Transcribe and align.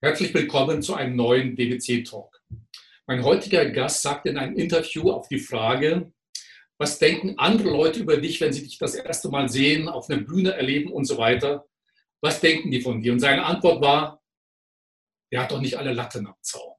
Herzlich 0.00 0.32
willkommen 0.32 0.80
zu 0.80 0.94
einem 0.94 1.16
neuen 1.16 1.56
DWC 1.56 2.04
Talk. 2.04 2.40
Mein 3.08 3.24
heutiger 3.24 3.68
Gast 3.68 4.02
sagt 4.02 4.26
in 4.26 4.38
einem 4.38 4.54
Interview 4.54 5.10
auf 5.10 5.26
die 5.26 5.40
Frage, 5.40 6.12
was 6.78 7.00
denken 7.00 7.36
andere 7.36 7.70
Leute 7.70 7.98
über 7.98 8.16
dich, 8.16 8.40
wenn 8.40 8.52
sie 8.52 8.62
dich 8.62 8.78
das 8.78 8.94
erste 8.94 9.28
Mal 9.28 9.48
sehen, 9.48 9.88
auf 9.88 10.08
einer 10.08 10.22
Bühne 10.22 10.52
erleben 10.52 10.92
und 10.92 11.04
so 11.04 11.18
weiter? 11.18 11.66
Was 12.20 12.40
denken 12.40 12.70
die 12.70 12.80
von 12.80 13.00
dir? 13.00 13.12
Und 13.12 13.18
seine 13.18 13.44
Antwort 13.44 13.82
war, 13.82 14.22
der 15.32 15.42
hat 15.42 15.50
doch 15.50 15.60
nicht 15.60 15.76
alle 15.76 15.92
Latten 15.92 16.28
am 16.28 16.36
Zaun. 16.42 16.74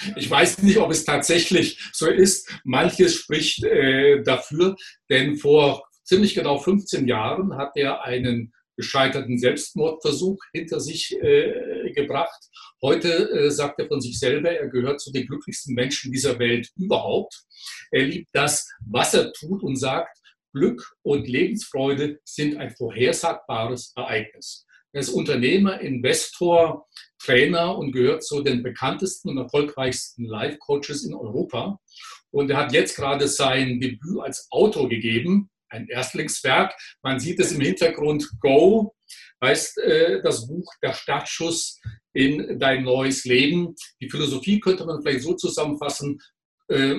Ich 0.16 0.30
weiß 0.30 0.62
nicht, 0.62 0.78
ob 0.78 0.90
es 0.90 1.04
tatsächlich 1.04 1.90
so 1.92 2.06
ist. 2.06 2.50
Manches 2.64 3.16
spricht 3.16 3.64
äh, 3.64 4.22
dafür, 4.22 4.76
denn 5.10 5.36
vor 5.36 5.86
ziemlich 6.04 6.34
genau 6.34 6.56
15 6.56 7.06
Jahren 7.06 7.58
hat 7.58 7.76
er 7.76 8.02
einen 8.02 8.54
gescheiterten 8.80 9.38
Selbstmordversuch 9.38 10.38
hinter 10.52 10.80
sich 10.80 11.14
äh, 11.20 11.92
gebracht. 11.92 12.40
Heute 12.82 13.30
äh, 13.30 13.50
sagt 13.50 13.78
er 13.78 13.88
von 13.88 14.00
sich 14.00 14.18
selber, 14.18 14.50
er 14.50 14.68
gehört 14.68 15.00
zu 15.00 15.12
den 15.12 15.26
glücklichsten 15.26 15.74
Menschen 15.74 16.10
dieser 16.12 16.38
Welt 16.38 16.70
überhaupt. 16.76 17.34
Er 17.90 18.04
liebt 18.04 18.30
das, 18.32 18.66
was 18.86 19.12
er 19.14 19.32
tut 19.32 19.62
und 19.62 19.76
sagt, 19.76 20.16
Glück 20.54 20.82
und 21.02 21.28
Lebensfreude 21.28 22.18
sind 22.24 22.56
ein 22.56 22.70
vorhersagbares 22.70 23.92
Ereignis. 23.96 24.66
Er 24.92 25.02
ist 25.02 25.10
Unternehmer, 25.10 25.80
Investor, 25.80 26.88
Trainer 27.22 27.76
und 27.78 27.92
gehört 27.92 28.24
zu 28.24 28.42
den 28.42 28.62
bekanntesten 28.62 29.28
und 29.28 29.38
erfolgreichsten 29.38 30.24
Life-Coaches 30.24 31.04
in 31.04 31.14
Europa. 31.14 31.78
Und 32.32 32.50
er 32.50 32.56
hat 32.56 32.72
jetzt 32.72 32.96
gerade 32.96 33.28
sein 33.28 33.78
Debüt 33.78 34.20
als 34.20 34.48
Autor 34.50 34.88
gegeben 34.88 35.50
ein 35.70 35.88
Erstlingswerk. 35.88 36.74
Man 37.02 37.18
sieht 37.18 37.40
es 37.40 37.52
im 37.52 37.60
Hintergrund 37.60 38.28
Go, 38.40 38.94
heißt 39.42 39.78
äh, 39.78 40.22
das 40.22 40.46
Buch 40.46 40.72
Der 40.82 40.92
Startschuss 40.92 41.80
in 42.12 42.58
dein 42.58 42.84
neues 42.84 43.24
Leben. 43.24 43.74
Die 44.00 44.10
Philosophie 44.10 44.60
könnte 44.60 44.84
man 44.84 45.02
vielleicht 45.02 45.22
so 45.22 45.34
zusammenfassen, 45.34 46.20
äh, 46.68 46.96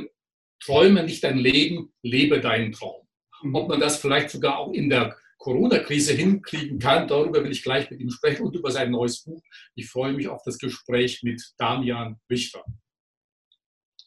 träume 0.63 1.03
nicht 1.03 1.23
dein 1.23 1.38
Leben, 1.38 1.94
lebe 2.02 2.39
deinen 2.39 2.72
Traum. 2.72 3.08
Mhm. 3.44 3.55
Ob 3.55 3.69
man 3.69 3.80
das 3.80 3.97
vielleicht 3.97 4.30
sogar 4.30 4.58
auch 4.58 4.73
in 4.73 4.89
der 4.89 5.16
Corona-Krise 5.38 6.13
hinkriegen 6.13 6.78
kann, 6.78 7.08
darüber 7.08 7.44
will 7.44 7.52
ich 7.52 7.63
gleich 7.63 7.89
mit 7.89 8.00
ihm 8.00 8.11
sprechen 8.11 8.44
und 8.44 8.56
über 8.56 8.69
sein 8.69 8.91
neues 8.91 9.23
Buch. 9.23 9.41
Ich 9.75 9.89
freue 9.89 10.13
mich 10.13 10.28
auf 10.28 10.41
das 10.45 10.59
Gespräch 10.59 11.23
mit 11.23 11.41
Damian 11.58 12.19
Richter. 12.30 12.63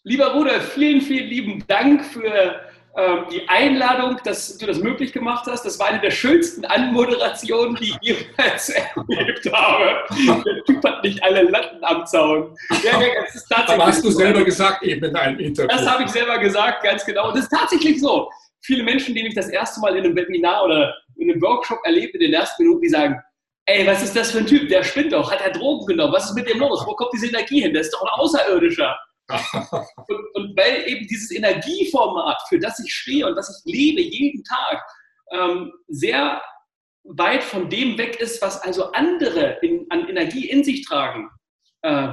Lieber 0.04 0.32
Bruder, 0.32 0.60
vielen, 0.60 1.00
vielen 1.00 1.28
lieben 1.28 1.66
Dank 1.66 2.04
für 2.04 2.60
die 3.32 3.48
Einladung, 3.48 4.20
dass 4.22 4.56
du 4.56 4.66
das 4.66 4.78
möglich 4.78 5.12
gemacht 5.12 5.46
hast. 5.48 5.64
Das 5.64 5.80
war 5.80 5.88
eine 5.88 6.00
der 6.00 6.12
schönsten 6.12 6.64
Anmoderationen, 6.64 7.74
die 7.74 7.90
ich 7.90 7.98
jemals 8.00 8.68
erlebt 9.08 9.52
habe. 9.52 10.44
Der 10.44 10.64
Typ 10.64 10.84
hat 10.84 11.02
nicht 11.02 11.20
alle 11.24 11.42
Latten 11.42 11.82
am 11.82 12.06
Zaun. 12.06 12.56
Ja, 12.84 13.00
das 13.20 13.34
ist 13.34 13.48
tatsächlich 13.48 13.74
Aber 13.74 13.86
hast 13.86 14.04
du 14.04 14.10
selber 14.10 14.44
gesagt 14.44 14.84
eben 14.84 15.04
in 15.04 15.16
einem 15.16 15.40
Interview. 15.40 15.68
Das 15.68 15.88
habe 15.88 16.04
ich 16.04 16.10
selber 16.10 16.38
gesagt, 16.38 16.84
ganz 16.84 17.04
genau. 17.04 17.28
Und 17.28 17.36
das 17.36 17.44
ist 17.44 17.50
tatsächlich 17.50 18.00
so. 18.00 18.30
Viele 18.60 18.84
Menschen, 18.84 19.14
die 19.14 19.24
mich 19.24 19.34
das 19.34 19.48
erste 19.48 19.80
Mal 19.80 19.96
in 19.96 20.04
einem 20.04 20.14
Webinar 20.14 20.64
oder 20.64 20.94
in 21.16 21.32
einem 21.32 21.42
Workshop 21.42 21.80
erlebt 21.84 22.14
in 22.14 22.20
den 22.20 22.32
ersten 22.32 22.62
Minuten, 22.62 22.82
die 22.82 22.88
sagen, 22.90 23.20
ey, 23.66 23.84
was 23.88 24.04
ist 24.04 24.14
das 24.14 24.30
für 24.30 24.38
ein 24.38 24.46
Typ? 24.46 24.68
Der 24.68 24.84
spinnt 24.84 25.12
doch. 25.12 25.32
Hat 25.32 25.40
er 25.40 25.50
Drogen 25.50 25.86
genommen? 25.86 26.12
Was 26.12 26.26
ist 26.26 26.36
mit 26.36 26.48
dem 26.48 26.60
los? 26.60 26.84
Wo 26.86 26.94
kommt 26.94 27.12
diese 27.12 27.26
Energie 27.26 27.60
hin? 27.60 27.72
Der 27.72 27.82
ist 27.82 27.92
doch 27.92 28.02
ein 28.02 28.20
Außerirdischer 28.20 28.96
und, 29.28 30.34
und, 30.34 30.56
weil 30.56 30.86
eben 30.86 31.06
dieses 31.06 31.30
Energieformat, 31.30 32.36
für 32.48 32.58
das 32.58 32.78
ich 32.78 32.92
stehe 32.92 33.26
und 33.26 33.36
das 33.36 33.62
ich 33.64 33.72
lebe 33.72 34.00
jeden 34.00 34.44
Tag, 34.44 34.82
ähm, 35.32 35.72
sehr 35.88 36.42
weit 37.04 37.42
von 37.42 37.68
dem 37.68 37.98
weg 37.98 38.20
ist, 38.20 38.40
was 38.42 38.60
also 38.62 38.92
andere 38.92 39.58
in, 39.62 39.86
an 39.90 40.08
Energie 40.08 40.48
in 40.48 40.64
sich 40.64 40.86
tragen, 40.86 41.30
äh, 41.82 42.08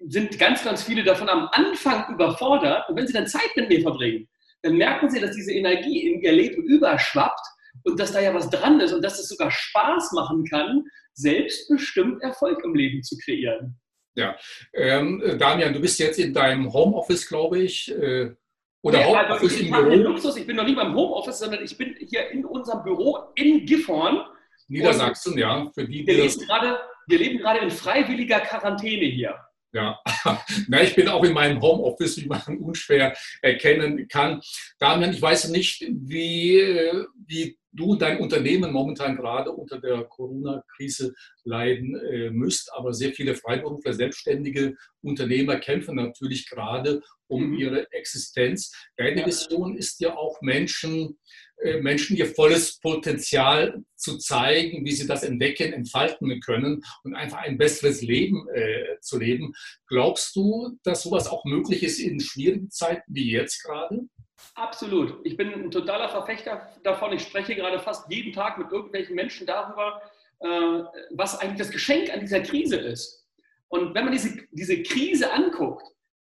sind 0.00 0.38
ganz, 0.38 0.62
ganz 0.62 0.82
viele 0.82 1.04
davon 1.04 1.28
am 1.28 1.48
Anfang 1.52 2.12
überfordert. 2.14 2.88
Und 2.88 2.96
wenn 2.96 3.06
sie 3.06 3.12
dann 3.12 3.26
Zeit 3.26 3.50
mit 3.56 3.68
mir 3.68 3.80
verbringen, 3.80 4.28
dann 4.62 4.76
merken 4.76 5.10
sie, 5.10 5.20
dass 5.20 5.34
diese 5.34 5.52
Energie 5.52 6.06
in 6.06 6.20
ihr 6.20 6.32
Leben 6.32 6.62
überschwappt 6.64 7.46
und 7.84 7.98
dass 7.98 8.12
da 8.12 8.20
ja 8.20 8.34
was 8.34 8.50
dran 8.50 8.80
ist 8.80 8.92
und 8.92 9.02
dass 9.02 9.18
es 9.18 9.28
sogar 9.28 9.50
Spaß 9.50 10.12
machen 10.12 10.44
kann, 10.44 10.84
selbstbestimmt 11.14 12.22
Erfolg 12.22 12.62
im 12.64 12.74
Leben 12.74 13.02
zu 13.02 13.16
kreieren. 13.18 13.78
Ja, 14.16 14.34
ähm, 14.72 15.22
Damian, 15.38 15.74
du 15.74 15.80
bist 15.80 15.98
jetzt 15.98 16.18
in 16.18 16.32
deinem 16.32 16.72
Homeoffice, 16.72 17.28
glaube 17.28 17.60
ich. 17.60 17.90
Äh, 17.90 18.34
oder 18.82 19.00
ja, 19.00 19.06
Homeoffice 19.06 19.42
also 19.42 19.46
ich, 19.46 19.66
im 19.66 19.72
Büro. 19.72 19.94
Luxus. 20.10 20.36
Ich 20.36 20.46
bin 20.46 20.56
noch 20.56 20.64
nicht 20.64 20.76
beim 20.76 20.94
Homeoffice, 20.94 21.38
sondern 21.38 21.62
ich 21.62 21.76
bin 21.76 21.96
hier 22.08 22.30
in 22.30 22.44
unserem 22.44 22.82
Büro 22.82 23.18
in 23.34 23.66
Gifhorn. 23.66 24.24
Niedersachsen, 24.68 25.36
ja. 25.36 25.70
Für 25.74 25.86
die, 25.86 26.06
wir, 26.06 26.14
leben 26.14 26.46
gerade, 26.46 26.78
wir 27.06 27.18
leben 27.18 27.38
gerade 27.38 27.60
in 27.60 27.70
freiwilliger 27.70 28.40
Quarantäne 28.40 29.04
hier. 29.04 29.34
Ja, 29.72 30.00
Na, 30.68 30.82
ich 30.82 30.94
bin 30.94 31.08
auch 31.08 31.22
in 31.22 31.34
meinem 31.34 31.60
Homeoffice, 31.60 32.16
wie 32.16 32.26
man 32.26 32.40
unschwer 32.60 33.14
erkennen 33.42 34.08
kann. 34.08 34.40
Damian, 34.78 35.12
ich 35.12 35.20
weiß 35.20 35.50
nicht, 35.50 35.84
wie, 35.90 36.58
äh, 36.58 37.04
wie 37.26 37.58
du 37.76 37.92
und 37.92 38.02
dein 38.02 38.18
Unternehmen 38.18 38.72
momentan 38.72 39.16
gerade 39.16 39.52
unter 39.52 39.78
der 39.80 40.04
Corona-Krise 40.04 41.14
leiden 41.44 41.94
äh, 41.96 42.30
müsst. 42.30 42.72
Aber 42.74 42.92
sehr 42.92 43.12
viele 43.12 43.34
Freiberufler, 43.34 43.92
selbstständige 43.92 44.76
Unternehmer 45.02 45.56
kämpfen 45.56 45.96
natürlich 45.96 46.48
gerade 46.48 47.02
um 47.28 47.50
mhm. 47.50 47.58
ihre 47.58 47.92
Existenz. 47.92 48.72
Deine 48.96 49.20
ja. 49.20 49.26
Vision 49.26 49.76
ist 49.76 50.00
ja 50.00 50.16
auch 50.16 50.40
Menschen, 50.42 51.18
äh, 51.62 51.80
Menschen 51.80 52.16
ihr 52.16 52.26
volles 52.26 52.78
Potenzial 52.78 53.82
zu 53.96 54.18
zeigen, 54.18 54.84
wie 54.84 54.92
sie 54.92 55.06
das 55.06 55.22
entdecken, 55.22 55.72
entfalten 55.72 56.40
können 56.40 56.82
und 57.02 57.14
einfach 57.14 57.38
ein 57.38 57.58
besseres 57.58 58.02
Leben 58.02 58.48
äh, 58.54 58.98
zu 59.00 59.18
leben. 59.18 59.52
Glaubst 59.88 60.36
du, 60.36 60.78
dass 60.82 61.02
sowas 61.02 61.26
auch 61.28 61.44
möglich 61.44 61.82
ist 61.82 61.98
in 61.98 62.20
schwierigen 62.20 62.70
Zeiten 62.70 63.14
wie 63.14 63.30
jetzt 63.30 63.62
gerade? 63.62 64.08
Absolut. 64.54 65.18
Ich 65.24 65.36
bin 65.36 65.52
ein 65.52 65.70
totaler 65.70 66.08
Verfechter 66.08 66.70
davon. 66.82 67.12
Ich 67.12 67.22
spreche 67.22 67.54
gerade 67.54 67.78
fast 67.78 68.10
jeden 68.10 68.32
Tag 68.32 68.58
mit 68.58 68.70
irgendwelchen 68.70 69.14
Menschen 69.14 69.46
darüber, 69.46 70.02
äh, 70.40 70.82
was 71.10 71.38
eigentlich 71.38 71.58
das 71.58 71.70
Geschenk 71.70 72.12
an 72.12 72.20
dieser 72.20 72.40
Krise 72.40 72.76
ist. 72.76 73.26
Und 73.68 73.94
wenn 73.94 74.04
man 74.04 74.12
diese, 74.12 74.46
diese 74.50 74.82
Krise 74.82 75.32
anguckt, 75.32 75.86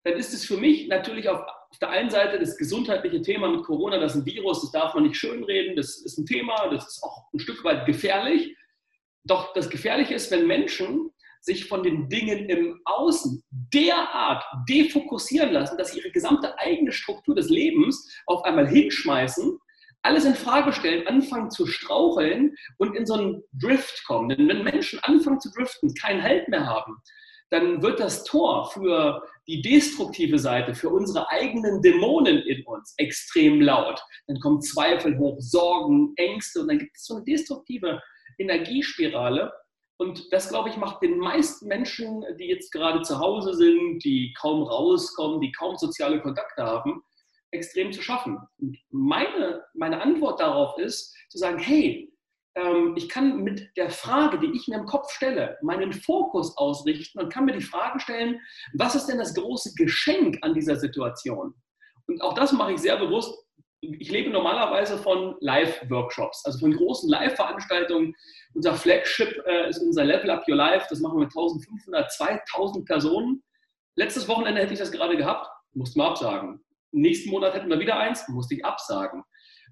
dann 0.05 0.15
ist 0.15 0.35
es 0.35 0.45
für 0.45 0.57
mich 0.57 0.89
natürlich 0.89 1.29
auf, 1.29 1.41
auf 1.41 1.79
der 1.79 1.91
einen 1.91 2.11
Seite 2.11 2.39
das 2.39 2.57
gesundheitliche 2.57 3.23
Thema 3.23 3.49
mit 3.49 3.65
Corona, 3.65 3.99
das 3.99 4.15
ist 4.15 4.23
ein 4.23 4.27
Virus, 4.27 4.63
das 4.63 4.73
darf 4.73 4.95
man 4.95 5.05
nicht 5.05 5.17
schönreden, 5.17 5.77
das 5.77 5.99
ist 5.99 6.19
ein 6.19 6.27
Thema, 6.27 6.69
das 6.69 6.87
ist 6.87 7.03
auch 7.03 7.33
ein 7.33 7.39
Stück 7.39 7.63
weit 7.65 7.87
gefährlich. 7.87 8.57
Doch 9.25 9.53
das 9.53 9.71
Gefährliche 9.71 10.15
ist, 10.15 10.31
wenn 10.33 10.47
Menschen 10.47 11.12
sich 11.43 11.67
von 11.67 11.83
den 11.83 12.09
Dingen 12.09 12.49
im 12.49 12.81
Außen 12.85 13.43
derart 13.51 14.45
defokussieren 14.69 15.53
lassen, 15.53 15.77
dass 15.77 15.93
sie 15.93 15.99
ihre 15.99 16.11
gesamte 16.11 16.59
eigene 16.59 16.93
Struktur 16.93 17.35
des 17.35 17.51
Lebens 17.51 18.11
auf 18.27 18.45
einmal 18.45 18.69
hinschmeißen, 18.69 19.59
alles 20.03 20.25
in 20.25 20.35
Frage 20.35 20.73
stellen, 20.73 21.07
anfangen 21.07 21.51
zu 21.51 21.67
straucheln 21.67 22.55
und 22.79 22.97
in 22.97 23.07
so 23.07 23.15
einen 23.15 23.43
Drift 23.53 24.05
kommen. 24.07 24.29
Denn 24.29 24.49
wenn 24.49 24.65
Menschen 24.65 24.99
anfangen 25.03 25.41
zu 25.41 25.51
driften, 25.53 25.95
keinen 25.95 26.23
Halt 26.23 26.49
mehr 26.49 26.67
haben, 26.67 26.97
dann 27.51 27.83
wird 27.83 28.01
das 28.01 28.25
Tor 28.25 28.71
für 28.73 29.23
die 29.47 29.61
destruktive 29.61 30.39
Seite, 30.39 30.75
für 30.75 30.89
unsere 30.89 31.29
eigenen 31.31 31.83
Dämonen 31.83 32.39
in 32.39 32.65
uns 32.65 32.95
extrem 32.97 33.61
laut. 33.61 34.03
Dann 34.27 34.41
kommen 34.41 34.63
Zweifel 34.63 35.19
hoch, 35.19 35.37
Sorgen, 35.39 36.15
Ängste 36.17 36.61
und 36.61 36.69
dann 36.69 36.79
gibt 36.79 36.97
es 36.97 37.05
so 37.05 37.17
eine 37.17 37.25
destruktive 37.25 38.01
Energiespirale. 38.39 39.53
Und 40.03 40.33
das, 40.33 40.49
glaube 40.49 40.69
ich, 40.69 40.77
macht 40.77 41.01
den 41.01 41.17
meisten 41.17 41.69
Menschen, 41.69 42.25
die 42.37 42.47
jetzt 42.47 42.73
gerade 42.73 43.03
zu 43.03 43.21
Hause 43.21 43.55
sind, 43.55 44.01
die 44.03 44.35
kaum 44.37 44.65
rauskommen, 44.65 45.41
die 45.41 45.53
kaum 45.53 45.77
soziale 45.77 46.21
Kontakte 46.21 46.65
haben, 46.65 47.05
extrem 47.53 47.93
zu 47.93 48.03
schaffen. 48.03 48.37
Und 48.59 48.77
meine, 48.91 49.63
meine 49.75 50.03
Antwort 50.03 50.41
darauf 50.41 50.77
ist, 50.77 51.15
zu 51.29 51.39
sagen, 51.39 51.61
hey, 51.61 52.13
ähm, 52.57 52.95
ich 52.97 53.09
kann 53.09 53.45
mit 53.45 53.71
der 53.77 53.91
Frage, 53.91 54.41
die 54.41 54.51
ich 54.57 54.67
mir 54.67 54.79
im 54.79 54.87
Kopf 54.87 55.09
stelle, 55.13 55.57
meinen 55.63 55.93
Fokus 55.93 56.57
ausrichten 56.57 57.21
und 57.21 57.33
kann 57.33 57.45
mir 57.45 57.53
die 57.53 57.61
Frage 57.61 58.01
stellen, 58.01 58.41
was 58.75 58.97
ist 58.97 59.07
denn 59.07 59.19
das 59.19 59.35
große 59.35 59.73
Geschenk 59.77 60.37
an 60.43 60.53
dieser 60.53 60.81
Situation? 60.81 61.55
Und 62.09 62.21
auch 62.23 62.35
das 62.35 62.51
mache 62.51 62.73
ich 62.73 62.81
sehr 62.81 62.97
bewusst 62.97 63.42
ich 63.83 64.11
lebe 64.13 64.31
normalerweise 64.31 64.97
von 64.97 65.35
Live-Workshops, 65.41 66.45
also 66.45 66.61
von 66.61 66.73
großen 66.73 67.11
Live-Veranstaltungen. 67.11 68.15
Unser 68.55 68.75
Flagship 68.75 69.43
äh, 69.45 69.69
ist 69.69 69.81
unser 69.81 70.05
Level 70.05 70.31
Up 70.31 70.47
Your 70.49 70.57
Life. 70.57 70.87
Das 70.89 71.01
machen 71.01 71.17
wir 71.17 71.25
mit 71.25 71.37
1500, 71.37 72.13
2000 72.13 72.87
Personen. 72.87 73.43
Letztes 73.97 74.29
Wochenende 74.29 74.61
hätte 74.61 74.73
ich 74.73 74.79
das 74.79 74.93
gerade 74.93 75.17
gehabt, 75.17 75.49
mussten 75.75 75.99
wir 75.99 76.07
absagen. 76.07 76.65
Nächsten 76.93 77.31
Monat 77.31 77.55
hätten 77.55 77.69
wir 77.69 77.81
wieder 77.81 77.99
eins, 77.99 78.27
musste 78.29 78.55
ich 78.55 78.65
absagen. 78.65 79.25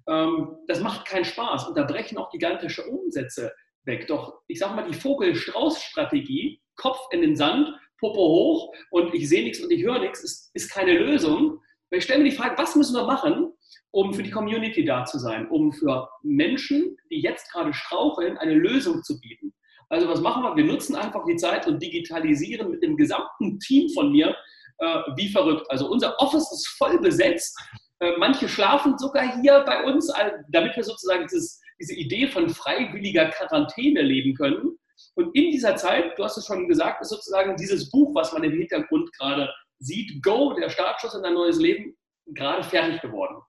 Ähm, 0.07 0.57
das 0.67 0.81
macht 0.81 1.07
keinen 1.07 1.25
Spaß 1.25 1.69
und 1.69 1.77
da 1.77 1.83
brechen 1.83 2.17
auch 2.17 2.29
gigantische 2.31 2.83
Umsätze 2.85 3.53
weg. 3.85 4.07
Doch 4.07 4.41
ich 4.47 4.59
sage 4.59 4.75
mal, 4.75 4.87
die 4.87 4.97
Vogel-Strauß-Strategie, 4.97 6.61
Kopf 6.75 6.99
in 7.11 7.21
den 7.21 7.37
Sand, 7.37 7.69
Popo 7.97 8.19
hoch 8.19 8.73
und 8.89 9.13
ich 9.13 9.29
sehe 9.29 9.43
nichts 9.43 9.61
und 9.61 9.71
ich 9.71 9.83
höre 9.83 9.99
nichts, 9.99 10.21
ist, 10.21 10.51
ist 10.53 10.69
keine 10.69 10.97
Lösung. 10.97 11.61
Weil 11.89 11.99
ich 11.99 12.03
stelle 12.03 12.23
mir 12.23 12.29
die 12.29 12.35
Frage, 12.35 12.57
was 12.57 12.75
müssen 12.75 12.95
wir 12.95 13.05
machen, 13.05 13.53
um 13.91 14.13
für 14.13 14.23
die 14.23 14.31
Community 14.31 14.85
da 14.85 15.05
zu 15.05 15.19
sein, 15.19 15.47
um 15.49 15.71
für 15.71 16.09
Menschen, 16.23 16.97
die 17.09 17.21
jetzt 17.21 17.51
gerade 17.51 17.73
straucheln, 17.73 18.37
eine 18.37 18.53
Lösung 18.53 19.03
zu 19.03 19.19
bieten. 19.19 19.53
Also 19.89 20.07
was 20.07 20.21
machen 20.21 20.43
wir? 20.43 20.55
Wir 20.55 20.63
nutzen 20.63 20.95
einfach 20.95 21.25
die 21.25 21.35
Zeit 21.35 21.67
und 21.67 21.81
digitalisieren 21.81 22.71
mit 22.71 22.81
dem 22.81 22.95
gesamten 22.95 23.59
Team 23.59 23.89
von 23.89 24.11
mir 24.11 24.35
äh, 24.77 24.99
wie 25.15 25.29
verrückt. 25.29 25.69
Also 25.69 25.89
unser 25.89 26.17
Office 26.19 26.49
ist 26.51 26.67
voll 26.77 26.97
besetzt. 26.99 27.59
Äh, 27.99 28.13
manche 28.17 28.47
schlafen 28.47 28.97
sogar 28.97 29.41
hier 29.41 29.63
bei 29.65 29.83
uns, 29.83 30.11
damit 30.49 30.75
wir 30.75 30.83
sozusagen 30.83 31.27
dieses, 31.27 31.61
diese 31.79 31.93
Idee 31.93 32.27
von 32.27 32.49
freiwilliger 32.49 33.29
Quarantäne 33.29 34.01
leben 34.01 34.33
können. 34.33 34.77
Und 35.15 35.35
in 35.35 35.51
dieser 35.51 35.75
Zeit, 35.75 36.17
du 36.17 36.23
hast 36.23 36.37
es 36.37 36.45
schon 36.45 36.67
gesagt, 36.67 37.01
ist 37.01 37.09
sozusagen 37.09 37.55
dieses 37.57 37.91
Buch, 37.91 38.15
was 38.15 38.31
man 38.33 38.43
im 38.43 38.51
Hintergrund 38.51 39.11
gerade 39.13 39.49
sieht, 39.79 40.23
Go, 40.23 40.53
der 40.53 40.69
Startschuss 40.69 41.15
in 41.15 41.25
ein 41.25 41.33
neues 41.33 41.59
Leben, 41.59 41.97
gerade 42.27 42.63
fertig 42.63 43.01
geworden. 43.01 43.41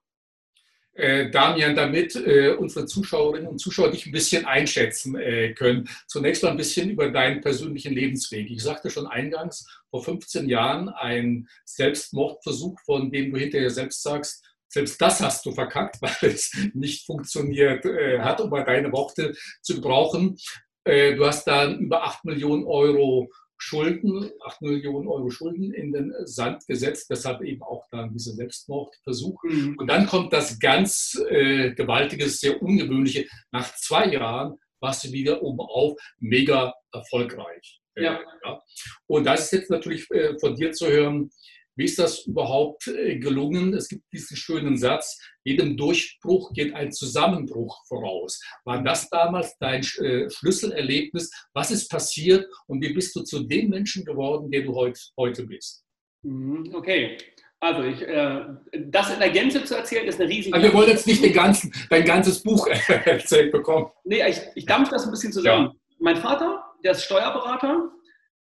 Äh, 0.95 1.31
Damian, 1.31 1.75
damit 1.75 2.15
äh, 2.15 2.51
unsere 2.51 2.85
Zuschauerinnen 2.85 3.47
und 3.47 3.57
Zuschauer 3.57 3.89
dich 3.89 4.05
ein 4.05 4.11
bisschen 4.11 4.45
einschätzen 4.45 5.15
äh, 5.15 5.53
können. 5.53 5.89
Zunächst 6.07 6.43
mal 6.43 6.51
ein 6.51 6.57
bisschen 6.57 6.91
über 6.91 7.09
deinen 7.09 7.41
persönlichen 7.41 7.93
Lebensweg. 7.93 8.51
Ich 8.51 8.61
sagte 8.61 8.91
schon 8.91 9.07
eingangs, 9.07 9.67
vor 9.89 10.03
15 10.03 10.47
Jahren 10.47 10.89
ein 10.89 11.47
Selbstmordversuch, 11.65 12.79
von 12.85 13.11
dem 13.11 13.31
du 13.31 13.39
hinterher 13.39 13.71
selbst 13.71 14.03
sagst, 14.03 14.45
selbst 14.67 15.01
das 15.01 15.19
hast 15.19 15.43
du 15.47 15.51
verkackt, 15.51 15.97
weil 16.01 16.29
es 16.29 16.55
nicht 16.73 17.07
funktioniert 17.07 17.85
hat, 18.19 18.41
um 18.41 18.51
mal 18.51 18.63
deine 18.63 18.91
Worte 18.91 19.35
zu 19.61 19.75
gebrauchen. 19.75 20.37
Du 20.85 21.25
hast 21.25 21.45
dann 21.45 21.79
über 21.79 22.03
8 22.03 22.25
Millionen 22.25 22.65
Euro 22.65 23.31
Schulden, 23.57 24.31
8 24.45 24.61
Millionen 24.61 25.07
Euro 25.07 25.29
Schulden 25.29 25.73
in 25.73 25.93
den 25.93 26.13
Sand 26.25 26.65
gesetzt, 26.67 27.09
deshalb 27.09 27.41
eben 27.41 27.61
auch 27.61 27.85
dann 27.91 28.11
diese 28.11 28.33
Selbstmordversuche. 28.33 29.47
Mhm. 29.47 29.77
Und 29.77 29.87
dann 29.87 30.05
kommt 30.05 30.33
das 30.33 30.59
ganz 30.59 31.19
äh, 31.29 31.71
gewaltige, 31.73 32.27
sehr 32.29 32.61
ungewöhnliche, 32.61 33.27
nach 33.51 33.73
zwei 33.75 34.07
Jahren 34.07 34.57
warst 34.79 35.05
du 35.05 35.11
wieder 35.11 35.41
oben 35.41 35.61
auf, 35.61 35.97
mega 36.19 36.73
erfolgreich. 36.91 37.81
Ja. 37.95 38.19
ja. 38.43 38.61
Und 39.07 39.25
das 39.25 39.45
ist 39.45 39.51
jetzt 39.53 39.69
natürlich 39.69 40.09
äh, 40.11 40.37
von 40.39 40.55
dir 40.55 40.71
zu 40.71 40.87
hören, 40.87 41.29
wie 41.75 41.85
ist 41.85 41.99
das 41.99 42.25
überhaupt 42.25 42.87
äh, 42.87 43.17
gelungen? 43.17 43.73
Es 43.73 43.87
gibt 43.87 44.03
diesen 44.11 44.37
schönen 44.37 44.77
Satz, 44.77 45.19
jedem 45.43 45.75
Durchbruch 45.75 46.53
geht 46.53 46.73
ein 46.73 46.91
Zusammenbruch 46.91 47.83
voraus. 47.87 48.41
War 48.65 48.83
das 48.83 49.09
damals 49.09 49.57
dein 49.59 49.81
äh, 49.99 50.29
Schlüsselerlebnis? 50.29 51.31
Was 51.53 51.71
ist 51.71 51.89
passiert 51.89 52.47
und 52.67 52.81
wie 52.81 52.93
bist 52.93 53.15
du 53.15 53.21
zu 53.21 53.43
dem 53.43 53.69
Menschen 53.69 54.05
geworden, 54.05 54.51
der 54.51 54.63
du 54.63 54.75
heut, 54.75 54.99
heute 55.17 55.45
bist? 55.45 55.83
Mhm, 56.23 56.73
okay, 56.73 57.17
also 57.59 57.83
ich, 57.83 58.01
äh, 58.01 58.41
das 58.87 59.13
in 59.13 59.19
der 59.19 59.29
Gänze 59.29 59.63
zu 59.63 59.75
erzählen, 59.75 60.05
ist 60.05 60.19
eine 60.19 60.29
riesige. 60.29 60.53
Aber 60.53 60.63
wir 60.63 60.73
wollen 60.73 60.89
jetzt 60.89 61.07
nicht 61.07 61.23
den 61.23 61.33
ganzen, 61.33 61.71
dein 61.89 62.03
ganzes 62.03 62.43
Buch 62.43 62.67
erzählt 63.05 63.51
bekommen. 63.51 63.87
Nee, 64.03 64.21
ich, 64.27 64.41
ich 64.55 64.65
dampfe 64.65 64.91
das 64.91 65.05
ein 65.05 65.11
bisschen 65.11 65.31
zusammen. 65.31 65.67
Ja. 65.67 65.73
Mein 65.99 66.17
Vater, 66.17 66.61
der 66.83 66.91
ist 66.91 67.03
Steuerberater 67.03 67.89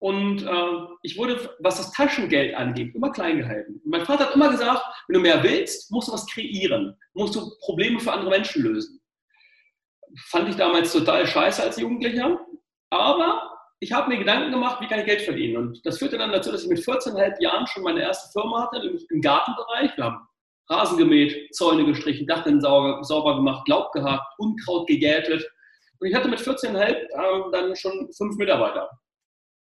und 0.02 0.43
äh, 0.43 0.87
ich 1.02 1.16
wurde, 1.16 1.54
was 1.60 1.76
das 1.76 1.93
Taschengeld 1.93 2.56
angeht, 2.56 2.93
immer 2.93 3.12
klein 3.12 3.38
gehalten. 3.38 3.81
Und 3.84 3.87
mein 3.87 4.04
Vater 4.04 4.26
hat 4.26 4.34
immer 4.34 4.50
gesagt, 4.50 4.82
wenn 5.06 5.14
du 5.14 5.20
mehr 5.20 5.40
willst, 5.44 5.93
musst 5.93 6.08
du 6.08 6.12
was 6.12 6.26
kreieren, 6.26 6.99
musst 7.14 7.37
du 7.37 7.56
Probleme 7.60 8.00
für 8.00 8.12
andere 8.12 8.31
Menschen 8.31 8.64
lösen. 8.64 9.00
Fand 10.26 10.49
ich 10.49 10.56
damals 10.56 10.93
total 10.93 11.25
scheiße 11.25 11.62
als 11.62 11.76
Jugendlicher. 11.76 12.37
Aber 12.90 13.56
ich 13.78 13.93
habe 13.93 14.08
mir 14.08 14.19
Gedanken 14.19 14.50
gemacht, 14.50 14.81
wie 14.81 14.88
kann 14.88 14.99
ich 14.99 15.06
Geld 15.06 15.22
verdienen. 15.22 15.56
Und 15.56 15.87
das 15.87 15.99
führte 15.99 16.19
dann 16.19 16.32
dazu, 16.32 16.50
dass 16.50 16.64
ich 16.64 16.69
mit 16.69 16.81
14,5 16.81 17.40
Jahren 17.40 17.69
schon 17.69 17.84
meine 17.84 18.02
erste 18.02 18.28
Firma 18.32 18.62
hatte, 18.64 18.84
nämlich 18.84 19.06
im 19.08 19.20
Gartenbereich. 19.20 19.96
Wir 19.96 20.05
haben 20.05 20.26
Rasen 20.69 20.98
gemäht, 20.98 21.55
Zäune 21.55 21.84
gestrichen, 21.84 22.26
Dachrinnen 22.26 22.60
sauber, 22.60 23.05
sauber 23.05 23.37
gemacht, 23.37 23.69
Laub 23.69 23.93
gehakt, 23.93 24.34
Unkraut 24.38 24.88
gegätet. 24.88 25.48
Und 26.00 26.08
ich 26.08 26.14
hatte 26.16 26.26
mit 26.26 26.40
14,5 26.40 26.88
äh, 26.90 27.52
dann 27.52 27.76
schon 27.76 28.10
fünf 28.12 28.37
Mitarbeiter. 28.37 28.90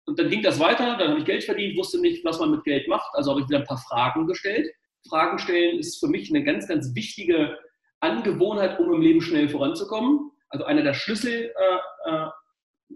Und 0.07 0.19
dann 0.19 0.31
ging 0.31 0.43
das 0.43 0.61
weiter, 0.61 0.97
dann 0.97 1.11
habe 1.11 1.19
ich 1.19 1.25
Geld 1.25 1.45
verdient, 1.45 1.77
wusste 1.77 2.01
nicht, 2.01 2.25
was 2.25 2.39
man 2.39 2.53
mit 2.53 2.65
Geld 2.65 2.89
macht, 2.89 3.13
also 3.15 3.33
habe 3.33 3.41
ich 3.41 3.49
wieder 3.49 3.59
ein 3.59 3.67
paar 3.67 3.83
Fragen 3.89 4.27
gestellt. 4.27 4.69
Fragen 5.09 5.39
stellen 5.39 5.79
ist 5.79 5.99
für 5.99 6.09
mich 6.09 6.31
eine 6.31 6.45
ganz, 6.45 6.69
ganz 6.69 6.95
wichtige 6.95 7.59
Angewohnheit, 8.01 8.79
um 8.79 8.93
im 8.93 9.01
Leben 9.01 9.21
schnell 9.21 9.49
voranzukommen. 9.49 10.31
Also 10.49 10.65
einer 10.65 10.83
der 10.83 10.95
Schlüssel, 10.95 11.53
äh, 11.57 12.11
äh, 12.11 12.29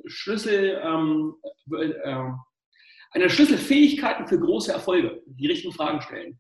Schlüssel, 0.06 0.80
ähm, 0.84 1.34
äh, 1.72 1.86
äh 1.86 2.32
eine 3.12 3.24
der 3.24 3.30
Schlüsselfähigkeiten 3.30 4.28
für 4.28 4.38
große 4.38 4.72
Erfolge, 4.72 5.20
die 5.26 5.48
richtigen 5.48 5.72
Fragen 5.72 6.00
stellen. 6.00 6.38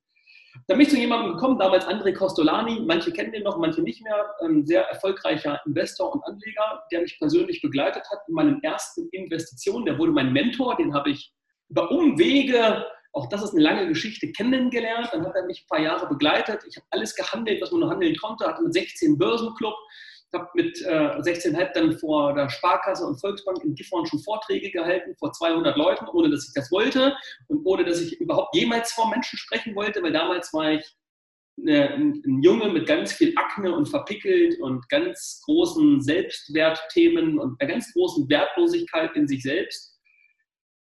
Da 0.70 0.76
bin 0.76 0.86
ich 0.86 0.90
zu 0.90 0.98
jemandem 0.98 1.32
gekommen, 1.32 1.58
damals 1.58 1.84
André 1.84 2.12
Costolani, 2.12 2.84
manche 2.86 3.12
kennen 3.12 3.32
den 3.32 3.42
noch, 3.42 3.58
manche 3.58 3.82
nicht 3.82 4.04
mehr, 4.04 4.36
ein 4.40 4.64
sehr 4.64 4.84
erfolgreicher 4.84 5.60
Investor 5.66 6.14
und 6.14 6.24
Anleger, 6.24 6.84
der 6.92 7.00
mich 7.00 7.18
persönlich 7.18 7.60
begleitet 7.60 8.04
hat 8.08 8.20
in 8.28 8.34
meinen 8.34 8.62
ersten 8.62 9.08
Investitionen. 9.08 9.84
Der 9.84 9.98
wurde 9.98 10.12
mein 10.12 10.32
Mentor, 10.32 10.76
den 10.76 10.94
habe 10.94 11.10
ich 11.10 11.34
über 11.70 11.90
Umwege, 11.90 12.86
auch 13.12 13.28
das 13.28 13.42
ist 13.42 13.52
eine 13.52 13.64
lange 13.64 13.88
Geschichte, 13.88 14.30
kennengelernt. 14.30 15.08
Dann 15.10 15.26
hat 15.26 15.34
er 15.34 15.44
mich 15.44 15.64
ein 15.64 15.66
paar 15.68 15.84
Jahre 15.84 16.06
begleitet. 16.06 16.62
Ich 16.68 16.76
habe 16.76 16.86
alles 16.90 17.16
gehandelt, 17.16 17.60
was 17.60 17.72
man 17.72 17.80
nur 17.80 17.90
handeln 17.90 18.14
konnte, 18.14 18.46
hatte 18.46 18.62
mit 18.62 18.72
16 18.72 19.18
Börsenclub, 19.18 19.74
ich 20.32 20.38
habe 20.38 20.48
mit 20.54 20.80
äh, 20.82 21.18
16,5 21.20 21.72
dann 21.74 21.98
vor 21.98 22.34
der 22.34 22.48
Sparkasse 22.48 23.04
und 23.04 23.20
Volksbank 23.20 23.64
in 23.64 23.74
Gifhorn 23.74 24.06
schon 24.06 24.20
Vorträge 24.20 24.70
gehalten 24.70 25.16
vor 25.18 25.32
200 25.32 25.76
Leuten, 25.76 26.06
ohne 26.08 26.30
dass 26.30 26.46
ich 26.46 26.54
das 26.54 26.70
wollte 26.70 27.16
und 27.48 27.64
ohne 27.64 27.84
dass 27.84 28.00
ich 28.00 28.20
überhaupt 28.20 28.54
jemals 28.54 28.92
vor 28.92 29.10
Menschen 29.10 29.38
sprechen 29.38 29.74
wollte, 29.74 30.02
weil 30.02 30.12
damals 30.12 30.52
war 30.52 30.72
ich 30.72 30.96
eine, 31.58 31.94
ein 31.94 32.42
Junge 32.42 32.68
mit 32.68 32.86
ganz 32.86 33.12
viel 33.12 33.32
Akne 33.36 33.74
und 33.74 33.88
verpickelt 33.88 34.60
und 34.60 34.88
ganz 34.88 35.42
großen 35.44 36.00
Selbstwertthemen 36.00 37.38
und 37.38 37.60
einer 37.60 37.72
ganz 37.72 37.92
großen 37.92 38.28
Wertlosigkeit 38.28 39.14
in 39.16 39.26
sich 39.26 39.42
selbst. 39.42 39.98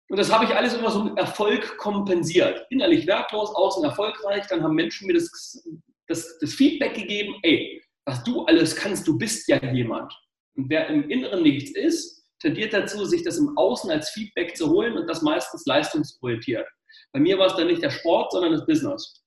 Und 0.10 0.18
das 0.18 0.32
habe 0.32 0.46
ich 0.46 0.56
alles 0.56 0.74
immer 0.74 0.92
so 0.92 1.04
mit 1.04 1.18
Erfolg 1.18 1.78
kompensiert. 1.78 2.66
Innerlich 2.70 3.08
wertlos, 3.08 3.54
außen 3.56 3.84
erfolgreich. 3.84 4.46
Dann 4.48 4.64
haben 4.64 4.76
Menschen 4.76 5.08
mir 5.08 5.14
das, 5.14 5.66
das, 6.08 6.38
das 6.40 6.54
Feedback 6.54 6.96
gegeben, 6.96 7.36
ey, 7.44 7.82
was 8.08 8.24
du 8.24 8.46
alles 8.46 8.76
kannst, 8.76 9.06
du 9.06 9.18
bist 9.18 9.48
ja 9.50 9.62
jemand. 9.74 10.12
Und 10.56 10.70
wer 10.70 10.88
im 10.88 11.10
Inneren 11.10 11.44
nichts 11.44 11.72
ist, 11.72 12.26
tendiert 12.40 12.74
dazu, 12.74 13.04
sich 13.04 13.22
das 13.24 13.38
im 13.38 13.58
Außen 13.58 13.92
als 13.92 14.10
Feedback 14.12 14.56
zu 14.56 14.70
holen 14.70 14.98
und 14.98 15.08
das 15.08 15.22
meistens 15.22 15.66
leistungsorientiert. 15.66 16.68
Bei 17.12 17.20
mir 17.20 17.38
war 17.38 17.48
es 17.48 17.56
dann 17.56 17.68
nicht 17.68 17.84
der 17.84 17.90
Sport, 17.90 18.32
sondern 18.32 18.54
das 18.54 18.66
Business. 18.66 19.24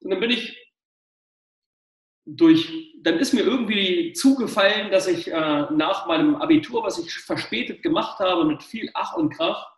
Und 0.00 0.10
dann 0.10 0.18
bin 0.18 0.30
ich 0.30 0.58
durch, 2.26 2.92
dann 3.02 3.18
ist 3.18 3.34
mir 3.34 3.42
irgendwie 3.42 4.12
zugefallen, 4.14 4.90
dass 4.90 5.06
ich 5.06 5.28
äh, 5.28 5.66
nach 5.70 6.06
meinem 6.06 6.34
Abitur, 6.36 6.82
was 6.82 6.98
ich 6.98 7.12
verspätet 7.12 7.82
gemacht 7.82 8.18
habe, 8.18 8.44
mit 8.44 8.64
viel 8.64 8.90
Ach 8.94 9.16
und 9.16 9.30
Krach, 9.30 9.68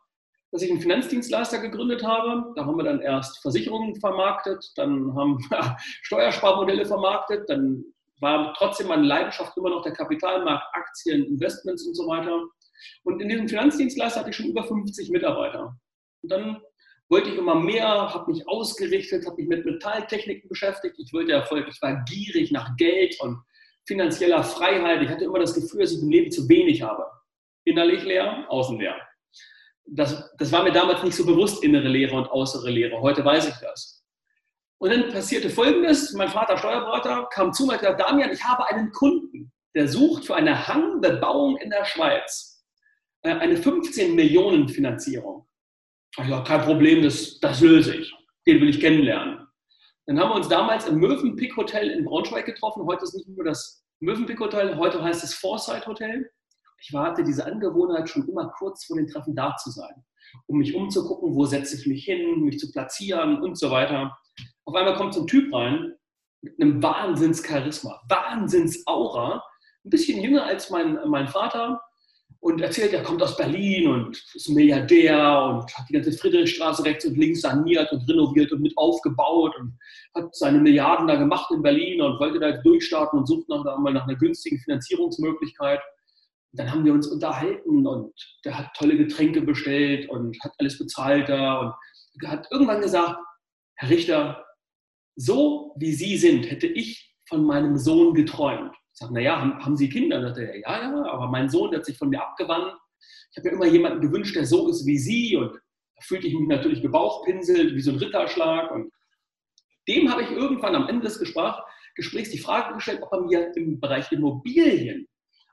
dass 0.50 0.62
ich 0.62 0.71
einen 0.71 0.81
Finanzdienstleister 0.81 1.59
gegründet 1.59 2.03
habe. 2.03 2.54
Da 2.57 2.64
haben 2.64 2.76
wir 2.76 2.85
dann 2.85 3.02
erst 3.02 3.43
Versicherungen 3.43 3.97
vermarktet, 3.97 4.73
dann 4.76 5.14
haben 5.14 5.38
wir 5.50 5.76
Steuersparmodelle 6.02 6.87
vermarktet, 6.87 7.50
dann 7.50 7.85
war 8.21 8.54
trotzdem 8.56 8.88
meine 8.88 9.06
Leidenschaft 9.06 9.56
immer 9.56 9.71
noch 9.71 9.83
der 9.83 9.92
Kapitalmarkt, 9.92 10.64
Aktien, 10.73 11.25
Investments 11.25 11.87
und 11.87 11.94
so 11.94 12.06
weiter. 12.06 12.42
Und 13.04 13.21
in 13.21 13.28
diesem 13.28 13.49
Finanzdienstleister 13.49 14.21
hatte 14.21 14.30
ich 14.30 14.37
schon 14.37 14.47
über 14.47 14.64
50 14.64 15.11
Mitarbeiter. 15.11 15.76
Und 16.23 16.33
dann 16.33 16.61
wollte 17.09 17.30
ich 17.30 17.37
immer 17.37 17.54
mehr, 17.54 17.87
habe 17.87 18.33
mich 18.33 18.47
ausgerichtet, 18.49 19.26
habe 19.26 19.37
mich 19.37 19.49
mit 19.49 19.64
Metalltechniken 19.64 20.49
beschäftigt. 20.49 20.97
Ich 20.99 21.12
wollte 21.12 21.33
Erfolg, 21.33 21.66
ich 21.68 21.80
war 21.83 22.02
gierig 22.04 22.50
nach 22.50 22.76
Geld 22.76 23.18
und 23.21 23.38
finanzieller 23.87 24.42
Freiheit. 24.42 25.02
Ich 25.02 25.09
hatte 25.09 25.25
immer 25.25 25.38
das 25.38 25.54
Gefühl, 25.54 25.80
dass 25.80 25.92
ich 25.92 26.02
im 26.02 26.11
Leben 26.11 26.30
zu 26.30 26.49
wenig 26.49 26.83
habe. 26.83 27.04
Innerlich 27.64 28.04
leer, 28.04 28.47
außen 28.49 28.78
leer. 28.78 28.97
Das, 29.87 30.35
das 30.38 30.50
war 30.50 30.62
mir 30.62 30.73
damals 30.73 31.02
nicht 31.02 31.14
so 31.14 31.26
bewusst, 31.26 31.62
innere 31.62 31.88
Lehre 31.88 32.16
und 32.16 32.30
äußere 32.30 32.71
Lehre. 32.71 33.00
Heute 33.00 33.25
weiß 33.25 33.49
ich 33.49 33.54
das. 33.61 34.03
Und 34.78 34.90
dann 34.90 35.11
passierte 35.11 35.50
Folgendes: 35.50 36.12
Mein 36.12 36.28
Vater, 36.28 36.59
Steuerberater, 36.59 37.28
kam 37.33 37.52
zu 37.52 37.66
mir 37.66 37.75
und 37.75 37.81
sagte: 37.81 38.02
Damian, 38.02 38.33
ich 38.33 38.43
habe 38.45 38.69
einen 38.69 38.93
Kunden, 38.93 39.52
der 39.75 39.88
sucht 39.88 40.25
für 40.25 40.37
eine 40.37 40.66
Hangbebauung 40.66 41.57
in 41.59 41.71
der 41.71 41.85
Schweiz 41.85 42.54
äh, 43.23 43.33
eine 43.33 43.57
15 43.57 44.14
Millionen 44.14 44.69
Finanzierung. 44.69 45.47
Ich 46.19 46.28
ja, 46.28 46.43
kein 46.43 46.61
Problem, 46.61 47.02
das, 47.02 47.40
das 47.40 47.61
löse 47.61 47.97
ich. 47.97 48.14
Den 48.47 48.61
will 48.61 48.69
ich 48.69 48.81
kennenlernen. 48.81 49.47
Dann 50.07 50.21
haben 50.21 50.31
wir 50.31 50.37
uns 50.37 50.49
damals 50.49 50.87
im 50.87 50.99
Mövenpick 50.99 51.57
Hotel 51.57 51.90
in 51.90 52.04
Braunschweig 52.04 52.45
getroffen. 52.45 52.87
Heute 52.87 53.04
ist 53.04 53.14
nicht 53.14 53.28
nur 53.28 53.45
das 53.45 53.85
Mövenpick 54.00 54.38
Hotel, 54.38 54.76
heute 54.76 55.02
heißt 55.02 55.25
es 55.25 55.35
Foresight 55.35 55.87
Hotel. 55.87 56.31
Ich 56.81 56.93
hatte 56.95 57.25
diese 57.25 57.47
Angewohnheit, 57.47 58.09
schon 58.09 58.28
immer 58.28 58.50
kurz 58.59 58.85
vor 58.85 58.97
den 58.97 59.07
Treffen 59.07 59.35
da 59.35 59.57
zu 59.57 59.71
sein, 59.71 60.04
um 60.47 60.59
mich 60.59 60.75
umzugucken, 60.75 61.35
wo 61.35 61.47
setze 61.47 61.76
ich 61.76 61.87
mich 61.87 62.04
hin, 62.04 62.43
mich 62.43 62.59
zu 62.59 62.71
platzieren 62.71 63.40
und 63.40 63.59
so 63.59 63.71
weiter. 63.71 64.16
Auf 64.64 64.75
einmal 64.75 64.97
kommt 64.97 65.14
so 65.14 65.23
ein 65.23 65.26
Typ 65.26 65.53
rein 65.53 65.95
mit 66.43 66.61
einem 66.61 66.83
Wahnsinns-Charisma, 66.83 68.03
Wahnsinns-Aura, 68.09 69.43
ein 69.85 69.91
bisschen 69.91 70.21
jünger 70.21 70.45
als 70.45 70.71
mein, 70.71 70.99
mein 71.07 71.29
Vater 71.29 71.81
und 72.45 72.61
erzählt, 72.61 72.93
er 72.93 73.03
kommt 73.03 73.23
aus 73.23 73.38
Berlin 73.38 73.88
und 73.88 74.23
ist 74.35 74.50
Milliardär 74.50 75.43
und 75.45 75.75
hat 75.75 75.88
die 75.88 75.95
ganze 75.95 76.12
Friedrichstraße 76.12 76.85
rechts 76.85 77.07
und 77.07 77.17
links 77.17 77.41
saniert 77.41 77.91
und 77.91 78.07
renoviert 78.07 78.53
und 78.53 78.61
mit 78.61 78.76
aufgebaut 78.76 79.55
und 79.59 79.79
hat 80.14 80.35
seine 80.37 80.59
Milliarden 80.59 81.07
da 81.07 81.17
gemacht 81.17 81.50
in 81.50 81.62
Berlin 81.62 82.03
und 82.03 82.21
wollte 82.21 82.38
da 82.38 82.53
durchstarten 82.53 83.19
und 83.19 83.26
sucht 83.26 83.49
nach, 83.49 83.64
mal 83.79 83.95
nach 83.95 84.07
einer 84.07 84.17
günstigen 84.17 84.59
Finanzierungsmöglichkeit. 84.59 85.81
dann 86.53 86.71
haben 86.71 86.85
wir 86.85 86.93
uns 86.93 87.07
unterhalten 87.07 87.87
und 87.87 88.12
der 88.45 88.59
hat 88.59 88.75
tolle 88.76 88.99
Getränke 88.99 89.41
bestellt 89.41 90.11
und 90.11 90.37
hat 90.45 90.53
alles 90.59 90.79
bezahlt 90.79 91.31
da 91.31 91.61
und 91.61 92.29
hat 92.29 92.47
irgendwann 92.50 92.83
gesagt, 92.83 93.17
Herr 93.76 93.90
Richter, 93.90 94.45
so 95.16 95.75
wie 95.78 95.93
Sie 95.93 96.16
sind, 96.16 96.50
hätte 96.50 96.66
ich 96.66 97.14
von 97.28 97.45
meinem 97.45 97.76
Sohn 97.76 98.14
geträumt. 98.14 98.75
Ich 98.93 98.99
sage, 98.99 99.14
naja, 99.14 99.40
haben, 99.40 99.64
haben 99.64 99.76
Sie 99.76 99.88
Kinder? 99.88 100.21
Dann 100.21 100.35
sagt 100.35 100.49
er, 100.49 100.59
ja, 100.59 100.83
ja, 100.83 101.04
aber 101.07 101.28
mein 101.28 101.49
Sohn 101.49 101.75
hat 101.75 101.85
sich 101.85 101.99
von 101.99 102.11
mir 102.11 102.23
abgewandt. 102.23 102.75
Ich 103.31 103.38
habe 103.38 103.49
mir 103.49 103.54
immer 103.54 103.66
jemanden 103.66 104.00
gewünscht, 104.00 104.37
der 104.37 104.47
so 104.47 104.69
ist 104.69 104.87
wie 104.87 104.99
Sie 104.99 105.37
und 105.37 105.52
da 105.52 106.02
fühlte 106.02 106.26
ich 106.26 106.35
mich 106.35 106.49
natürlich 106.49 106.83
gebauchpinselt, 106.83 107.75
wie 107.75 107.81
so 107.81 107.93
ein 107.93 107.99
Ritterschlag 107.99 108.71
und 108.71 108.93
dem 109.88 110.11
habe 110.11 110.23
ich 110.23 110.31
irgendwann 110.31 110.75
am 110.75 110.88
Ende 110.88 111.02
des 111.02 111.19
Gesprächs 111.19 112.31
die 112.31 112.38
Frage 112.38 112.75
gestellt, 112.75 113.02
ob 113.02 113.12
er 113.12 113.21
mir 113.21 113.57
im 113.57 113.81
Bereich 113.81 114.11
Immobilien 114.12 115.07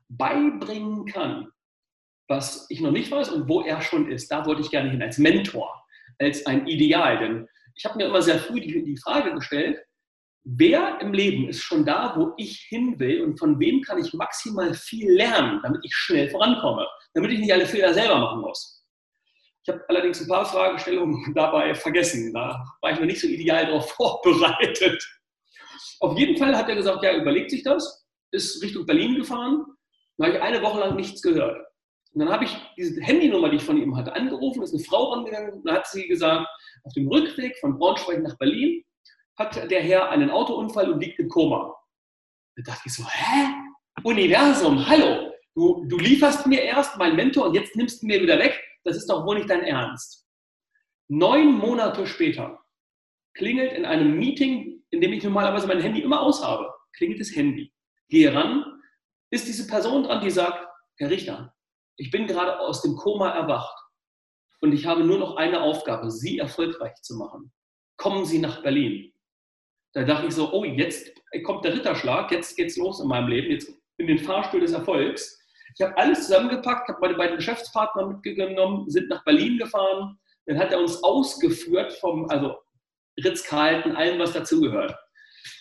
beibringen 0.10 1.06
kann, 1.06 1.48
was 2.28 2.66
ich 2.70 2.82
noch 2.82 2.92
nicht 2.92 3.12
weiß 3.12 3.30
und 3.30 3.50
wo 3.50 3.62
er 3.62 3.82
schon 3.82 4.10
ist. 4.10 4.32
Da 4.32 4.46
wollte 4.46 4.62
ich 4.62 4.72
gerne 4.72 4.90
hin, 4.90 5.02
als 5.02 5.18
Mentor, 5.18 5.84
als 6.20 6.46
ein 6.46 6.68
Ideal. 6.68 7.20
Denn 7.20 7.48
ich 7.82 7.86
habe 7.86 7.98
mir 7.98 8.06
immer 8.06 8.22
sehr 8.22 8.38
früh 8.38 8.62
die, 8.62 8.84
die 8.84 8.98
Frage 8.98 9.34
gestellt, 9.34 9.80
wer 10.44 11.02
im 11.02 11.14
Leben 11.14 11.50
ist 11.50 11.64
schon 11.64 11.84
da, 11.84 12.14
wo 12.16 12.34
ich 12.38 12.68
hin 12.70 13.00
will 13.00 13.24
und 13.24 13.40
von 13.40 13.60
wem 13.60 13.82
kann 13.82 13.98
ich 13.98 14.14
maximal 14.14 14.72
viel 14.76 15.12
lernen, 15.12 15.60
damit 15.64 15.84
ich 15.84 15.96
schnell 15.96 16.30
vorankomme, 16.30 16.88
damit 17.16 17.32
ich 17.32 17.40
nicht 17.40 17.52
alle 17.52 17.66
Fehler 17.66 17.92
selber 17.92 18.20
machen 18.20 18.42
muss. 18.42 18.86
Ich 19.66 19.74
habe 19.74 19.84
allerdings 19.88 20.22
ein 20.22 20.28
paar 20.28 20.46
Fragestellungen 20.46 21.34
dabei 21.36 21.74
vergessen. 21.74 22.32
Da 22.34 22.64
war 22.82 22.92
ich 22.92 23.00
noch 23.00 23.08
nicht 23.08 23.20
so 23.20 23.28
ideal 23.28 23.66
darauf 23.66 23.92
vorbereitet. 23.96 25.04
Auf 26.02 26.16
jeden 26.20 26.38
Fall 26.38 26.56
hat 26.56 26.70
er 26.70 26.76
gesagt, 26.76 27.04
ja, 27.04 27.16
überlegt 27.16 27.50
sich 27.50 27.64
das, 27.64 28.08
ist 28.32 28.62
Richtung 28.62 28.86
Berlin 28.86 29.16
gefahren. 29.16 29.66
Da 30.18 30.28
habe 30.28 30.38
ich 30.38 30.42
eine 30.44 30.62
Woche 30.62 30.82
lang 30.82 30.96
nichts 30.96 31.24
gehört. 31.24 31.58
Und 32.14 32.20
dann 32.20 32.30
habe 32.30 32.44
ich 32.44 32.58
diese 32.78 33.02
Handynummer, 33.02 33.50
die 33.50 33.56
ich 33.58 33.64
von 33.64 33.78
ihm 33.78 33.96
hatte, 33.96 34.14
angerufen, 34.14 34.64
ist 34.64 34.74
eine 34.74 34.84
Frau 34.84 35.14
rangegangen 35.14 35.62
und 35.62 35.72
hat 35.72 35.88
sie 35.88 36.08
gesagt, 36.08 36.48
auf 36.84 36.94
dem 36.94 37.08
Rückweg 37.08 37.58
von 37.60 37.78
Braunschweig 37.78 38.22
nach 38.22 38.38
Berlin 38.38 38.84
hat 39.38 39.72
der 39.72 39.82
Herr 39.82 40.10
einen 40.10 40.30
Autounfall 40.30 40.92
und 40.92 41.00
liegt 41.00 41.20
im 41.20 41.30
Koma. 41.30 41.74
Da 42.58 42.64
dachte 42.64 42.84
ich 42.86 42.94
so, 42.94 43.04
hä? 43.08 43.48
Universum, 44.04 44.88
hallo, 44.88 45.32
du, 45.56 45.86
du 45.88 45.98
lieferst 45.98 46.48
mir 46.48 46.62
erst 46.62 46.98
meinen 46.98 47.16
Mentor 47.16 47.48
und 47.48 47.54
jetzt 47.54 47.76
nimmst 47.76 48.02
du 48.02 48.08
mir 48.08 48.22
wieder 48.22 48.38
weg. 48.40 48.62
Das 48.84 48.98
ist 48.98 49.08
doch 49.10 49.26
wohl 49.26 49.38
nicht 49.38 49.50
dein 49.50 49.64
Ernst. 49.64 50.28
Neun 51.08 51.54
Monate 51.58 52.08
später 52.08 52.60
klingelt 53.34 53.74
in 53.74 53.86
einem 53.86 54.18
Meeting, 54.18 54.84
in 54.90 55.02
dem 55.02 55.14
ich 55.14 55.24
normalerweise 55.24 55.68
mein 55.68 55.82
Handy 55.82 56.02
immer 56.02 56.22
aushabe, 56.22 56.74
klingelt 56.94 57.22
das 57.22 57.36
Handy. 57.36 57.72
Gehe 58.10 58.34
ran, 58.34 58.66
ist 59.30 59.48
diese 59.48 59.68
Person 59.68 60.04
dran, 60.04 60.22
die 60.22 60.32
sagt, 60.32 60.68
Herr 60.98 61.10
Richter, 61.10 61.54
ich 61.98 62.12
bin 62.12 62.28
gerade 62.28 62.60
aus 62.60 62.82
dem 62.82 62.96
Koma 62.96 63.30
erwacht 63.32 63.78
und 64.62 64.74
ich 64.74 64.86
habe 64.86 65.04
nur 65.04 65.18
noch 65.18 65.36
eine 65.36 65.62
Aufgabe, 65.62 66.12
Sie 66.12 66.40
erfolgreich 66.40 66.96
zu 67.02 67.16
machen. 67.16 67.52
Kommen 67.98 68.26
Sie 68.26 68.40
nach 68.40 68.62
Berlin. 68.64 69.12
Da 69.94 70.04
dachte 70.04 70.28
ich 70.28 70.36
so, 70.36 70.52
oh, 70.52 70.64
jetzt 70.64 71.12
kommt 71.44 71.66
der 71.66 71.74
Ritterschlag, 71.74 72.32
jetzt 72.32 72.56
geht's 72.56 72.78
los 72.78 73.00
in 73.00 73.08
meinem 73.08 73.28
Leben, 73.28 73.52
jetzt 73.52 73.74
in 73.98 74.08
den 74.08 74.20
Fahrstuhl 74.20 74.62
des 74.62 74.72
Erfolgs. 74.72 75.40
Ich 75.76 75.82
habe 75.86 75.98
alles 75.98 76.28
zusammengepackt, 76.28 76.90
habe 76.90 77.00
meine 77.02 77.16
beiden 77.16 77.38
Geschäftspartner 77.38 78.08
mitgenommen, 78.08 78.90
sind 78.90 79.10
nach 79.10 79.24
Berlin 79.24 79.58
gefahren. 79.58 80.18
Dann 80.46 80.58
hat 80.58 80.72
er 80.72 80.80
uns 80.80 81.04
ausgeführt 81.04 81.94
vom, 81.94 82.30
also 82.30 82.56
Ritz-Carlton, 83.24 83.96
allem, 83.96 84.20
was 84.20 84.34
dazugehört. 84.34 84.96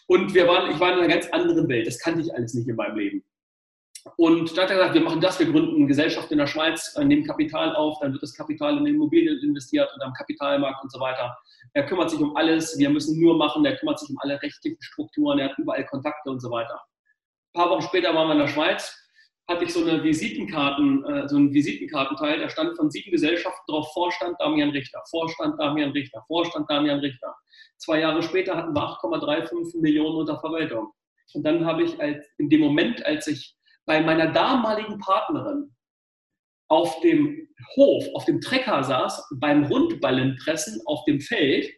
Und 0.06 0.34
wir 0.34 0.46
waren, 0.48 0.70
ich 0.70 0.80
war 0.80 0.92
in 0.92 0.98
einer 0.98 1.08
ganz 1.08 1.28
anderen 1.28 1.68
Welt. 1.68 1.86
Das 1.86 1.98
kannte 1.98 2.20
ich 2.20 2.34
alles 2.34 2.54
nicht 2.54 2.68
in 2.68 2.76
meinem 2.76 2.96
Leben. 2.96 3.24
Und 4.16 4.56
dann 4.56 4.64
hat 4.64 4.70
er 4.70 4.76
gesagt, 4.76 4.94
wir 4.94 5.02
machen 5.02 5.20
das, 5.20 5.38
wir 5.38 5.50
gründen 5.50 5.76
eine 5.76 5.86
Gesellschaft 5.86 6.30
in 6.32 6.38
der 6.38 6.46
Schweiz, 6.46 6.96
äh, 6.96 7.04
nehmen 7.04 7.24
Kapital 7.24 7.74
auf, 7.76 7.98
dann 8.00 8.12
wird 8.12 8.22
das 8.22 8.34
Kapital 8.34 8.78
in 8.78 8.86
Immobilien 8.86 9.38
investiert 9.42 9.90
und 9.94 10.02
am 10.02 10.14
Kapitalmarkt 10.14 10.82
und 10.82 10.90
so 10.90 11.00
weiter. 11.00 11.36
Er 11.74 11.84
kümmert 11.84 12.10
sich 12.10 12.20
um 12.20 12.34
alles, 12.36 12.78
wir 12.78 12.88
müssen 12.88 13.20
nur 13.20 13.36
machen, 13.36 13.64
er 13.64 13.76
kümmert 13.76 13.98
sich 13.98 14.08
um 14.10 14.16
alle 14.20 14.40
rechtlichen 14.40 14.80
Strukturen, 14.80 15.38
er 15.38 15.50
hat 15.50 15.58
überall 15.58 15.84
Kontakte 15.86 16.30
und 16.30 16.40
so 16.40 16.50
weiter. 16.50 16.80
Ein 17.54 17.60
paar 17.60 17.70
Wochen 17.70 17.82
später 17.82 18.14
waren 18.14 18.28
wir 18.28 18.32
in 18.32 18.40
der 18.40 18.48
Schweiz, 18.48 18.96
hatte 19.48 19.64
ich 19.64 19.72
so 19.72 19.82
eine 19.82 20.02
Visitenkarten, 20.02 21.04
äh, 21.04 21.28
so 21.28 21.36
einen 21.36 21.52
Visitenkartenteil, 21.52 22.40
da 22.40 22.48
stand 22.48 22.76
von 22.76 22.90
sieben 22.90 23.10
Gesellschaften 23.10 23.70
drauf 23.70 23.92
Vorstand 23.92 24.36
Damian 24.38 24.70
Richter, 24.70 25.02
Vorstand 25.10 25.60
Damian 25.60 25.90
Richter, 25.90 26.24
Vorstand 26.26 26.70
Damian 26.70 27.00
Richter. 27.00 27.34
Zwei 27.76 28.00
Jahre 28.00 28.22
später 28.22 28.56
hatten 28.56 28.74
wir 28.74 28.82
8,35 28.82 29.80
Millionen 29.80 30.16
unter 30.16 30.38
Verwaltung. 30.38 30.92
Und 31.34 31.42
dann 31.44 31.64
habe 31.66 31.84
ich 31.84 32.00
als, 32.00 32.26
in 32.38 32.48
dem 32.48 32.60
Moment, 32.60 33.04
als 33.04 33.26
ich 33.26 33.56
bei 33.90 34.00
meiner 34.00 34.30
damaligen 34.30 35.00
Partnerin 35.00 35.74
auf 36.70 37.00
dem 37.00 37.48
Hof, 37.74 38.04
auf 38.14 38.24
dem 38.24 38.40
Trecker 38.40 38.84
saß, 38.84 39.30
beim 39.40 39.64
Rundballenpressen 39.64 40.80
auf 40.86 41.04
dem 41.06 41.20
Feld, 41.20 41.68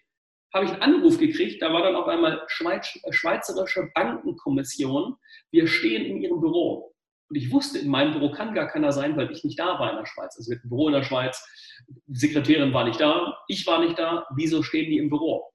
habe 0.53 0.67
ich 0.67 0.73
einen 0.73 0.83
Anruf 0.83 1.17
gekriegt, 1.17 1.63
da 1.63 1.73
war 1.73 1.83
dann 1.83 1.97
auf 1.97 2.07
einmal 2.09 2.43
Schweiz, 2.49 2.99
Schweizerische 3.09 3.89
Bankenkommission, 3.95 5.17
wir 5.53 5.67
stehen 5.67 6.05
in 6.05 6.21
ihrem 6.21 6.43
Büro. 6.43 6.95
Und 7.31 7.37
ich 7.37 7.51
wusste, 7.51 7.79
in 7.79 7.89
meinem 7.89 8.13
Büro 8.13 8.31
kann 8.31 8.53
gar 8.53 8.69
keiner 8.69 8.93
sein, 8.93 9.17
weil 9.17 9.33
ich 9.33 9.43
nicht 9.43 9.59
da 9.59 9.79
war 9.79 9.93
in 9.93 9.97
der 9.97 10.05
Schweiz. 10.05 10.37
Also 10.37 10.51
wir 10.51 10.59
hatten 10.59 10.67
ein 10.67 10.69
Büro 10.69 10.89
in 10.89 10.95
der 10.95 11.05
Schweiz, 11.05 11.43
die 11.89 12.19
Sekretärin 12.19 12.75
war 12.75 12.85
nicht 12.85 13.01
da, 13.01 13.39
ich 13.49 13.67
war 13.67 13.81
nicht 13.81 13.99
da, 13.99 14.27
wieso 14.37 14.63
stehen 14.63 14.91
die 14.91 14.99
im 14.99 15.09
Büro? 15.09 15.51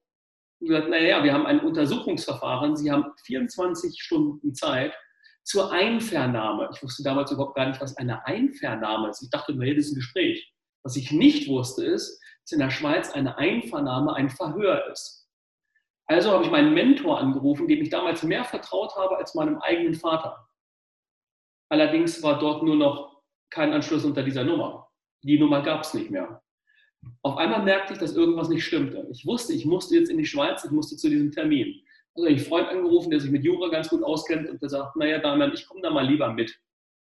Und 0.58 0.66
gesagt, 0.66 0.88
naja, 0.88 1.22
wir 1.22 1.32
haben 1.32 1.46
ein 1.46 1.60
Untersuchungsverfahren, 1.60 2.76
Sie 2.76 2.90
haben 2.90 3.04
24 3.26 4.02
Stunden 4.02 4.56
Zeit, 4.56 4.92
zur 5.48 5.72
Einvernahme. 5.72 6.68
Ich 6.74 6.82
wusste 6.82 7.02
damals 7.02 7.32
überhaupt 7.32 7.56
gar 7.56 7.66
nicht, 7.66 7.80
was 7.80 7.96
eine 7.96 8.26
Einvernahme 8.26 9.08
ist. 9.08 9.22
Ich 9.22 9.30
dachte, 9.30 9.54
das 9.54 9.66
ist 9.66 9.92
ein 9.92 9.94
Gespräch. 9.94 10.52
Was 10.84 10.94
ich 10.94 11.10
nicht 11.10 11.48
wusste, 11.48 11.86
ist, 11.86 12.20
dass 12.42 12.52
in 12.52 12.58
der 12.58 12.70
Schweiz 12.70 13.10
eine 13.12 13.38
Einvernahme 13.38 14.12
ein 14.12 14.28
Verhör 14.28 14.90
ist. 14.92 15.26
Also 16.06 16.32
habe 16.32 16.44
ich 16.44 16.50
meinen 16.50 16.74
Mentor 16.74 17.18
angerufen, 17.18 17.66
dem 17.66 17.80
ich 17.80 17.88
damals 17.88 18.22
mehr 18.22 18.44
vertraut 18.44 18.94
habe 18.94 19.16
als 19.16 19.34
meinem 19.34 19.58
eigenen 19.62 19.94
Vater. 19.94 20.46
Allerdings 21.70 22.22
war 22.22 22.38
dort 22.38 22.62
nur 22.62 22.76
noch 22.76 23.22
kein 23.48 23.72
Anschluss 23.72 24.04
unter 24.04 24.22
dieser 24.22 24.44
Nummer. 24.44 24.88
Die 25.22 25.38
Nummer 25.38 25.62
gab 25.62 25.80
es 25.80 25.94
nicht 25.94 26.10
mehr. 26.10 26.42
Auf 27.22 27.38
einmal 27.38 27.62
merkte 27.62 27.94
ich, 27.94 27.98
dass 27.98 28.14
irgendwas 28.14 28.50
nicht 28.50 28.66
stimmte. 28.66 29.06
Ich 29.10 29.24
wusste, 29.24 29.54
ich 29.54 29.64
musste 29.64 29.96
jetzt 29.96 30.10
in 30.10 30.18
die 30.18 30.26
Schweiz, 30.26 30.62
ich 30.64 30.70
musste 30.70 30.96
zu 30.96 31.08
diesem 31.08 31.32
Termin 31.32 31.82
also 32.18 32.28
einen 32.28 32.38
Freund 32.38 32.68
angerufen, 32.68 33.10
der 33.10 33.20
sich 33.20 33.30
mit 33.30 33.44
Jura 33.44 33.68
ganz 33.68 33.88
gut 33.88 34.02
auskennt 34.02 34.48
und 34.48 34.60
der 34.60 34.68
sagt, 34.68 34.96
naja, 34.96 35.18
Damian, 35.18 35.52
ich 35.52 35.66
komme 35.66 35.80
da 35.82 35.90
mal 35.90 36.06
lieber 36.06 36.32
mit. 36.32 36.50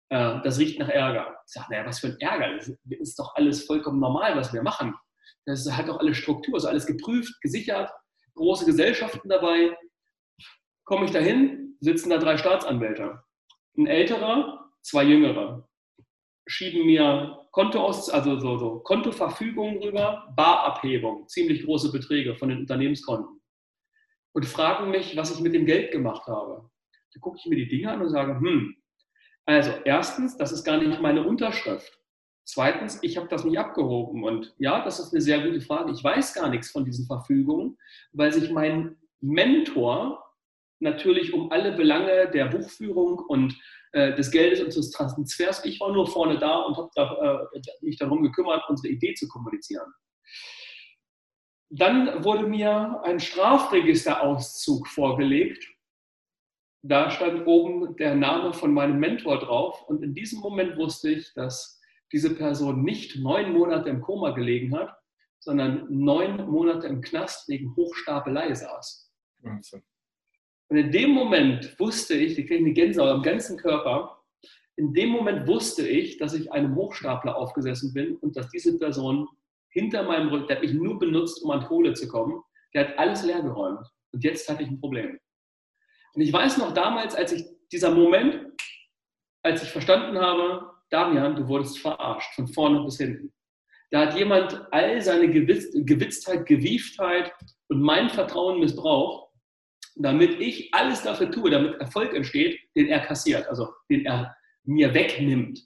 Äh, 0.08 0.40
das 0.42 0.58
riecht 0.58 0.78
nach 0.78 0.88
Ärger. 0.88 1.36
Ich 1.46 1.52
sage, 1.52 1.66
naja, 1.70 1.86
was 1.86 2.00
für 2.00 2.08
ein 2.08 2.20
Ärger? 2.20 2.56
Das 2.56 2.72
ist 2.84 3.18
doch 3.18 3.34
alles 3.34 3.64
vollkommen 3.64 4.00
normal, 4.00 4.36
was 4.36 4.52
wir 4.52 4.62
machen. 4.62 4.94
Das 5.46 5.70
hat 5.70 5.88
doch 5.88 6.00
alles 6.00 6.16
Struktur, 6.16 6.56
ist 6.56 6.64
alles 6.64 6.86
geprüft, 6.86 7.40
gesichert, 7.42 7.90
große 8.34 8.64
Gesellschaften 8.64 9.28
dabei. 9.28 9.76
Komme 10.84 11.04
ich 11.04 11.10
dahin, 11.10 11.76
sitzen 11.80 12.10
da 12.10 12.18
drei 12.18 12.36
Staatsanwälte. 12.36 13.22
Ein 13.76 13.86
älterer, 13.86 14.70
zwei 14.82 15.04
jüngere. 15.04 15.68
Schieben 16.46 16.86
mir 16.86 17.46
Konto 17.52 17.86
also 17.86 18.38
so, 18.38 18.58
so 18.58 18.80
Kontoverfügungen 18.80 19.82
rüber, 19.82 20.32
Barabhebung, 20.36 21.26
ziemlich 21.28 21.64
große 21.64 21.90
Beträge 21.90 22.36
von 22.36 22.48
den 22.48 22.58
Unternehmenskonten 22.58 23.40
und 24.34 24.44
fragen 24.44 24.90
mich, 24.90 25.16
was 25.16 25.34
ich 25.34 25.40
mit 25.40 25.54
dem 25.54 25.64
Geld 25.64 25.92
gemacht 25.92 26.26
habe. 26.26 26.68
Da 27.12 27.20
gucke 27.20 27.38
ich 27.38 27.46
mir 27.46 27.56
die 27.56 27.68
Dinge 27.68 27.90
an 27.90 28.02
und 28.02 28.10
sage, 28.10 28.34
hm, 28.34 28.76
also 29.46 29.70
erstens, 29.84 30.36
das 30.36 30.52
ist 30.52 30.64
gar 30.64 30.78
nicht 30.78 31.00
meine 31.00 31.26
Unterschrift. 31.26 31.98
Zweitens, 32.44 32.98
ich 33.02 33.16
habe 33.16 33.28
das 33.28 33.44
nicht 33.44 33.58
abgehoben. 33.58 34.24
Und 34.24 34.54
ja, 34.58 34.84
das 34.84 35.00
ist 35.00 35.12
eine 35.12 35.22
sehr 35.22 35.40
gute 35.40 35.60
Frage. 35.60 35.92
Ich 35.92 36.02
weiß 36.02 36.34
gar 36.34 36.48
nichts 36.50 36.70
von 36.70 36.84
diesen 36.84 37.06
Verfügungen, 37.06 37.78
weil 38.12 38.32
sich 38.32 38.50
mein 38.50 38.96
Mentor 39.20 40.22
natürlich 40.80 41.32
um 41.32 41.50
alle 41.52 41.72
Belange 41.72 42.30
der 42.30 42.46
Buchführung 42.46 43.18
und 43.28 43.58
äh, 43.92 44.14
des 44.14 44.30
Geldes 44.30 44.60
und 44.60 44.74
des 44.74 44.90
Transfers, 44.90 45.64
ich 45.64 45.80
war 45.80 45.92
nur 45.92 46.06
vorne 46.06 46.38
da 46.38 46.56
und 46.62 46.76
habe 46.98 47.48
äh, 47.54 47.60
mich 47.80 47.96
darum 47.96 48.22
gekümmert, 48.22 48.64
unsere 48.68 48.92
Idee 48.92 49.14
zu 49.14 49.28
kommunizieren. 49.28 49.86
Dann 51.76 52.22
wurde 52.22 52.46
mir 52.46 53.00
ein 53.02 53.18
Strafregisterauszug 53.18 54.86
vorgelegt. 54.86 55.68
Da 56.82 57.10
stand 57.10 57.48
oben 57.48 57.96
der 57.96 58.14
Name 58.14 58.52
von 58.52 58.72
meinem 58.72 59.00
Mentor 59.00 59.40
drauf. 59.40 59.82
Und 59.88 60.04
in 60.04 60.14
diesem 60.14 60.38
Moment 60.38 60.76
wusste 60.76 61.10
ich, 61.10 61.32
dass 61.34 61.80
diese 62.12 62.32
Person 62.36 62.84
nicht 62.84 63.16
neun 63.16 63.52
Monate 63.52 63.88
im 63.88 64.02
Koma 64.02 64.30
gelegen 64.30 64.76
hat, 64.76 64.96
sondern 65.40 65.86
neun 65.90 66.48
Monate 66.48 66.86
im 66.86 67.00
Knast 67.00 67.48
wegen 67.48 67.74
Hochstapelei 67.74 68.54
saß. 68.54 69.10
Wahnsinn. 69.38 69.82
Und 70.68 70.76
in 70.76 70.92
dem 70.92 71.10
Moment 71.10 71.78
wusste 71.80 72.14
ich, 72.14 72.38
ich 72.38 72.46
kriege 72.46 72.64
eine 72.64 72.72
Gänsehaut 72.72 73.10
am 73.10 73.22
ganzen 73.22 73.58
Körper, 73.58 74.22
in 74.76 74.94
dem 74.94 75.10
Moment 75.10 75.48
wusste 75.48 75.86
ich, 75.88 76.18
dass 76.18 76.34
ich 76.34 76.52
einem 76.52 76.76
Hochstapler 76.76 77.36
aufgesessen 77.36 77.92
bin 77.92 78.16
und 78.16 78.36
dass 78.36 78.48
diese 78.50 78.78
Person 78.78 79.26
hinter 79.74 80.04
meinem 80.04 80.28
Rücken, 80.28 80.46
der 80.46 80.56
hat 80.56 80.62
mich 80.62 80.72
nur 80.72 80.98
benutzt, 80.98 81.42
um 81.42 81.50
an 81.50 81.66
Kohle 81.66 81.92
zu 81.92 82.08
kommen. 82.08 82.40
Der 82.72 82.88
hat 82.88 82.98
alles 82.98 83.24
leergeräumt. 83.24 83.86
Und 84.12 84.24
jetzt 84.24 84.48
hatte 84.48 84.62
ich 84.62 84.70
ein 84.70 84.80
Problem. 84.80 85.18
Und 86.14 86.22
ich 86.22 86.32
weiß 86.32 86.58
noch 86.58 86.72
damals, 86.72 87.14
als 87.14 87.32
ich, 87.32 87.44
dieser 87.72 87.90
Moment, 87.90 88.46
als 89.42 89.62
ich 89.62 89.68
verstanden 89.68 90.16
habe, 90.18 90.70
Damian, 90.90 91.34
du 91.34 91.48
wurdest 91.48 91.78
verarscht, 91.78 92.34
von 92.34 92.46
vorne 92.46 92.84
bis 92.84 92.98
hinten. 92.98 93.32
Da 93.90 94.06
hat 94.06 94.16
jemand 94.16 94.66
all 94.72 95.00
seine 95.02 95.28
Gewitz, 95.28 95.66
Gewitztheit, 95.72 96.46
Gewieftheit 96.46 97.32
und 97.68 97.82
mein 97.82 98.10
Vertrauen 98.10 98.60
missbraucht, 98.60 99.32
damit 99.96 100.40
ich 100.40 100.72
alles 100.72 101.02
dafür 101.02 101.30
tue, 101.30 101.50
damit 101.50 101.80
Erfolg 101.80 102.14
entsteht, 102.14 102.58
den 102.76 102.86
er 102.88 103.00
kassiert, 103.00 103.46
also 103.48 103.68
den 103.90 104.06
er 104.06 104.36
mir 104.64 104.94
wegnimmt. 104.94 105.60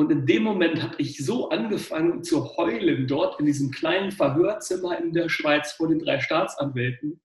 Und 0.00 0.12
in 0.12 0.26
dem 0.26 0.44
Moment 0.44 0.80
habe 0.80 0.94
ich 0.98 1.24
so 1.24 1.48
angefangen 1.50 2.22
zu 2.22 2.56
heulen 2.56 3.08
dort 3.08 3.40
in 3.40 3.46
diesem 3.46 3.72
kleinen 3.72 4.12
Verhörzimmer 4.12 4.96
in 4.96 5.12
der 5.12 5.28
Schweiz 5.28 5.72
vor 5.72 5.88
den 5.88 5.98
drei 5.98 6.20
Staatsanwälten, 6.20 7.20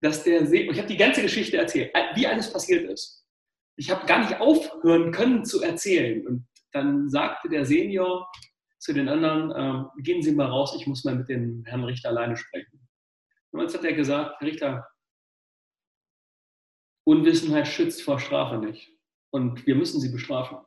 dass 0.00 0.24
der 0.24 0.44
See, 0.46 0.68
ich 0.68 0.78
habe 0.78 0.88
die 0.88 0.96
ganze 0.96 1.22
Geschichte 1.22 1.58
erzählt, 1.58 1.92
wie 2.16 2.26
alles 2.26 2.52
passiert 2.52 2.90
ist. 2.90 3.24
Ich 3.76 3.88
habe 3.88 4.04
gar 4.06 4.18
nicht 4.18 4.40
aufhören 4.40 5.12
können 5.12 5.44
zu 5.44 5.62
erzählen. 5.62 6.26
Und 6.26 6.48
dann 6.72 7.08
sagte 7.08 7.48
der 7.48 7.64
Senior, 7.64 8.28
zu 8.80 8.92
den 8.92 9.08
anderen, 9.08 9.52
äh, 9.52 10.02
gehen 10.02 10.22
Sie 10.22 10.32
mal 10.32 10.48
raus, 10.48 10.74
ich 10.76 10.88
muss 10.88 11.04
mal 11.04 11.14
mit 11.14 11.28
dem 11.28 11.64
Herrn 11.66 11.84
Richter 11.84 12.08
alleine 12.08 12.36
sprechen. 12.36 12.80
Und 13.52 13.60
jetzt 13.60 13.76
hat 13.76 13.84
er 13.84 13.92
gesagt, 13.92 14.40
Herr 14.40 14.48
Richter, 14.48 14.88
Unwissenheit 17.04 17.68
schützt 17.68 18.02
vor 18.02 18.18
Strafe 18.18 18.58
nicht. 18.58 18.90
Und 19.30 19.66
wir 19.68 19.76
müssen 19.76 20.00
Sie 20.00 20.10
bestrafen. 20.10 20.58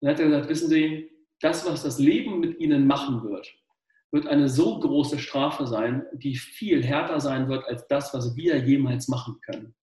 Dann 0.00 0.12
hat 0.12 0.20
er 0.20 0.26
gesagt, 0.26 0.48
wissen 0.48 0.68
Sie, 0.68 1.10
das, 1.40 1.66
was 1.66 1.82
das 1.82 1.98
Leben 1.98 2.40
mit 2.40 2.58
Ihnen 2.60 2.86
machen 2.86 3.22
wird, 3.22 3.52
wird 4.12 4.26
eine 4.26 4.48
so 4.48 4.78
große 4.80 5.18
Strafe 5.18 5.66
sein, 5.66 6.04
die 6.12 6.36
viel 6.36 6.82
härter 6.82 7.20
sein 7.20 7.48
wird 7.48 7.64
als 7.66 7.86
das, 7.88 8.12
was 8.12 8.36
wir 8.36 8.56
jemals 8.58 9.08
machen 9.08 9.40
können. 9.40 9.74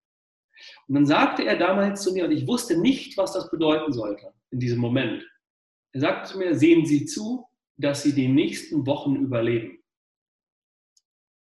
Und 0.88 0.96
dann 0.96 1.06
sagte 1.06 1.46
er 1.46 1.58
damals 1.58 2.02
zu 2.02 2.14
mir, 2.14 2.26
und 2.26 2.32
ich 2.32 2.48
wusste 2.48 2.80
nicht, 2.80 3.18
was 3.18 3.34
das 3.34 3.50
bedeuten 3.50 3.94
sollte 3.94 4.34
in 4.52 4.60
diesem 4.60 4.80
Moment. 4.80 5.24
Er 5.94 6.02
sagte 6.02 6.32
zu 6.32 6.38
mir, 6.40 6.56
sehen 6.56 6.86
Sie 6.86 7.06
zu, 7.06 7.46
dass 7.78 8.04
Sie 8.04 8.14
die 8.14 8.28
nächsten 8.28 8.86
Wochen 8.86 9.16
überleben. 9.16 9.76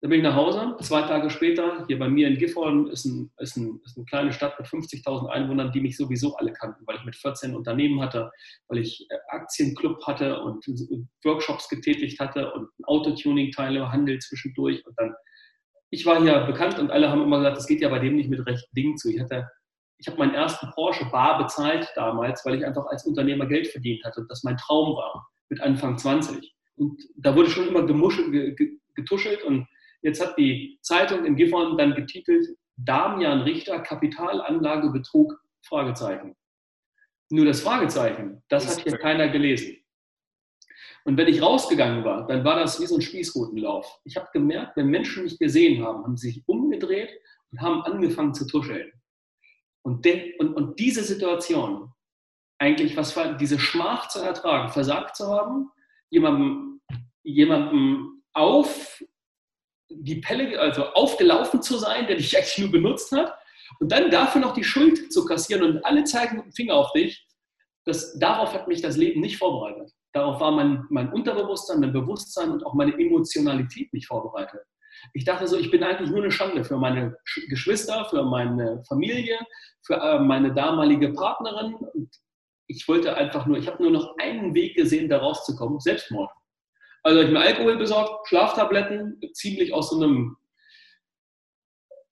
Dann 0.04 0.10
bin 0.10 0.20
ich 0.20 0.24
nach 0.24 0.36
Hause, 0.36 0.76
zwei 0.82 1.00
Tage 1.00 1.30
später, 1.30 1.86
hier 1.86 1.98
bei 1.98 2.10
mir 2.10 2.28
in 2.28 2.36
Gifhorn 2.36 2.88
ist, 2.88 3.06
ein, 3.06 3.32
ist, 3.38 3.56
ein, 3.56 3.80
ist 3.86 3.96
eine 3.96 4.04
kleine 4.04 4.34
Stadt 4.34 4.52
mit 4.60 4.68
50.000 4.68 5.28
Einwohnern, 5.28 5.72
die 5.72 5.80
mich 5.80 5.96
sowieso 5.96 6.36
alle 6.36 6.52
kannten, 6.52 6.86
weil 6.86 6.96
ich 6.96 7.04
mit 7.06 7.16
14 7.16 7.56
Unternehmen 7.56 8.02
hatte, 8.02 8.30
weil 8.68 8.80
ich 8.80 9.06
äh, 9.08 9.16
Aktienclub 9.28 10.06
hatte 10.06 10.42
und 10.42 10.62
Workshops 11.24 11.70
getätigt 11.70 12.20
hatte 12.20 12.52
und 12.52 12.68
Autotuning-Teile, 12.82 13.90
Handel 13.90 14.18
zwischendurch 14.18 14.84
und 14.86 14.92
dann 14.98 15.14
ich 15.88 16.04
war 16.04 16.20
hier 16.20 16.38
bekannt 16.40 16.78
und 16.78 16.90
alle 16.90 17.08
haben 17.08 17.22
immer 17.22 17.38
gesagt, 17.38 17.56
das 17.56 17.66
geht 17.66 17.80
ja 17.80 17.88
bei 17.88 17.98
dem 17.98 18.16
nicht 18.16 18.28
mit 18.28 18.46
rechten 18.46 18.74
Dingen 18.74 18.98
zu. 18.98 19.08
Ich 19.08 19.18
hatte 19.18 19.48
ich 19.96 20.06
habe 20.06 20.18
meinen 20.18 20.34
ersten 20.34 20.68
Porsche 20.72 21.06
bar 21.06 21.38
bezahlt 21.38 21.88
damals, 21.96 22.44
weil 22.44 22.56
ich 22.56 22.66
einfach 22.66 22.84
als 22.88 23.06
Unternehmer 23.06 23.46
Geld 23.46 23.68
verdient 23.68 24.04
hatte 24.04 24.20
und 24.20 24.30
das 24.30 24.44
mein 24.44 24.58
Traum 24.58 24.96
war 24.96 25.26
mit 25.48 25.62
Anfang 25.62 25.96
20. 25.96 26.54
Und 26.76 27.02
da 27.16 27.34
wurde 27.34 27.48
schon 27.48 27.68
immer 27.68 27.86
gemuschelt, 27.86 28.58
getuschelt 28.94 29.42
und 29.44 29.66
jetzt 30.04 30.20
hat 30.20 30.38
die 30.38 30.78
Zeitung 30.82 31.24
in 31.24 31.34
Gifhorn 31.34 31.76
dann 31.76 31.94
getitelt 31.94 32.56
Damian 32.76 33.40
Richter 33.40 33.80
Kapitalanlage 33.80 34.90
Betrug 34.90 35.40
Fragezeichen. 35.62 36.36
Nur 37.30 37.46
das 37.46 37.62
Fragezeichen, 37.62 38.42
das, 38.48 38.66
das 38.66 38.76
hat 38.76 38.84
hier 38.84 38.98
keiner 38.98 39.28
gelesen. 39.28 39.76
Und 41.04 41.16
wenn 41.16 41.28
ich 41.28 41.42
rausgegangen 41.42 42.04
war, 42.04 42.26
dann 42.26 42.44
war 42.44 42.56
das 42.56 42.80
wie 42.80 42.86
so 42.86 42.96
ein 42.96 43.02
Spießrutenlauf. 43.02 44.00
Ich 44.04 44.16
habe 44.16 44.28
gemerkt, 44.32 44.76
wenn 44.76 44.86
Menschen 44.86 45.24
mich 45.24 45.38
gesehen 45.38 45.84
haben, 45.84 46.04
haben 46.04 46.16
sie 46.16 46.30
sich 46.30 46.42
umgedreht 46.46 47.10
und 47.50 47.60
haben 47.60 47.82
angefangen 47.82 48.34
zu 48.34 48.46
tuscheln. 48.46 48.92
Und, 49.82 50.04
de, 50.04 50.36
und, 50.38 50.54
und 50.54 50.78
diese 50.78 51.02
Situation, 51.02 51.92
eigentlich 52.58 52.96
was 52.96 53.14
war, 53.16 53.34
diese 53.36 53.58
Schmach 53.58 54.08
zu 54.08 54.20
ertragen, 54.20 54.70
versagt 54.70 55.16
zu 55.16 55.26
haben, 55.26 55.70
jemandem, 56.08 56.80
jemandem 57.22 58.22
auf 58.32 59.02
die 60.00 60.16
Pelle, 60.16 60.58
also 60.60 60.84
aufgelaufen 60.86 61.62
zu 61.62 61.78
sein, 61.78 62.06
der 62.06 62.16
dich 62.16 62.36
eigentlich 62.36 62.58
nur 62.58 62.70
benutzt 62.70 63.12
hat, 63.12 63.34
und 63.80 63.90
dann 63.90 64.10
dafür 64.10 64.40
noch 64.40 64.54
die 64.54 64.64
Schuld 64.64 65.12
zu 65.12 65.24
kassieren 65.24 65.62
und 65.62 65.84
alle 65.84 66.04
zeigen 66.04 66.36
mit 66.36 66.44
dem 66.46 66.52
Finger 66.52 66.74
auf 66.74 66.92
dich, 66.92 67.26
das, 67.84 68.18
darauf 68.18 68.54
hat 68.54 68.68
mich 68.68 68.80
das 68.80 68.96
Leben 68.96 69.20
nicht 69.20 69.36
vorbereitet. 69.36 69.90
Darauf 70.12 70.40
war 70.40 70.52
mein, 70.52 70.84
mein 70.90 71.12
Unterbewusstsein, 71.12 71.80
mein 71.80 71.92
Bewusstsein 71.92 72.50
und 72.50 72.64
auch 72.64 72.74
meine 72.74 72.92
Emotionalität 72.92 73.92
nicht 73.92 74.06
vorbereitet. 74.06 74.60
Ich 75.12 75.24
dachte 75.24 75.46
so, 75.46 75.58
ich 75.58 75.70
bin 75.70 75.82
eigentlich 75.82 76.10
nur 76.10 76.22
eine 76.22 76.30
Schande 76.30 76.64
für 76.64 76.78
meine 76.78 77.16
Geschwister, 77.48 78.06
für 78.06 78.22
meine 78.22 78.82
Familie, 78.88 79.38
für 79.82 79.94
äh, 79.94 80.18
meine 80.18 80.54
damalige 80.54 81.12
Partnerin. 81.12 81.74
Und 81.74 82.08
ich 82.68 82.86
wollte 82.88 83.16
einfach 83.16 83.44
nur, 83.46 83.58
ich 83.58 83.66
habe 83.66 83.82
nur 83.82 83.92
noch 83.92 84.16
einen 84.18 84.54
Weg 84.54 84.76
gesehen, 84.76 85.08
da 85.08 85.18
rauszukommen, 85.18 85.80
Selbstmord. 85.80 86.30
Also 87.04 87.20
ich 87.20 87.30
mir 87.30 87.40
Alkohol 87.40 87.76
besorgt, 87.76 88.28
Schlaftabletten, 88.28 89.20
ziemlich 89.34 89.72
aus 89.74 89.90
so 89.90 89.96
einem 89.96 90.36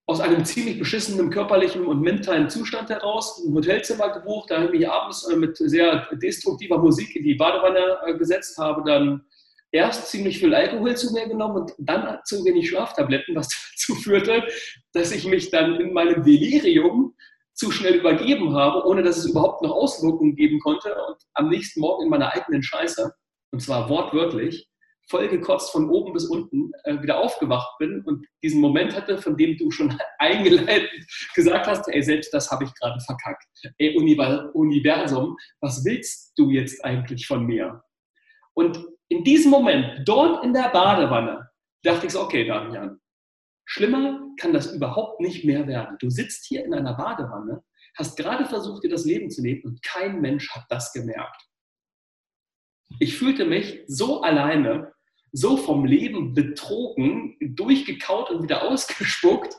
aus 0.07 0.20
einem 0.20 0.44
ziemlich 0.44 0.78
beschissenen 0.78 1.31
körperlichen 1.31 1.87
und 1.87 2.02
mentalen 2.02 2.50
Zustand 2.50 2.90
heraus 2.90 3.42
ein 3.42 3.55
Hotelzimmer 3.55 4.11
gebucht, 4.11 4.50
da 4.50 4.57
habe 4.57 4.66
ich 4.66 4.81
mich 4.81 4.88
abends 4.88 5.26
äh, 5.28 5.37
mit 5.37 5.57
sehr 5.57 6.09
destruktiver 6.16 6.76
Musik 6.78 7.16
in 7.16 7.22
die 7.22 7.37
Badewanne 7.37 7.98
äh, 8.05 8.18
gesetzt, 8.18 8.59
habe 8.59 8.83
dann 8.85 9.24
erst 9.70 10.09
ziemlich 10.09 10.38
viel 10.38 10.55
Alkohol 10.55 10.96
zu 10.96 11.12
mir 11.14 11.26
genommen 11.28 11.62
und 11.62 11.72
dann 11.78 12.18
zu 12.24 12.44
wenig 12.44 12.68
Schlaftabletten, 12.68 13.35
was 13.35 13.48
dazu 13.72 13.94
führte, 13.94 14.46
dass 14.92 15.12
ich 15.12 15.24
mich 15.24 15.50
dann 15.50 15.81
in 15.81 15.94
meinem 15.94 16.22
Delirium 16.22 17.14
zu 17.55 17.70
schnell 17.70 17.94
übergeben 17.94 18.55
habe, 18.55 18.87
ohne 18.87 19.02
dass 19.02 19.18
es 19.18 19.26
überhaupt 19.26 19.62
noch 19.62 19.70
Auswirkungen 19.70 20.35
geben 20.37 20.59
konnte 20.61 20.94
und 21.07 21.16
am 21.35 21.48
nächsten 21.48 21.81
Morgen 21.81 22.05
in 22.05 22.11
meiner 22.11 22.33
eigenen 22.35 22.62
Scheiße, 22.62 23.14
und 23.52 23.61
zwar 23.61 23.88
wortwörtlich, 23.88 24.68
vollgekotzt 25.08 25.72
von 25.72 25.88
oben 25.90 26.12
bis 26.12 26.26
unten 26.26 26.70
äh, 26.84 27.00
wieder 27.02 27.18
aufgewacht 27.18 27.78
bin 27.78 28.02
und 28.02 28.26
diesen 28.42 28.60
Moment 28.60 28.94
hatte, 28.94 29.18
von 29.18 29.36
dem 29.36 29.56
du 29.56 29.70
schon 29.70 29.96
eingeleitet 30.18 30.90
gesagt 31.34 31.66
hast, 31.66 31.88
ey, 31.88 32.02
selbst 32.02 32.32
das 32.32 32.50
habe 32.50 32.64
ich 32.64 32.74
gerade 32.74 33.00
verkackt. 33.00 33.44
Ey, 33.78 33.96
Universum, 33.96 35.36
was 35.60 35.84
willst 35.84 36.32
du 36.36 36.50
jetzt 36.50 36.84
eigentlich 36.84 37.26
von 37.26 37.44
mir? 37.44 37.82
Und 38.54 38.84
in 39.08 39.24
diesem 39.24 39.50
Moment, 39.50 40.06
dort 40.06 40.44
in 40.44 40.52
der 40.52 40.70
Badewanne, 40.70 41.48
dachte 41.82 42.06
ich 42.06 42.12
so, 42.12 42.22
okay, 42.22 42.46
Damian, 42.46 43.00
schlimmer 43.64 44.20
kann 44.38 44.52
das 44.52 44.72
überhaupt 44.72 45.20
nicht 45.20 45.44
mehr 45.44 45.66
werden. 45.66 45.96
Du 46.00 46.10
sitzt 46.10 46.46
hier 46.46 46.64
in 46.64 46.74
einer 46.74 46.94
Badewanne, 46.94 47.62
hast 47.96 48.16
gerade 48.16 48.46
versucht, 48.46 48.84
dir 48.84 48.90
das 48.90 49.04
Leben 49.04 49.30
zu 49.30 49.42
leben 49.42 49.68
und 49.68 49.82
kein 49.82 50.20
Mensch 50.20 50.50
hat 50.54 50.64
das 50.68 50.92
gemerkt. 50.92 51.42
Ich 52.98 53.16
fühlte 53.16 53.44
mich 53.44 53.81
so 53.87 54.22
alleine, 54.22 54.92
so 55.33 55.57
vom 55.57 55.85
Leben 55.85 56.35
betrogen, 56.35 57.37
durchgekaut 57.40 58.31
und 58.31 58.42
wieder 58.42 58.62
ausgespuckt, 58.68 59.55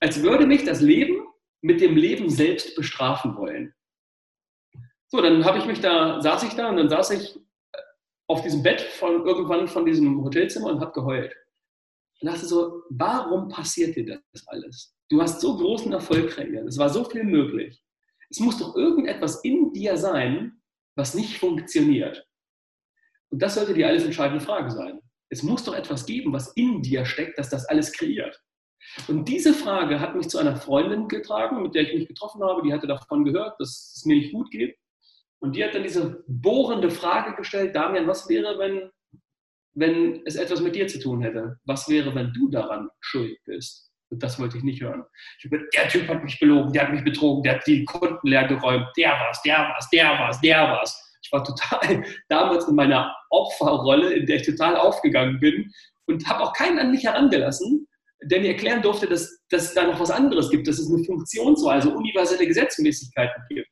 als 0.00 0.22
würde 0.22 0.46
mich 0.46 0.64
das 0.64 0.80
Leben 0.80 1.26
mit 1.60 1.80
dem 1.80 1.96
Leben 1.96 2.28
selbst 2.28 2.74
bestrafen 2.74 3.36
wollen. 3.36 3.74
So, 5.08 5.20
dann 5.20 5.44
habe 5.44 5.58
ich 5.58 5.66
mich 5.66 5.80
da, 5.80 6.20
saß 6.20 6.42
ich 6.44 6.54
da 6.54 6.70
und 6.70 6.76
dann 6.76 6.88
saß 6.88 7.10
ich 7.10 7.38
auf 8.28 8.42
diesem 8.42 8.62
Bett 8.62 8.80
von 8.80 9.26
irgendwann 9.26 9.68
von 9.68 9.84
diesem 9.84 10.24
Hotelzimmer 10.24 10.70
und 10.70 10.80
habe 10.80 10.92
geheult. 10.92 11.36
Und 12.20 12.28
dachte 12.28 12.46
so, 12.46 12.82
warum 12.88 13.48
passiert 13.48 13.94
dir 13.96 14.22
das 14.32 14.46
alles? 14.48 14.94
Du 15.10 15.20
hast 15.20 15.40
so 15.40 15.56
großen 15.56 15.92
Erfolg 15.92 16.30
kreiert, 16.30 16.66
es 16.66 16.78
war 16.78 16.88
so 16.88 17.04
viel 17.04 17.24
möglich. 17.24 17.82
Es 18.30 18.40
muss 18.40 18.58
doch 18.58 18.74
irgendetwas 18.74 19.44
in 19.44 19.72
dir 19.72 19.98
sein, 19.98 20.62
was 20.96 21.14
nicht 21.14 21.38
funktioniert. 21.38 22.26
Und 23.32 23.40
das 23.40 23.54
sollte 23.54 23.74
die 23.74 23.84
alles 23.84 24.04
entscheidende 24.04 24.44
Frage 24.44 24.70
sein. 24.70 25.00
Es 25.30 25.42
muss 25.42 25.64
doch 25.64 25.74
etwas 25.74 26.04
geben, 26.04 26.32
was 26.32 26.52
in 26.54 26.82
dir 26.82 27.06
steckt, 27.06 27.38
dass 27.38 27.48
das 27.48 27.64
alles 27.64 27.92
kreiert. 27.92 28.38
Und 29.08 29.26
diese 29.26 29.54
Frage 29.54 30.00
hat 30.00 30.14
mich 30.14 30.28
zu 30.28 30.38
einer 30.38 30.56
Freundin 30.56 31.08
getragen, 31.08 31.62
mit 31.62 31.74
der 31.74 31.82
ich 31.82 31.94
mich 31.94 32.08
getroffen 32.08 32.42
habe. 32.42 32.62
Die 32.62 32.72
hatte 32.72 32.86
davon 32.86 33.24
gehört, 33.24 33.58
dass 33.58 33.94
es 33.96 34.04
mir 34.04 34.16
nicht 34.16 34.32
gut 34.32 34.50
geht. 34.50 34.76
Und 35.40 35.56
die 35.56 35.64
hat 35.64 35.74
dann 35.74 35.82
diese 35.82 36.22
bohrende 36.28 36.90
Frage 36.90 37.34
gestellt, 37.34 37.74
Damian, 37.74 38.06
was 38.06 38.28
wäre, 38.28 38.58
wenn, 38.58 38.90
wenn 39.74 40.22
es 40.26 40.36
etwas 40.36 40.60
mit 40.60 40.74
dir 40.74 40.86
zu 40.86 41.00
tun 41.00 41.22
hätte? 41.22 41.58
Was 41.64 41.88
wäre, 41.88 42.14
wenn 42.14 42.32
du 42.32 42.50
daran 42.50 42.90
schuld 43.00 43.38
bist? 43.46 43.90
Und 44.10 44.22
das 44.22 44.38
wollte 44.38 44.58
ich 44.58 44.62
nicht 44.62 44.82
hören. 44.82 45.04
Ich 45.38 45.50
habe 45.50 45.66
der 45.74 45.88
Typ 45.88 46.06
hat 46.06 46.22
mich 46.22 46.38
belogen, 46.38 46.72
der 46.72 46.82
hat 46.82 46.92
mich 46.92 47.02
betrogen, 47.02 47.42
der 47.42 47.54
hat 47.54 47.66
die 47.66 47.84
Kunden 47.86 48.28
leer 48.28 48.46
geräumt, 48.46 48.86
der 48.96 49.12
war's, 49.12 49.40
der 49.42 49.58
war's, 49.58 49.88
der 49.88 50.04
war's, 50.10 50.40
der 50.42 50.58
war's. 50.58 51.11
Ich 51.32 51.38
war 51.38 51.44
total 51.44 52.04
damals 52.28 52.68
in 52.68 52.74
meiner 52.74 53.14
Opferrolle, 53.30 54.12
in 54.12 54.26
der 54.26 54.36
ich 54.36 54.46
total 54.46 54.76
aufgegangen 54.76 55.40
bin 55.40 55.72
und 56.06 56.26
habe 56.28 56.42
auch 56.42 56.52
keinen 56.52 56.78
an 56.78 56.90
mich 56.90 57.04
herangelassen, 57.04 57.88
der 58.24 58.40
mir 58.40 58.48
erklären 58.48 58.82
durfte, 58.82 59.06
dass, 59.06 59.40
dass 59.48 59.64
es 59.64 59.74
da 59.74 59.86
noch 59.86 59.98
was 59.98 60.10
anderes 60.10 60.50
gibt, 60.50 60.68
dass 60.68 60.78
es 60.78 60.92
eine 60.92 61.02
Funktionsweise, 61.04 61.88
universelle 61.88 62.46
Gesetzmäßigkeiten 62.46 63.42
gibt. 63.48 63.68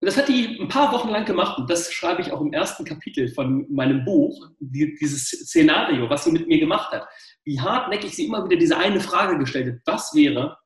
Und 0.00 0.06
das 0.06 0.16
hat 0.16 0.28
die 0.28 0.60
ein 0.60 0.68
paar 0.68 0.92
Wochen 0.92 1.08
lang 1.08 1.24
gemacht 1.24 1.58
und 1.58 1.68
das 1.68 1.92
schreibe 1.92 2.22
ich 2.22 2.30
auch 2.30 2.40
im 2.40 2.52
ersten 2.52 2.84
Kapitel 2.84 3.28
von 3.28 3.66
meinem 3.68 4.04
Buch, 4.04 4.48
die, 4.60 4.94
dieses 4.94 5.26
Szenario, 5.26 6.08
was 6.08 6.24
sie 6.24 6.30
mit 6.30 6.46
mir 6.46 6.60
gemacht 6.60 6.92
hat. 6.92 7.08
Wie 7.44 7.60
hartnäckig 7.60 8.14
sie 8.14 8.26
immer 8.26 8.44
wieder 8.44 8.56
diese 8.56 8.76
eine 8.76 9.00
Frage 9.00 9.36
gestellt 9.38 9.74
hat. 9.74 9.80
Was 9.92 10.14
wäre, 10.14 10.56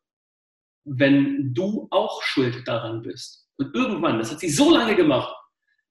wenn 0.84 1.54
du 1.54 1.88
auch 1.90 2.22
schuld 2.22 2.68
daran 2.68 3.00
bist? 3.00 3.41
Und 3.62 3.74
irgendwann, 3.74 4.18
das 4.18 4.32
hat 4.32 4.40
sie 4.40 4.50
so 4.50 4.70
lange 4.70 4.96
gemacht, 4.96 5.32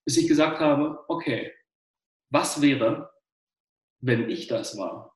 bis 0.05 0.17
ich 0.17 0.27
gesagt 0.27 0.60
habe, 0.60 0.99
okay, 1.07 1.53
was 2.29 2.62
wäre, 2.62 3.10
wenn 4.01 4.29
ich 4.29 4.47
das 4.47 4.77
war? 4.77 5.15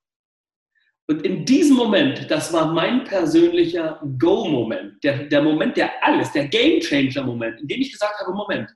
Und 1.07 1.23
in 1.23 1.45
diesem 1.45 1.75
Moment, 1.75 2.31
das 2.31 2.51
war 2.53 2.73
mein 2.73 3.03
persönlicher 3.03 4.01
Go-Moment, 4.17 5.03
der, 5.03 5.25
der 5.25 5.41
Moment, 5.43 5.77
der 5.77 6.03
alles, 6.03 6.31
der 6.31 6.47
Game-Changer-Moment, 6.47 7.61
in 7.61 7.67
dem 7.67 7.81
ich 7.81 7.91
gesagt 7.91 8.19
habe, 8.19 8.33
Moment, 8.33 8.73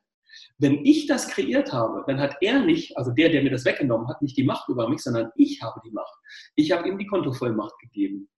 wenn 0.58 0.86
ich 0.86 1.08
das 1.08 1.30
kreiert 1.30 1.72
habe, 1.72 2.04
dann 2.06 2.20
hat 2.20 2.36
er 2.42 2.60
nicht, 2.60 2.96
also 2.98 3.12
der, 3.12 3.30
der 3.30 3.42
mir 3.42 3.52
das 3.52 3.66
weggenommen 3.66 4.10
hat, 4.10 4.22
nicht 4.22 4.38
die 4.38 4.44
Macht 4.44 4.68
über 4.68 4.90
mich, 4.90 5.02
sondern 5.02 5.32
ich 5.38 5.62
habe 5.62 5.80
die 5.86 5.92
Macht. 5.92 6.14
Ich 6.56 6.72
habe 6.72 6.88
ihm 6.88 6.98
die 6.98 7.08
Kontovollmacht 7.08 7.80
gegeben. 7.80 8.30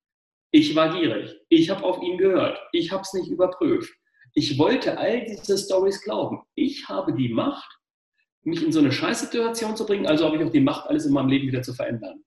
Ich 0.51 0.75
war 0.75 0.93
gierig. 0.93 1.35
Ich 1.49 1.69
habe 1.69 1.83
auf 1.83 2.01
ihn 2.01 2.17
gehört. 2.17 2.61
Ich 2.73 2.91
habe 2.91 3.01
es 3.01 3.13
nicht 3.13 3.29
überprüft. 3.29 3.91
Ich 4.33 4.57
wollte 4.57 4.97
all 4.97 5.25
diese 5.25 5.57
Stories 5.57 6.01
glauben. 6.01 6.41
Ich 6.55 6.87
habe 6.87 7.13
die 7.13 7.29
Macht, 7.29 7.69
mich 8.43 8.63
in 8.63 8.71
so 8.71 8.79
eine 8.79 8.91
Scheißsituation 8.91 9.75
zu 9.75 9.85
bringen, 9.85 10.07
also 10.07 10.25
habe 10.25 10.37
ich 10.37 10.43
auch 10.43 10.51
die 10.51 10.61
Macht, 10.61 10.87
alles 10.87 11.05
in 11.05 11.13
meinem 11.13 11.29
Leben 11.29 11.47
wieder 11.47 11.61
zu 11.61 11.73
verändern. 11.73 12.23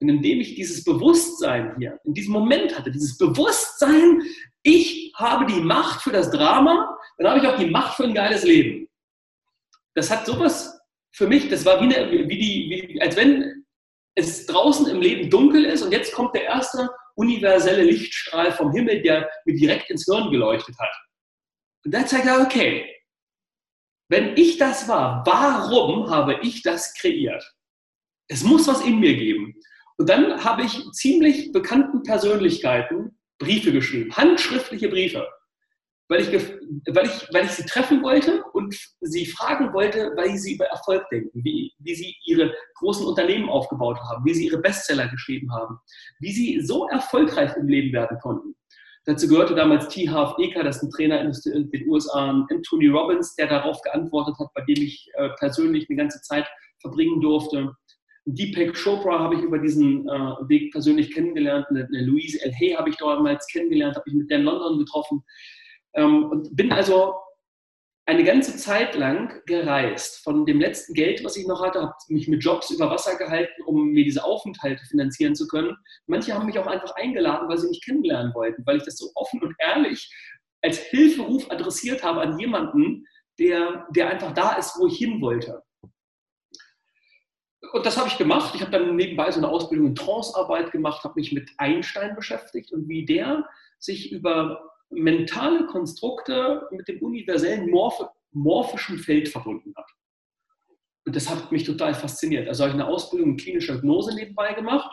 Und 0.00 0.08
indem 0.08 0.40
ich 0.40 0.56
dieses 0.56 0.82
Bewusstsein 0.82 1.76
hier, 1.78 2.00
in 2.04 2.14
diesem 2.14 2.32
Moment 2.32 2.76
hatte, 2.76 2.90
dieses 2.90 3.16
Bewusstsein, 3.18 4.22
ich 4.62 5.12
habe 5.14 5.46
die 5.46 5.60
Macht 5.60 6.02
für 6.02 6.10
das 6.10 6.30
Drama, 6.30 6.98
dann 7.18 7.28
habe 7.28 7.38
ich 7.38 7.46
auch 7.46 7.56
die 7.56 7.70
Macht 7.70 7.96
für 7.96 8.04
ein 8.04 8.14
geiles 8.14 8.42
Leben. 8.42 8.88
Das 9.94 10.10
hat 10.10 10.26
sowas 10.26 10.80
für 11.12 11.28
mich, 11.28 11.48
das 11.48 11.64
war 11.64 11.80
wie, 11.80 11.94
eine, 11.94 12.10
wie 12.10 12.38
die, 12.38 12.88
wie, 12.94 13.00
als 13.00 13.16
wenn 13.16 13.64
es 14.14 14.46
draußen 14.46 14.86
im 14.88 15.00
Leben 15.00 15.30
dunkel 15.30 15.64
ist 15.64 15.82
und 15.82 15.92
jetzt 15.92 16.12
kommt 16.12 16.34
der 16.34 16.44
erste 16.44 16.88
universelle 17.14 17.84
Lichtstrahl 17.84 18.52
vom 18.52 18.72
Himmel, 18.72 19.02
der 19.02 19.30
mir 19.44 19.54
direkt 19.54 19.90
ins 19.90 20.04
Hirn 20.04 20.30
geleuchtet 20.30 20.74
hat. 20.78 20.92
Und 21.84 21.94
da 21.94 22.06
zeigt 22.06 22.26
er, 22.26 22.40
okay, 22.40 22.88
wenn 24.08 24.36
ich 24.36 24.58
das 24.58 24.88
war, 24.88 25.22
warum 25.24 26.10
habe 26.10 26.38
ich 26.42 26.62
das 26.62 26.94
kreiert? 26.94 27.44
Es 28.28 28.42
muss 28.44 28.68
was 28.68 28.82
in 28.82 29.00
mir 29.00 29.16
geben. 29.16 29.54
Und 29.96 30.08
dann 30.08 30.44
habe 30.44 30.62
ich 30.62 30.82
ziemlich 30.92 31.52
bekannten 31.52 32.02
Persönlichkeiten 32.02 33.18
Briefe 33.38 33.72
geschrieben, 33.72 34.14
handschriftliche 34.14 34.88
Briefe, 34.88 35.26
weil 36.08 36.20
ich, 36.20 36.28
weil 36.94 37.06
ich, 37.06 37.28
weil 37.32 37.44
ich 37.44 37.52
sie 37.52 37.64
treffen 37.64 38.02
wollte 38.02 38.44
und 38.52 38.74
sie 39.00 39.26
fragen 39.26 39.72
wollte, 39.72 40.12
weil 40.16 40.36
sie 40.36 40.54
über 40.54 40.66
Erfolg 40.66 41.08
denken, 41.10 41.42
wie, 41.42 41.72
wie 41.78 41.94
sie 41.94 42.14
ihre 42.24 42.54
großen 42.76 43.06
Unternehmen 43.06 43.48
aufgebaut 43.48 43.98
haben, 43.98 44.24
wie 44.24 44.34
sie 44.34 44.46
ihre 44.46 44.58
Bestseller 44.58 45.08
geschrieben 45.08 45.52
haben, 45.52 45.78
wie 46.20 46.32
sie 46.32 46.60
so 46.60 46.86
erfolgreich 46.88 47.56
im 47.56 47.66
Leben 47.66 47.92
werden 47.92 48.18
konnten. 48.20 48.54
Dazu 49.04 49.26
gehörte 49.26 49.54
damals 49.54 49.88
T. 49.88 50.08
Half 50.08 50.38
Eker, 50.38 50.62
das 50.62 50.76
ist 50.76 50.84
ein 50.84 50.90
Trainer 50.90 51.20
in 51.20 51.70
den 51.70 51.88
USA, 51.88 52.30
und 52.30 52.48
Tony 52.64 52.86
Robbins, 52.86 53.34
der 53.34 53.48
darauf 53.48 53.80
geantwortet 53.82 54.36
hat, 54.38 54.48
bei 54.54 54.62
dem 54.62 54.82
ich 54.82 55.10
äh, 55.14 55.28
persönlich 55.38 55.88
eine 55.88 55.96
ganze 55.96 56.20
Zeit 56.22 56.46
verbringen 56.80 57.20
durfte. 57.20 57.74
Deepak 58.26 58.74
Chopra 58.74 59.18
habe 59.18 59.34
ich 59.34 59.42
über 59.42 59.58
diesen 59.58 60.08
äh, 60.08 60.48
Weg 60.48 60.70
persönlich 60.70 61.12
kennengelernt. 61.12 61.66
Eine, 61.70 61.86
eine 61.86 62.04
Louise 62.04 62.40
L. 62.44 62.52
Hay 62.52 62.74
habe 62.74 62.90
ich 62.90 62.96
damals 62.96 63.46
kennengelernt, 63.48 63.96
habe 63.96 64.08
ich 64.08 64.14
mit 64.14 64.30
der 64.30 64.38
in 64.38 64.44
London 64.44 64.78
getroffen. 64.78 65.24
Ähm, 65.94 66.24
und 66.26 66.54
bin 66.54 66.70
also 66.70 67.14
eine 68.06 68.24
ganze 68.24 68.56
Zeit 68.56 68.94
lang 68.94 69.42
gereist. 69.46 70.22
Von 70.24 70.44
dem 70.44 70.60
letzten 70.60 70.94
Geld, 70.94 71.24
was 71.24 71.36
ich 71.36 71.46
noch 71.46 71.62
hatte, 71.62 71.82
habe 71.82 71.94
mich 72.08 72.28
mit 72.28 72.42
Jobs 72.42 72.70
über 72.70 72.90
Wasser 72.90 73.16
gehalten, 73.16 73.62
um 73.64 73.90
mir 73.90 74.04
diese 74.04 74.24
Aufenthalte 74.24 74.84
finanzieren 74.86 75.34
zu 75.34 75.46
können. 75.46 75.76
Manche 76.06 76.34
haben 76.34 76.46
mich 76.46 76.58
auch 76.58 76.66
einfach 76.66 76.94
eingeladen, 76.96 77.48
weil 77.48 77.58
sie 77.58 77.68
mich 77.68 77.84
kennenlernen 77.84 78.34
wollten, 78.34 78.64
weil 78.66 78.78
ich 78.78 78.84
das 78.84 78.96
so 78.96 79.10
offen 79.14 79.40
und 79.42 79.54
ehrlich 79.58 80.10
als 80.64 80.78
Hilferuf 80.78 81.50
adressiert 81.50 82.04
habe 82.04 82.20
an 82.20 82.38
jemanden, 82.38 83.04
der, 83.38 83.86
der 83.90 84.10
einfach 84.10 84.32
da 84.32 84.52
ist, 84.54 84.78
wo 84.78 84.86
ich 84.86 84.96
hin 84.96 85.20
wollte 85.20 85.62
und 87.72 87.86
das 87.86 87.96
habe 87.96 88.08
ich 88.08 88.18
gemacht. 88.18 88.54
Ich 88.54 88.60
habe 88.60 88.70
dann 88.70 88.96
nebenbei 88.96 89.30
so 89.30 89.38
eine 89.38 89.48
Ausbildung 89.48 89.88
in 89.88 89.94
Trancearbeit 89.94 90.72
gemacht, 90.72 91.04
habe 91.04 91.14
mich 91.16 91.32
mit 91.32 91.50
Einstein 91.58 92.14
beschäftigt 92.14 92.72
und 92.72 92.88
wie 92.88 93.04
der 93.04 93.48
sich 93.78 94.12
über 94.12 94.71
mentale 94.92 95.66
Konstrukte 95.66 96.68
mit 96.70 96.88
dem 96.88 97.00
universellen 97.02 97.70
morph 97.70 98.04
morphischen 98.34 98.98
Feld 98.98 99.28
verbunden 99.28 99.74
hat. 99.76 99.90
Und 101.04 101.16
das 101.16 101.28
hat 101.28 101.52
mich 101.52 101.64
total 101.64 101.94
fasziniert. 101.94 102.48
Also 102.48 102.62
habe 102.64 102.70
ich 102.70 102.80
eine 102.80 102.88
Ausbildung 102.88 103.30
in 103.30 103.36
klinischer 103.36 103.74
Hypnose 103.74 104.14
nebenbei 104.14 104.54
gemacht. 104.54 104.90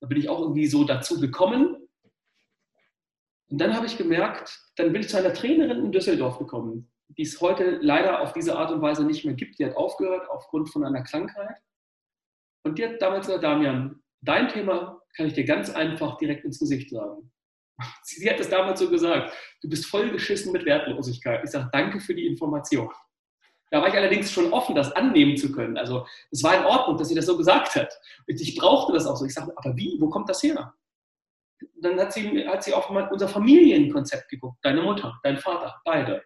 Da 0.00 0.06
bin 0.06 0.18
ich 0.18 0.28
auch 0.28 0.40
irgendwie 0.40 0.66
so 0.66 0.84
dazu 0.84 1.20
gekommen. 1.20 1.76
Und 3.48 3.60
dann 3.60 3.76
habe 3.76 3.86
ich 3.86 3.98
gemerkt, 3.98 4.58
dann 4.76 4.92
bin 4.92 5.02
ich 5.02 5.08
zu 5.08 5.18
einer 5.18 5.34
Trainerin 5.34 5.84
in 5.84 5.92
Düsseldorf 5.92 6.38
gekommen, 6.38 6.90
die 7.08 7.22
es 7.22 7.40
heute 7.40 7.78
leider 7.82 8.20
auf 8.20 8.32
diese 8.32 8.56
Art 8.56 8.72
und 8.72 8.80
Weise 8.80 9.04
nicht 9.04 9.24
mehr 9.24 9.34
gibt. 9.34 9.58
Die 9.58 9.66
hat 9.66 9.76
aufgehört 9.76 10.28
aufgrund 10.30 10.70
von 10.70 10.84
einer 10.84 11.02
Krankheit. 11.02 11.58
Und 12.64 12.78
die 12.78 12.86
hat 12.86 13.02
damals 13.02 13.26
gesagt, 13.26 13.44
Damian, 13.44 14.02
dein 14.22 14.48
Thema 14.48 15.02
kann 15.14 15.26
ich 15.26 15.34
dir 15.34 15.44
ganz 15.44 15.68
einfach 15.68 16.16
direkt 16.16 16.44
ins 16.44 16.58
Gesicht 16.58 16.90
sagen. 16.90 17.30
Sie 18.02 18.28
hat 18.28 18.40
es 18.40 18.48
damals 18.48 18.80
so 18.80 18.88
gesagt, 18.88 19.32
du 19.60 19.68
bist 19.68 19.86
voll 19.86 20.10
geschissen 20.10 20.52
mit 20.52 20.64
Wertlosigkeit. 20.64 21.42
Ich 21.44 21.50
sage, 21.50 21.68
danke 21.72 22.00
für 22.00 22.14
die 22.14 22.26
Information. 22.26 22.90
Da 23.70 23.80
war 23.80 23.88
ich 23.88 23.94
allerdings 23.94 24.30
schon 24.30 24.52
offen, 24.52 24.74
das 24.74 24.92
annehmen 24.92 25.36
zu 25.36 25.50
können. 25.50 25.78
Also 25.78 26.06
es 26.30 26.42
war 26.42 26.58
in 26.58 26.64
Ordnung, 26.64 26.98
dass 26.98 27.08
sie 27.08 27.14
das 27.14 27.24
so 27.24 27.38
gesagt 27.38 27.74
hat. 27.74 27.92
Und 28.28 28.38
ich 28.38 28.54
brauchte 28.54 28.92
das 28.92 29.06
auch 29.06 29.16
so. 29.16 29.24
Ich 29.24 29.32
sagte, 29.32 29.52
aber 29.56 29.74
wie? 29.76 29.96
Wo 29.98 30.10
kommt 30.10 30.28
das 30.28 30.42
her? 30.42 30.74
Dann 31.80 31.98
hat 31.98 32.12
sie, 32.12 32.46
hat 32.46 32.62
sie 32.62 32.74
auf 32.74 32.90
unser 32.90 33.28
Familienkonzept 33.28 34.28
geguckt. 34.28 34.58
Deine 34.62 34.82
Mutter, 34.82 35.18
dein 35.22 35.38
Vater, 35.38 35.80
beide. 35.84 36.22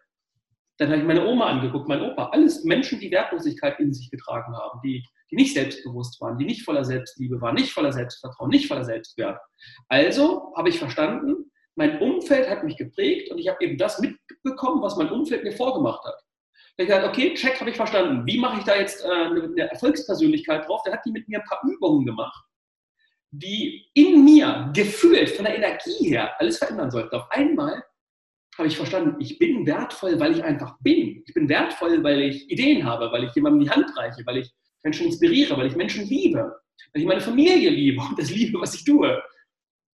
Dann 0.78 0.88
habe 0.88 1.00
ich 1.00 1.06
meine 1.06 1.26
Oma 1.26 1.46
angeguckt, 1.46 1.88
mein 1.88 2.02
Opa. 2.02 2.30
Alles 2.30 2.64
Menschen, 2.64 3.00
die 3.00 3.10
Wertlosigkeit 3.10 3.80
in 3.80 3.92
sich 3.92 4.10
getragen 4.10 4.54
haben, 4.56 4.80
die 4.84 5.02
die 5.30 5.36
nicht 5.36 5.54
selbstbewusst 5.54 6.20
waren, 6.20 6.38
die 6.38 6.44
nicht 6.44 6.62
voller 6.62 6.84
Selbstliebe 6.84 7.40
waren, 7.40 7.54
nicht 7.54 7.72
voller 7.72 7.92
Selbstvertrauen, 7.92 8.50
nicht 8.50 8.68
voller 8.68 8.84
Selbstwert. 8.84 9.40
Also 9.88 10.52
habe 10.56 10.68
ich 10.68 10.78
verstanden, 10.78 11.50
mein 11.74 12.00
Umfeld 12.00 12.48
hat 12.48 12.64
mich 12.64 12.76
geprägt 12.76 13.30
und 13.30 13.38
ich 13.38 13.48
habe 13.48 13.62
eben 13.64 13.76
das 13.76 13.98
mitbekommen, 14.00 14.82
was 14.82 14.96
mein 14.96 15.10
Umfeld 15.10 15.44
mir 15.44 15.52
vorgemacht 15.52 16.04
hat. 16.04 16.22
Da 16.76 16.82
ich 16.82 16.88
gesagt, 16.88 17.06
okay, 17.06 17.34
check, 17.34 17.58
habe 17.60 17.70
ich 17.70 17.76
verstanden. 17.76 18.26
Wie 18.26 18.38
mache 18.38 18.58
ich 18.58 18.64
da 18.64 18.76
jetzt 18.76 19.04
äh, 19.04 19.08
eine 19.08 19.70
Erfolgspersönlichkeit 19.70 20.66
drauf? 20.66 20.82
Da 20.84 20.92
hat 20.92 21.04
die 21.04 21.10
mit 21.10 21.26
mir 21.28 21.40
ein 21.40 21.46
paar 21.46 21.60
Übungen 21.64 22.04
gemacht, 22.04 22.44
die 23.30 23.86
in 23.94 24.24
mir 24.24 24.70
gefühlt 24.74 25.30
von 25.30 25.46
der 25.46 25.56
Energie 25.56 26.10
her 26.10 26.38
alles 26.38 26.58
verändern 26.58 26.90
sollten. 26.90 27.14
Auf 27.16 27.30
einmal 27.30 27.82
habe 28.58 28.68
ich 28.68 28.76
verstanden, 28.76 29.16
ich 29.20 29.38
bin 29.38 29.66
wertvoll, 29.66 30.18
weil 30.18 30.32
ich 30.32 30.44
einfach 30.44 30.78
bin. 30.80 31.22
Ich 31.26 31.34
bin 31.34 31.48
wertvoll, 31.48 32.02
weil 32.02 32.22
ich 32.22 32.50
Ideen 32.50 32.84
habe, 32.84 33.10
weil 33.12 33.24
ich 33.24 33.34
jemandem 33.34 33.60
die 33.60 33.70
Hand 33.70 33.96
reiche, 33.96 34.24
weil 34.24 34.38
ich 34.38 34.50
Menschen 34.82 35.06
inspiriere, 35.06 35.56
weil 35.56 35.66
ich 35.66 35.76
Menschen 35.76 36.06
liebe, 36.06 36.38
weil 36.92 37.02
ich 37.02 37.06
meine 37.06 37.20
Familie 37.20 37.70
liebe 37.70 38.00
und 38.00 38.18
das 38.18 38.30
liebe, 38.30 38.60
was 38.60 38.74
ich 38.74 38.84
tue. 38.84 39.22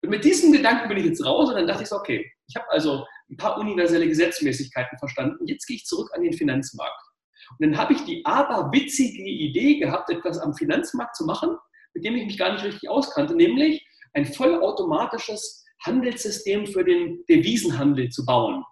Und 0.03 0.11
mit 0.11 0.25
diesem 0.25 0.53
Gedanken 0.53 0.89
bin 0.89 0.99
ich 0.99 1.07
jetzt 1.07 1.25
raus 1.25 1.49
und 1.49 1.57
dann 1.57 1.67
dachte 1.67 1.83
ich 1.83 1.89
so, 1.89 1.97
okay, 1.97 2.31
ich 2.49 2.57
habe 2.57 2.71
also 2.71 3.05
ein 3.29 3.37
paar 3.37 3.59
universelle 3.59 4.07
Gesetzmäßigkeiten 4.07 4.99
verstanden 4.99 5.47
jetzt 5.47 5.67
gehe 5.67 5.77
ich 5.77 5.85
zurück 5.85 6.11
an 6.15 6.23
den 6.23 6.33
Finanzmarkt. 6.33 7.03
Und 7.51 7.67
dann 7.67 7.77
habe 7.77 7.93
ich 7.93 8.05
die 8.05 8.25
aberwitzige 8.25 9.23
Idee 9.23 9.79
gehabt, 9.79 10.11
etwas 10.11 10.39
am 10.39 10.55
Finanzmarkt 10.55 11.17
zu 11.17 11.25
machen, 11.25 11.57
mit 11.95 12.05
dem 12.05 12.17
ich 12.17 12.27
mich 12.27 12.39
gar 12.39 12.53
nicht 12.53 12.65
richtig 12.65 12.89
auskannte, 12.89 13.35
nämlich 13.35 13.87
ein 14.15 14.25
vollautomatisches 14.25 15.66
Handelssystem 15.85 16.67
für 16.67 16.85
den 16.85 17.25
Devisenhandel 17.29 18.09
zu 18.09 18.25
bauen. 18.25 18.65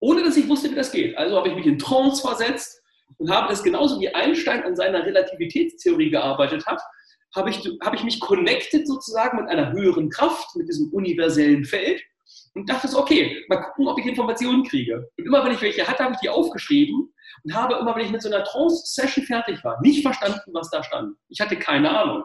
Ohne 0.00 0.22
dass 0.22 0.36
ich 0.36 0.48
wusste, 0.48 0.70
wie 0.70 0.74
das 0.74 0.92
geht. 0.92 1.16
Also 1.16 1.36
habe 1.36 1.48
ich 1.48 1.54
mich 1.54 1.66
in 1.66 1.78
Trance 1.78 2.22
versetzt, 2.22 2.80
und 3.18 3.30
habe 3.30 3.48
das 3.48 3.62
genauso 3.62 4.00
wie 4.00 4.14
Einstein 4.14 4.62
an 4.64 4.76
seiner 4.76 5.04
Relativitätstheorie 5.04 6.10
gearbeitet 6.10 6.66
hat, 6.66 6.80
habe 7.34 7.50
ich, 7.50 7.58
habe 7.82 7.96
ich 7.96 8.02
mich 8.02 8.20
connected 8.20 8.86
sozusagen 8.86 9.38
mit 9.38 9.48
einer 9.48 9.72
höheren 9.72 10.08
Kraft, 10.08 10.56
mit 10.56 10.68
diesem 10.68 10.92
universellen 10.92 11.64
Feld 11.64 12.02
und 12.54 12.68
dachte 12.68 12.88
so, 12.88 12.98
okay, 12.98 13.44
mal 13.48 13.62
gucken, 13.62 13.88
ob 13.88 13.98
ich 13.98 14.06
Informationen 14.06 14.64
kriege. 14.64 15.08
Und 15.16 15.26
immer 15.26 15.44
wenn 15.44 15.52
ich 15.52 15.62
welche 15.62 15.86
hatte, 15.86 16.02
habe 16.02 16.14
ich 16.14 16.20
die 16.20 16.28
aufgeschrieben 16.28 17.12
und 17.44 17.54
habe 17.54 17.74
immer, 17.74 17.94
wenn 17.94 18.04
ich 18.04 18.10
mit 18.10 18.22
so 18.22 18.30
einer 18.30 18.44
Trance-Session 18.44 19.24
fertig 19.24 19.62
war, 19.62 19.80
nicht 19.80 20.02
verstanden, 20.02 20.50
was 20.52 20.70
da 20.70 20.82
stand. 20.82 21.16
Ich 21.28 21.40
hatte 21.40 21.56
keine 21.56 21.90
Ahnung. 21.90 22.24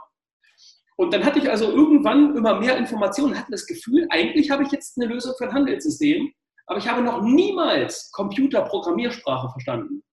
Und 0.97 1.13
dann 1.13 1.25
hatte 1.25 1.39
ich 1.39 1.49
also 1.49 1.71
irgendwann 1.71 2.36
immer 2.36 2.60
mehr 2.60 2.77
Informationen, 2.77 3.38
hatte 3.38 3.51
das 3.51 3.65
Gefühl, 3.65 4.08
eigentlich 4.10 4.49
habe 4.49 4.63
ich 4.63 4.71
jetzt 4.71 4.97
eine 4.97 5.12
Lösung 5.12 5.34
für 5.38 5.45
ein 5.45 5.53
Handelssystem, 5.53 6.31
aber 6.67 6.79
ich 6.79 6.88
habe 6.88 7.01
noch 7.01 7.21
niemals 7.21 8.12
Computerprogrammiersprache 8.12 9.49
verstanden 9.49 10.03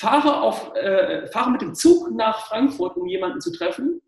fahre, 0.00 0.40
auf, 0.40 0.74
äh, 0.76 1.26
fahre 1.28 1.50
mit 1.50 1.60
dem 1.60 1.74
Zug 1.74 2.10
nach 2.10 2.46
Frankfurt, 2.46 2.96
um 2.96 3.06
jemanden 3.06 3.40
zu 3.40 3.52
treffen. 3.52 4.00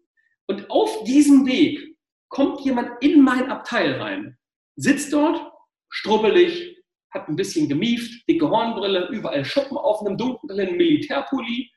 Und 0.46 0.70
auf 0.70 1.04
diesem 1.04 1.46
Weg 1.46 1.96
kommt 2.28 2.60
jemand 2.62 2.90
in 3.02 3.20
mein 3.20 3.50
Abteil 3.50 4.00
rein, 4.00 4.38
sitzt 4.76 5.12
dort, 5.12 5.52
strubbelig, 5.90 6.78
hat 7.10 7.28
ein 7.28 7.36
bisschen 7.36 7.68
gemieft, 7.68 8.26
dicke 8.26 8.48
Hornbrille, 8.48 9.08
überall 9.08 9.44
Schuppen 9.44 9.76
auf 9.76 10.00
einem 10.00 10.16
dunklen 10.16 10.76
Militärpulli. 10.76 11.70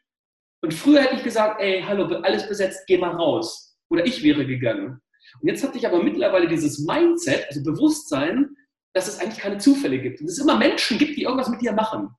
Und 0.62 0.74
früher 0.74 1.02
hätte 1.02 1.16
ich 1.16 1.24
gesagt, 1.24 1.60
ey, 1.62 1.82
hallo, 1.82 2.06
alles 2.22 2.48
besetzt, 2.48 2.86
geh 2.88 2.98
mal 2.98 3.12
raus. 3.12 3.75
Oder 3.96 4.06
ich 4.06 4.24
wäre 4.24 4.46
gegangen. 4.46 5.00
Und 5.42 5.48
jetzt 5.48 5.64
hatte 5.64 5.78
ich 5.78 5.88
aber 5.88 6.04
mittlerweile 6.04 6.50
dieses 6.50 6.80
Mindset, 6.80 7.46
also 7.48 7.64
Bewusstsein, 7.64 8.50
dass 8.94 9.08
es 9.08 9.20
eigentlich 9.20 9.40
keine 9.40 9.58
Zufälle 9.58 10.00
gibt. 10.00 10.20
Und 10.20 10.28
es 10.28 10.38
immer 10.38 10.58
Menschen 10.58 10.98
gibt, 10.98 11.16
die 11.16 11.24
irgendwas 11.24 11.48
mit 11.48 11.62
dir 11.62 11.72
machen. 11.72 12.10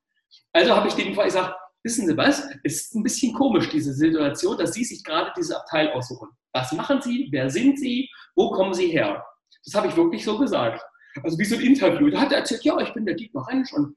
Also 0.54 0.74
habe 0.74 0.88
ich 0.88 0.94
dem 0.94 1.14
gesagt, 1.14 1.54
wissen 1.82 2.06
Sie 2.06 2.16
was, 2.16 2.48
es 2.64 2.82
ist 2.82 2.94
ein 2.94 3.02
bisschen 3.02 3.34
komisch, 3.34 3.68
diese 3.68 3.92
Situation, 3.92 4.56
dass 4.56 4.72
Sie 4.72 4.84
sich 4.84 5.04
gerade 5.04 5.32
diese 5.36 5.54
Abteil 5.54 5.90
aussuchen. 5.92 6.28
Was 6.54 6.72
machen 6.72 7.02
Sie? 7.02 7.28
Wer 7.30 7.50
sind 7.50 7.78
Sie? 7.78 8.08
Wo 8.34 8.50
kommen 8.52 8.72
Sie 8.72 8.88
her? 8.88 9.22
Das 9.66 9.74
habe 9.74 9.88
ich 9.88 9.96
wirklich 9.96 10.24
so 10.24 10.38
gesagt. 10.38 10.82
Also 11.22 11.38
wie 11.38 11.44
so 11.44 11.56
ein 11.56 11.62
Interview. 11.62 12.08
Da 12.08 12.22
hat 12.22 12.32
er 12.32 12.38
erzählt, 12.38 12.64
ja, 12.64 12.78
ich 12.80 12.94
bin 12.94 13.04
der 13.04 13.16
Dietmar 13.16 13.46
Rentsch 13.48 13.72
und 13.74 13.94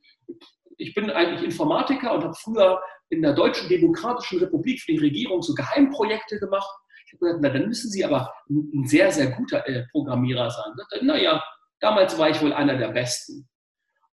ich 0.77 0.93
bin 0.93 1.09
eigentlich 1.09 1.43
Informatiker 1.43 2.13
und 2.13 2.23
habe 2.23 2.35
früher 2.35 2.81
in 3.09 3.21
der 3.21 3.33
Deutschen 3.33 3.67
Demokratischen 3.69 4.39
Republik 4.39 4.81
für 4.81 4.91
die 4.93 4.99
Regierung 4.99 5.41
so 5.41 5.53
Geheimprojekte 5.53 6.39
gemacht. 6.39 6.69
Na, 7.19 7.49
dann 7.49 7.67
müssen 7.67 7.89
Sie 7.89 8.05
aber 8.05 8.33
ein 8.49 8.87
sehr, 8.87 9.11
sehr 9.11 9.31
guter 9.31 9.67
äh, 9.67 9.85
Programmierer 9.91 10.49
sein. 10.49 10.73
Sagte, 10.75 11.05
naja, 11.05 11.43
damals 11.79 12.17
war 12.17 12.29
ich 12.29 12.41
wohl 12.41 12.53
einer 12.53 12.77
der 12.77 12.89
Besten. 12.89 13.47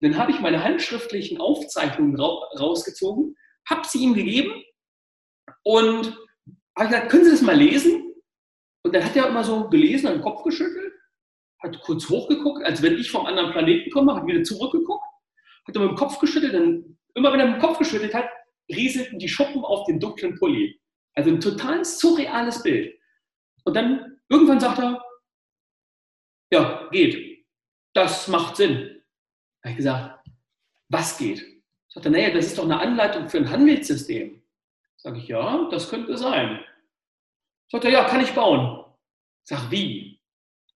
Und 0.01 0.11
dann 0.11 0.17
habe 0.17 0.31
ich 0.31 0.39
meine 0.39 0.63
handschriftlichen 0.63 1.39
Aufzeichnungen 1.39 2.19
ra 2.19 2.27
rausgezogen, 2.59 3.35
habe 3.69 3.87
sie 3.87 4.03
ihm 4.03 4.13
gegeben 4.13 4.63
und 5.63 6.17
habe 6.77 6.89
gesagt, 6.89 7.09
können 7.09 7.25
Sie 7.25 7.31
das 7.31 7.41
mal 7.41 7.55
lesen? 7.55 8.13
Und 8.83 8.93
dann 8.93 9.03
hat 9.03 9.15
er 9.15 9.27
immer 9.27 9.43
so 9.43 9.69
gelesen, 9.69 10.07
einen 10.07 10.21
Kopf 10.21 10.43
geschüttelt, 10.43 10.93
hat 11.63 11.79
kurz 11.81 12.07
hochgeguckt, 12.09 12.63
als 12.65 12.81
wenn 12.81 12.97
ich 12.97 13.09
vom 13.09 13.25
anderen 13.25 13.51
Planeten 13.51 13.89
komme, 13.89 14.15
hat 14.15 14.27
wieder 14.27 14.43
zurückgeguckt, 14.43 15.05
hat 15.67 15.75
er 15.75 15.81
mit 15.81 15.91
dem 15.91 15.97
Kopf 15.97 16.19
geschüttelt, 16.19 16.53
dann 16.53 16.97
immer 17.15 17.31
wenn 17.33 17.39
er 17.39 17.47
mit 17.47 17.55
dem 17.55 17.61
Kopf 17.61 17.79
geschüttelt 17.79 18.13
hat, 18.13 18.29
rieselten 18.69 19.17
die 19.17 19.29
Schuppen 19.29 19.63
auf 19.63 19.85
den 19.85 19.99
dunklen 19.99 20.37
Pulli. 20.37 20.79
Also 21.15 21.29
ein 21.29 21.39
total 21.39 21.83
surreales 21.85 22.61
Bild. 22.61 22.99
Und 23.63 23.75
dann 23.75 24.19
irgendwann 24.29 24.59
sagt 24.59 24.79
er, 24.79 25.03
ja, 26.51 26.89
geht. 26.91 27.45
Das 27.93 28.27
macht 28.27 28.57
Sinn. 28.57 29.01
Da 29.61 29.69
habe 29.69 29.71
ich 29.71 29.77
gesagt, 29.77 30.29
was 30.89 31.17
geht? 31.17 31.43
Sagt 31.87 32.05
er, 32.05 32.11
naja, 32.11 32.31
das 32.31 32.47
ist 32.47 32.57
doch 32.57 32.65
eine 32.65 32.79
Anleitung 32.79 33.29
für 33.29 33.37
ein 33.37 33.49
Handelssystem. 33.49 34.43
Sage 34.97 35.19
ich, 35.19 35.27
ja, 35.27 35.67
das 35.71 35.89
könnte 35.89 36.17
sein. 36.17 36.63
Sagt 37.71 37.85
er, 37.85 37.91
ja, 37.91 38.03
kann 38.03 38.21
ich 38.21 38.33
bauen. 38.33 38.85
Sag, 39.43 39.71
wie? 39.71 40.19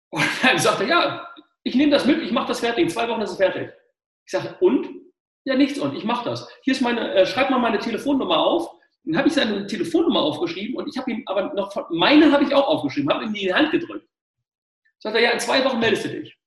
Und 0.10 0.23
dann 0.41 0.58
sagt 0.58 0.82
er, 0.82 0.88
ja, 0.88 1.36
ich 1.63 1.75
nehme 1.75 1.91
das 1.91 2.06
mit, 2.06 2.21
ich 2.21 2.32
mache 2.32 2.47
das 2.47 2.62
fertig. 2.62 2.84
In 2.84 2.89
zwei 2.89 3.08
Wochen 3.10 3.21
ist 3.21 3.32
es 3.32 3.38
fertig. 3.38 3.71
Ich 4.25 4.32
sage, 4.32 4.56
und? 4.60 4.88
Ja, 5.45 5.56
nichts 5.56 5.80
und 5.80 5.95
ich 5.95 6.04
mache 6.04 6.25
das. 6.25 6.47
Hier 6.63 6.73
ist 6.73 6.82
meine, 6.82 7.13
äh, 7.13 7.25
schreib 7.25 7.49
mal 7.49 7.60
meine 7.60 7.80
Telefonnummer 7.80 8.38
auf. 8.38 8.79
Dann 9.10 9.17
habe 9.17 9.28
ich 9.28 9.34
seine 9.34 9.65
Telefonnummer 9.65 10.22
aufgeschrieben 10.22 10.76
und 10.76 10.88
ich 10.88 10.95
habe 10.95 11.10
ihm 11.10 11.24
aber 11.26 11.52
noch, 11.56 11.89
meine 11.89 12.32
habe 12.32 12.43
ich 12.43 12.54
auch 12.54 12.67
aufgeschrieben, 12.67 13.12
habe 13.12 13.26
ihm 13.26 13.34
die 13.34 13.41
in 13.41 13.48
die 13.48 13.54
Hand 13.54 13.72
gedrückt. 13.72 14.08
Sagt 15.00 15.15
er, 15.15 15.22
ja, 15.22 15.32
in 15.32 15.39
zwei 15.39 15.65
Wochen 15.65 15.80
meldest 15.80 16.06
du 16.06 16.10
dich. 16.10 16.38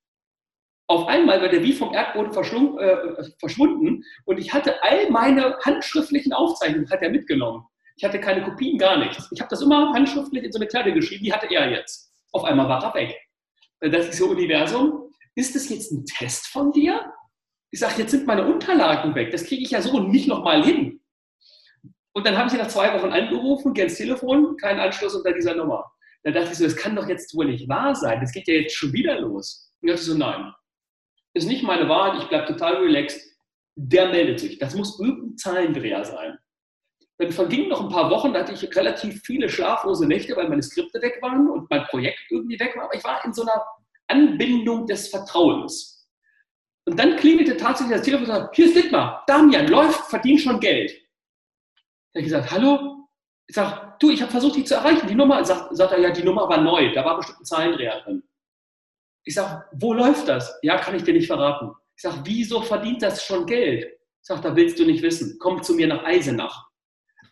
Auf 0.87 1.09
einmal 1.09 1.41
war 1.41 1.49
der 1.49 1.65
wie 1.65 1.73
vom 1.73 1.93
Erdboden 1.93 2.31
äh, 2.79 3.25
verschwunden 3.41 4.05
und 4.27 4.39
ich 4.39 4.53
hatte 4.53 4.81
all 4.81 5.11
meine 5.11 5.59
handschriftlichen 5.65 6.33
Aufzeichnungen, 6.33 6.89
hat 6.89 7.03
er 7.03 7.11
mitgenommen. 7.11 7.67
Ich 7.97 8.05
hatte 8.05 8.21
keine 8.21 8.45
Kopien, 8.45 8.79
gar 8.79 8.97
nichts. 8.97 9.29
Ich 9.33 9.41
habe 9.41 9.51
das 9.51 9.61
immer 9.61 9.93
handschriftlich 9.93 10.45
in 10.45 10.53
so 10.53 10.61
eine 10.61 10.69
Kladde 10.69 10.93
geschrieben, 10.93 11.25
die 11.25 11.33
hatte 11.33 11.53
er 11.53 11.69
jetzt. 11.69 12.13
Auf 12.31 12.45
einmal 12.45 12.69
war 12.69 12.85
er 12.85 12.95
weg. 12.95 13.17
Das 13.81 14.07
ist 14.07 14.19
so 14.19 14.29
Universum. 14.29 15.11
Ist 15.35 15.57
das 15.57 15.69
jetzt 15.69 15.91
ein 15.91 16.05
Test 16.05 16.47
von 16.47 16.71
dir? 16.71 17.13
Ich 17.73 17.81
sage, 17.81 18.03
jetzt 18.03 18.13
sind 18.13 18.27
meine 18.27 18.47
Unterlagen 18.47 19.17
weg. 19.17 19.33
Das 19.33 19.45
kriege 19.45 19.63
ich 19.63 19.73
ja 19.73 19.83
so 19.83 19.99
nicht 19.99 20.29
nochmal 20.29 20.65
hin. 20.65 21.02
Und 22.15 22.27
dann 22.27 22.37
habe 22.37 22.47
ich 22.47 22.53
sie 22.53 22.59
nach 22.59 22.69
zwei 22.69 22.93
Wochen 22.95 23.13
angerufen, 23.13 23.73
geh 23.73 23.83
ins 23.83 23.97
Telefon, 23.97 24.57
kein 24.57 24.79
Anschluss 24.79 25.15
unter 25.15 25.33
dieser 25.33 25.55
Nummer. 25.55 25.91
Da 26.25 26.31
dachte 26.31 26.53
ich 26.53 26.59
so, 26.59 26.65
das 26.65 26.77
kann 26.77 26.95
doch 26.95 27.09
jetzt 27.09 27.35
wohl 27.35 27.47
nicht 27.47 27.69
wahr 27.69 27.95
sein. 27.95 28.21
Das 28.21 28.33
geht 28.33 28.47
ja 28.47 28.55
jetzt 28.55 28.77
schon 28.77 28.93
wieder 28.93 29.19
los. 29.21 29.73
Und 29.81 29.89
ich 29.89 29.95
dachte 29.95 30.07
so, 30.07 30.17
nein, 30.17 30.53
ist 31.35 31.49
nicht 31.49 31.63
meine 31.63 31.89
Wahrheit, 31.89 32.23
ich 32.23 32.29
bleibe 32.29 32.47
total 32.47 32.77
relaxed. 32.77 33.21
Der 33.75 34.11
meldet 34.11 34.41
sich. 34.41 34.59
Das 34.59 34.75
muss 34.75 35.01
irgendein 35.01 35.37
Zahlendreher 35.39 36.05
sein. 36.05 36.39
Dann 37.19 37.33
vergingen 37.33 37.69
noch 37.69 37.81
ein 37.81 37.89
paar 37.89 38.11
Wochen, 38.11 38.33
da 38.33 38.41
hatte 38.41 38.53
ich 38.53 38.77
relativ 38.77 39.23
viele 39.23 39.49
schlaflose 39.49 40.07
Nächte, 40.07 40.37
weil 40.37 40.49
meine 40.49 40.63
Skripte 40.63 41.01
weg 41.01 41.19
waren 41.23 41.49
und 41.49 41.71
mein 41.71 41.85
Projekt 41.85 42.21
irgendwie 42.31 42.59
weg 42.61 42.77
war. 42.77 42.85
Aber 42.85 42.95
ich 42.95 43.05
war 43.05 43.25
in 43.25 43.33
so 43.33 43.43
einer 43.43 43.65
Anbindung 44.09 44.87
des 44.87 45.09
Vertrauens. 45.09 46.07
Und 46.85 46.99
dann 46.99 47.17
klingelte 47.17 47.57
tatsächlich 47.57 47.97
das 47.97 48.05
Telefon 48.05 48.27
und 48.27 48.35
sagte, 48.35 48.51
hier 48.55 48.67
ist 48.67 48.77
Dittmar, 48.77 49.25
Damian, 49.27 49.69
läuft, 49.69 50.11
verdient 50.11 50.41
schon 50.41 50.61
Geld. 50.61 50.93
Da 52.13 52.19
habe 52.19 52.27
ich 52.27 52.33
gesagt, 52.33 52.51
hallo? 52.51 53.09
Ich 53.47 53.55
sage, 53.55 53.95
du, 53.99 54.11
ich 54.11 54.21
habe 54.21 54.31
versucht, 54.31 54.57
dich 54.57 54.67
zu 54.67 54.75
erreichen. 54.75 55.07
Die 55.07 55.15
Nummer, 55.15 55.45
sagt, 55.45 55.75
sagt 55.77 55.93
er, 55.93 56.01
ja, 56.01 56.11
die 56.11 56.23
Nummer 56.23 56.49
war 56.49 56.61
neu, 56.61 56.93
da 56.93 57.05
war 57.05 57.17
bestimmt 57.17 57.41
ein 57.41 57.45
Zahlendreher 57.45 58.01
drin. 58.03 58.23
Ich 59.25 59.35
sage, 59.35 59.65
wo 59.73 59.95
läuft 59.95 60.29
das? 60.29 60.59
Ja, 60.63 60.79
kann 60.79 60.95
ich 60.95 61.05
dir 61.05 61.15
nicht 61.15 61.27
verraten. 61.27 61.73
Ich 61.97 62.03
sage, 62.03 62.21
wieso 62.25 62.61
verdient 62.61 63.03
das 63.03 63.25
schon 63.25 63.47
Geld? 63.47 63.85
Ich 63.85 64.27
sage, 64.27 64.43
da 64.43 64.55
willst 64.55 64.79
du 64.79 64.85
nicht 64.85 65.03
wissen. 65.03 65.37
Komm 65.41 65.63
zu 65.63 65.75
mir 65.75 65.87
nach 65.87 66.05
Eisenach. 66.05 66.69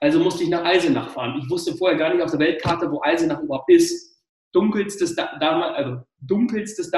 Also 0.01 0.19
musste 0.19 0.45
ich 0.45 0.49
nach 0.49 0.65
Eisenach 0.65 1.11
fahren. 1.11 1.39
Ich 1.43 1.51
wusste 1.51 1.77
vorher 1.77 1.99
gar 1.99 2.15
nicht 2.15 2.23
auf 2.23 2.31
der 2.31 2.41
Weltkarte, 2.41 2.91
wo 2.91 3.03
Eisenach 3.03 3.41
überhaupt 3.41 3.71
ist. 3.71 4.19
Dunkelstes, 4.53 5.17
also 5.17 5.99
dunkelstes 6.21 6.91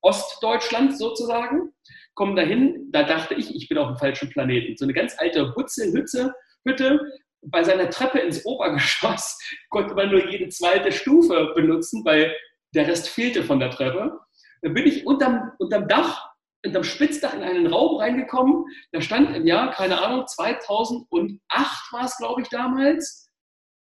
Ostdeutschland 0.00 0.98
sozusagen. 0.98 1.72
Komm 2.14 2.34
dahin, 2.34 2.90
da 2.90 3.02
dachte 3.02 3.34
ich, 3.34 3.54
ich 3.54 3.68
bin 3.68 3.78
auf 3.78 3.88
dem 3.88 3.98
falschen 3.98 4.30
Planeten. 4.30 4.76
So 4.76 4.86
eine 4.86 4.94
ganz 4.94 5.14
alte 5.18 5.54
Hutze, 5.54 5.92
Hütze, 5.92 6.34
Hütte. 6.64 7.00
Bei 7.48 7.62
seiner 7.62 7.90
Treppe 7.90 8.18
ins 8.18 8.44
Obergeschoss 8.44 9.38
konnte 9.70 9.94
man 9.94 10.10
nur 10.10 10.28
jede 10.28 10.48
zweite 10.48 10.92
Stufe 10.92 11.52
benutzen, 11.54 12.04
weil 12.04 12.34
der 12.74 12.86
Rest 12.86 13.08
fehlte 13.08 13.44
von 13.44 13.60
der 13.60 13.70
Treppe. 13.70 14.18
Dann 14.62 14.74
bin 14.74 14.86
ich 14.86 15.06
unterm, 15.06 15.52
unterm 15.58 15.88
Dach, 15.88 16.28
unterm 16.64 16.84
Spitzdach 16.84 17.34
in 17.34 17.42
einen 17.42 17.66
Raum 17.66 17.98
reingekommen. 17.98 18.64
Da 18.92 19.00
stand 19.00 19.34
im 19.36 19.46
Jahr, 19.46 19.70
keine 19.70 20.00
Ahnung, 20.02 20.26
2008 20.26 21.92
war 21.92 22.04
es, 22.04 22.16
glaube 22.16 22.42
ich, 22.42 22.48
damals, 22.48 23.30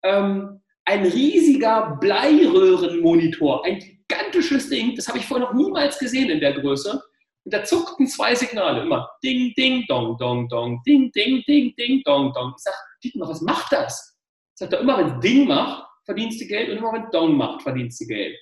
ähm, 0.03 0.61
ein 0.85 1.05
riesiger 1.05 1.97
Bleiröhrenmonitor, 2.01 3.65
ein 3.65 3.79
gigantisches 3.79 4.69
Ding, 4.69 4.95
das 4.95 5.07
habe 5.07 5.19
ich 5.19 5.25
vorher 5.25 5.47
noch 5.47 5.53
niemals 5.53 5.99
gesehen 5.99 6.29
in 6.29 6.39
der 6.39 6.53
Größe. 6.53 7.01
Und 7.43 7.53
da 7.53 7.63
zuckten 7.63 8.07
zwei 8.07 8.35
Signale 8.35 8.81
immer. 8.81 9.09
Ding, 9.23 9.53
ding, 9.55 9.85
dong, 9.87 10.17
dong, 10.17 10.47
dong, 10.47 10.81
ding, 10.85 11.11
ding, 11.11 11.43
ding, 11.47 11.73
ding, 11.75 12.01
dong, 12.03 12.31
dong. 12.33 12.53
Ich 12.55 12.63
sage, 12.63 12.77
Dietmar, 13.03 13.29
was 13.29 13.41
macht 13.41 13.71
das? 13.71 14.19
Sagt 14.53 14.73
er, 14.73 14.79
immer 14.79 14.97
wenn 14.97 15.19
Ding 15.19 15.47
macht, 15.47 15.87
verdienst 16.05 16.41
du 16.41 16.45
Geld 16.45 16.69
und 16.69 16.77
immer 16.77 16.93
wenn 16.93 17.09
Dong 17.11 17.35
macht, 17.35 17.61
verdienst 17.63 17.99
du 18.01 18.05
Geld. 18.05 18.37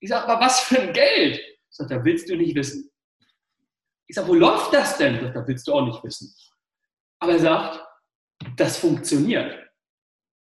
Ich 0.00 0.08
sage, 0.08 0.28
aber 0.28 0.44
was 0.44 0.60
für 0.60 0.80
ein 0.80 0.92
Geld? 0.92 1.40
Sagt 1.70 1.90
er, 1.90 2.04
willst 2.04 2.28
du 2.28 2.36
nicht 2.36 2.54
wissen. 2.54 2.90
Ich 4.06 4.16
sage, 4.16 4.28
wo 4.28 4.34
läuft 4.34 4.72
das 4.72 4.98
denn? 4.98 5.20
Sagt 5.20 5.34
er, 5.34 5.46
willst 5.46 5.66
du 5.66 5.72
auch 5.72 5.86
nicht 5.86 6.02
wissen. 6.04 6.34
Aber 7.20 7.32
er 7.32 7.38
sagt, 7.38 7.84
das 8.56 8.78
funktioniert. 8.78 9.58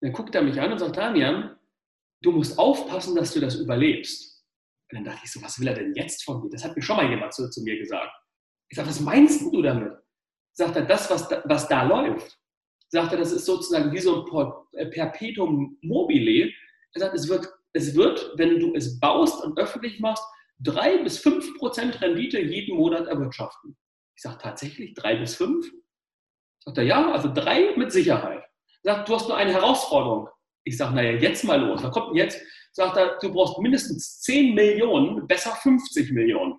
Dann 0.01 0.13
guckt 0.13 0.35
er 0.35 0.43
mich 0.43 0.61
an 0.61 0.73
und 0.73 0.79
sagt, 0.79 0.97
Damian, 0.97 1.59
du 2.23 2.33
musst 2.33 2.59
aufpassen, 2.59 3.17
dass 3.17 3.33
du 3.33 3.41
das 3.41 3.57
überlebst. 3.57 4.45
Und 4.91 4.99
dann 4.99 5.05
dachte 5.05 5.23
ich 5.25 5.33
so, 5.33 5.43
was 5.43 5.59
will 5.59 5.69
er 5.69 5.75
denn 5.75 5.95
jetzt 5.95 6.25
von 6.25 6.43
mir? 6.43 6.51
Das 6.51 6.65
hat 6.65 6.77
mir 6.77 6.83
schon 6.83 6.97
mal 6.97 7.09
jemand 7.09 7.33
zu, 7.33 7.49
zu 7.51 7.63
mir 7.63 7.79
gesagt. 7.79 8.13
Ich 8.69 8.77
sage, 8.77 8.89
was 8.89 9.01
meinst 9.01 9.43
du 9.43 9.63
damit? 9.63 9.93
Sagt 10.53 10.77
er, 10.77 10.83
das, 10.83 11.11
was 11.11 11.29
da, 11.29 11.43
was 11.47 11.69
da 11.69 11.83
läuft. 11.83 12.39
Sagt 12.89 13.13
er, 13.13 13.19
das 13.19 13.33
ist 13.33 13.47
sozusagen 13.47 13.93
wie 13.93 13.99
so 13.99 14.25
ein 14.25 14.91
Perpetuum 14.91 15.77
mobile. 15.83 16.53
Er 16.93 17.01
sagt, 17.01 17.15
es 17.15 17.29
wird, 17.29 17.49
es 17.73 17.95
wird, 17.95 18.33
wenn 18.37 18.61
du 18.61 18.75
es 18.75 18.99
baust 19.01 19.45
und 19.45 19.59
öffentlich 19.59 20.01
machst, 20.01 20.25
drei 20.59 20.99
bis 20.99 21.19
fünf 21.19 21.57
Prozent 21.59 22.01
Rendite 22.01 22.41
jeden 22.41 22.77
Monat 22.77 23.07
erwirtschaften. 23.07 23.77
Ich 24.17 24.23
sage 24.23 24.39
tatsächlich 24.41 24.95
drei 24.95 25.17
bis 25.17 25.35
fünf? 25.35 25.71
Sagt 26.65 26.79
er, 26.79 26.85
ja, 26.85 27.13
also 27.13 27.33
drei 27.33 27.75
mit 27.77 27.93
Sicherheit. 27.93 28.43
Sagt, 28.83 29.09
du 29.09 29.15
hast 29.15 29.29
nur 29.29 29.37
eine 29.37 29.53
Herausforderung. 29.53 30.29
Ich 30.65 30.77
sage, 30.77 30.95
naja, 30.95 31.13
jetzt 31.13 31.45
mal 31.45 31.61
los. 31.61 31.83
Was 31.83 31.93
kommt 31.93 32.17
jetzt? 32.17 32.41
Sagt 32.73 32.97
er, 32.97 33.19
du 33.21 33.33
brauchst 33.33 33.59
mindestens 33.59 34.21
10 34.21 34.55
Millionen, 34.55 35.27
besser 35.27 35.53
50 35.53 36.13
Millionen. 36.13 36.59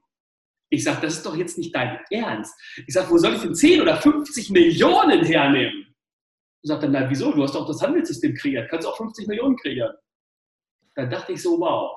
Ich 0.70 0.84
sage, 0.84 1.02
das 1.02 1.18
ist 1.18 1.26
doch 1.26 1.36
jetzt 1.36 1.58
nicht 1.58 1.74
dein 1.74 2.00
Ernst. 2.10 2.54
Ich 2.86 2.94
sage, 2.94 3.10
wo 3.10 3.18
soll 3.18 3.36
ich 3.36 3.42
denn 3.42 3.56
10 3.56 3.82
oder 3.82 3.98
50 3.98 4.50
Millionen 4.50 5.24
hernehmen? 5.24 5.87
Sagt 6.64 6.84
er, 6.84 6.90
na 6.90 7.10
wieso? 7.10 7.32
Du 7.32 7.44
hast 7.44 7.56
doch 7.56 7.68
das 7.68 7.82
Handelssystem 7.82 8.34
kreiert. 8.36 8.70
Kannst 8.70 8.88
auch 8.88 8.98
50 8.98 9.28
Millionen 9.28 9.56
kreieren. 9.58 9.96
Da 10.96 11.06
dachte 11.06 11.34
ich 11.34 11.42
so, 11.42 11.60
wow, 11.60 11.96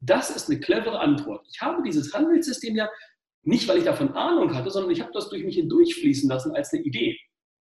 das 0.00 0.30
ist 0.30 0.48
eine 0.48 0.60
clevere 0.60 0.98
Antwort. 0.98 1.46
Ich 1.50 1.60
habe 1.60 1.82
dieses 1.82 2.14
Handelssystem 2.14 2.76
ja 2.76 2.88
nicht, 3.42 3.68
weil 3.68 3.78
ich 3.78 3.84
davon 3.84 4.12
Ahnung 4.12 4.54
hatte, 4.54 4.70
sondern 4.70 4.92
ich 4.92 5.00
habe 5.00 5.12
das 5.12 5.28
durch 5.28 5.44
mich 5.44 5.56
hindurchfließen 5.56 6.28
lassen 6.28 6.54
als 6.54 6.72
eine 6.72 6.82
Idee. 6.82 7.18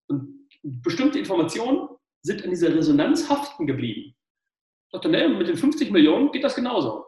Und 0.09 0.49
bestimmte 0.63 1.19
Informationen 1.19 1.89
sind 2.23 2.43
in 2.43 2.51
dieser 2.51 2.75
Resonanz 2.75 3.29
haften 3.29 3.67
geblieben. 3.67 4.15
Ich 4.87 4.93
dachte, 4.93 5.09
nee, 5.09 5.27
mit 5.29 5.49
den 5.49 5.57
50 5.57 5.91
Millionen 5.91 6.31
geht 6.31 6.45
das 6.45 6.55
genauso. 6.55 7.07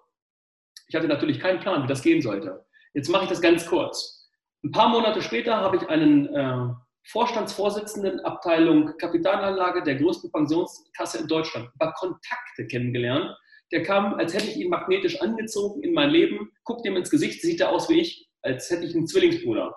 Ich 0.88 0.94
hatte 0.94 1.08
natürlich 1.08 1.38
keinen 1.38 1.60
Plan, 1.60 1.82
wie 1.82 1.86
das 1.86 2.02
gehen 2.02 2.22
sollte. 2.22 2.66
Jetzt 2.94 3.08
mache 3.08 3.24
ich 3.24 3.30
das 3.30 3.40
ganz 3.40 3.66
kurz. 3.66 4.30
Ein 4.62 4.70
paar 4.70 4.88
Monate 4.88 5.22
später 5.22 5.56
habe 5.56 5.76
ich 5.76 5.88
einen 5.88 6.26
äh, 6.34 6.74
Vorstandsvorsitzenden 7.06 8.20
Abteilung 8.20 8.96
Kapitalanlage 8.98 9.82
der 9.82 9.96
größten 9.96 10.32
Pensionskasse 10.32 11.18
in 11.18 11.28
Deutschland 11.28 11.68
über 11.74 11.92
Kontakte 11.92 12.66
kennengelernt. 12.66 13.36
Der 13.72 13.82
kam, 13.82 14.14
als 14.14 14.34
hätte 14.34 14.46
ich 14.46 14.56
ihn 14.56 14.70
magnetisch 14.70 15.20
angezogen 15.20 15.82
in 15.82 15.92
mein 15.92 16.10
Leben, 16.10 16.50
guckt 16.64 16.86
ihm 16.86 16.96
ins 16.96 17.10
Gesicht, 17.10 17.42
sieht 17.42 17.60
er 17.60 17.70
aus 17.70 17.88
wie 17.88 18.00
ich, 18.00 18.28
als 18.42 18.70
hätte 18.70 18.84
ich 18.84 18.94
einen 18.94 19.06
Zwillingsbruder. 19.06 19.74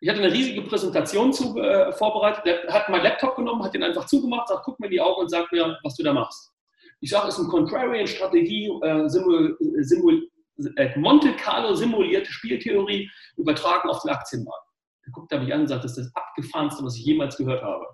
Ich 0.00 0.08
hatte 0.08 0.22
eine 0.22 0.32
riesige 0.32 0.62
Präsentation 0.62 1.32
zu, 1.32 1.58
äh, 1.58 1.92
vorbereitet. 1.92 2.68
Hat 2.68 2.88
meinen 2.90 3.04
Laptop 3.04 3.36
genommen, 3.36 3.64
hat 3.64 3.74
den 3.74 3.82
einfach 3.82 4.06
zugemacht, 4.06 4.48
sagt, 4.48 4.64
guck 4.64 4.78
mir 4.78 4.86
in 4.86 4.92
die 4.92 5.00
Augen 5.00 5.22
und 5.22 5.30
sag 5.30 5.50
mir, 5.50 5.78
was 5.82 5.96
du 5.96 6.02
da 6.02 6.12
machst. 6.12 6.52
Ich 7.00 7.10
sage, 7.10 7.28
es 7.28 7.34
ist 7.34 7.40
eine 7.40 7.48
Contrarian-Strategie, 7.48 8.70
äh, 8.82 9.08
Simul, 9.08 10.30
äh, 10.76 10.98
Monte 10.98 11.34
Carlo 11.36 11.74
simulierte 11.74 12.30
Spieltheorie, 12.30 13.10
übertragen 13.36 13.88
auf 13.88 14.02
den 14.02 14.10
Aktienmarkt. 14.10 14.65
Er 15.06 15.12
guckt 15.12 15.32
mich 15.32 15.54
an 15.54 15.62
und 15.62 15.68
sagt, 15.68 15.84
das 15.84 15.96
ist 15.96 16.06
das 16.06 16.16
abgefahrenste, 16.16 16.84
was 16.84 16.96
ich 16.96 17.04
jemals 17.04 17.36
gehört 17.36 17.62
habe. 17.62 17.86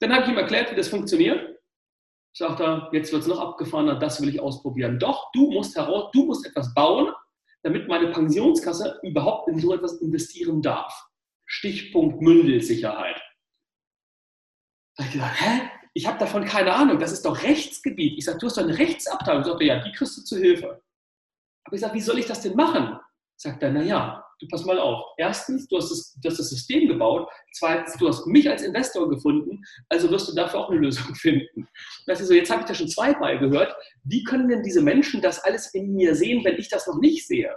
Dann 0.00 0.12
habe 0.12 0.24
ich 0.24 0.30
ihm 0.30 0.38
erklärt, 0.38 0.70
wie 0.70 0.76
das 0.76 0.88
funktioniert. 0.88 1.58
Sagt 2.36 2.60
er, 2.60 2.90
jetzt 2.92 3.12
wird 3.12 3.22
es 3.22 3.28
noch 3.28 3.40
abgefahrener, 3.40 3.98
das 3.98 4.20
will 4.20 4.28
ich 4.28 4.40
ausprobieren. 4.40 4.98
Doch, 4.98 5.30
du 5.32 5.50
musst, 5.50 5.76
heraus, 5.76 6.10
du 6.12 6.26
musst 6.26 6.46
etwas 6.46 6.74
bauen, 6.74 7.12
damit 7.62 7.88
meine 7.88 8.10
Pensionskasse 8.10 8.98
überhaupt 9.02 9.48
in 9.48 9.58
so 9.58 9.72
etwas 9.72 10.00
investieren 10.00 10.60
darf. 10.60 11.08
Stichpunkt 11.46 12.20
Mündelsicherheit. 12.20 13.22
Da 14.96 15.04
habe 15.04 15.08
ich 15.08 15.12
gesagt, 15.12 15.40
hä? 15.40 15.70
Ich 15.96 16.06
habe 16.08 16.18
davon 16.18 16.44
keine 16.44 16.74
Ahnung, 16.74 16.98
das 16.98 17.12
ist 17.12 17.24
doch 17.24 17.40
Rechtsgebiet. 17.44 18.18
Ich 18.18 18.24
sage, 18.24 18.38
du 18.38 18.46
hast 18.46 18.56
doch 18.56 18.64
eine 18.64 18.76
Rechtsabteilung. 18.76 19.42
Ich 19.42 19.46
sagte, 19.46 19.64
ja, 19.64 19.80
die 19.80 19.92
kriegst 19.92 20.18
du 20.18 20.22
zu 20.22 20.36
Hilfe. 20.36 20.82
Aber 21.64 21.74
ich 21.74 21.80
sage, 21.80 21.94
wie 21.94 22.00
soll 22.00 22.18
ich 22.18 22.26
das 22.26 22.42
denn 22.42 22.56
machen? 22.56 22.98
Sagt 23.36 23.62
er, 23.62 23.70
naja, 23.70 24.23
du 24.40 24.48
pass 24.48 24.64
mal 24.64 24.78
auf. 24.78 25.04
Erstens, 25.16 25.66
du 25.68 25.76
hast, 25.76 25.90
das, 25.90 26.14
du 26.20 26.28
hast 26.28 26.38
das 26.38 26.50
System 26.50 26.88
gebaut. 26.88 27.28
Zweitens, 27.52 27.96
du 27.96 28.08
hast 28.08 28.26
mich 28.26 28.48
als 28.48 28.62
Investor 28.62 29.08
gefunden, 29.08 29.62
also 29.88 30.10
wirst 30.10 30.28
du 30.28 30.34
dafür 30.34 30.60
auch 30.60 30.70
eine 30.70 30.80
Lösung 30.80 31.14
finden. 31.14 31.68
Das 32.06 32.20
ist 32.20 32.28
so, 32.28 32.34
jetzt 32.34 32.50
habe 32.50 32.62
ich 32.62 32.66
da 32.66 32.74
schon 32.74 32.88
zweimal 32.88 33.38
gehört. 33.38 33.74
Wie 34.04 34.24
können 34.24 34.48
denn 34.48 34.62
diese 34.62 34.82
Menschen 34.82 35.20
das 35.20 35.42
alles 35.44 35.72
in 35.74 35.94
mir 35.94 36.14
sehen, 36.14 36.44
wenn 36.44 36.56
ich 36.56 36.68
das 36.68 36.86
noch 36.86 36.98
nicht 37.00 37.26
sehe? 37.26 37.54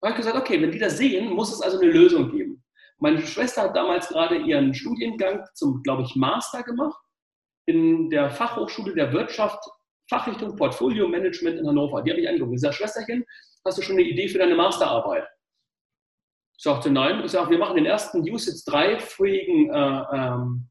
Da 0.00 0.08
habe 0.08 0.18
ich 0.18 0.24
gesagt, 0.24 0.36
okay, 0.36 0.60
wenn 0.62 0.72
die 0.72 0.78
das 0.78 0.96
sehen, 0.96 1.32
muss 1.32 1.52
es 1.52 1.60
also 1.60 1.78
eine 1.78 1.90
Lösung 1.90 2.30
geben. 2.30 2.62
Meine 2.98 3.26
Schwester 3.26 3.62
hat 3.62 3.76
damals 3.76 4.08
gerade 4.08 4.36
ihren 4.36 4.74
Studiengang 4.74 5.44
zum, 5.54 5.82
glaube 5.82 6.02
ich, 6.02 6.16
Master 6.16 6.62
gemacht 6.62 6.98
in 7.66 8.10
der 8.10 8.30
Fachhochschule 8.30 8.94
der 8.94 9.12
Wirtschaft, 9.12 9.58
Fachrichtung 10.08 10.56
Portfolio 10.56 11.06
Management 11.08 11.58
in 11.58 11.66
Hannover. 11.66 12.02
Die 12.02 12.10
habe 12.10 12.20
ich 12.20 12.28
angeguckt. 12.28 12.54
Ich 12.54 12.60
sage, 12.60 12.74
Schwesterchen, 12.74 13.24
hast 13.64 13.78
du 13.78 13.82
schon 13.82 13.96
eine 13.96 14.08
Idee 14.08 14.28
für 14.28 14.38
deine 14.38 14.54
Masterarbeit? 14.54 15.24
Sagte, 16.62 16.90
nein. 16.90 17.22
Ich 17.24 17.32
sage, 17.32 17.50
wir 17.50 17.58
machen 17.58 17.76
den 17.76 17.86
ersten 17.86 18.20
USITS 18.20 18.66
3-fähigen 18.66 19.70
äh, 19.70 20.04
ähm, 20.12 20.68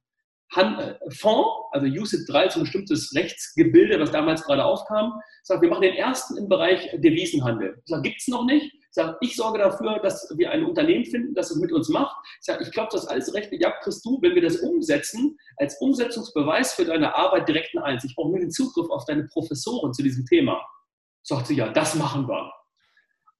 äh, 0.55 0.93
Fonds, 1.09 1.49
also 1.71 1.87
USIT 1.87 2.29
3 2.29 2.45
ist 2.45 2.55
ein 2.57 2.61
bestimmtes 2.61 3.15
Rechtsgebilde, 3.15 3.99
was 3.99 4.11
damals 4.11 4.43
gerade 4.43 4.63
aufkam. 4.65 5.19
Ich 5.41 5.47
sage, 5.47 5.63
wir 5.63 5.69
machen 5.69 5.81
den 5.81 5.95
ersten 5.95 6.37
im 6.37 6.47
Bereich 6.47 6.91
Devisenhandel. 6.93 7.81
Ich 7.83 7.89
sage, 7.89 8.03
gibt 8.03 8.21
es 8.21 8.27
noch 8.27 8.45
nicht. 8.45 8.71
Ich 8.71 8.81
sage, 8.91 9.17
ich 9.21 9.35
sorge 9.35 9.57
dafür, 9.57 9.97
dass 9.97 10.31
wir 10.37 10.51
ein 10.51 10.63
Unternehmen 10.63 11.05
finden, 11.05 11.33
das 11.33 11.49
es 11.49 11.57
mit 11.57 11.71
uns 11.71 11.89
macht. 11.89 12.15
Ich 12.39 12.45
sage, 12.45 12.63
ich 12.63 12.71
glaube, 12.71 12.89
das 12.91 13.07
alles 13.07 13.33
rechtlich 13.33 13.65
ab 13.65 13.73
kriegst 13.81 14.05
du, 14.05 14.19
wenn 14.21 14.35
wir 14.35 14.43
das 14.43 14.57
umsetzen, 14.57 15.39
als 15.57 15.81
Umsetzungsbeweis 15.81 16.73
für 16.73 16.85
deine 16.85 17.15
Arbeit 17.15 17.47
direkt 17.47 17.73
ein 17.75 17.81
Eins. 17.81 18.03
Ich 18.03 18.15
brauche 18.15 18.29
nur 18.29 18.39
den 18.39 18.51
Zugriff 18.51 18.91
auf 18.91 19.05
deine 19.05 19.23
Professoren 19.23 19.91
zu 19.91 20.03
diesem 20.03 20.23
Thema. 20.27 20.61
Sagt 21.23 21.47
sie, 21.47 21.55
ja, 21.55 21.69
das 21.69 21.95
machen 21.95 22.27
wir. 22.27 22.58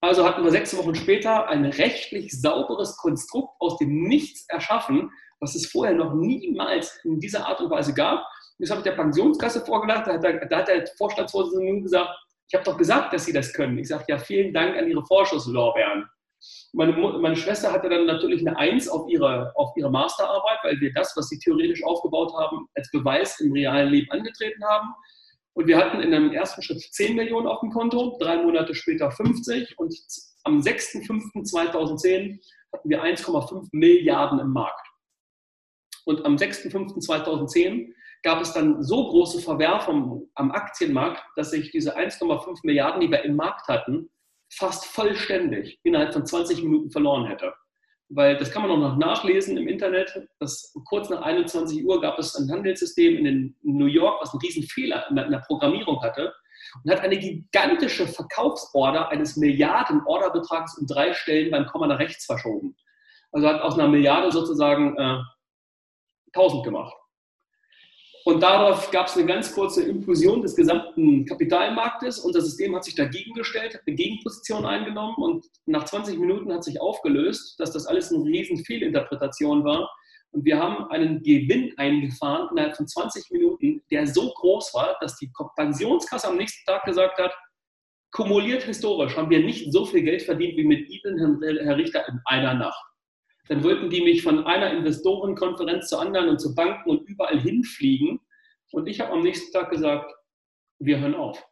Also 0.02 0.24
hatten 0.24 0.42
wir 0.42 0.50
sechs 0.50 0.74
Wochen 0.76 0.94
später 0.94 1.48
ein 1.48 1.64
rechtlich 1.66 2.40
sauberes 2.40 2.96
Konstrukt 2.96 3.54
aus 3.60 3.76
dem 3.76 4.04
Nichts 4.04 4.46
erschaffen, 4.48 5.10
was 5.40 5.54
es 5.54 5.66
vorher 5.66 5.94
noch 5.94 6.14
niemals 6.14 7.00
in 7.04 7.20
dieser 7.20 7.46
Art 7.46 7.60
und 7.60 7.70
Weise 7.70 7.92
gab. 7.92 8.24
Das 8.58 8.70
habe 8.70 8.80
ich 8.80 8.84
der 8.84 8.92
Pensionskasse 8.92 9.64
vorgelegt. 9.64 10.06
Da 10.06 10.14
hat 10.14 10.22
der, 10.22 10.46
da 10.46 10.58
hat 10.58 10.68
der 10.68 10.86
Vorstandsvorsitzende 10.96 11.82
gesagt, 11.82 12.10
ich 12.48 12.54
habe 12.54 12.64
doch 12.64 12.76
gesagt, 12.76 13.12
dass 13.12 13.24
Sie 13.26 13.32
das 13.32 13.52
können. 13.52 13.78
Ich 13.78 13.88
sage, 13.88 14.04
ja, 14.08 14.18
vielen 14.18 14.52
Dank 14.52 14.76
an 14.76 14.88
Ihre 14.88 15.04
Vorschusslorbeeren. 15.06 16.08
Meine, 16.72 16.92
meine, 16.92 17.36
Schwester 17.36 17.70
hatte 17.70 17.88
dann 17.88 18.06
natürlich 18.06 18.46
eine 18.46 18.56
Eins 18.58 18.88
auf 18.88 19.06
ihre, 19.08 19.52
auf 19.56 19.76
ihre 19.76 19.90
Masterarbeit, 19.90 20.58
weil 20.62 20.80
wir 20.80 20.90
das, 20.94 21.14
was 21.16 21.28
sie 21.28 21.38
theoretisch 21.38 21.84
aufgebaut 21.84 22.32
haben, 22.34 22.66
als 22.74 22.90
Beweis 22.90 23.40
im 23.40 23.52
realen 23.52 23.90
Leben 23.90 24.10
angetreten 24.10 24.64
haben. 24.64 24.88
Und 25.60 25.66
wir 25.66 25.76
hatten 25.76 26.00
in 26.00 26.14
einem 26.14 26.32
ersten 26.32 26.62
Schritt 26.62 26.80
10 26.80 27.16
Millionen 27.16 27.46
auf 27.46 27.60
dem 27.60 27.68
Konto, 27.68 28.16
drei 28.18 28.42
Monate 28.42 28.74
später 28.74 29.10
50 29.10 29.78
und 29.78 29.94
am 30.44 30.60
6.5.2010 30.60 32.40
hatten 32.72 32.88
wir 32.88 33.04
1,5 33.04 33.68
Milliarden 33.72 34.38
im 34.38 34.54
Markt. 34.54 34.88
Und 36.06 36.24
am 36.24 36.36
6.5.2010 36.36 37.92
gab 38.22 38.40
es 38.40 38.54
dann 38.54 38.82
so 38.82 39.10
große 39.10 39.42
Verwerfungen 39.42 40.30
am 40.34 40.50
Aktienmarkt, 40.50 41.22
dass 41.36 41.50
sich 41.50 41.70
diese 41.72 41.94
1,5 41.94 42.60
Milliarden, 42.62 43.02
die 43.02 43.10
wir 43.10 43.22
im 43.22 43.36
Markt 43.36 43.68
hatten, 43.68 44.08
fast 44.50 44.86
vollständig 44.86 45.78
innerhalb 45.82 46.14
von 46.14 46.24
20 46.24 46.62
Minuten 46.62 46.90
verloren 46.90 47.26
hätte. 47.26 47.52
Weil 48.12 48.36
das 48.36 48.50
kann 48.50 48.62
man 48.62 48.72
auch 48.72 48.78
noch 48.78 48.96
nachlesen 48.96 49.56
im 49.56 49.68
Internet, 49.68 50.28
dass 50.40 50.74
kurz 50.88 51.08
nach 51.10 51.22
21 51.22 51.84
Uhr 51.84 52.00
gab 52.00 52.18
es 52.18 52.34
ein 52.34 52.50
Handelssystem 52.50 53.24
in 53.24 53.54
New 53.62 53.86
York, 53.86 54.20
was 54.20 54.32
einen 54.32 54.40
riesen 54.40 54.64
Fehler 54.64 55.08
in 55.08 55.16
der 55.16 55.44
Programmierung 55.46 56.02
hatte 56.02 56.34
und 56.82 56.90
hat 56.90 57.00
eine 57.00 57.18
gigantische 57.18 58.08
Verkaufsorder 58.08 59.08
eines 59.10 59.36
Milliarden-Orderbetrags 59.36 60.78
um 60.78 60.86
drei 60.86 61.14
Stellen 61.14 61.50
beim 61.50 61.66
Komma 61.66 61.86
nach 61.86 62.00
rechts 62.00 62.26
verschoben. 62.26 62.76
Also 63.32 63.46
hat 63.46 63.62
aus 63.62 63.74
einer 63.74 63.88
Milliarde 63.88 64.32
sozusagen 64.32 64.96
äh, 64.98 65.18
1000 66.34 66.64
gemacht. 66.64 66.94
Und 68.24 68.42
darauf 68.42 68.90
gab 68.90 69.06
es 69.06 69.16
eine 69.16 69.26
ganz 69.26 69.54
kurze 69.54 69.82
Implosion 69.82 70.42
des 70.42 70.54
gesamten 70.54 71.24
Kapitalmarktes 71.24 72.18
und 72.18 72.34
das 72.34 72.44
System 72.44 72.76
hat 72.76 72.84
sich 72.84 72.94
dagegen 72.94 73.32
gestellt, 73.32 73.74
hat 73.74 73.82
eine 73.86 73.96
Gegenposition 73.96 74.66
eingenommen 74.66 75.14
und 75.16 75.46
nach 75.66 75.84
20 75.84 76.18
Minuten 76.18 76.52
hat 76.52 76.62
sich 76.62 76.80
aufgelöst, 76.80 77.58
dass 77.58 77.72
das 77.72 77.86
alles 77.86 78.12
eine 78.12 78.24
riesen 78.24 78.62
Fehlinterpretation 78.64 79.64
war. 79.64 79.90
Und 80.32 80.44
wir 80.44 80.58
haben 80.58 80.88
einen 80.90 81.22
Gewinn 81.22 81.72
eingefahren 81.76 82.48
innerhalb 82.52 82.76
von 82.76 82.86
20 82.86 83.30
Minuten, 83.30 83.82
der 83.90 84.06
so 84.06 84.30
groß 84.30 84.74
war, 84.74 84.96
dass 85.00 85.16
die 85.16 85.30
Pensionskasse 85.56 86.28
am 86.28 86.36
nächsten 86.36 86.64
Tag 86.66 86.84
gesagt 86.84 87.18
hat, 87.18 87.32
kumuliert 88.12 88.64
historisch 88.64 89.16
haben 89.16 89.30
wir 89.30 89.40
nicht 89.40 89.72
so 89.72 89.86
viel 89.86 90.02
Geld 90.02 90.22
verdient 90.22 90.56
wie 90.56 90.64
mit 90.64 90.88
Ihnen, 90.88 91.42
Herr 91.42 91.76
Richter, 91.76 92.06
in 92.08 92.20
einer 92.26 92.54
Nacht. 92.54 92.89
Dann 93.50 93.64
wollten 93.64 93.90
die 93.90 94.02
mich 94.02 94.22
von 94.22 94.46
einer 94.46 94.72
Investorenkonferenz 94.72 95.88
zur 95.88 96.00
anderen 96.00 96.28
und 96.28 96.40
zu 96.40 96.54
Banken 96.54 96.88
und 96.88 97.08
überall 97.08 97.40
hinfliegen. 97.40 98.20
Und 98.70 98.86
ich 98.86 99.00
habe 99.00 99.10
am 99.10 99.22
nächsten 99.22 99.52
Tag 99.52 99.72
gesagt, 99.72 100.14
wir 100.78 101.00
hören 101.00 101.16
auf. 101.16 101.44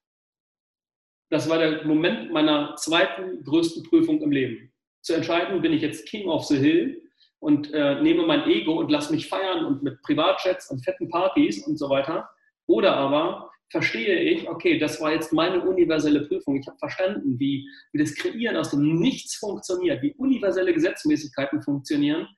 Das 1.28 1.50
war 1.50 1.58
der 1.58 1.84
Moment 1.84 2.30
meiner 2.30 2.76
zweiten 2.76 3.42
größten 3.42 3.82
Prüfung 3.82 4.22
im 4.22 4.30
Leben. 4.30 4.72
Zu 5.00 5.14
entscheiden, 5.14 5.60
bin 5.60 5.72
ich 5.72 5.82
jetzt 5.82 6.06
King 6.06 6.28
of 6.28 6.44
the 6.44 6.56
Hill 6.56 7.02
und 7.40 7.74
äh, 7.74 8.00
nehme 8.00 8.24
mein 8.24 8.48
Ego 8.48 8.78
und 8.78 8.92
lasse 8.92 9.12
mich 9.12 9.26
feiern 9.26 9.64
und 9.64 9.82
mit 9.82 10.00
Privatjets 10.02 10.70
und 10.70 10.84
fetten 10.84 11.08
Partys 11.08 11.66
und 11.66 11.78
so 11.78 11.90
weiter. 11.90 12.30
Oder 12.66 12.96
aber 12.96 13.50
verstehe 13.70 14.20
ich, 14.20 14.48
okay, 14.48 14.78
das 14.78 15.00
war 15.00 15.12
jetzt 15.12 15.32
meine 15.32 15.60
universelle 15.60 16.26
Prüfung. 16.26 16.56
Ich 16.56 16.66
habe 16.66 16.78
verstanden, 16.78 17.38
wie, 17.38 17.68
wie 17.92 17.98
das 17.98 18.14
Kreieren 18.14 18.56
aus 18.56 18.70
dem 18.70 18.98
Nichts 18.98 19.36
funktioniert, 19.36 20.02
wie 20.02 20.14
universelle 20.14 20.72
Gesetzmäßigkeiten 20.72 21.62
funktionieren 21.62 22.28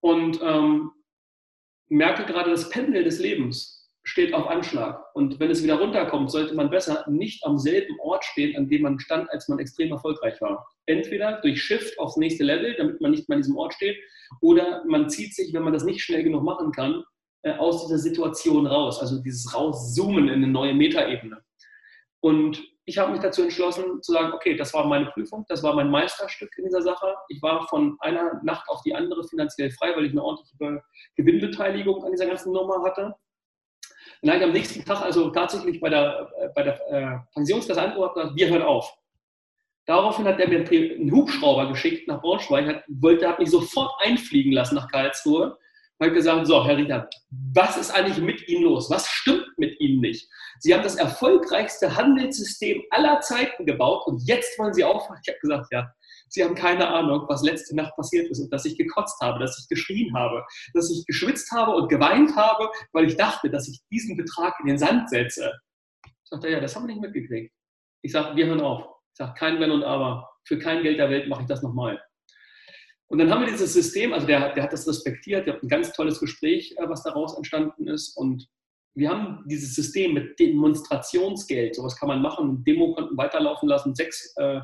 und 0.00 0.40
ähm, 0.42 0.90
merke 1.88 2.24
gerade, 2.24 2.50
das 2.50 2.70
Pendel 2.70 3.04
des 3.04 3.18
Lebens 3.18 3.90
steht 4.04 4.34
auf 4.34 4.48
Anschlag. 4.48 5.00
Und 5.14 5.38
wenn 5.38 5.50
es 5.50 5.62
wieder 5.62 5.78
runterkommt, 5.78 6.30
sollte 6.30 6.54
man 6.54 6.70
besser 6.70 7.04
nicht 7.08 7.44
am 7.44 7.58
selben 7.58 7.98
Ort 8.00 8.24
stehen, 8.24 8.56
an 8.56 8.68
dem 8.68 8.82
man 8.82 8.98
stand, 8.98 9.30
als 9.30 9.48
man 9.48 9.60
extrem 9.60 9.92
erfolgreich 9.92 10.40
war. 10.40 10.66
Entweder 10.86 11.40
durch 11.40 11.62
Shift 11.62 11.98
aufs 11.98 12.16
nächste 12.16 12.42
Level, 12.42 12.74
damit 12.76 13.00
man 13.00 13.12
nicht 13.12 13.28
mehr 13.28 13.36
an 13.36 13.42
diesem 13.42 13.56
Ort 13.56 13.74
steht, 13.74 13.96
oder 14.40 14.84
man 14.86 15.08
zieht 15.08 15.34
sich, 15.34 15.52
wenn 15.52 15.62
man 15.62 15.72
das 15.72 15.84
nicht 15.84 16.02
schnell 16.02 16.24
genug 16.24 16.42
machen 16.42 16.72
kann, 16.72 17.04
aus 17.58 17.86
dieser 17.86 17.98
Situation 17.98 18.66
raus, 18.66 19.00
also 19.00 19.20
dieses 19.20 19.54
Rauszoomen 19.54 20.28
in 20.28 20.34
eine 20.34 20.48
neue 20.48 20.74
Metaebene. 20.74 21.42
Und 22.20 22.62
ich 22.84 22.98
habe 22.98 23.12
mich 23.12 23.20
dazu 23.20 23.42
entschlossen 23.42 24.02
zu 24.02 24.12
sagen, 24.12 24.32
okay, 24.32 24.56
das 24.56 24.74
war 24.74 24.86
meine 24.86 25.06
Prüfung, 25.06 25.44
das 25.48 25.62
war 25.62 25.74
mein 25.74 25.90
Meisterstück 25.90 26.50
in 26.58 26.64
dieser 26.64 26.82
Sache. 26.82 27.14
Ich 27.28 27.40
war 27.42 27.66
von 27.68 27.96
einer 28.00 28.40
Nacht 28.42 28.68
auf 28.68 28.82
die 28.82 28.94
andere 28.94 29.24
finanziell 29.24 29.70
frei, 29.70 29.94
weil 29.94 30.06
ich 30.06 30.12
eine 30.12 30.22
ordentliche 30.22 30.82
Gewinnbeteiligung 31.16 32.04
an 32.04 32.12
dieser 32.12 32.26
ganzen 32.26 32.52
Nummer 32.52 32.82
hatte. 32.82 33.14
Und 34.20 34.28
dann 34.28 34.30
habe 34.34 34.38
ich 34.38 34.48
am 34.48 34.52
nächsten 34.52 34.84
Tag 34.84 35.02
also 35.02 35.30
tatsächlich 35.30 35.80
bei 35.80 35.88
der, 35.88 36.30
äh, 36.38 36.48
bei 36.54 36.62
der 36.62 36.90
äh, 36.90 37.18
Pensionskasse 37.34 37.82
angeordnet, 37.82 38.32
wir 38.34 38.48
hören 38.48 38.62
auf. 38.62 38.92
Daraufhin 39.86 40.26
hat 40.26 40.38
er 40.38 40.48
mir 40.48 40.64
einen 40.68 41.10
Hubschrauber 41.10 41.68
geschickt 41.68 42.06
nach 42.06 42.20
Braunschweig, 42.20 42.66
hat, 42.66 42.84
wollte, 42.88 43.28
hat 43.28 43.40
mich 43.40 43.50
sofort 43.50 43.92
einfliegen 44.00 44.52
lassen 44.52 44.76
nach 44.76 44.88
Karlsruhe 44.88 45.58
hat 46.02 46.14
gesagt, 46.14 46.46
so, 46.46 46.64
Herr 46.64 46.76
Ritter, 46.76 47.08
was 47.54 47.76
ist 47.76 47.90
eigentlich 47.90 48.18
mit 48.18 48.48
Ihnen 48.48 48.64
los? 48.64 48.90
Was 48.90 49.06
stimmt 49.06 49.46
mit 49.58 49.78
Ihnen 49.80 50.00
nicht? 50.00 50.28
Sie 50.60 50.74
haben 50.74 50.82
das 50.82 50.96
erfolgreichste 50.96 51.96
Handelssystem 51.96 52.82
aller 52.90 53.20
Zeiten 53.20 53.66
gebaut 53.66 54.06
und 54.06 54.22
jetzt 54.26 54.58
wollen 54.58 54.72
Sie 54.72 54.84
aufhören. 54.84 55.20
Ich 55.22 55.28
habe 55.28 55.40
gesagt, 55.40 55.66
ja, 55.72 55.92
Sie 56.28 56.42
haben 56.42 56.54
keine 56.54 56.88
Ahnung, 56.88 57.26
was 57.28 57.42
letzte 57.42 57.76
Nacht 57.76 57.94
passiert 57.94 58.30
ist 58.30 58.40
und 58.40 58.50
dass 58.52 58.64
ich 58.64 58.78
gekotzt 58.78 59.20
habe, 59.20 59.38
dass 59.38 59.58
ich 59.58 59.68
geschrien 59.68 60.14
habe, 60.16 60.42
dass 60.72 60.90
ich 60.90 61.04
geschwitzt 61.06 61.50
habe 61.52 61.72
und 61.72 61.88
geweint 61.88 62.34
habe, 62.36 62.70
weil 62.92 63.04
ich 63.04 63.16
dachte, 63.16 63.50
dass 63.50 63.68
ich 63.68 63.80
diesen 63.90 64.16
Betrag 64.16 64.54
in 64.60 64.68
den 64.68 64.78
Sand 64.78 65.10
setze. 65.10 65.52
Ich 66.04 66.30
sagte, 66.30 66.48
ja, 66.48 66.60
das 66.60 66.74
haben 66.74 66.84
wir 66.84 66.94
nicht 66.94 67.02
mitgekriegt. 67.02 67.52
Ich 68.02 68.12
sage, 68.12 68.34
wir 68.34 68.46
hören 68.46 68.62
auf. 68.62 68.82
Ich 69.12 69.18
sage, 69.18 69.34
kein 69.38 69.60
Wenn 69.60 69.70
und 69.70 69.84
Aber. 69.84 70.28
Für 70.44 70.58
kein 70.58 70.82
Geld 70.82 70.98
der 70.98 71.10
Welt 71.10 71.28
mache 71.28 71.42
ich 71.42 71.48
das 71.48 71.62
nochmal. 71.62 72.02
Und 73.12 73.18
dann 73.18 73.30
haben 73.30 73.42
wir 73.42 73.52
dieses 73.52 73.74
System, 73.74 74.14
also 74.14 74.26
der, 74.26 74.54
der 74.54 74.62
hat 74.62 74.72
das 74.72 74.88
respektiert, 74.88 75.46
der 75.46 75.54
hat 75.54 75.62
ein 75.62 75.68
ganz 75.68 75.92
tolles 75.92 76.18
Gespräch, 76.18 76.74
äh, 76.78 76.88
was 76.88 77.02
daraus 77.02 77.36
entstanden 77.36 77.86
ist. 77.86 78.16
Und 78.16 78.48
wir 78.94 79.10
haben 79.10 79.44
dieses 79.46 79.74
System 79.74 80.14
mit 80.14 80.40
Demonstrationsgeld, 80.40 81.74
sowas 81.74 81.94
kann 81.94 82.08
man 82.08 82.22
machen, 82.22 82.64
Demo 82.64 82.94
konnten 82.94 83.14
weiterlaufen 83.18 83.68
lassen. 83.68 83.94
Sechs, 83.94 84.32
äh, 84.36 84.62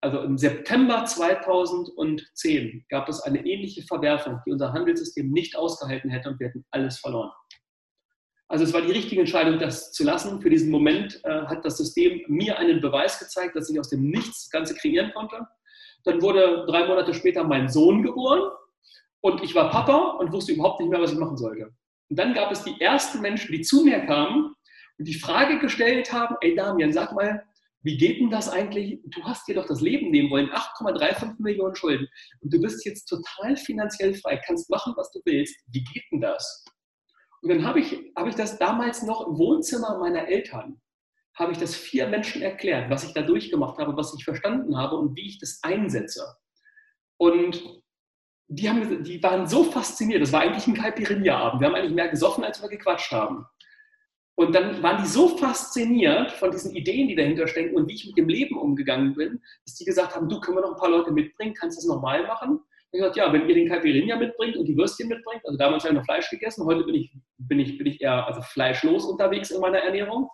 also 0.00 0.22
im 0.22 0.38
September 0.38 1.04
2010 1.04 2.86
gab 2.88 3.10
es 3.10 3.20
eine 3.20 3.44
ähnliche 3.44 3.82
Verwerfung, 3.82 4.40
die 4.46 4.52
unser 4.52 4.72
Handelssystem 4.72 5.30
nicht 5.30 5.54
ausgehalten 5.54 6.08
hätte 6.08 6.30
und 6.30 6.40
wir 6.40 6.46
hätten 6.46 6.64
alles 6.70 7.00
verloren. 7.00 7.32
Also 8.48 8.64
es 8.64 8.72
war 8.72 8.80
die 8.80 8.92
richtige 8.92 9.20
Entscheidung, 9.20 9.58
das 9.58 9.92
zu 9.92 10.04
lassen. 10.04 10.40
Für 10.40 10.48
diesen 10.48 10.70
Moment 10.70 11.20
äh, 11.24 11.42
hat 11.42 11.66
das 11.66 11.76
System 11.76 12.22
mir 12.28 12.58
einen 12.58 12.80
Beweis 12.80 13.18
gezeigt, 13.18 13.56
dass 13.56 13.68
ich 13.68 13.78
aus 13.78 13.90
dem 13.90 14.08
Nichts 14.08 14.44
das 14.44 14.50
Ganze 14.50 14.74
kreieren 14.74 15.12
konnte. 15.12 15.46
Dann 16.04 16.20
wurde 16.22 16.64
drei 16.66 16.86
Monate 16.86 17.14
später 17.14 17.44
mein 17.44 17.68
Sohn 17.68 18.02
geboren 18.02 18.50
und 19.20 19.42
ich 19.42 19.54
war 19.54 19.70
Papa 19.70 20.16
und 20.18 20.32
wusste 20.32 20.52
überhaupt 20.52 20.80
nicht 20.80 20.90
mehr, 20.90 21.00
was 21.00 21.12
ich 21.12 21.18
machen 21.18 21.36
sollte. 21.36 21.72
Und 22.10 22.18
dann 22.18 22.34
gab 22.34 22.50
es 22.50 22.64
die 22.64 22.80
ersten 22.80 23.20
Menschen, 23.20 23.52
die 23.52 23.62
zu 23.62 23.84
mir 23.84 24.00
kamen 24.00 24.54
und 24.98 25.08
die 25.08 25.14
Frage 25.14 25.58
gestellt 25.58 26.12
haben, 26.12 26.36
ey 26.40 26.54
Damian, 26.54 26.92
sag 26.92 27.12
mal, 27.12 27.44
wie 27.84 27.96
geht 27.96 28.20
denn 28.20 28.30
das 28.30 28.48
eigentlich? 28.48 29.00
Du 29.06 29.24
hast 29.24 29.48
dir 29.48 29.54
doch 29.54 29.66
das 29.66 29.80
Leben 29.80 30.10
nehmen 30.10 30.30
wollen, 30.30 30.50
8,35 30.50 31.34
Millionen 31.38 31.74
Schulden 31.74 32.06
und 32.40 32.52
du 32.52 32.60
bist 32.60 32.84
jetzt 32.84 33.06
total 33.06 33.56
finanziell 33.56 34.14
frei, 34.14 34.40
kannst 34.44 34.70
machen, 34.70 34.92
was 34.96 35.10
du 35.12 35.20
willst. 35.24 35.56
Wie 35.68 35.82
geht 35.82 36.04
denn 36.12 36.20
das? 36.20 36.64
Und 37.40 37.48
dann 37.48 37.64
habe 37.64 37.80
ich, 37.80 38.12
hab 38.14 38.28
ich 38.28 38.34
das 38.34 38.58
damals 38.58 39.02
noch 39.02 39.26
im 39.26 39.38
Wohnzimmer 39.38 39.98
meiner 39.98 40.28
Eltern 40.28 40.81
habe 41.34 41.52
ich 41.52 41.58
das 41.58 41.74
vier 41.74 42.06
Menschen 42.08 42.42
erklärt, 42.42 42.90
was 42.90 43.04
ich 43.04 43.14
da 43.14 43.22
durchgemacht 43.22 43.78
habe, 43.78 43.96
was 43.96 44.14
ich 44.14 44.24
verstanden 44.24 44.76
habe 44.76 44.96
und 44.96 45.16
wie 45.16 45.28
ich 45.28 45.38
das 45.38 45.60
einsetze. 45.62 46.36
Und 47.16 47.62
die, 48.48 48.68
haben, 48.68 49.02
die 49.02 49.22
waren 49.22 49.46
so 49.46 49.64
fasziniert. 49.64 50.22
Das 50.22 50.32
war 50.32 50.40
eigentlich 50.40 50.66
ein 50.66 50.74
Caipirinha-Abend. 50.74 51.60
Wir 51.60 51.68
haben 51.68 51.74
eigentlich 51.74 51.94
mehr 51.94 52.08
gesoffen, 52.08 52.44
als 52.44 52.60
wir 52.60 52.68
gequatscht 52.68 53.12
haben. 53.12 53.46
Und 54.34 54.54
dann 54.54 54.82
waren 54.82 55.02
die 55.02 55.08
so 55.08 55.36
fasziniert 55.36 56.32
von 56.32 56.50
diesen 56.50 56.74
Ideen, 56.74 57.08
die 57.08 57.14
dahinter 57.14 57.46
stecken 57.46 57.76
und 57.76 57.88
wie 57.88 57.94
ich 57.94 58.06
mit 58.06 58.16
dem 58.16 58.28
Leben 58.28 58.56
umgegangen 58.56 59.14
bin, 59.14 59.40
dass 59.64 59.76
die 59.76 59.84
gesagt 59.84 60.16
haben, 60.16 60.28
du, 60.28 60.40
können 60.40 60.56
wir 60.56 60.62
noch 60.62 60.72
ein 60.72 60.80
paar 60.80 60.90
Leute 60.90 61.12
mitbringen, 61.12 61.54
kannst 61.54 61.76
du 61.76 61.80
das 61.80 61.94
nochmal 61.94 62.26
machen? 62.26 62.60
Ich 62.90 62.98
gesagt, 62.98 63.16
ja, 63.16 63.32
wenn 63.32 63.48
ihr 63.48 63.54
den 63.54 63.68
Caipirinha 63.68 64.16
mitbringt 64.16 64.56
und 64.56 64.66
die 64.66 64.76
Würstchen 64.76 65.08
mitbringt, 65.08 65.42
also 65.46 65.56
damals 65.56 65.84
habe 65.84 65.94
ich 65.94 65.98
noch 65.98 66.04
Fleisch 66.04 66.28
gegessen, 66.28 66.66
heute 66.66 66.84
bin 66.84 66.94
ich, 66.94 67.12
bin 67.38 67.58
ich, 67.58 67.78
bin 67.78 67.86
ich 67.86 68.00
eher 68.02 68.26
also 68.26 68.42
fleischlos 68.42 69.06
unterwegs 69.06 69.50
in 69.50 69.60
meiner 69.60 69.78
Ernährung. 69.78 70.28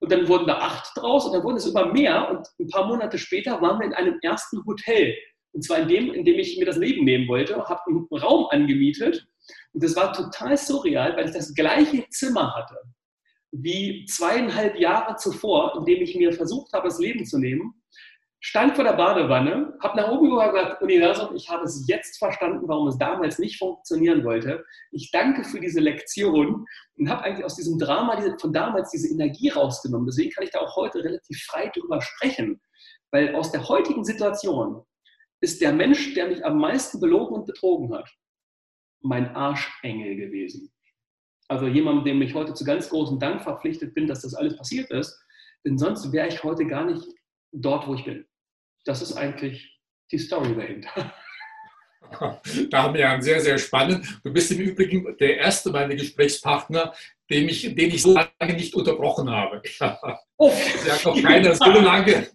Und 0.00 0.12
dann 0.12 0.28
wurden 0.28 0.46
da 0.46 0.58
acht 0.58 0.96
draus 0.96 1.26
und 1.26 1.32
dann 1.32 1.42
wurden 1.42 1.56
es 1.56 1.66
immer 1.66 1.92
mehr. 1.92 2.30
Und 2.30 2.46
ein 2.60 2.68
paar 2.68 2.86
Monate 2.86 3.18
später 3.18 3.60
waren 3.60 3.80
wir 3.80 3.86
in 3.86 3.94
einem 3.94 4.18
ersten 4.22 4.64
Hotel. 4.64 5.14
Und 5.52 5.62
zwar 5.64 5.78
in 5.78 5.88
dem, 5.88 6.12
in 6.12 6.24
dem 6.24 6.38
ich 6.38 6.58
mir 6.58 6.66
das 6.66 6.76
Leben 6.76 7.04
nehmen 7.04 7.26
wollte, 7.26 7.56
habe 7.56 7.80
einen 7.86 8.06
Raum 8.12 8.46
angemietet. 8.50 9.26
Und 9.72 9.82
das 9.82 9.96
war 9.96 10.12
total 10.12 10.56
surreal, 10.56 11.16
weil 11.16 11.26
ich 11.26 11.34
das 11.34 11.54
gleiche 11.54 12.06
Zimmer 12.10 12.54
hatte 12.54 12.76
wie 13.50 14.04
zweieinhalb 14.04 14.78
Jahre 14.78 15.16
zuvor, 15.16 15.74
in 15.78 15.86
dem 15.86 16.02
ich 16.02 16.14
mir 16.14 16.32
versucht 16.32 16.72
habe, 16.74 16.88
das 16.88 16.98
Leben 16.98 17.24
zu 17.24 17.38
nehmen 17.38 17.77
stand 18.40 18.76
vor 18.76 18.84
der 18.84 18.92
Badewanne, 18.92 19.76
habe 19.82 19.96
nach 19.96 20.08
oben 20.10 20.30
gesagt, 20.30 20.80
Universum, 20.82 21.34
ich 21.34 21.48
habe 21.48 21.64
es 21.64 21.84
jetzt 21.88 22.18
verstanden, 22.18 22.68
warum 22.68 22.86
es 22.88 22.98
damals 22.98 23.38
nicht 23.38 23.58
funktionieren 23.58 24.24
wollte. 24.24 24.64
Ich 24.92 25.10
danke 25.10 25.42
für 25.44 25.60
diese 25.60 25.80
Lektion 25.80 26.64
und 26.96 27.08
habe 27.08 27.24
eigentlich 27.24 27.44
aus 27.44 27.56
diesem 27.56 27.78
Drama 27.78 28.20
von 28.40 28.52
damals 28.52 28.90
diese 28.90 29.12
Energie 29.12 29.48
rausgenommen. 29.48 30.06
Deswegen 30.06 30.30
kann 30.30 30.44
ich 30.44 30.50
da 30.50 30.60
auch 30.60 30.76
heute 30.76 31.02
relativ 31.02 31.42
frei 31.44 31.70
drüber 31.74 32.00
sprechen, 32.00 32.60
weil 33.10 33.34
aus 33.34 33.50
der 33.50 33.68
heutigen 33.68 34.04
Situation 34.04 34.84
ist 35.40 35.60
der 35.60 35.72
Mensch, 35.72 36.14
der 36.14 36.28
mich 36.28 36.44
am 36.44 36.58
meisten 36.58 37.00
belogen 37.00 37.36
und 37.36 37.46
betrogen 37.46 37.92
hat, 37.94 38.08
mein 39.00 39.34
Arschengel 39.34 40.16
gewesen. 40.16 40.72
Also 41.48 41.66
jemand, 41.66 42.06
dem 42.06 42.20
ich 42.22 42.34
heute 42.34 42.54
zu 42.54 42.64
ganz 42.64 42.90
großem 42.90 43.18
Dank 43.18 43.42
verpflichtet 43.42 43.94
bin, 43.94 44.06
dass 44.06 44.22
das 44.22 44.34
alles 44.34 44.56
passiert 44.56 44.90
ist. 44.90 45.18
Denn 45.64 45.78
sonst 45.78 46.12
wäre 46.12 46.28
ich 46.28 46.44
heute 46.44 46.66
gar 46.66 46.84
nicht 46.84 47.04
dort, 47.52 47.86
wo 47.86 47.94
ich 47.94 48.04
bin. 48.04 48.27
Das 48.88 49.02
ist 49.02 49.18
eigentlich 49.18 49.78
die 50.10 50.18
Story 50.18 50.56
dahinter. 50.56 51.14
Da 52.70 52.84
haben 52.84 52.94
wir 52.94 53.10
einen 53.10 53.20
sehr, 53.20 53.38
sehr 53.38 53.58
spannend. 53.58 54.20
Du 54.24 54.32
bist 54.32 54.50
im 54.50 54.60
Übrigen 54.60 55.14
der 55.18 55.36
erste 55.36 55.70
meiner 55.70 55.94
Gesprächspartner, 55.94 56.94
den 57.28 57.50
ich, 57.50 57.74
den 57.74 57.90
ich 57.90 58.00
so 58.00 58.14
lange 58.14 58.54
nicht 58.54 58.74
unterbrochen 58.74 59.28
habe. 59.28 59.60
Oh. 60.38 60.50
Sie 60.50 60.90
hat 60.90 61.04
noch 61.04 61.20
keiner 61.20 61.54
so 61.54 61.66
lange 61.66 62.28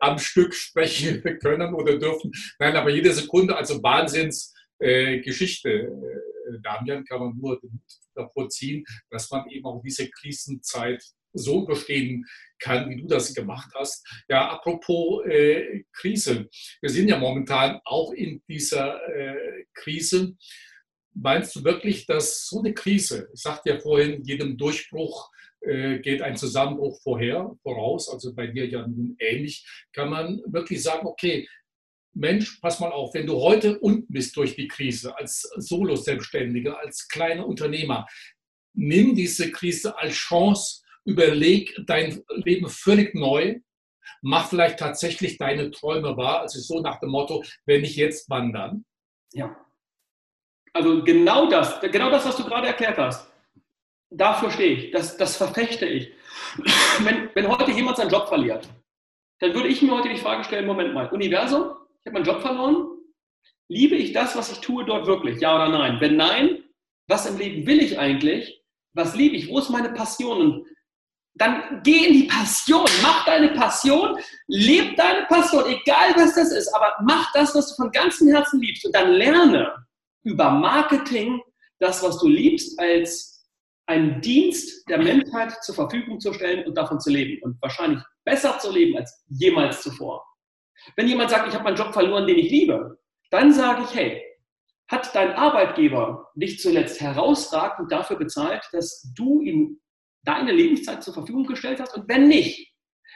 am 0.00 0.18
Stück 0.18 0.52
sprechen 0.52 1.22
können 1.38 1.72
oder 1.72 1.96
dürfen. 1.98 2.32
Nein, 2.58 2.74
aber 2.74 2.90
jede 2.90 3.12
Sekunde, 3.12 3.54
also 3.54 3.80
Wahnsinnsgeschichte, 3.80 5.70
äh, 5.70 5.84
äh, 5.84 6.60
Damian, 6.60 7.04
kann 7.04 7.20
man 7.20 7.36
nur 7.36 7.60
davor 8.16 8.48
ziehen, 8.48 8.84
dass 9.08 9.30
man 9.30 9.48
eben 9.50 9.66
auch 9.66 9.80
diese 9.84 10.10
Krisenzeit 10.10 11.00
so 11.32 11.64
überstehen 11.64 12.26
kann, 12.58 12.88
wie 12.90 12.96
du 12.96 13.06
das 13.06 13.34
gemacht 13.34 13.70
hast. 13.74 14.06
Ja, 14.28 14.50
apropos 14.50 15.24
äh, 15.26 15.84
Krise. 15.92 16.48
Wir 16.80 16.90
sind 16.90 17.08
ja 17.08 17.18
momentan 17.18 17.80
auch 17.84 18.12
in 18.12 18.42
dieser 18.48 19.00
äh, 19.08 19.64
Krise. 19.74 20.36
Meinst 21.14 21.54
du 21.56 21.64
wirklich, 21.64 22.06
dass 22.06 22.46
so 22.46 22.60
eine 22.60 22.72
Krise, 22.72 23.28
ich 23.34 23.42
sagte 23.42 23.70
ja 23.70 23.80
vorhin, 23.80 24.22
jedem 24.24 24.56
Durchbruch 24.56 25.30
äh, 25.60 25.98
geht 25.98 26.22
ein 26.22 26.36
Zusammenbruch 26.36 27.00
vorher, 27.02 27.54
voraus, 27.62 28.08
also 28.08 28.34
bei 28.34 28.46
dir 28.46 28.66
ja 28.66 28.86
nun 28.86 29.16
ähnlich, 29.18 29.66
kann 29.92 30.08
man 30.08 30.40
wirklich 30.46 30.82
sagen, 30.82 31.06
okay, 31.06 31.46
Mensch, 32.14 32.58
pass 32.60 32.80
mal 32.80 32.92
auf, 32.92 33.14
wenn 33.14 33.26
du 33.26 33.40
heute 33.40 33.78
unten 33.78 34.12
bist 34.12 34.36
durch 34.36 34.54
die 34.54 34.68
Krise, 34.68 35.16
als 35.16 35.42
Solo-Selbstständiger, 35.56 36.78
als 36.78 37.08
kleiner 37.08 37.46
Unternehmer, 37.46 38.06
nimm 38.74 39.14
diese 39.14 39.50
Krise 39.50 39.96
als 39.96 40.14
Chance, 40.14 40.81
überleg 41.04 41.74
dein 41.86 42.22
Leben 42.28 42.68
völlig 42.68 43.14
neu, 43.14 43.60
mach 44.20 44.48
vielleicht 44.48 44.78
tatsächlich 44.78 45.38
deine 45.38 45.70
Träume 45.70 46.16
wahr, 46.16 46.40
also 46.40 46.60
so 46.60 46.80
nach 46.80 47.00
dem 47.00 47.10
Motto, 47.10 47.42
wenn 47.66 47.82
nicht 47.82 47.96
jetzt, 47.96 48.28
wann 48.30 48.52
dann? 48.52 48.84
Ja. 49.32 49.56
Also 50.72 51.02
genau 51.02 51.48
das, 51.48 51.80
genau 51.80 52.10
das, 52.10 52.24
was 52.24 52.36
du 52.36 52.44
gerade 52.44 52.68
erklärt 52.68 52.98
hast. 52.98 53.30
Dafür 54.10 54.50
stehe 54.50 54.74
ich, 54.74 54.90
das, 54.90 55.16
das 55.16 55.36
verfechte 55.36 55.86
ich. 55.86 56.12
Wenn, 57.04 57.30
wenn 57.34 57.48
heute 57.48 57.70
jemand 57.70 57.96
seinen 57.96 58.10
Job 58.10 58.28
verliert, 58.28 58.68
dann 59.40 59.54
würde 59.54 59.68
ich 59.68 59.80
mir 59.80 59.92
heute 59.92 60.08
die 60.10 60.18
Frage 60.18 60.44
stellen, 60.44 60.66
Moment 60.66 60.92
mal, 60.92 61.08
Universum, 61.08 61.76
ich 62.00 62.06
habe 62.06 62.12
meinen 62.12 62.26
Job 62.26 62.42
verloren, 62.42 62.88
liebe 63.68 63.96
ich 63.96 64.12
das, 64.12 64.36
was 64.36 64.52
ich 64.52 64.58
tue 64.58 64.84
dort 64.84 65.06
wirklich, 65.06 65.40
ja 65.40 65.54
oder 65.54 65.68
nein? 65.68 65.98
Wenn 66.00 66.16
nein, 66.16 66.62
was 67.08 67.26
im 67.26 67.38
Leben 67.38 67.66
will 67.66 67.80
ich 67.80 67.98
eigentlich? 67.98 68.62
Was 68.94 69.16
liebe 69.16 69.36
ich? 69.36 69.48
Wo 69.48 69.58
ist 69.58 69.70
meine 69.70 69.90
Passion? 69.90 70.40
Und 70.40 70.66
dann 71.34 71.82
geh 71.82 72.06
in 72.06 72.12
die 72.12 72.24
Passion, 72.24 72.86
mach 73.02 73.24
deine 73.24 73.48
Passion, 73.50 74.18
leb 74.48 74.96
deine 74.96 75.26
Passion, 75.26 75.64
egal 75.66 76.14
was 76.16 76.34
das 76.34 76.52
ist, 76.52 76.74
aber 76.74 76.94
mach 77.04 77.32
das, 77.32 77.54
was 77.54 77.68
du 77.70 77.82
von 77.82 77.90
ganzem 77.90 78.28
Herzen 78.28 78.60
liebst. 78.60 78.84
Und 78.84 78.94
dann 78.94 79.12
lerne 79.12 79.74
über 80.24 80.50
Marketing 80.50 81.40
das, 81.78 82.02
was 82.02 82.18
du 82.18 82.28
liebst, 82.28 82.78
als 82.78 83.48
einen 83.86 84.20
Dienst 84.20 84.88
der 84.88 84.98
Menschheit 84.98 85.52
zur 85.64 85.74
Verfügung 85.74 86.20
zu 86.20 86.32
stellen 86.32 86.66
und 86.66 86.76
davon 86.76 87.00
zu 87.00 87.10
leben. 87.10 87.42
Und 87.42 87.60
wahrscheinlich 87.62 88.02
besser 88.24 88.58
zu 88.58 88.70
leben 88.70 88.96
als 88.96 89.24
jemals 89.28 89.82
zuvor. 89.82 90.24
Wenn 90.96 91.08
jemand 91.08 91.30
sagt, 91.30 91.48
ich 91.48 91.54
habe 91.54 91.64
meinen 91.64 91.76
Job 91.76 91.92
verloren, 91.92 92.26
den 92.26 92.38
ich 92.38 92.50
liebe, 92.50 92.98
dann 93.30 93.52
sage 93.52 93.82
ich, 93.84 93.94
hey, 93.94 94.22
hat 94.88 95.14
dein 95.14 95.32
Arbeitgeber 95.32 96.30
dich 96.34 96.60
zuletzt 96.60 97.00
herausragend 97.00 97.90
dafür 97.90 98.16
bezahlt, 98.16 98.62
dass 98.72 99.10
du 99.16 99.40
ihm 99.40 99.80
deine 100.24 100.52
Lebenszeit 100.52 101.02
zur 101.02 101.14
Verfügung 101.14 101.46
gestellt 101.46 101.80
hast? 101.80 101.96
Und 101.96 102.08
wenn 102.08 102.28
nicht, 102.28 102.72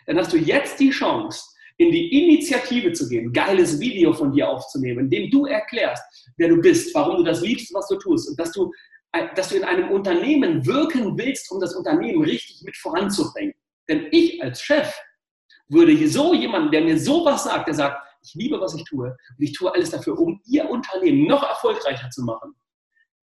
dann 0.07 0.19
hast 0.19 0.33
du 0.33 0.37
jetzt 0.37 0.79
die 0.79 0.91
Chance, 0.91 1.43
in 1.79 1.93
die 1.93 2.25
Initiative 2.25 2.93
zu 2.93 3.09
gehen, 3.09 3.33
geiles 3.33 3.79
Video 3.79 4.13
von 4.13 4.33
dir 4.33 4.49
aufzunehmen, 4.49 5.01
in 5.01 5.11
dem 5.11 5.31
du 5.31 5.45
erklärst, 5.47 6.03
wer 6.37 6.49
du 6.49 6.61
bist, 6.61 6.95
warum 6.95 7.19
du 7.19 7.25
das 7.25 7.43
liebst, 7.43 7.73
was 7.75 7.87
du 7.89 7.97
tust 7.97 8.31
und 8.31 8.41
dass 8.41 8.53
du, 8.53 8.73
äh, 9.13 9.27
dass 9.35 9.51
du 9.51 9.57
in 9.57 9.65
einem 9.65 9.91
Unternehmen 9.91 10.65
wirken 10.65 11.19
willst, 11.19 11.51
um 11.51 11.61
das 11.61 11.75
Unternehmen 11.75 12.23
richtig 12.23 12.63
mit 12.63 12.77
voranzubringen. 12.77 13.55
Denn 13.89 14.07
ich 14.11 14.43
als 14.43 14.63
Chef 14.63 14.93
würde 15.69 16.09
so 16.09 16.33
jemanden, 16.33 16.71
der 16.71 16.83
mir 16.83 16.99
sowas 16.99 17.45
sagt, 17.45 17.69
der 17.69 17.75
sagt, 17.75 18.03
ich 18.23 18.35
liebe, 18.35 18.61
was 18.61 18.75
ich 18.75 18.85
tue 18.85 19.09
und 19.09 19.45
ich 19.45 19.53
tue 19.53 19.73
alles 19.73 19.91
dafür, 19.91 20.19
um 20.19 20.41
ihr 20.47 20.69
Unternehmen 20.69 21.27
noch 21.27 21.43
erfolgreicher 21.43 22.09
zu 22.11 22.23
machen, 22.23 22.55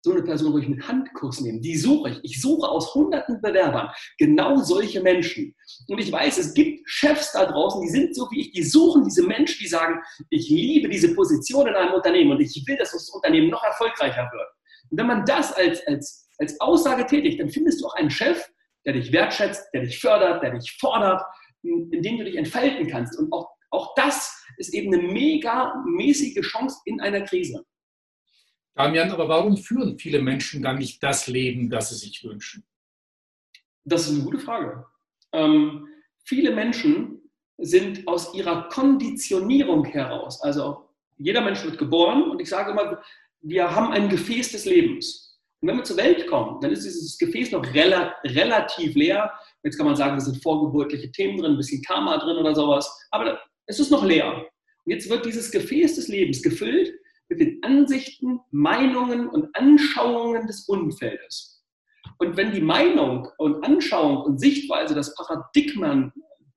so 0.04 0.12
eine 0.12 0.24
Person, 0.24 0.60
ich 0.62 0.68
mit 0.68 0.88
Handkurs 0.88 1.41
nehme, 1.41 1.60
die 1.60 1.78
suche 1.78 2.10
ich. 2.10 2.20
Ich 2.24 2.41
suche 2.41 2.68
aus 2.68 2.93
hunderten 2.95 3.39
Bewerbern 3.41 3.89
genau 4.18 4.58
solche 4.58 5.02
Menschen. 5.02 5.56
Und 5.88 5.99
ich 5.99 6.12
weiß, 6.12 6.38
es 6.39 6.54
gibt 6.54 6.82
Chefs 6.86 7.34
da 7.34 7.45
draußen, 7.45 7.82
die 7.82 7.89
sind 7.89 8.16
so 8.16 8.28
wie 8.32 8.41
ich, 8.41 8.52
die 8.52 8.64
suchen 8.64 9.04
diese 9.04 9.24
Menschen, 9.24 9.58
die 9.62 9.68
sagen, 9.68 10.02
ich 10.30 10.49
liebe 10.49 10.89
diese 10.89 11.14
Position 11.14 11.68
in 11.68 11.76
einem 11.76 11.93
Unternehmen 11.93 12.32
und 12.32 12.41
ich 12.41 12.64
will, 12.68 12.78
dass 12.78 12.91
das 12.91 13.10
Unternehmen 13.10 13.49
noch 13.49 13.64
erfolgreicher 13.64 14.30
wird. 14.32 14.47
Und 14.89 14.97
wenn 14.97 15.08
man 15.08 15.26
das 15.26 15.54
als, 15.54 15.86
als, 15.88 16.28
als 16.39 16.60
Aussage 16.60 17.06
tätigt, 17.06 17.39
dann 17.39 17.49
findest 17.49 17.82
du 17.82 17.88
auch 17.88 17.95
einen 17.95 18.10
Chef, 18.10 18.43
der 18.86 18.93
dich 18.93 19.12
wertschätzt, 19.12 19.70
der 19.74 19.82
dich 19.82 19.99
fördert, 19.99 20.41
der 20.41 20.52
dich 20.52 20.76
fordert, 20.80 21.22
in 21.64 22.02
dem 22.02 22.18
du 22.18 22.24
dich 22.26 22.36
entfalten 22.36 22.88
kannst 22.88 23.18
und 23.20 23.32
auch 23.32 23.49
Auch 23.74 23.93
das 23.95 24.43
ist 24.58 24.74
eben 24.74 24.93
eine 24.93 25.04
mega 25.04 25.74
mäßige 25.86 26.41
Chance 26.41 26.82
in 26.86 26.99
einer 26.99 27.22
Krise. 27.22 27.64
Damian, 28.76 29.11
aber 29.11 29.28
warum 29.28 29.57
führen 29.57 29.99
viele 29.99 30.22
Menschen 30.22 30.63
dann 30.63 30.78
nicht 30.78 31.03
das 31.03 31.28
Leben, 31.28 31.69
das 31.69 31.89
sie 31.89 31.95
sich 31.95 32.24
wünschen? 32.24 32.63
Das 33.84 34.07
ist 34.07 34.15
eine 34.15 34.24
gute 34.24 34.39
Frage. 34.39 34.86
Ähm, 35.34 35.88
viele 36.24 36.51
Menschen 36.51 37.22
sind 37.57 38.07
aus 38.07 38.34
ihrer 38.34 38.69
Konditionierung 38.69 39.86
heraus, 39.86 40.41
also 40.41 40.89
jeder 41.17 41.41
Mensch 41.41 41.63
wird 41.63 41.78
geboren 41.78 42.32
und 42.32 42.41
ich 42.41 42.49
sage 42.49 42.72
immer, 42.72 43.01
wir 43.41 43.76
haben 43.76 43.91
ein 43.91 44.09
Gefäß 44.09 44.51
des 44.51 44.65
Lebens. 44.65 45.39
Und 45.59 45.67
wenn 45.67 45.78
wir 45.78 45.84
zur 45.84 45.97
Welt 45.97 46.26
kommen, 46.28 46.59
dann 46.61 46.72
ist 46.72 46.86
dieses 46.86 47.17
Gefäß 47.19 47.51
noch 47.51 47.63
rela 47.74 48.15
relativ 48.24 48.95
leer. 48.95 49.32
Jetzt 49.63 49.78
kann 49.78 49.86
man 49.86 49.95
sagen, 49.95 50.15
da 50.15 50.19
sind 50.19 50.41
vorgeburtliche 50.41 51.11
Themen 51.11 51.38
drin, 51.38 51.51
ein 51.51 51.57
bisschen 51.57 51.84
Karma 51.84 52.17
drin 52.17 52.38
oder 52.38 52.55
sowas, 52.55 52.89
aber 53.11 53.39
es 53.67 53.80
ist 53.80 53.91
noch 53.91 54.03
leer. 54.03 54.47
Und 54.84 54.91
jetzt 54.91 55.07
wird 55.07 55.26
dieses 55.26 55.51
Gefäß 55.51 55.95
des 55.95 56.07
Lebens 56.07 56.41
gefüllt 56.41 56.91
mit 57.32 57.39
den 57.39 57.63
Ansichten, 57.63 58.41
Meinungen 58.51 59.29
und 59.29 59.55
Anschauungen 59.55 60.47
des 60.47 60.67
Umfeldes. 60.67 61.63
Und 62.17 62.36
wenn 62.36 62.51
die 62.51 62.61
Meinung 62.61 63.29
und 63.38 63.63
Anschauung 63.63 64.23
und 64.23 64.38
Sichtweise, 64.38 64.93
das 64.93 65.15
Paradigma, 65.15 66.11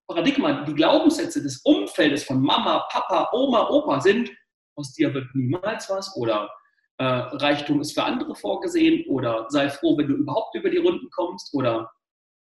Paradigma, 0.08 0.64
die 0.64 0.74
Glaubenssätze 0.74 1.40
des 1.40 1.62
Umfeldes 1.64 2.24
von 2.24 2.42
Mama, 2.42 2.86
Papa, 2.90 3.30
Oma, 3.32 3.70
Opa 3.70 4.00
sind, 4.00 4.30
aus 4.76 4.92
dir 4.92 5.14
wird 5.14 5.32
niemals 5.34 5.88
was 5.88 6.14
oder 6.16 6.50
äh, 6.98 7.04
Reichtum 7.04 7.80
ist 7.80 7.92
für 7.92 8.02
andere 8.02 8.34
vorgesehen 8.34 9.04
oder 9.08 9.46
sei 9.48 9.70
froh, 9.70 9.96
wenn 9.96 10.08
du 10.08 10.14
überhaupt 10.14 10.56
über 10.56 10.70
die 10.70 10.78
Runden 10.78 11.08
kommst 11.10 11.54
oder 11.54 11.88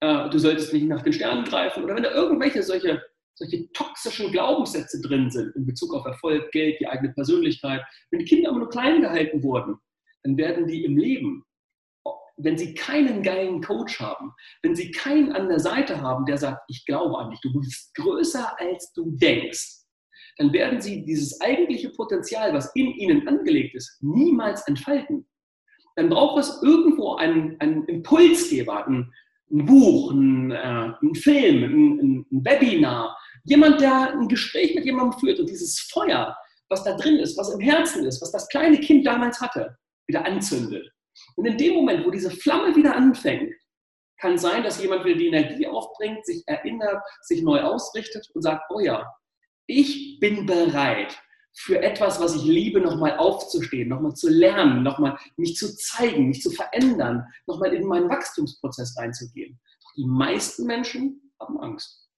äh, 0.00 0.30
du 0.30 0.38
solltest 0.38 0.72
nicht 0.72 0.86
nach 0.86 1.02
den 1.02 1.12
Sternen 1.12 1.44
greifen 1.44 1.84
oder 1.84 1.94
wenn 1.94 2.02
da 2.02 2.12
irgendwelche 2.12 2.62
solche, 2.62 3.02
solche 3.34 3.70
toxischen 3.72 4.30
Glaubenssätze 4.30 5.00
drin 5.00 5.30
sind 5.30 5.54
in 5.56 5.66
Bezug 5.66 5.94
auf 5.94 6.04
Erfolg, 6.04 6.50
Geld, 6.52 6.78
die 6.80 6.86
eigene 6.86 7.12
Persönlichkeit. 7.12 7.82
Wenn 8.10 8.20
die 8.20 8.26
Kinder 8.26 8.50
immer 8.50 8.60
nur 8.60 8.70
klein 8.70 9.00
gehalten 9.00 9.42
wurden, 9.42 9.78
dann 10.22 10.36
werden 10.36 10.66
die 10.66 10.84
im 10.84 10.96
Leben, 10.96 11.44
wenn 12.36 12.58
sie 12.58 12.74
keinen 12.74 13.22
geilen 13.22 13.62
Coach 13.62 14.00
haben, 14.00 14.32
wenn 14.62 14.74
sie 14.74 14.90
keinen 14.90 15.32
an 15.32 15.48
der 15.48 15.60
Seite 15.60 16.00
haben, 16.00 16.24
der 16.26 16.38
sagt, 16.38 16.62
ich 16.68 16.84
glaube 16.86 17.18
an 17.18 17.30
dich, 17.30 17.40
du 17.40 17.52
bist 17.52 17.94
größer 17.94 18.58
als 18.58 18.92
du 18.92 19.10
denkst, 19.12 19.82
dann 20.38 20.52
werden 20.52 20.80
sie 20.80 21.04
dieses 21.04 21.40
eigentliche 21.40 21.90
Potenzial, 21.90 22.54
was 22.54 22.74
in 22.74 22.86
ihnen 22.92 23.28
angelegt 23.28 23.74
ist, 23.74 23.98
niemals 24.02 24.66
entfalten. 24.66 25.26
Dann 25.96 26.08
braucht 26.08 26.40
es 26.40 26.62
irgendwo 26.62 27.16
einen, 27.16 27.60
einen 27.60 27.84
Impulsgeber, 27.84 28.86
ein, 28.86 29.12
ein 29.52 29.66
Buch, 29.66 30.10
ein, 30.12 30.50
äh, 30.50 30.92
ein 31.02 31.14
Film, 31.14 31.62
ein, 31.64 32.26
ein 32.32 32.44
Webinar, 32.44 33.16
jemand, 33.44 33.80
der 33.80 34.12
ein 34.12 34.28
Gespräch 34.28 34.74
mit 34.74 34.84
jemandem 34.84 35.18
führt 35.18 35.40
und 35.40 35.48
dieses 35.48 35.80
Feuer, 35.80 36.36
was 36.68 36.84
da 36.84 36.96
drin 36.96 37.18
ist, 37.18 37.36
was 37.36 37.52
im 37.52 37.60
Herzen 37.60 38.04
ist, 38.04 38.22
was 38.22 38.32
das 38.32 38.48
kleine 38.48 38.80
Kind 38.80 39.06
damals 39.06 39.40
hatte, 39.40 39.76
wieder 40.06 40.24
anzündet. 40.24 40.90
Und 41.36 41.46
in 41.46 41.58
dem 41.58 41.74
Moment, 41.74 42.06
wo 42.06 42.10
diese 42.10 42.30
Flamme 42.30 42.74
wieder 42.74 42.96
anfängt, 42.96 43.54
kann 44.18 44.38
sein, 44.38 44.62
dass 44.62 44.80
jemand 44.80 45.04
wieder 45.04 45.18
die 45.18 45.26
Energie 45.26 45.66
aufbringt, 45.66 46.24
sich 46.24 46.42
erinnert, 46.46 47.02
sich 47.22 47.42
neu 47.42 47.60
ausrichtet 47.60 48.28
und 48.34 48.42
sagt, 48.42 48.62
oh 48.70 48.80
ja, 48.80 49.04
ich 49.66 50.18
bin 50.20 50.46
bereit, 50.46 51.21
für 51.54 51.82
etwas, 51.82 52.20
was 52.20 52.34
ich 52.34 52.44
liebe, 52.44 52.80
nochmal 52.80 53.16
aufzustehen, 53.18 53.88
nochmal 53.88 54.14
zu 54.14 54.28
lernen, 54.28 54.82
nochmal 54.82 55.18
mich 55.36 55.56
zu 55.56 55.74
zeigen, 55.76 56.28
mich 56.28 56.42
zu 56.42 56.50
verändern, 56.50 57.26
nochmal 57.46 57.74
in 57.74 57.86
meinen 57.86 58.08
Wachstumsprozess 58.08 58.96
reinzugehen. 58.98 59.60
Doch 59.82 59.92
die 59.96 60.06
meisten 60.06 60.66
Menschen 60.66 61.32
haben 61.38 61.60
Angst. 61.60 62.08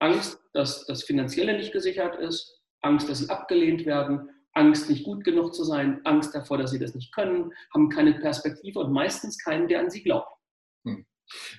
Angst, 0.00 0.38
dass 0.52 0.84
das 0.86 1.04
Finanzielle 1.04 1.56
nicht 1.56 1.72
gesichert 1.72 2.16
ist, 2.16 2.60
Angst, 2.82 3.08
dass 3.08 3.20
sie 3.20 3.30
abgelehnt 3.30 3.86
werden, 3.86 4.28
Angst, 4.52 4.88
nicht 4.88 5.04
gut 5.04 5.24
genug 5.24 5.54
zu 5.54 5.64
sein, 5.64 6.00
Angst 6.04 6.34
davor, 6.34 6.58
dass 6.58 6.70
sie 6.70 6.78
das 6.78 6.94
nicht 6.94 7.12
können, 7.12 7.52
haben 7.72 7.88
keine 7.88 8.14
Perspektive 8.14 8.80
und 8.80 8.92
meistens 8.92 9.38
keinen, 9.38 9.66
der 9.66 9.80
an 9.80 9.90
sie 9.90 10.02
glaubt. 10.02 10.28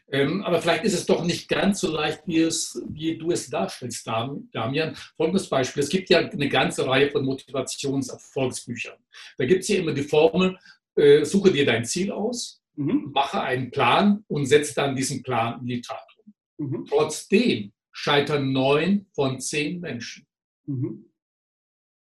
Hm. 0.09 0.19
Ähm, 0.19 0.43
aber 0.43 0.61
vielleicht 0.61 0.83
ist 0.83 0.93
es 0.93 1.05
doch 1.05 1.23
nicht 1.23 1.47
ganz 1.47 1.79
so 1.81 1.91
leicht, 1.91 2.21
wie, 2.25 2.39
es, 2.39 2.81
wie 2.87 3.17
du 3.17 3.31
es 3.31 3.49
darstellst, 3.49 4.07
Damian. 4.07 4.95
Folgendes 5.17 5.49
Beispiel. 5.49 5.83
Es 5.83 5.89
gibt 5.89 6.09
ja 6.09 6.19
eine 6.19 6.49
ganze 6.49 6.87
Reihe 6.87 7.09
von 7.09 7.25
Motivationserfolgsbüchern. 7.25 8.97
Da 9.37 9.45
gibt 9.45 9.61
es 9.61 9.67
ja 9.67 9.77
immer 9.77 9.93
die 9.93 10.03
Formel, 10.03 10.57
äh, 10.95 11.25
suche 11.25 11.51
dir 11.51 11.65
dein 11.65 11.85
Ziel 11.85 12.11
aus, 12.11 12.61
mhm. 12.75 13.11
mache 13.13 13.41
einen 13.41 13.71
Plan 13.71 14.23
und 14.27 14.45
setze 14.45 14.75
dann 14.75 14.95
diesen 14.95 15.23
Plan 15.23 15.59
in 15.61 15.67
die 15.67 15.81
Tat 15.81 16.07
um. 16.23 16.33
Mhm. 16.65 16.85
Trotzdem 16.85 17.73
scheitern 17.91 18.51
neun 18.51 19.07
von 19.13 19.39
zehn 19.39 19.79
Menschen. 19.79 20.25
Mhm. 20.65 21.05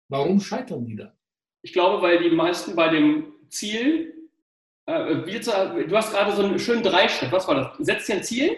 Warum 0.09 0.41
scheitern 0.41 0.87
die 0.87 0.97
da? 0.97 1.15
Ich 1.63 1.73
glaube, 1.73 2.03
weil 2.03 2.23
die 2.23 2.35
meisten 2.35 2.75
bei 2.77 2.89
dem 2.89 3.33
Ziel 3.49 4.15
du 4.89 5.97
hast 5.97 6.13
gerade 6.13 6.33
so 6.35 6.43
einen 6.43 6.59
schönen 6.59 6.83
Dreischritt. 6.83 7.31
Was 7.31 7.47
war 7.47 7.55
das? 7.55 7.87
Setz 7.87 8.07
dir 8.07 8.15
ein 8.17 8.23
Ziel. 8.23 8.57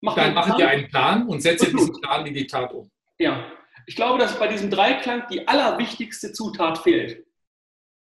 Mach 0.00 0.14
Dann 0.14 0.34
mache 0.34 0.56
dir 0.56 0.68
einen 0.68 0.88
Plan 0.88 1.26
und 1.26 1.40
setze 1.40 1.70
diesen 1.72 1.98
Plan 2.00 2.26
in 2.26 2.34
die 2.34 2.46
Tat 2.46 2.72
um. 2.72 2.90
Ja. 3.18 3.44
Ich 3.86 3.96
glaube, 3.96 4.18
dass 4.18 4.38
bei 4.38 4.48
diesem 4.48 4.70
Dreiklang 4.70 5.24
die 5.30 5.46
allerwichtigste 5.48 6.32
Zutat 6.32 6.78
fehlt. 6.78 7.24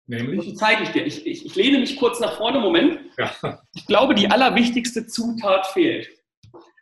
Nämlich? 0.07 0.49
Das 0.49 0.55
zeige 0.59 0.83
ich 0.83 0.89
dir. 0.89 1.05
Ich, 1.05 1.25
ich, 1.25 1.45
ich 1.45 1.55
lehne 1.55 1.79
mich 1.79 1.97
kurz 1.97 2.19
nach 2.19 2.37
vorne. 2.37 2.59
Moment. 2.59 2.99
Ja. 3.17 3.59
Ich 3.73 3.85
glaube, 3.85 4.15
die 4.15 4.27
allerwichtigste 4.29 5.05
Zutat 5.05 5.67
fehlt. 5.67 6.09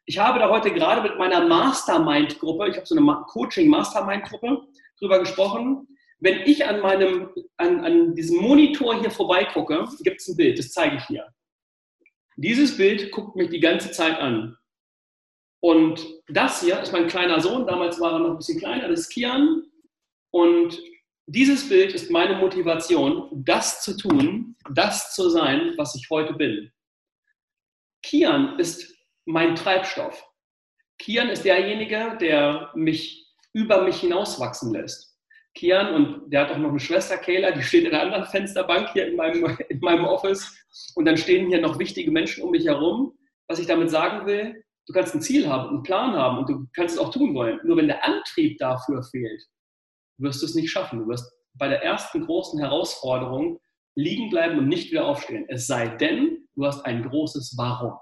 Ich 0.05 0.19
habe 0.19 0.39
da 0.39 0.49
heute 0.49 0.73
gerade 0.73 1.01
mit 1.01 1.17
meiner 1.17 1.47
Mastermind-Gruppe, 1.47 2.69
ich 2.69 2.75
habe 2.75 2.85
so 2.85 2.95
eine 2.95 3.23
Coaching-Mastermind-Gruppe, 3.27 4.67
drüber 4.99 5.19
gesprochen, 5.19 5.87
wenn 6.23 6.41
ich 6.43 6.65
an, 6.65 6.79
meinem, 6.79 7.29
an, 7.57 7.83
an 7.83 8.15
diesem 8.15 8.37
Monitor 8.37 8.97
hier 8.97 9.11
vorbeigucke, 9.11 9.85
gibt 10.03 10.21
es 10.21 10.27
ein 10.29 10.37
Bild, 10.37 10.57
das 10.57 10.71
zeige 10.71 10.95
ich 10.95 11.05
hier. 11.05 11.27
Dieses 12.37 12.77
Bild 12.77 13.11
guckt 13.11 13.35
mich 13.35 13.49
die 13.49 13.59
ganze 13.59 13.91
Zeit 13.91 14.17
an. 14.19 14.57
Und 15.61 16.05
das 16.29 16.61
hier 16.61 16.79
ist 16.79 16.93
mein 16.93 17.07
kleiner 17.07 17.41
Sohn, 17.41 17.67
damals 17.67 17.99
war 17.99 18.13
er 18.13 18.19
noch 18.19 18.31
ein 18.31 18.37
bisschen 18.37 18.59
kleiner, 18.59 18.87
das 18.87 19.01
ist 19.01 19.09
Kian. 19.09 19.63
Und 20.31 20.81
dieses 21.25 21.67
Bild 21.67 21.93
ist 21.93 22.09
meine 22.09 22.37
Motivation, 22.37 23.29
das 23.43 23.81
zu 23.81 23.97
tun, 23.97 24.55
das 24.71 25.13
zu 25.13 25.29
sein, 25.29 25.73
was 25.75 25.93
ich 25.95 26.09
heute 26.09 26.33
bin. 26.33 26.71
Kian 28.01 28.57
ist 28.59 28.95
mein 29.25 29.55
Treibstoff. 29.55 30.25
Kian 30.99 31.27
ist 31.27 31.43
derjenige, 31.43 32.17
der 32.21 32.71
mich 32.75 33.27
über 33.51 33.83
mich 33.83 33.99
hinauswachsen 33.99 34.71
lässt. 34.71 35.12
Kian 35.55 35.93
und 35.93 36.31
der 36.31 36.41
hat 36.41 36.51
auch 36.51 36.57
noch 36.57 36.69
eine 36.69 36.79
Schwester, 36.79 37.17
Kayla, 37.17 37.51
die 37.51 37.61
steht 37.61 37.85
in 37.85 37.93
einer 37.93 38.03
anderen 38.03 38.25
Fensterbank 38.25 38.89
hier 38.93 39.07
in 39.07 39.15
meinem, 39.15 39.57
in 39.69 39.79
meinem 39.79 40.05
Office. 40.05 40.55
Und 40.95 41.05
dann 41.05 41.17
stehen 41.17 41.47
hier 41.47 41.61
noch 41.61 41.79
wichtige 41.79 42.11
Menschen 42.11 42.43
um 42.43 42.51
mich 42.51 42.65
herum. 42.65 43.17
Was 43.47 43.59
ich 43.59 43.67
damit 43.67 43.91
sagen 43.91 44.25
will, 44.25 44.63
du 44.87 44.93
kannst 44.93 45.13
ein 45.13 45.21
Ziel 45.21 45.47
haben, 45.47 45.69
einen 45.69 45.83
Plan 45.83 46.13
haben 46.13 46.39
und 46.39 46.49
du 46.49 46.65
kannst 46.75 46.95
es 46.95 47.01
auch 47.01 47.11
tun 47.11 47.35
wollen. 47.35 47.59
Nur 47.63 47.77
wenn 47.77 47.87
der 47.87 48.03
Antrieb 48.03 48.57
dafür 48.57 49.03
fehlt, 49.03 49.43
wirst 50.17 50.41
du 50.41 50.45
es 50.45 50.55
nicht 50.55 50.71
schaffen. 50.71 50.99
Du 50.99 51.07
wirst 51.07 51.31
bei 51.53 51.67
der 51.67 51.83
ersten 51.83 52.25
großen 52.25 52.59
Herausforderung 52.59 53.59
liegen 53.95 54.29
bleiben 54.29 54.57
und 54.57 54.67
nicht 54.67 54.91
wieder 54.91 55.05
aufstehen. 55.05 55.45
Es 55.49 55.67
sei 55.67 55.87
denn, 55.87 56.47
du 56.55 56.65
hast 56.65 56.83
ein 56.85 57.03
großes 57.03 57.55
Warum. 57.57 57.97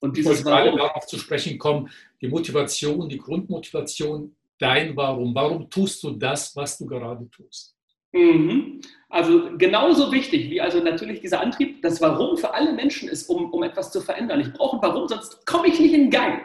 Und 0.00 0.16
dieses 0.16 0.40
ich 0.40 0.44
wollte 0.44 0.58
Warum, 0.58 0.76
gerade 0.76 0.88
darauf 0.88 1.06
zu 1.06 1.18
sprechen 1.18 1.58
kommen, 1.58 1.90
die 2.20 2.28
Motivation, 2.28 3.08
die 3.08 3.18
Grundmotivation 3.18 4.36
dein 4.60 4.96
Warum. 4.96 5.34
Warum 5.34 5.68
tust 5.68 6.02
du 6.02 6.10
das, 6.10 6.54
was 6.54 6.78
du 6.78 6.86
gerade 6.86 7.28
tust? 7.30 7.74
Mhm. 8.12 8.80
Also 9.08 9.56
genauso 9.56 10.10
wichtig 10.12 10.50
wie 10.50 10.60
also 10.60 10.80
natürlich 10.80 11.20
dieser 11.20 11.40
Antrieb, 11.40 11.82
das 11.82 12.00
Warum 12.00 12.36
für 12.36 12.54
alle 12.54 12.72
Menschen 12.72 13.08
ist, 13.08 13.28
um, 13.28 13.52
um 13.52 13.62
etwas 13.62 13.90
zu 13.92 14.00
verändern. 14.00 14.40
Ich 14.40 14.52
brauche 14.52 14.76
ein 14.76 14.82
Warum, 14.82 15.08
sonst 15.08 15.44
komme 15.46 15.68
ich 15.68 15.80
nicht 15.80 15.94
in 15.94 16.10
Gang. 16.10 16.44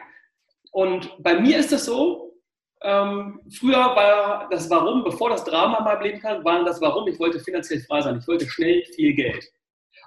Und 0.71 1.11
bei 1.19 1.39
mir 1.39 1.57
ist 1.57 1.71
es 1.71 1.85
so, 1.85 2.33
ähm, 2.81 3.39
früher 3.49 3.77
war 3.77 4.47
das 4.51 4.69
Warum, 4.69 5.03
bevor 5.03 5.29
das 5.29 5.43
Drama 5.43 5.81
mal 5.81 6.01
Leben 6.03 6.19
kam, 6.19 6.43
war 6.43 6.63
das 6.63 6.81
Warum, 6.81 7.07
ich 7.07 7.19
wollte 7.19 7.39
finanziell 7.39 7.81
frei 7.81 8.01
sein, 8.01 8.19
ich 8.19 8.27
wollte 8.27 8.47
schnell 8.47 8.83
viel 8.95 9.13
Geld. 9.13 9.45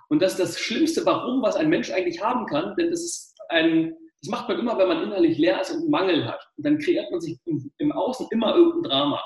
Und 0.08 0.22
das 0.22 0.32
ist 0.32 0.40
das 0.40 0.58
schlimmste 0.58 1.04
Warum, 1.04 1.42
was 1.42 1.56
ein 1.56 1.68
Mensch 1.68 1.90
eigentlich 1.90 2.22
haben 2.22 2.46
kann, 2.46 2.76
denn 2.76 2.90
das 2.90 3.00
ist 3.00 3.34
ein 3.48 3.96
das 4.20 4.30
macht 4.30 4.48
man 4.48 4.58
immer, 4.58 4.76
wenn 4.78 4.88
man 4.88 5.02
innerlich 5.02 5.38
leer 5.38 5.60
ist 5.60 5.70
und 5.70 5.82
einen 5.82 5.90
Mangel 5.90 6.26
hat. 6.26 6.44
Und 6.56 6.66
dann 6.66 6.78
kreiert 6.78 7.10
man 7.10 7.20
sich 7.20 7.38
im, 7.44 7.92
Außen 7.92 8.26
immer 8.30 8.54
irgendein 8.54 8.90
Drama. 8.90 9.22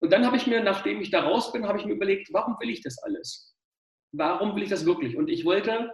Und 0.00 0.12
dann 0.12 0.26
habe 0.26 0.36
ich 0.36 0.46
mir, 0.46 0.62
nachdem 0.62 1.00
ich 1.00 1.10
da 1.10 1.22
raus 1.22 1.52
bin, 1.52 1.66
habe 1.66 1.78
ich 1.78 1.86
mir 1.86 1.94
überlegt, 1.94 2.32
warum 2.32 2.56
will 2.60 2.70
ich 2.70 2.82
das 2.82 2.98
alles? 3.02 3.56
Warum 4.12 4.54
will 4.54 4.62
ich 4.62 4.70
das 4.70 4.86
wirklich? 4.86 5.16
Und 5.16 5.28
ich 5.28 5.44
wollte 5.44 5.90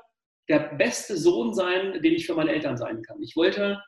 der 0.48 0.58
beste 0.76 1.16
Sohn 1.16 1.54
sein, 1.54 2.02
den 2.02 2.12
ich 2.12 2.26
für 2.26 2.34
meine 2.34 2.52
Eltern 2.52 2.76
sein 2.76 3.02
kann. 3.02 3.22
Ich 3.22 3.34
wollte 3.36 3.82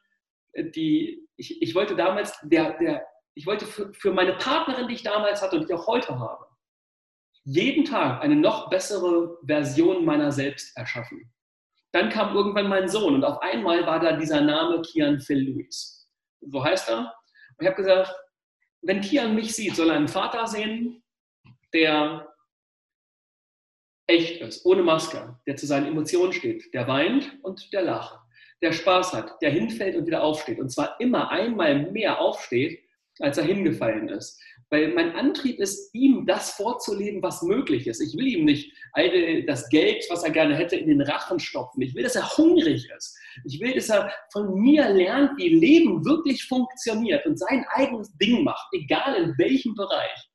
äh, 0.52 0.70
die, 0.70 1.26
ich, 1.36 1.60
ich 1.60 1.74
wollte 1.74 1.96
damals 1.96 2.38
der, 2.42 2.78
der, 2.78 3.06
ich 3.34 3.46
wollte 3.46 3.66
für, 3.66 3.92
für 3.92 4.12
meine 4.12 4.34
Partnerin, 4.34 4.88
die 4.88 4.94
ich 4.94 5.02
damals 5.02 5.42
hatte 5.42 5.56
und 5.56 5.68
die 5.68 5.72
ich 5.72 5.78
auch 5.78 5.86
heute 5.86 6.18
habe, 6.18 6.46
jeden 7.44 7.84
Tag 7.84 8.22
eine 8.22 8.36
noch 8.36 8.70
bessere 8.70 9.38
Version 9.46 10.04
meiner 10.04 10.32
selbst 10.32 10.76
erschaffen. 10.76 11.32
Dann 11.96 12.10
kam 12.10 12.36
irgendwann 12.36 12.68
mein 12.68 12.90
Sohn 12.90 13.14
und 13.14 13.24
auf 13.24 13.40
einmal 13.40 13.86
war 13.86 13.98
da 13.98 14.12
dieser 14.12 14.42
Name 14.42 14.82
Kian 14.82 15.18
Phil 15.18 15.38
Lewis. 15.38 16.06
So 16.42 16.62
heißt 16.62 16.90
er. 16.90 16.98
Und 16.98 17.62
ich 17.62 17.66
habe 17.66 17.76
gesagt, 17.76 18.14
wenn 18.82 19.00
Kian 19.00 19.34
mich 19.34 19.54
sieht, 19.54 19.74
soll 19.74 19.88
er 19.88 19.96
einen 19.96 20.06
Vater 20.06 20.46
sehen, 20.46 21.02
der 21.72 22.30
echt 24.06 24.42
ist, 24.42 24.66
ohne 24.66 24.82
Maske, 24.82 25.40
der 25.46 25.56
zu 25.56 25.64
seinen 25.64 25.86
Emotionen 25.86 26.34
steht, 26.34 26.74
der 26.74 26.86
weint 26.86 27.38
und 27.42 27.72
der 27.72 27.80
lacht, 27.80 28.20
der 28.60 28.72
Spaß 28.72 29.14
hat, 29.14 29.40
der 29.40 29.52
hinfällt 29.52 29.96
und 29.96 30.06
wieder 30.06 30.22
aufsteht. 30.22 30.58
Und 30.58 30.68
zwar 30.68 31.00
immer 31.00 31.30
einmal 31.30 31.90
mehr 31.92 32.20
aufsteht, 32.20 32.78
als 33.20 33.38
er 33.38 33.44
hingefallen 33.44 34.10
ist. 34.10 34.38
Weil 34.70 34.92
mein 34.94 35.14
Antrieb 35.14 35.60
ist, 35.60 35.94
ihm 35.94 36.26
das 36.26 36.50
vorzuleben, 36.50 37.22
was 37.22 37.42
möglich 37.42 37.86
ist. 37.86 38.00
Ich 38.00 38.16
will 38.16 38.26
ihm 38.26 38.44
nicht 38.44 38.72
das 39.46 39.68
Geld, 39.68 40.04
was 40.10 40.24
er 40.24 40.30
gerne 40.30 40.56
hätte, 40.56 40.74
in 40.74 40.88
den 40.88 41.02
Rachen 41.02 41.38
stopfen. 41.38 41.82
Ich 41.82 41.94
will, 41.94 42.02
dass 42.02 42.16
er 42.16 42.36
hungrig 42.36 42.90
ist. 42.96 43.16
Ich 43.44 43.60
will, 43.60 43.74
dass 43.74 43.88
er 43.90 44.12
von 44.32 44.54
mir 44.54 44.88
lernt, 44.88 45.38
wie 45.38 45.50
Leben 45.50 46.04
wirklich 46.04 46.44
funktioniert 46.44 47.24
und 47.26 47.38
sein 47.38 47.64
eigenes 47.70 48.10
Ding 48.18 48.42
macht, 48.42 48.66
egal 48.72 49.14
in 49.14 49.38
welchem 49.38 49.74
Bereich. 49.74 50.30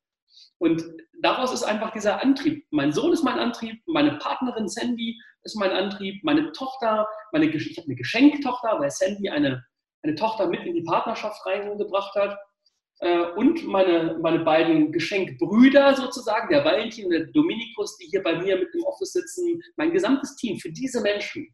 Und 0.58 0.82
daraus 1.22 1.52
ist 1.52 1.64
einfach 1.64 1.92
dieser 1.92 2.22
Antrieb. 2.22 2.64
Mein 2.70 2.92
Sohn 2.92 3.12
ist 3.12 3.24
mein 3.24 3.38
Antrieb, 3.38 3.82
meine 3.86 4.16
Partnerin 4.18 4.68
Sandy 4.68 5.20
ist 5.42 5.56
mein 5.56 5.72
Antrieb, 5.72 6.22
meine 6.22 6.52
Tochter, 6.52 7.06
meine, 7.32 7.46
ich 7.46 7.76
habe 7.76 7.86
eine 7.86 7.96
Geschenktochter, 7.96 8.78
weil 8.78 8.90
Sandy 8.90 9.28
eine, 9.28 9.64
eine 10.02 10.14
Tochter 10.14 10.46
mit 10.46 10.64
in 10.64 10.74
die 10.74 10.84
Partnerschaft 10.84 11.44
reingebracht 11.44 12.14
hat. 12.14 12.38
Äh, 13.02 13.32
und 13.34 13.66
meine, 13.66 14.16
meine 14.22 14.44
beiden 14.44 14.92
Geschenkbrüder 14.92 15.96
sozusagen, 15.96 16.48
der 16.52 16.64
Valentin 16.64 17.06
und 17.06 17.10
der 17.10 17.26
Dominikus, 17.26 17.96
die 17.96 18.06
hier 18.06 18.22
bei 18.22 18.40
mir 18.40 18.56
mit 18.56 18.72
im 18.74 18.84
Office 18.84 19.12
sitzen, 19.12 19.60
mein 19.76 19.92
gesamtes 19.92 20.36
Team, 20.36 20.56
für 20.58 20.70
diese 20.70 21.02
Menschen 21.02 21.52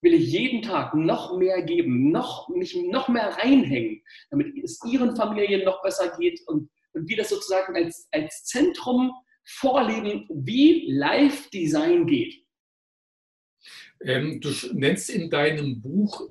will 0.00 0.14
ich 0.14 0.32
jeden 0.32 0.62
Tag 0.62 0.94
noch 0.94 1.36
mehr 1.36 1.62
geben, 1.62 2.10
noch, 2.10 2.48
mich 2.48 2.74
noch 2.76 3.08
mehr 3.08 3.36
reinhängen, 3.36 4.02
damit 4.30 4.56
es 4.64 4.80
ihren 4.86 5.14
Familien 5.14 5.64
noch 5.66 5.82
besser 5.82 6.16
geht 6.18 6.40
und, 6.46 6.70
und 6.94 7.08
wir 7.08 7.16
das 7.18 7.28
sozusagen 7.28 7.76
als, 7.76 8.08
als 8.10 8.44
Zentrum 8.44 9.12
vorleben, 9.44 10.26
wie 10.30 10.90
Live-Design 10.92 12.06
geht. 12.06 12.42
Ähm, 14.00 14.40
du 14.40 14.50
nennst 14.72 15.10
in 15.10 15.28
deinem 15.28 15.82
Buch 15.82 16.26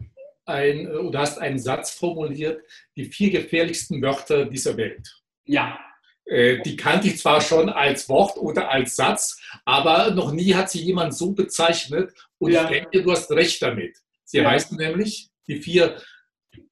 ein, 0.45 0.87
oder 0.87 1.19
hast 1.19 1.39
einen 1.39 1.59
Satz 1.59 1.91
formuliert, 1.91 2.63
die 2.95 3.05
vier 3.05 3.31
gefährlichsten 3.31 4.01
Wörter 4.01 4.45
dieser 4.45 4.77
Welt. 4.77 5.21
Ja. 5.45 5.79
Äh, 6.25 6.61
die 6.63 6.75
kannte 6.75 7.07
ich 7.07 7.19
zwar 7.19 7.41
schon 7.41 7.69
als 7.69 8.09
Wort 8.09 8.37
oder 8.37 8.71
als 8.71 8.95
Satz, 8.95 9.39
aber 9.63 10.11
noch 10.11 10.31
nie 10.31 10.55
hat 10.55 10.69
sie 10.69 10.81
jemand 10.81 11.13
so 11.13 11.33
bezeichnet 11.33 12.13
und 12.39 12.51
ja. 12.51 12.63
ich 12.63 12.69
denke, 12.69 13.03
du 13.03 13.11
hast 13.11 13.31
recht 13.31 13.61
damit. 13.61 13.97
Sie 14.23 14.37
ja. 14.37 14.49
heißen 14.49 14.77
nämlich 14.77 15.29
die 15.47 15.57
vier 15.57 16.01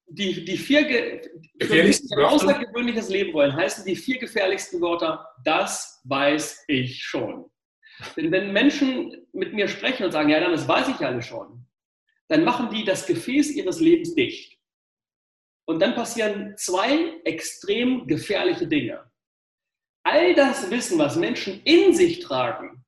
die, 0.06 0.44
die 0.44 0.56
vier 0.56 0.84
ge 0.84 1.20
gefährlichsten 1.54 2.18
ein 2.18 2.24
außergewöhnliches 2.24 3.08
Leben 3.08 3.32
wollen, 3.32 3.54
heißen 3.54 3.84
die 3.84 3.96
vier 3.96 4.18
gefährlichsten 4.18 4.80
Wörter, 4.80 5.26
das 5.44 6.00
weiß 6.04 6.64
ich 6.68 7.02
schon. 7.02 7.46
Denn 8.16 8.30
wenn 8.32 8.52
Menschen 8.52 9.26
mit 9.32 9.54
mir 9.54 9.68
sprechen 9.68 10.04
und 10.04 10.12
sagen, 10.12 10.28
ja, 10.28 10.40
dann 10.40 10.52
das 10.52 10.68
weiß 10.68 10.88
ich 10.88 11.06
alle 11.06 11.22
schon, 11.22 11.64
dann 12.28 12.44
machen 12.44 12.70
die 12.70 12.84
das 12.84 13.06
Gefäß 13.06 13.50
ihres 13.52 13.80
Lebens 13.80 14.14
dicht. 14.14 14.58
Und 15.66 15.80
dann 15.80 15.94
passieren 15.94 16.54
zwei 16.56 17.20
extrem 17.24 18.06
gefährliche 18.06 18.66
Dinge. 18.66 19.10
All 20.04 20.34
das 20.34 20.70
Wissen, 20.70 20.98
was 20.98 21.16
Menschen 21.16 21.62
in 21.64 21.94
sich 21.94 22.20
tragen, 22.20 22.84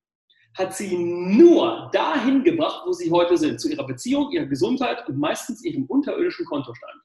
hat 0.55 0.74
sie 0.74 0.97
nur 0.97 1.91
dahin 1.93 2.45
gebracht, 2.45 2.82
wo 2.87 2.93
sie 2.93 3.11
heute 3.11 3.37
sind, 3.37 3.61
zu 3.61 3.70
ihrer 3.70 3.87
Beziehung, 3.87 4.30
ihrer 4.32 4.47
Gesundheit 4.47 5.07
und 5.09 5.18
meistens 5.18 5.64
ihrem 5.64 5.84
unterirdischen 5.87 6.47
Kontostand. 6.47 7.01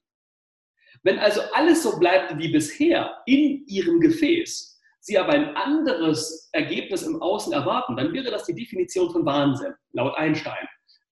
Wenn 1.03 1.19
also 1.19 1.41
alles 1.53 1.83
so 1.83 1.97
bleibt 1.99 2.37
wie 2.37 2.51
bisher 2.51 3.21
in 3.25 3.65
ihrem 3.67 3.99
Gefäß, 3.99 4.79
sie 4.99 5.17
aber 5.17 5.33
ein 5.33 5.55
anderes 5.55 6.49
Ergebnis 6.51 7.01
im 7.01 7.21
Außen 7.21 7.51
erwarten, 7.51 7.95
dann 7.97 8.13
wäre 8.13 8.29
das 8.29 8.45
die 8.45 8.55
Definition 8.55 9.11
von 9.11 9.25
Wahnsinn, 9.25 9.73
laut 9.93 10.15
Einstein 10.17 10.67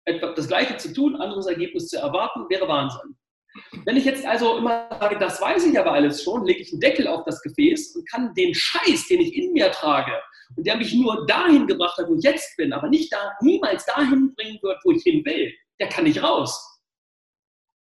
das 0.06 0.47
Gleiche 0.47 0.78
zu 0.78 0.93
tun, 0.93 1.16
anderes 1.16 1.47
Ergebnis 1.47 1.88
zu 1.88 1.97
erwarten, 1.97 2.50
wäre 2.50 2.68
Wahnsinn. 2.68 3.16
Wenn 3.86 3.97
ich 3.97 4.06
jetzt 4.06 4.26
also 4.26 4.58
immer 4.58 4.88
sage, 5.00 5.18
das 5.18 5.41
weiß 5.41 5.66
ich 5.66 5.80
aber 5.80 5.93
alles 5.93 6.24
schon, 6.24 6.45
lege 6.45 6.62
ich 6.62 6.72
einen 6.72 6.82
Deckel 6.82 7.08
auf 7.08 7.24
das 7.26 7.41
Gefäß 7.41 7.95
und 7.95 8.10
kann 8.10 8.34
den 8.36 8.54
Scheiß, 8.54 9.08
den 9.08 9.22
ich 9.22 9.36
in 9.36 9.54
mir 9.54 9.72
trage 9.72 10.14
und 10.56 10.66
der 10.66 10.78
mich 10.78 10.93
nur 10.93 11.26
dahin 11.26 11.68
gebracht 11.68 11.97
hat, 11.97 12.08
wo 12.08 12.16
ich 12.16 12.24
jetzt 12.24 12.56
bin, 12.58 12.74
aber 12.74 12.89
nicht 12.89 13.12
da, 13.12 13.34
niemals 13.41 13.86
dahin 13.86 14.34
bringen 14.36 14.60
wird, 14.62 14.80
wo 14.84 14.91
ich 14.91 15.04
hin 15.04 15.24
will, 15.26 15.52
der 15.80 15.89
kann 15.89 16.04
nicht 16.04 16.22
raus. 16.22 16.80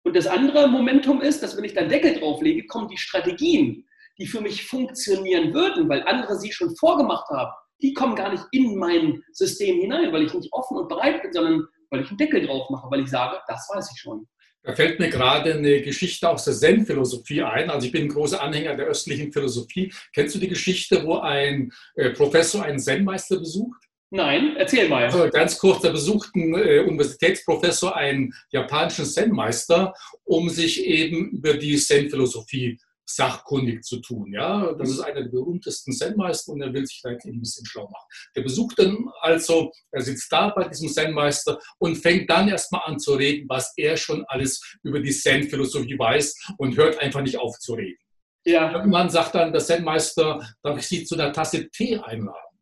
Und 0.04 0.16
das 0.16 0.26
andere 0.26 0.68
Momentum 0.68 1.20
ist, 1.20 1.42
dass 1.42 1.56
wenn 1.56 1.64
ich 1.64 1.74
da 1.74 1.84
Deckel 1.84 2.18
drauflege, 2.18 2.66
kommen 2.66 2.88
die 2.88 2.96
Strategien, 2.96 3.86
die 4.18 4.26
für 4.26 4.40
mich 4.40 4.64
funktionieren 4.64 5.52
würden, 5.52 5.88
weil 5.88 6.02
andere 6.04 6.38
sie 6.38 6.52
schon 6.52 6.74
vorgemacht 6.76 7.28
haben, 7.28 7.52
die 7.82 7.92
kommen 7.92 8.16
gar 8.16 8.32
nicht 8.32 8.44
in 8.52 8.76
mein 8.76 9.22
System 9.32 9.80
hinein, 9.80 10.12
weil 10.12 10.24
ich 10.24 10.34
nicht 10.34 10.52
offen 10.52 10.78
und 10.78 10.88
bereit 10.88 11.22
bin, 11.22 11.32
sondern 11.32 11.66
weil 11.90 12.02
ich 12.02 12.08
einen 12.08 12.18
Deckel 12.18 12.46
drauf 12.46 12.68
mache, 12.70 12.90
weil 12.90 13.02
ich 13.02 13.10
sage, 13.10 13.38
das 13.46 13.68
weiß 13.72 13.90
ich 13.94 14.00
schon. 14.00 14.26
Da 14.62 14.74
fällt 14.74 14.98
mir 14.98 15.08
gerade 15.08 15.54
eine 15.54 15.80
Geschichte 15.80 16.28
aus 16.28 16.44
der 16.44 16.54
Zen-Philosophie 16.54 17.42
ein. 17.42 17.70
Also 17.70 17.86
ich 17.86 17.92
bin 17.92 18.02
ein 18.02 18.08
großer 18.08 18.42
Anhänger 18.42 18.76
der 18.76 18.86
östlichen 18.86 19.32
Philosophie. 19.32 19.92
Kennst 20.12 20.34
du 20.34 20.38
die 20.38 20.48
Geschichte, 20.48 21.04
wo 21.04 21.18
ein 21.18 21.72
äh, 21.94 22.10
Professor 22.10 22.64
einen 22.64 22.78
Zen-Meister 22.78 23.38
besucht? 23.38 23.80
Nein, 24.10 24.56
erzähl 24.56 24.88
mal. 24.88 25.04
Also 25.04 25.28
ganz 25.30 25.58
kurz, 25.58 25.82
da 25.82 25.90
besucht 25.90 26.34
ein 26.34 26.54
äh, 26.54 26.80
Universitätsprofessor 26.80 27.94
einen 27.94 28.32
japanischen 28.50 29.04
Zen-Meister, 29.04 29.94
um 30.24 30.48
sich 30.48 30.84
eben 30.84 31.30
über 31.30 31.54
die 31.54 31.76
Zen-Philosophie 31.76 32.78
sachkundig 33.08 33.84
zu 33.84 34.00
tun. 34.00 34.32
Ja? 34.32 34.72
Das 34.74 34.90
ist 34.90 35.00
einer 35.00 35.22
der 35.22 35.30
berühmtesten 35.30 35.92
Zen-Meister 35.92 36.52
und 36.52 36.60
er 36.60 36.72
will 36.72 36.86
sich 36.86 37.00
da 37.02 37.10
ein 37.10 37.40
bisschen 37.40 37.66
schlau 37.66 37.88
machen. 37.88 38.06
Der 38.36 38.42
besucht 38.42 38.78
dann 38.78 39.08
also, 39.20 39.72
er 39.90 40.02
sitzt 40.02 40.30
da 40.30 40.50
bei 40.50 40.68
diesem 40.68 40.88
Zen-Meister 40.88 41.58
und 41.78 41.96
fängt 41.96 42.30
dann 42.30 42.48
erstmal 42.48 42.82
an 42.84 42.98
zu 42.98 43.14
reden, 43.14 43.48
was 43.48 43.72
er 43.76 43.96
schon 43.96 44.24
alles 44.28 44.60
über 44.82 45.00
die 45.00 45.12
Zen-Philosophie 45.12 45.98
weiß 45.98 46.54
und 46.58 46.76
hört 46.76 46.98
einfach 47.00 47.22
nicht 47.22 47.38
auf 47.38 47.58
zu 47.58 47.74
reden. 47.74 47.98
Ja. 48.44 48.72
Irgendwann 48.72 49.10
sagt 49.10 49.34
dann 49.34 49.52
der 49.52 49.62
Zen-Meister, 49.62 50.46
darf 50.62 50.78
ich 50.78 50.86
Sie 50.86 51.04
zu 51.04 51.14
einer 51.14 51.32
Tasse 51.32 51.68
Tee 51.70 51.98
einladen? 51.98 52.58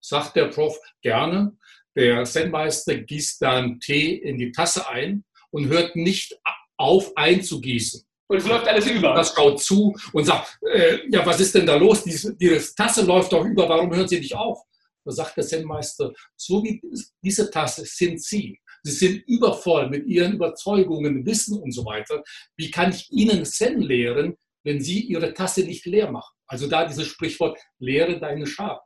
Sagt 0.00 0.36
der 0.36 0.46
Prof 0.46 0.78
gerne. 1.02 1.56
Der 1.96 2.24
Zen-Meister 2.24 2.98
gießt 2.98 3.40
dann 3.42 3.80
Tee 3.80 4.14
in 4.14 4.38
die 4.38 4.52
Tasse 4.52 4.88
ein 4.88 5.24
und 5.50 5.68
hört 5.68 5.96
nicht 5.96 6.38
auf 6.76 7.16
einzugießen. 7.16 8.05
Und 8.28 8.38
es 8.38 8.46
läuft 8.46 8.66
alles 8.66 8.86
über. 8.86 9.14
Das 9.14 9.34
schaut 9.34 9.60
zu 9.62 9.94
und 10.12 10.24
sagt, 10.24 10.58
äh, 10.72 10.98
ja, 11.08 11.24
was 11.24 11.40
ist 11.40 11.54
denn 11.54 11.66
da 11.66 11.76
los? 11.76 12.02
Die, 12.02 12.36
die 12.36 12.60
Tasse 12.76 13.04
läuft 13.04 13.32
doch 13.32 13.44
über, 13.44 13.68
warum 13.68 13.94
hören 13.94 14.08
Sie 14.08 14.18
nicht 14.18 14.34
auf? 14.34 14.58
Da 15.04 15.12
sagt 15.12 15.36
der 15.36 15.44
Zen-Meister, 15.46 16.12
so 16.36 16.64
wie 16.64 16.82
diese 17.22 17.48
Tasse 17.50 17.84
sind 17.84 18.20
Sie. 18.20 18.58
Sie 18.82 18.92
sind 18.92 19.28
übervoll 19.28 19.88
mit 19.88 20.06
Ihren 20.06 20.34
Überzeugungen, 20.34 21.24
Wissen 21.24 21.60
und 21.60 21.70
so 21.72 21.84
weiter. 21.84 22.22
Wie 22.56 22.70
kann 22.70 22.90
ich 22.90 23.10
Ihnen 23.12 23.44
Zen 23.44 23.80
lehren, 23.80 24.36
wenn 24.64 24.80
Sie 24.80 25.00
Ihre 25.02 25.32
Tasse 25.32 25.62
nicht 25.62 25.86
leer 25.86 26.10
machen? 26.10 26.34
Also 26.48 26.68
da 26.68 26.84
dieses 26.84 27.06
Sprichwort, 27.06 27.58
lehre 27.78 28.18
deine 28.18 28.46
Schar. 28.46 28.84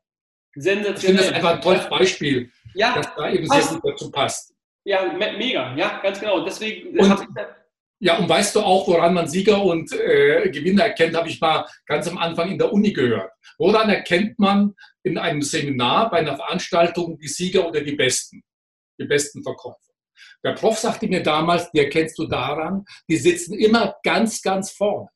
Sensationell. 0.55 0.97
Ich 0.97 1.05
finde 1.05 1.23
das 1.23 1.33
einfach 1.33 1.55
ein 1.55 1.61
tolles 1.61 1.89
Beispiel, 1.89 2.51
ja, 2.75 2.95
das 2.95 3.09
da 3.17 3.31
eben 3.31 3.47
passt. 3.47 3.69
sehr 3.71 3.79
gut 3.79 3.91
dazu 3.91 4.11
passt. 4.11 4.55
Ja, 4.85 5.13
mega, 5.13 5.77
ja, 5.77 6.01
ganz 6.03 6.21
genau. 6.21 6.45
Deswegen 6.45 6.99
und, 6.99 7.29
ja, 8.03 8.19
und 8.19 8.31
weißt 8.31 8.57
du 8.57 8.61
auch, 8.61 8.89
woran 8.89 9.13
man 9.13 9.29
Sieger 9.29 9.63
und 9.63 9.93
äh, 9.93 10.49
Gewinner 10.51 10.85
erkennt, 10.85 11.15
habe 11.15 11.29
ich 11.29 11.39
mal 11.39 11.67
ganz 11.85 12.09
am 12.09 12.17
Anfang 12.17 12.51
in 12.51 12.59
der 12.59 12.73
Uni 12.73 12.95
gehört. 12.95 13.31
Woran 13.59 13.91
erkennt 13.91 14.39
man 14.39 14.75
in 15.03 15.19
einem 15.19 15.43
Seminar, 15.43 16.11
bei 16.11 16.19
einer 16.19 16.35
Veranstaltung 16.35 17.19
die 17.19 17.29
Sieger 17.29 17.69
oder 17.69 17.83
die 17.83 17.95
Besten, 17.95 18.43
die 18.99 19.05
besten 19.05 19.43
Verkäufer? 19.43 19.77
Der 20.43 20.53
Prof 20.53 20.79
sagte 20.79 21.09
mir 21.09 21.23
damals, 21.23 21.71
die 21.73 21.81
erkennst 21.81 22.19
du 22.19 22.27
daran, 22.27 22.87
die 23.07 23.19
sitzen 23.19 23.59
immer 23.59 23.95
ganz, 24.03 24.41
ganz 24.41 24.71
vorne. 24.71 25.11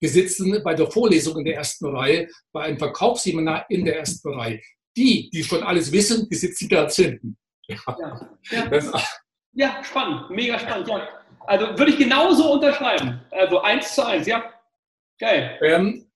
Die 0.00 0.08
sitzen 0.08 0.58
bei 0.64 0.74
der 0.74 0.90
Vorlesung 0.90 1.36
in 1.38 1.44
der 1.44 1.56
ersten 1.56 1.86
Reihe, 1.94 2.28
bei 2.50 2.62
einem 2.62 2.78
Verkaufsseminar 2.78 3.66
in 3.68 3.84
der 3.84 3.98
ersten 3.98 4.32
Reihe. 4.32 4.62
Die, 4.96 5.28
die 5.28 5.44
schon 5.44 5.62
alles 5.62 5.92
wissen, 5.92 6.28
die 6.30 6.36
sitzen 6.36 6.66
ganz 6.66 6.96
hinten. 6.96 7.36
Ja, 7.66 7.76
ja. 8.50 8.70
ja. 8.70 9.02
ja 9.52 9.84
spannend, 9.84 10.30
mega 10.30 10.58
spannend. 10.58 10.88
Ja. 10.88 11.21
Also 11.46 11.78
würde 11.78 11.90
ich 11.90 11.98
genauso 11.98 12.52
unterschreiben. 12.52 13.20
Also 13.30 13.60
eins 13.60 13.94
zu 13.94 14.06
eins, 14.06 14.26
ja. 14.26 14.52
Geil. 15.18 15.58
Ähm, 15.62 16.10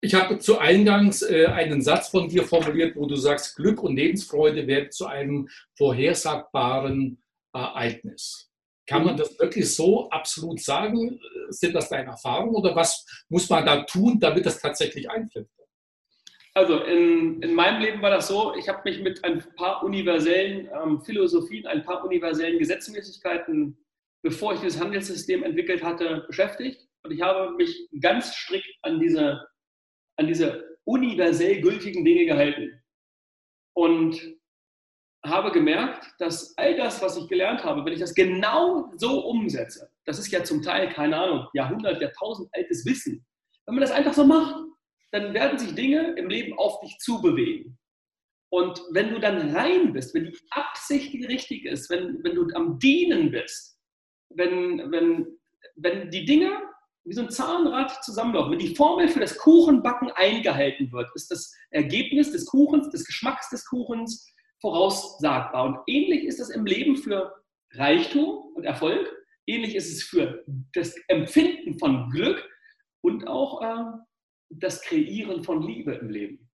ich 0.00 0.14
habe 0.14 0.38
zu 0.38 0.58
Eingangs 0.58 1.22
äh, 1.22 1.46
einen 1.46 1.82
Satz 1.82 2.08
von 2.08 2.28
dir 2.28 2.44
formuliert, 2.44 2.94
wo 2.96 3.06
du 3.06 3.16
sagst, 3.16 3.56
Glück 3.56 3.82
und 3.82 3.96
Lebensfreude 3.96 4.66
werden 4.66 4.90
zu 4.92 5.06
einem 5.06 5.48
vorhersagbaren 5.76 7.22
Ereignis. 7.52 8.50
Kann 8.86 9.04
man 9.04 9.16
das 9.16 9.38
wirklich 9.38 9.74
so 9.74 10.08
absolut 10.08 10.60
sagen? 10.60 11.20
Sind 11.50 11.74
das 11.74 11.88
deine 11.88 12.10
Erfahrungen 12.10 12.54
oder 12.54 12.74
was 12.74 13.04
muss 13.28 13.50
man 13.50 13.66
da 13.66 13.82
tun, 13.82 14.18
damit 14.20 14.46
das 14.46 14.60
tatsächlich 14.60 15.10
eintritt? 15.10 15.48
Also 16.54 16.82
in, 16.84 17.42
in 17.42 17.54
meinem 17.54 17.82
Leben 17.82 18.02
war 18.02 18.10
das 18.10 18.28
so, 18.28 18.54
ich 18.54 18.68
habe 18.68 18.80
mich 18.84 19.00
mit 19.00 19.22
ein 19.24 19.44
paar 19.56 19.82
universellen 19.82 20.68
ähm, 20.82 21.00
Philosophien, 21.02 21.66
ein 21.66 21.84
paar 21.84 22.04
universellen 22.04 22.58
Gesetzmäßigkeiten 22.58 23.76
bevor 24.28 24.52
ich 24.52 24.60
das 24.60 24.78
Handelssystem 24.78 25.42
entwickelt 25.42 25.82
hatte, 25.82 26.24
beschäftigt. 26.26 26.86
und 27.02 27.12
ich 27.12 27.22
habe 27.22 27.56
mich 27.56 27.88
ganz 27.98 28.34
strikt 28.34 28.76
an 28.82 29.00
diese, 29.00 29.42
an 30.16 30.26
diese 30.26 30.78
universell 30.84 31.62
gültigen 31.62 32.04
Dinge 32.04 32.26
gehalten. 32.26 32.78
Und 33.74 34.20
habe 35.24 35.50
gemerkt, 35.50 36.04
dass 36.18 36.56
all 36.58 36.76
das, 36.76 37.00
was 37.00 37.16
ich 37.16 37.26
gelernt 37.28 37.64
habe, 37.64 37.84
wenn 37.84 37.94
ich 37.94 38.00
das 38.00 38.14
genau 38.14 38.92
so 38.96 39.24
umsetze, 39.24 39.90
das 40.04 40.18
ist 40.18 40.30
ja 40.30 40.44
zum 40.44 40.62
Teil, 40.62 40.90
keine 40.90 41.16
Ahnung, 41.16 41.48
Jahrhundert, 41.54 42.02
Jahrtausend 42.02 42.50
altes 42.52 42.84
Wissen. 42.84 43.24
Wenn 43.64 43.76
man 43.76 43.82
das 43.82 43.92
einfach 43.92 44.12
so 44.12 44.26
macht, 44.26 44.62
dann 45.10 45.32
werden 45.32 45.58
sich 45.58 45.74
Dinge 45.74 46.14
im 46.18 46.28
Leben 46.28 46.52
auf 46.58 46.80
dich 46.80 46.98
zubewegen. 46.98 47.78
Und 48.50 48.82
wenn 48.90 49.10
du 49.10 49.20
dann 49.20 49.56
rein 49.56 49.94
bist, 49.94 50.14
wenn 50.14 50.24
die 50.24 50.38
Absicht 50.50 51.14
die 51.14 51.24
richtige 51.24 51.70
ist, 51.70 51.88
wenn, 51.88 52.22
wenn 52.22 52.34
du 52.34 52.46
am 52.54 52.78
Dienen 52.78 53.30
bist, 53.30 53.77
wenn, 54.30 54.90
wenn, 54.90 55.38
wenn 55.76 56.10
die 56.10 56.24
Dinge 56.24 56.50
wie 57.04 57.14
so 57.14 57.22
ein 57.22 57.30
Zahnrad 57.30 58.04
zusammenlaufen, 58.04 58.52
wenn 58.52 58.58
die 58.58 58.74
Formel 58.74 59.08
für 59.08 59.20
das 59.20 59.38
Kuchenbacken 59.38 60.10
eingehalten 60.12 60.92
wird, 60.92 61.08
ist 61.14 61.30
das 61.30 61.54
Ergebnis 61.70 62.32
des 62.32 62.46
Kuchens, 62.46 62.90
des 62.90 63.06
Geschmacks 63.06 63.48
des 63.48 63.66
Kuchens 63.66 64.30
voraussagbar. 64.60 65.64
Und 65.64 65.78
ähnlich 65.86 66.24
ist 66.24 66.40
das 66.40 66.50
im 66.50 66.66
Leben 66.66 66.96
für 66.96 67.34
Reichtum 67.72 68.52
und 68.54 68.64
Erfolg, 68.64 69.06
ähnlich 69.46 69.74
ist 69.74 69.90
es 69.90 70.02
für 70.02 70.44
das 70.74 70.94
Empfinden 71.08 71.78
von 71.78 72.10
Glück 72.10 72.46
und 73.00 73.26
auch 73.26 73.62
äh, 73.62 73.98
das 74.50 74.82
Kreieren 74.82 75.44
von 75.44 75.62
Liebe 75.62 75.94
im 75.94 76.10
Leben. 76.10 76.50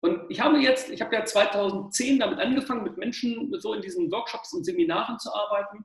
Und 0.00 0.30
ich 0.30 0.40
habe 0.40 0.58
jetzt, 0.58 0.90
ich 0.90 1.00
habe 1.00 1.14
ja 1.14 1.24
2010 1.24 2.20
damit 2.20 2.38
angefangen, 2.38 2.84
mit 2.84 2.96
Menschen 2.96 3.52
so 3.58 3.74
in 3.74 3.82
diesen 3.82 4.10
Workshops 4.12 4.52
und 4.52 4.64
Seminaren 4.64 5.18
zu 5.18 5.32
arbeiten. 5.34 5.84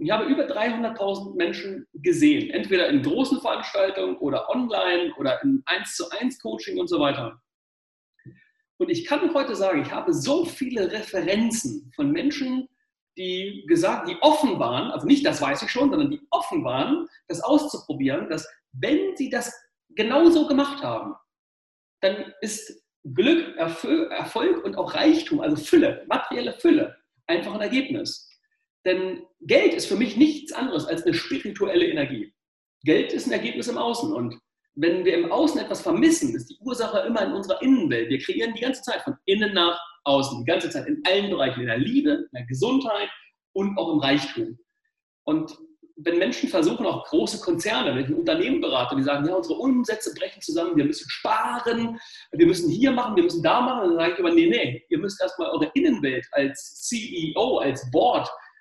Ich 0.00 0.10
habe 0.12 0.26
über 0.26 0.44
300.000 0.44 1.34
Menschen 1.36 1.86
gesehen, 1.92 2.50
entweder 2.50 2.88
in 2.88 3.02
großen 3.02 3.40
Veranstaltungen 3.40 4.16
oder 4.18 4.48
online 4.48 5.12
oder 5.18 5.42
in 5.42 5.62
1 5.66 5.96
zu 5.96 6.08
1 6.10 6.38
Coaching 6.40 6.78
und 6.78 6.86
so 6.86 7.00
weiter. 7.00 7.40
Und 8.78 8.90
ich 8.90 9.04
kann 9.04 9.34
heute 9.34 9.56
sagen, 9.56 9.82
ich 9.82 9.90
habe 9.90 10.12
so 10.12 10.44
viele 10.44 10.92
Referenzen 10.92 11.90
von 11.96 12.12
Menschen, 12.12 12.68
die 13.16 13.64
gesagt, 13.66 14.08
die 14.08 14.16
offen 14.20 14.60
waren, 14.60 14.92
also 14.92 15.04
nicht 15.04 15.26
das 15.26 15.42
weiß 15.42 15.62
ich 15.62 15.70
schon, 15.70 15.90
sondern 15.90 16.12
die 16.12 16.20
offen 16.30 16.62
waren, 16.62 17.08
das 17.26 17.40
auszuprobieren, 17.40 18.30
dass 18.30 18.48
wenn 18.70 19.16
sie 19.16 19.28
das 19.30 19.52
genauso 19.96 20.46
gemacht 20.46 20.84
haben, 20.84 21.14
dann 22.00 22.32
ist 22.40 22.84
Glück, 23.02 23.56
Erfolg 23.56 24.64
und 24.64 24.76
auch 24.76 24.94
Reichtum, 24.94 25.40
also 25.40 25.56
Fülle, 25.56 26.04
materielle 26.06 26.52
Fülle, 26.52 26.96
einfach 27.26 27.54
ein 27.54 27.60
Ergebnis. 27.60 28.27
Denn 28.84 29.24
Geld 29.40 29.74
ist 29.74 29.86
für 29.86 29.96
mich 29.96 30.16
nichts 30.16 30.52
anderes 30.52 30.86
als 30.86 31.02
eine 31.04 31.14
spirituelle 31.14 31.86
Energie. 31.86 32.32
Geld 32.84 33.12
ist 33.12 33.26
ein 33.26 33.32
Ergebnis 33.32 33.68
im 33.68 33.78
Außen 33.78 34.12
und 34.12 34.38
wenn 34.80 35.04
wir 35.04 35.18
im 35.18 35.32
Außen 35.32 35.60
etwas 35.60 35.80
vermissen, 35.80 36.36
ist 36.36 36.50
die 36.50 36.58
Ursache 36.60 37.00
immer 37.00 37.22
in 37.22 37.32
unserer 37.32 37.60
Innenwelt. 37.62 38.10
Wir 38.10 38.20
kreieren 38.20 38.54
die 38.54 38.60
ganze 38.60 38.82
Zeit 38.82 39.02
von 39.02 39.16
innen 39.24 39.52
nach 39.52 39.78
außen, 40.04 40.38
die 40.38 40.50
ganze 40.50 40.70
Zeit 40.70 40.86
in 40.86 41.02
allen 41.04 41.30
Bereichen, 41.30 41.60
in 41.60 41.66
der 41.66 41.78
Liebe, 41.78 42.10
in 42.10 42.28
der 42.32 42.46
Gesundheit 42.46 43.10
und 43.52 43.76
auch 43.76 43.92
im 43.92 43.98
Reichtum. 43.98 44.56
Und 45.24 45.58
wenn 45.96 46.18
Menschen 46.18 46.48
versuchen, 46.48 46.86
auch 46.86 47.04
große 47.06 47.40
Konzerne, 47.40 47.90
wenn 47.90 48.04
ich 48.04 48.08
ein 48.08 48.14
Unternehmen 48.14 48.60
berate, 48.60 48.94
die 48.94 49.02
sagen, 49.02 49.26
ja, 49.26 49.34
unsere 49.34 49.58
Umsätze 49.58 50.14
brechen 50.14 50.40
zusammen, 50.40 50.76
wir 50.76 50.84
müssen 50.84 51.10
sparen, 51.10 51.98
wir 52.30 52.46
müssen 52.46 52.70
hier 52.70 52.92
machen, 52.92 53.16
wir 53.16 53.24
müssen 53.24 53.42
da 53.42 53.60
machen, 53.60 53.88
dann 53.88 53.96
sage 53.96 54.12
ich 54.12 54.18
immer, 54.20 54.32
nee, 54.32 54.48
nee, 54.48 54.84
ihr 54.88 54.98
müsst 54.98 55.20
erstmal 55.20 55.50
eure 55.50 55.70
Innenwelt 55.74 56.24
als 56.30 56.86
CEO, 56.86 57.58
als 57.58 57.90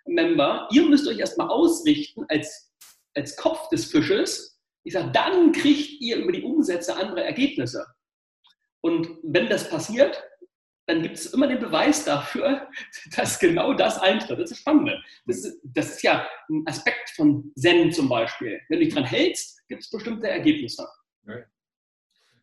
Board-Member, 0.08 0.70
ihr 0.72 0.84
müsst 0.84 1.08
euch 1.08 1.20
erstmal 1.20 1.50
ausrichten 1.50 2.26
als, 2.30 2.74
als 3.16 3.36
Kopf 3.36 3.70
des 3.70 3.86
Fisches, 3.86 4.60
ich 4.84 4.94
sage, 4.94 5.12
dann 5.12 5.52
kriegt 5.52 6.00
ihr 6.02 6.18
über 6.18 6.32
die 6.32 6.44
Umsätze 6.44 6.96
andere 6.96 7.24
Ergebnisse. 7.24 7.86
Und 8.82 9.10
wenn 9.24 9.50
das 9.50 9.70
passiert, 9.70 10.24
dann 10.86 11.02
gibt 11.02 11.16
es 11.16 11.34
immer 11.34 11.48
den 11.48 11.60
Beweis 11.60 12.06
dafür, 12.06 12.70
dass 13.18 13.40
genau 13.40 13.74
das 13.74 14.00
eintritt. 14.00 14.40
Das 14.40 14.52
ist 14.52 14.60
spannend. 14.60 15.04
Das 15.26 15.44
ist, 15.44 15.60
das 15.64 15.90
ist 15.90 16.04
ja 16.04 16.26
ein 16.50 16.64
Aspekt 16.66 17.10
von 17.10 17.52
Zen 17.58 17.92
zum 17.92 18.08
Beispiel. 18.08 18.62
Wenn 18.70 18.80
du 18.80 18.86
dich 18.86 18.94
dran 18.94 19.04
hältst, 19.04 19.68
gibt 19.68 19.84
es 19.84 19.90
bestimmte 19.90 20.30
Ergebnisse. 20.30 20.88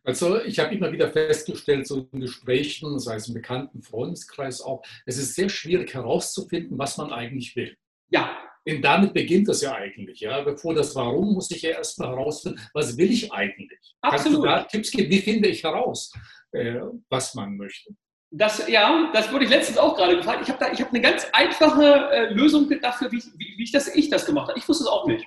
Also 0.05 0.39
ich 0.41 0.59
habe 0.59 0.75
immer 0.75 0.91
wieder 0.91 1.09
festgestellt, 1.11 1.87
so 1.87 2.07
in 2.11 2.21
Gesprächen, 2.21 2.99
sei 2.99 3.15
es 3.15 3.27
im 3.27 3.33
bekannten 3.33 3.81
Freundeskreis 3.81 4.61
auch, 4.61 4.83
es 5.05 5.17
ist 5.17 5.33
sehr 5.33 5.49
schwierig 5.49 5.93
herauszufinden, 5.95 6.77
was 6.77 6.97
man 6.97 7.11
eigentlich 7.11 7.55
will. 7.55 7.75
Ja, 8.09 8.37
denn 8.67 8.81
damit 8.81 9.13
beginnt 9.13 9.49
es 9.49 9.61
ja 9.61 9.73
eigentlich. 9.73 10.19
Ja? 10.19 10.41
Bevor 10.41 10.75
das 10.75 10.95
Warum 10.95 11.33
muss 11.33 11.49
ich 11.49 11.63
ja 11.63 11.71
erstmal 11.71 12.09
herausfinden, 12.09 12.61
was 12.73 12.97
will 12.97 13.11
ich 13.11 13.31
eigentlich? 13.31 13.79
Absolut. 14.01 14.23
Kannst 14.23 14.37
du 14.37 14.45
da 14.45 14.63
Tipps 14.63 14.91
geben, 14.91 15.09
wie 15.09 15.19
finde 15.19 15.49
ich 15.49 15.63
heraus, 15.63 16.13
äh, 16.51 16.81
was 17.09 17.33
man 17.33 17.57
möchte? 17.57 17.95
Das, 18.31 18.67
ja, 18.67 19.11
das 19.13 19.31
wurde 19.31 19.45
ich 19.45 19.49
letztens 19.49 19.77
auch 19.77 19.95
gerade 19.95 20.17
gefragt. 20.17 20.41
Ich 20.43 20.49
habe 20.53 20.65
hab 20.65 20.89
eine 20.89 21.01
ganz 21.01 21.27
einfache 21.31 22.09
äh, 22.11 22.33
Lösung 22.33 22.69
dafür, 22.81 23.11
wie, 23.11 23.23
wie, 23.37 23.57
wie 23.57 23.63
ich, 23.63 23.71
das, 23.71 23.87
ich 23.95 24.09
das 24.09 24.25
gemacht 24.25 24.49
habe. 24.49 24.59
Ich 24.59 24.67
wusste 24.67 24.83
es 24.83 24.89
auch 24.89 25.07
nicht. 25.07 25.25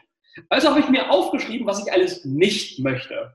Also 0.48 0.70
habe 0.70 0.80
ich 0.80 0.88
mir 0.88 1.10
aufgeschrieben, 1.10 1.66
was 1.66 1.84
ich 1.84 1.92
alles 1.92 2.24
nicht 2.24 2.78
möchte. 2.80 3.34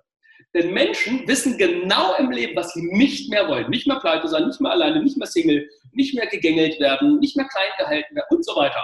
Denn 0.53 0.71
Menschen 0.71 1.27
wissen 1.27 1.57
genau 1.57 2.15
im 2.15 2.29
Leben, 2.29 2.55
was 2.55 2.73
sie 2.73 2.83
nicht 2.91 3.29
mehr 3.29 3.47
wollen. 3.47 3.69
Nicht 3.69 3.87
mehr 3.87 3.99
pleite 3.99 4.27
sein, 4.27 4.47
nicht 4.47 4.61
mehr 4.61 4.71
alleine, 4.71 5.01
nicht 5.01 5.17
mehr 5.17 5.27
Single, 5.27 5.67
nicht 5.93 6.13
mehr 6.13 6.27
gegängelt 6.27 6.79
werden, 6.79 7.19
nicht 7.19 7.35
mehr 7.35 7.47
klein 7.47 7.71
gehalten 7.77 8.15
werden 8.15 8.27
und 8.37 8.45
so 8.45 8.55
weiter. 8.55 8.83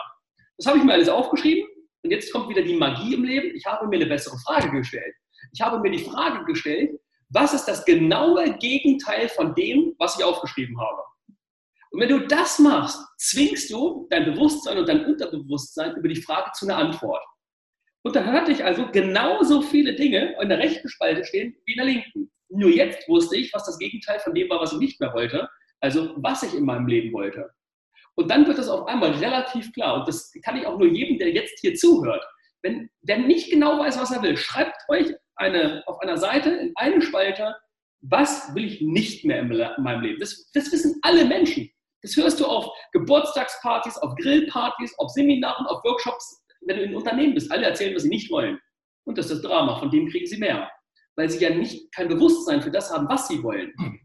Das 0.58 0.66
habe 0.66 0.80
ich 0.80 0.84
mir 0.84 0.94
alles 0.94 1.10
aufgeschrieben 1.10 1.68
und 2.04 2.12
jetzt 2.12 2.32
kommt 2.34 2.50
wieder 2.50 2.64
die 2.64 2.76
Magie 2.76 3.14
im 3.14 3.24
Leben. 3.24 3.56
Ich 3.56 3.66
habe 3.66 3.88
mir 3.88 3.98
eine 3.98 4.08
bessere 4.08 4.38
Frage 4.40 4.72
gestellt. 4.72 5.14
Ich 5.54 5.62
habe 5.62 5.80
mir 5.80 5.92
die 5.92 6.04
Frage 6.04 6.44
gestellt, 6.46 7.00
was 7.30 7.54
ist 7.54 7.66
das 7.66 7.86
genaue 7.86 8.58
Gegenteil 8.58 9.30
von 9.30 9.54
dem, 9.54 9.94
was 10.00 10.18
ich 10.18 10.26
aufgeschrieben 10.26 10.80
habe? 10.80 11.04
Und 11.92 12.02
wenn 12.02 12.10
du 12.10 12.28
das 12.28 12.60
machst, 12.60 13.00
zwingst 13.18 13.72
du 13.72 14.08
dein 14.10 14.26
Bewusstsein 14.26 14.78
und 14.78 14.90
dein 14.90 15.06
Unterbewusstsein 15.06 15.96
über 15.96 16.08
die 16.08 16.22
Frage 16.22 16.52
zu 16.54 16.66
einer 16.66 16.78
Antwort. 16.78 17.24
Und 18.04 18.16
dann 18.16 18.32
hatte 18.32 18.52
ich 18.52 18.64
also 18.64 18.88
genauso 18.92 19.62
viele 19.62 19.96
Dinge 19.96 20.36
in 20.42 20.50
der 20.50 20.60
rechten 20.60 20.88
Spalte 20.88 21.26
stehen 21.26 21.56
wie 21.66 21.74
in 21.74 21.78
der 21.78 21.86
linken. 21.86 22.32
Nur 22.50 22.70
jetzt 22.70 23.08
wusste 23.08 23.36
ich, 23.36 23.54
was 23.54 23.66
das 23.66 23.78
Gegenteil 23.78 24.20
von 24.20 24.34
dem 24.34 24.50
war, 24.50 24.62
was 24.62 24.74
ich 24.74 24.80
nicht 24.80 25.00
mehr 25.00 25.14
wollte, 25.14 25.50
also 25.82 26.14
was 26.18 26.44
ich 26.44 26.54
in 26.56 26.66
meinem 26.66 26.88
Leben 26.88 27.14
wollte. 27.14 27.50
Und 28.16 28.30
dann 28.32 28.48
wird 28.48 28.58
das 28.58 28.68
auf 28.68 28.88
einmal 28.88 29.12
relativ 29.12 29.72
klar. 29.74 30.00
Und 30.00 30.08
das 30.08 30.34
kann 30.44 30.58
ich 30.58 30.66
auch 30.66 30.78
nur 30.78 30.88
jedem, 30.88 31.18
der 31.20 31.32
jetzt 31.32 31.60
hier 31.60 31.76
zuhört. 31.76 32.26
Wenn 32.62 32.90
der 33.02 33.20
nicht 33.20 33.50
genau 33.50 33.80
weiß, 33.80 34.00
was 34.00 34.12
er 34.12 34.22
will, 34.22 34.36
schreibt 34.36 34.76
euch 34.90 35.14
eine, 35.36 35.84
auf 35.86 36.00
einer 36.02 36.18
Seite 36.18 36.50
in 36.50 36.74
eine 36.76 37.02
Spalte, 37.02 37.56
was 38.02 38.54
will 38.56 38.66
ich 38.66 38.82
nicht 38.82 39.26
mehr 39.26 39.40
in 39.40 39.48
meinem 39.48 40.02
Leben. 40.02 40.20
Das, 40.20 40.50
das 40.54 40.72
wissen 40.72 41.00
alle 41.02 41.26
Menschen. 41.26 41.70
Das 42.02 42.16
hörst 42.16 42.40
du 42.40 42.46
auf 42.46 42.70
Geburtstagspartys, 42.94 43.98
auf 43.98 44.16
Grillpartys, 44.16 44.98
auf 45.00 45.10
Seminaren, 45.12 45.66
auf 45.68 45.84
Workshops, 45.84 46.44
wenn 46.62 46.78
du 46.78 46.84
in 46.84 46.96
Unternehmen 46.96 47.34
bist. 47.34 47.52
Alle 47.52 47.66
erzählen, 47.66 47.96
was 47.96 48.04
sie 48.04 48.10
nicht 48.10 48.32
wollen. 48.32 48.60
Und 49.06 49.18
das 49.18 49.28
ist 49.32 49.44
das 49.44 49.52
Drama, 49.52 49.80
von 49.80 49.90
dem 49.90 50.08
kriegen 50.08 50.28
sie 50.28 50.38
mehr. 50.38 50.70
Weil 51.16 51.30
sie 51.30 51.44
ja 51.44 51.50
nicht 51.50 51.92
kein 51.94 52.08
Bewusstsein 52.08 52.62
für 52.62 52.72
das 52.72 52.92
haben, 52.92 53.08
was 53.10 53.28
sie 53.28 53.42
wollen. 53.44 53.74
Hm. 53.78 54.00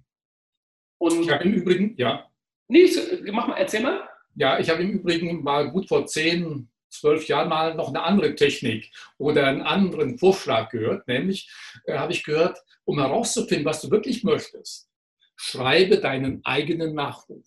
Und 0.99 1.21
ich 1.21 1.31
habe 1.31 1.45
im 1.45 1.55
Übrigen, 1.55 1.95
ja, 1.97 2.29
Nee, 2.69 2.91
mach 3.33 3.47
mal, 3.47 3.57
erzähl 3.57 3.83
mal. 3.83 4.09
Ja, 4.37 4.59
ich 4.59 4.71
habe 4.71 4.83
im 4.83 4.91
Übrigen 4.91 5.43
mal 5.43 5.71
gut 5.71 5.89
vor 5.89 6.07
zehn, 6.07 6.71
zwölf 6.89 7.27
Jahren 7.29 7.49
mal 7.49 7.75
noch 7.75 7.89
eine 7.89 8.03
andere 8.03 8.35
Technik 8.35 8.91
oder 9.19 9.47
einen 9.47 9.63
anderen 9.63 10.19
Vorschlag 10.19 10.71
gehört. 10.71 11.07
Nämlich 11.07 11.51
äh, 11.85 11.99
habe 11.99 12.13
ich 12.13 12.25
gehört, 12.25 12.59
um 12.85 12.99
herauszufinden, 12.99 13.67
was 13.67 13.81
du 13.83 13.91
wirklich 13.91 14.25
möchtest, 14.25 14.89
schreibe 15.37 15.99
deinen 15.99 16.45
eigenen 16.45 16.95
Nachruf. 16.95 17.45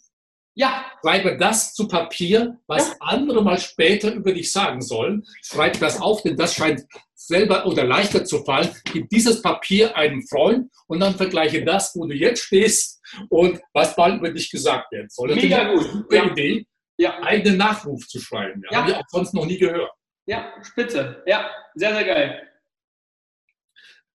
Ja. 0.58 0.92
Schreibe 1.02 1.38
das 1.38 1.76
zu 1.76 1.88
Papier, 1.88 2.58
was 2.66 2.90
ja. 2.90 2.96
andere 3.00 3.44
mal 3.44 3.60
später 3.60 4.12
über 4.12 4.34
dich 4.34 4.52
sagen 4.52 4.82
sollen. 4.82 5.24
Schreib 5.44 5.80
das 5.80 6.02
auf, 6.02 6.24
denn 6.24 6.36
das 6.36 6.56
scheint 6.56 6.84
selber 7.14 7.68
oder 7.68 7.84
leichter 7.84 8.26
zu 8.26 8.44
fallen. 8.44 8.70
Gib 8.92 9.08
dieses 9.10 9.44
Papier 9.44 9.96
einem 9.96 10.24
Freund 10.28 10.72
und 10.88 11.00
dann 11.00 11.14
vergleiche 11.14 11.64
das, 11.64 11.96
wo 11.96 12.08
du 12.08 12.16
jetzt 12.16 12.42
stehst 12.42 13.00
und 13.30 13.62
was 13.72 13.96
bald 13.96 14.18
über 14.18 14.32
dich 14.32 14.50
gesagt 14.50 14.92
werden 14.92 15.10
soll. 15.10 15.28
Das 15.28 15.38
Mega 15.38 15.72
gut. 15.72 15.86
Eine 16.10 16.18
ja. 16.18 16.32
Idee, 16.32 16.68
ja. 16.98 17.22
eigenen 17.22 17.58
Nachruf 17.58 18.08
zu 18.08 18.20
schreiben. 18.20 18.64
Ja. 18.66 18.72
ja. 18.72 18.82
Habe 18.82 18.92
ich 18.92 18.98
auch 18.98 19.10
sonst 19.10 19.36
noch 19.36 19.46
nie 19.46 19.60
gehört. 19.60 19.92
Ja, 20.26 20.54
spitze. 20.64 21.22
Ja, 21.28 21.52
sehr, 21.76 21.94
sehr 21.94 22.04
geil. 22.04 22.50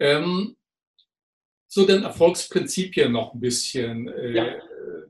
Ähm, 0.01 0.57
zu 1.68 1.86
den 1.86 2.03
Erfolgsprinzipien 2.03 3.12
noch 3.12 3.32
ein 3.32 3.40
bisschen, 3.40 4.09
äh, 4.09 4.32
ja. 4.32 4.62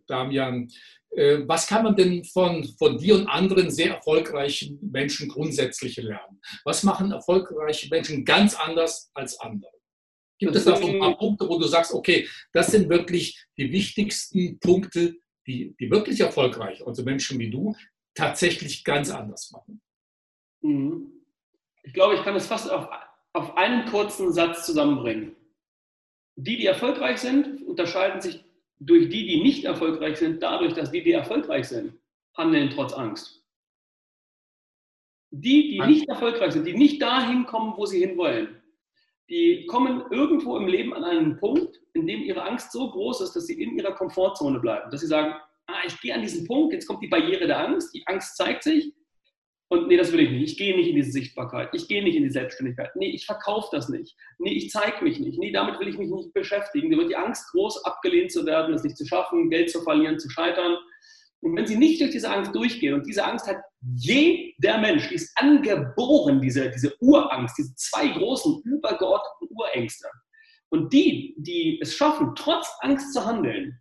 Damian. 0.07 0.71
Äh, 1.17 1.41
was 1.47 1.67
kann 1.67 1.85
man 1.85 1.97
denn 1.97 2.25
von, 2.25 2.65
von 2.79 2.99
dir 2.99 3.17
und 3.17 3.29
anderen 3.29 3.71
sehr 3.71 3.95
erfolgreichen 3.95 4.79
Menschen 4.91 5.29
grundsätzlich 5.29 5.97
lernen? 5.97 6.41
Was 6.65 6.83
machen 6.83 7.13
erfolgreiche 7.13 7.89
Menschen 7.89 8.25
ganz 8.25 8.55
anders 8.55 9.11
als 9.15 9.39
andere? 9.41 9.73
Gibt 10.39 10.57
es 10.57 10.65
da 10.65 10.77
so 10.77 10.87
ein 10.87 10.99
paar 10.99 11.17
Punkte, 11.17 11.49
wo 11.49 11.59
du 11.59 11.67
sagst, 11.67 11.93
okay, 11.93 12.29
das 12.53 12.73
sind 12.73 12.89
wirklich 12.89 13.47
die 13.57 13.71
wichtigsten 13.71 14.59
Punkte, 14.59 15.15
die, 15.47 15.75
die 15.79 15.91
wirklich 15.91 16.21
erfolgreich, 16.21 16.85
also 16.87 17.05
Menschen 17.05 17.39
wie 17.39 17.51
du, 17.51 17.77
tatsächlich 18.15 18.83
ganz 18.83 19.11
anders 19.11 19.51
machen? 19.53 19.81
Mhm. 20.63 21.13
Ich 21.85 21.93
glaube, 21.93 22.15
ich 22.15 22.23
kann 22.23 22.35
es 22.37 22.47
fast 22.47 22.71
auf 22.71 22.89
auf 23.33 23.57
einen 23.57 23.87
kurzen 23.87 24.33
Satz 24.33 24.67
zusammenbringen. 24.67 25.35
Die, 26.37 26.57
die 26.57 26.67
erfolgreich 26.67 27.19
sind, 27.19 27.63
unterscheiden 27.63 28.21
sich 28.21 28.45
durch 28.87 29.09
die, 29.09 29.27
die 29.27 29.43
nicht 29.43 29.65
erfolgreich 29.65 30.19
sind, 30.19 30.43
dadurch, 30.43 30.75
dass 30.75 30.91
die, 30.91 31.03
die 31.03 31.13
erfolgreich 31.13 31.69
sind, 31.69 31.99
handeln 32.37 32.71
trotz 32.71 32.93
Angst. 32.93 33.43
Die, 35.31 35.71
die 35.71 35.81
nicht 35.81 36.09
erfolgreich 36.09 36.53
sind, 36.53 36.67
die 36.67 36.75
nicht 36.75 37.01
dahin 37.01 37.47
kommen, 37.47 37.75
wo 37.77 37.87
sie 37.87 38.01
hinwollen, 38.01 38.63
die 39.31 39.65
kommen 39.67 40.03
irgendwo 40.11 40.59
im 40.59 40.67
Leben 40.67 40.93
an 40.93 41.05
einen 41.05 41.37
Punkt, 41.39 41.81
in 41.95 42.07
dem 42.07 42.23
ihre 42.23 42.43
Angst 42.43 42.73
so 42.73 42.91
groß 42.91 43.23
ist, 43.23 43.33
dass 43.33 43.47
sie 43.47 43.63
in 43.63 43.79
ihrer 43.79 43.93
Komfortzone 43.93 44.61
bleiben. 44.61 44.91
Dass 44.91 45.01
sie 45.01 45.07
sagen, 45.07 45.35
ah, 45.67 45.81
ich 45.87 45.99
gehe 46.01 46.15
an 46.15 46.21
diesen 46.21 46.47
Punkt, 46.47 46.75
jetzt 46.75 46.87
kommt 46.87 47.03
die 47.03 47.09
Barriere 47.09 47.47
der 47.47 47.67
Angst, 47.67 47.95
die 47.95 48.07
Angst 48.07 48.37
zeigt 48.37 48.65
sich, 48.65 48.93
und 49.73 49.89
nee, 49.89 49.97
das 49.97 50.13
will 50.13 50.21
ich 50.21 50.31
nicht. 50.31 50.53
Ich 50.53 50.59
gehe 50.59 50.77
nicht 50.77 50.91
in 50.91 50.97
diese 50.97 51.13
Sichtbarkeit. 51.13 51.71
Ich 51.73 51.89
gehe 51.89 52.05
nicht 52.05 52.15
in 52.15 52.25
die 52.25 52.31
Selbstständigkeit. 52.31 52.95
Nee, 52.95 53.09
ich 53.09 53.25
verkaufe 53.25 53.69
das 53.73 53.89
nicht. 53.89 54.15
Nee, 54.39 54.53
ich 54.53 54.69
zeige 54.69 55.03
mich 55.03 55.19
nicht. 55.19 55.39
Nee, 55.39 55.51
damit 55.51 55.81
will 55.81 55.89
ich 55.89 55.97
mich 55.97 56.11
nicht 56.11 56.35
beschäftigen. 56.35 56.91
Da 56.91 56.99
wird 56.99 57.09
die 57.09 57.17
Angst 57.17 57.51
groß, 57.53 57.83
abgelehnt 57.87 58.31
zu 58.31 58.45
werden, 58.45 58.75
es 58.75 58.85
nicht 58.85 58.99
zu 58.99 59.07
schaffen, 59.07 59.49
Geld 59.49 59.71
zu 59.71 59.81
verlieren, 59.81 60.19
zu 60.19 60.29
scheitern. 60.29 60.77
Und 61.41 61.57
wenn 61.57 61.67
sie 61.67 61.79
nicht 61.79 62.03
durch 62.03 62.11
diese 62.11 62.31
Angst 62.31 62.55
durchgehen, 62.55 62.93
und 62.93 63.07
diese 63.07 63.25
Angst 63.25 63.47
hat 63.47 63.63
jeder 63.97 64.77
Mensch, 64.77 65.09
die 65.09 65.15
ist 65.15 65.33
angeboren, 65.37 66.43
diese, 66.43 66.71
diese 66.71 66.95
Urangst, 67.01 67.57
diese 67.57 67.75
zwei 67.75 68.09
großen 68.09 68.61
übergeordneten 68.65 69.57
Urängste. 69.57 70.09
Und 70.69 70.93
die, 70.93 71.35
die 71.39 71.79
es 71.81 71.95
schaffen, 71.95 72.35
trotz 72.37 72.71
Angst 72.81 73.15
zu 73.15 73.25
handeln, 73.25 73.81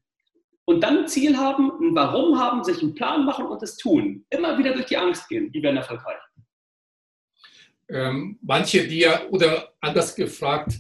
und 0.65 0.81
dann 0.81 0.99
ein 0.99 1.07
Ziel 1.07 1.37
haben, 1.37 1.71
ein 1.81 1.95
Warum 1.95 2.39
haben, 2.39 2.63
sich 2.63 2.81
einen 2.81 2.95
Plan 2.95 3.25
machen 3.25 3.45
und 3.45 3.61
es 3.63 3.77
tun. 3.77 4.25
Immer 4.29 4.57
wieder 4.57 4.73
durch 4.73 4.85
die 4.85 4.97
Angst 4.97 5.27
gehen, 5.27 5.51
die 5.51 5.61
werden 5.61 5.77
erfolgreich. 5.77 6.17
Ähm, 7.89 8.39
manche, 8.41 8.87
die 8.87 8.99
ja, 8.99 9.27
oder 9.29 9.73
anders 9.81 10.15
gefragt, 10.15 10.79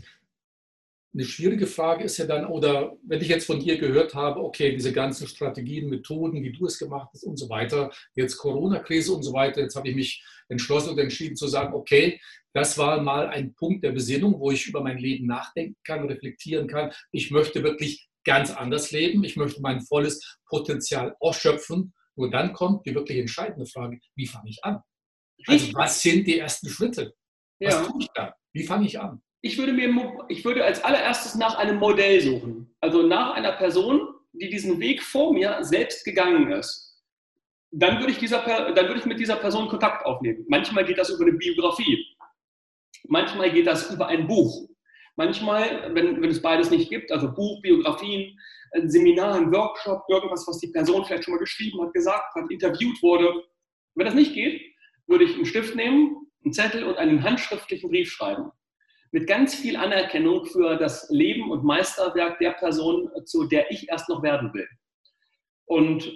eine 1.13 1.25
schwierige 1.25 1.67
Frage 1.67 2.05
ist 2.05 2.17
ja 2.17 2.25
dann, 2.25 2.45
oder 2.45 2.95
wenn 3.03 3.19
ich 3.19 3.27
jetzt 3.27 3.45
von 3.45 3.59
dir 3.59 3.77
gehört 3.77 4.15
habe, 4.15 4.39
okay, 4.39 4.71
diese 4.71 4.93
ganzen 4.93 5.27
Strategien, 5.27 5.89
Methoden, 5.89 6.41
wie 6.41 6.53
du 6.53 6.65
es 6.65 6.79
gemacht 6.79 7.09
hast 7.13 7.23
und 7.23 7.37
so 7.37 7.49
weiter, 7.49 7.91
jetzt 8.15 8.37
Corona-Krise 8.37 9.13
und 9.13 9.23
so 9.23 9.33
weiter, 9.33 9.59
jetzt 9.59 9.75
habe 9.75 9.89
ich 9.89 9.95
mich 9.95 10.23
entschlossen 10.47 10.91
und 10.91 10.99
entschieden 10.99 11.35
zu 11.35 11.47
sagen, 11.47 11.73
okay, 11.73 12.21
das 12.53 12.77
war 12.77 13.01
mal 13.01 13.27
ein 13.27 13.53
Punkt 13.55 13.83
der 13.83 13.91
Besinnung, 13.91 14.39
wo 14.39 14.51
ich 14.51 14.67
über 14.67 14.81
mein 14.81 14.97
Leben 14.97 15.25
nachdenken 15.25 15.77
kann, 15.83 16.05
reflektieren 16.05 16.67
kann. 16.67 16.91
Ich 17.11 17.29
möchte 17.29 17.61
wirklich 17.61 18.09
ganz 18.23 18.51
anders 18.51 18.91
leben. 18.91 19.23
Ich 19.23 19.35
möchte 19.35 19.61
mein 19.61 19.81
volles 19.81 20.39
Potenzial 20.45 21.15
ausschöpfen. 21.19 21.93
Nur 22.15 22.29
dann 22.29 22.53
kommt 22.53 22.85
die 22.85 22.93
wirklich 22.93 23.17
entscheidende 23.17 23.65
Frage, 23.65 23.99
wie 24.15 24.27
fange 24.27 24.49
ich 24.49 24.63
an? 24.63 24.81
Also 25.47 25.73
was 25.73 26.01
sind 26.01 26.27
die 26.27 26.39
ersten 26.39 26.69
Schritte? 26.69 27.13
Was 27.59 27.73
ja. 27.73 27.83
tue 27.83 28.01
ich 28.01 28.07
da? 28.13 28.35
Wie 28.53 28.63
fange 28.63 28.85
ich 28.85 28.99
an? 28.99 29.21
Ich 29.41 29.57
würde, 29.57 29.73
mir, 29.73 29.89
ich 30.29 30.45
würde 30.45 30.63
als 30.63 30.83
allererstes 30.83 31.35
nach 31.35 31.55
einem 31.55 31.77
Modell 31.77 32.21
suchen. 32.21 32.75
Also 32.79 33.07
nach 33.07 33.33
einer 33.33 33.53
Person, 33.53 34.13
die 34.33 34.49
diesen 34.49 34.79
Weg 34.79 35.01
vor 35.01 35.33
mir 35.33 35.63
selbst 35.63 36.05
gegangen 36.05 36.51
ist. 36.51 37.01
Dann 37.71 37.99
würde 37.99 38.11
ich, 38.11 38.19
dieser, 38.19 38.43
dann 38.73 38.87
würde 38.87 38.99
ich 38.99 39.05
mit 39.05 39.19
dieser 39.19 39.37
Person 39.37 39.67
Kontakt 39.69 40.05
aufnehmen. 40.05 40.45
Manchmal 40.47 40.85
geht 40.85 40.97
das 40.97 41.09
über 41.09 41.25
eine 41.25 41.33
Biografie. 41.33 42.05
Manchmal 43.07 43.51
geht 43.51 43.65
das 43.65 43.89
über 43.89 44.07
ein 44.07 44.27
Buch. 44.27 44.67
Manchmal, 45.15 45.93
wenn, 45.93 46.21
wenn 46.21 46.29
es 46.29 46.41
beides 46.41 46.69
nicht 46.69 46.89
gibt, 46.89 47.11
also 47.11 47.33
Buch, 47.33 47.61
Biografien, 47.61 48.39
ein 48.73 48.89
Seminar, 48.89 49.35
ein 49.35 49.51
Workshop, 49.51 50.03
irgendwas, 50.09 50.47
was 50.47 50.59
die 50.59 50.67
Person 50.67 51.05
vielleicht 51.05 51.25
schon 51.25 51.33
mal 51.33 51.39
geschrieben 51.39 51.81
hat, 51.81 51.93
gesagt 51.93 52.33
hat, 52.35 52.49
interviewt 52.49 53.01
wurde. 53.01 53.43
Wenn 53.95 54.05
das 54.05 54.15
nicht 54.15 54.33
geht, 54.33 54.61
würde 55.07 55.25
ich 55.25 55.35
einen 55.35 55.45
Stift 55.45 55.75
nehmen, 55.75 56.27
einen 56.43 56.53
Zettel 56.53 56.85
und 56.85 56.97
einen 56.97 57.23
handschriftlichen 57.23 57.89
Brief 57.89 58.11
schreiben. 58.11 58.51
Mit 59.11 59.27
ganz 59.27 59.53
viel 59.53 59.75
Anerkennung 59.75 60.45
für 60.45 60.77
das 60.77 61.09
Leben 61.09 61.51
und 61.51 61.65
Meisterwerk 61.65 62.39
der 62.39 62.51
Person, 62.51 63.09
zu 63.25 63.45
der 63.45 63.69
ich 63.69 63.89
erst 63.89 64.07
noch 64.07 64.23
werden 64.23 64.53
will. 64.53 64.67
Und 65.65 66.09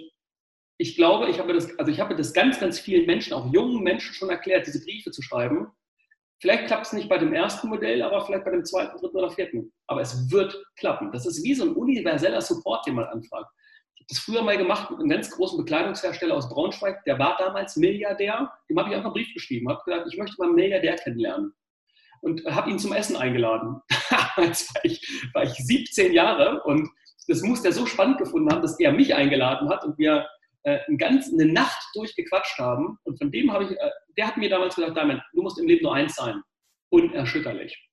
ich 0.78 0.96
glaube, 0.96 1.28
ich 1.28 1.38
habe 1.38 1.52
das, 1.52 1.78
also 1.78 1.90
ich 1.90 2.00
habe 2.00 2.16
das 2.16 2.32
ganz, 2.32 2.58
ganz 2.58 2.78
vielen 2.78 3.06
Menschen, 3.06 3.34
auch 3.34 3.52
jungen 3.52 3.82
Menschen 3.82 4.14
schon 4.14 4.30
erklärt, 4.30 4.66
diese 4.66 4.82
Briefe 4.82 5.10
zu 5.10 5.22
schreiben, 5.22 5.68
Vielleicht 6.40 6.66
klappt 6.66 6.86
es 6.86 6.92
nicht 6.92 7.08
bei 7.08 7.18
dem 7.18 7.32
ersten 7.32 7.68
Modell, 7.68 8.02
aber 8.02 8.24
vielleicht 8.24 8.44
bei 8.44 8.50
dem 8.50 8.64
zweiten, 8.64 8.96
dritten 8.98 9.16
oder 9.16 9.30
vierten. 9.30 9.72
Aber 9.86 10.02
es 10.02 10.30
wird 10.30 10.62
klappen. 10.76 11.10
Das 11.12 11.26
ist 11.26 11.42
wie 11.42 11.54
so 11.54 11.64
ein 11.64 11.74
universeller 11.74 12.42
Support, 12.42 12.86
den 12.86 12.94
man 12.94 13.06
anfragt. 13.06 13.50
Ich 13.94 14.00
habe 14.00 14.06
das 14.08 14.18
früher 14.18 14.42
mal 14.42 14.58
gemacht 14.58 14.90
mit 14.90 15.00
einem 15.00 15.08
ganz 15.08 15.30
großen 15.30 15.56
Bekleidungshersteller 15.56 16.34
aus 16.34 16.48
Braunschweig. 16.50 17.02
Der 17.04 17.18
war 17.18 17.36
damals 17.38 17.76
Milliardär. 17.76 18.52
Dem 18.68 18.78
habe 18.78 18.90
ich 18.90 18.94
einfach 18.94 19.06
einen 19.06 19.14
Brief 19.14 19.32
geschrieben. 19.32 19.68
Habe 19.70 19.82
gesagt, 19.84 20.08
ich 20.12 20.18
möchte 20.18 20.36
mal 20.38 20.46
einen 20.46 20.54
Milliardär 20.54 20.96
kennenlernen. 20.96 21.54
Und 22.20 22.44
habe 22.44 22.70
ihn 22.70 22.78
zum 22.78 22.92
Essen 22.92 23.16
eingeladen. 23.16 23.80
Damals 24.10 24.74
war 24.74 24.84
ich, 24.84 25.30
war 25.32 25.44
ich 25.44 25.54
17 25.54 26.12
Jahre 26.12 26.62
und 26.64 26.90
das 27.28 27.42
muss 27.42 27.62
der 27.62 27.72
so 27.72 27.86
spannend 27.86 28.18
gefunden 28.18 28.50
haben, 28.52 28.62
dass 28.62 28.78
er 28.78 28.92
mich 28.92 29.14
eingeladen 29.14 29.68
hat 29.68 29.84
und 29.84 29.98
wir 29.98 30.26
äh, 30.66 30.80
eine, 30.88 30.96
ganz, 30.96 31.32
eine 31.32 31.46
Nacht 31.46 31.86
durchgequatscht 31.94 32.58
haben. 32.58 32.98
Und 33.04 33.18
von 33.18 33.30
dem 33.30 33.52
habe 33.52 33.64
ich, 33.64 33.70
äh, 33.70 33.90
der 34.16 34.26
hat 34.26 34.36
mir 34.36 34.50
damals 34.50 34.74
gesagt, 34.74 34.96
Damian, 34.96 35.22
du 35.32 35.42
musst 35.42 35.60
im 35.60 35.68
Leben 35.68 35.84
nur 35.84 35.94
eins 35.94 36.16
sein. 36.16 36.42
Unerschütterlich. 36.90 37.88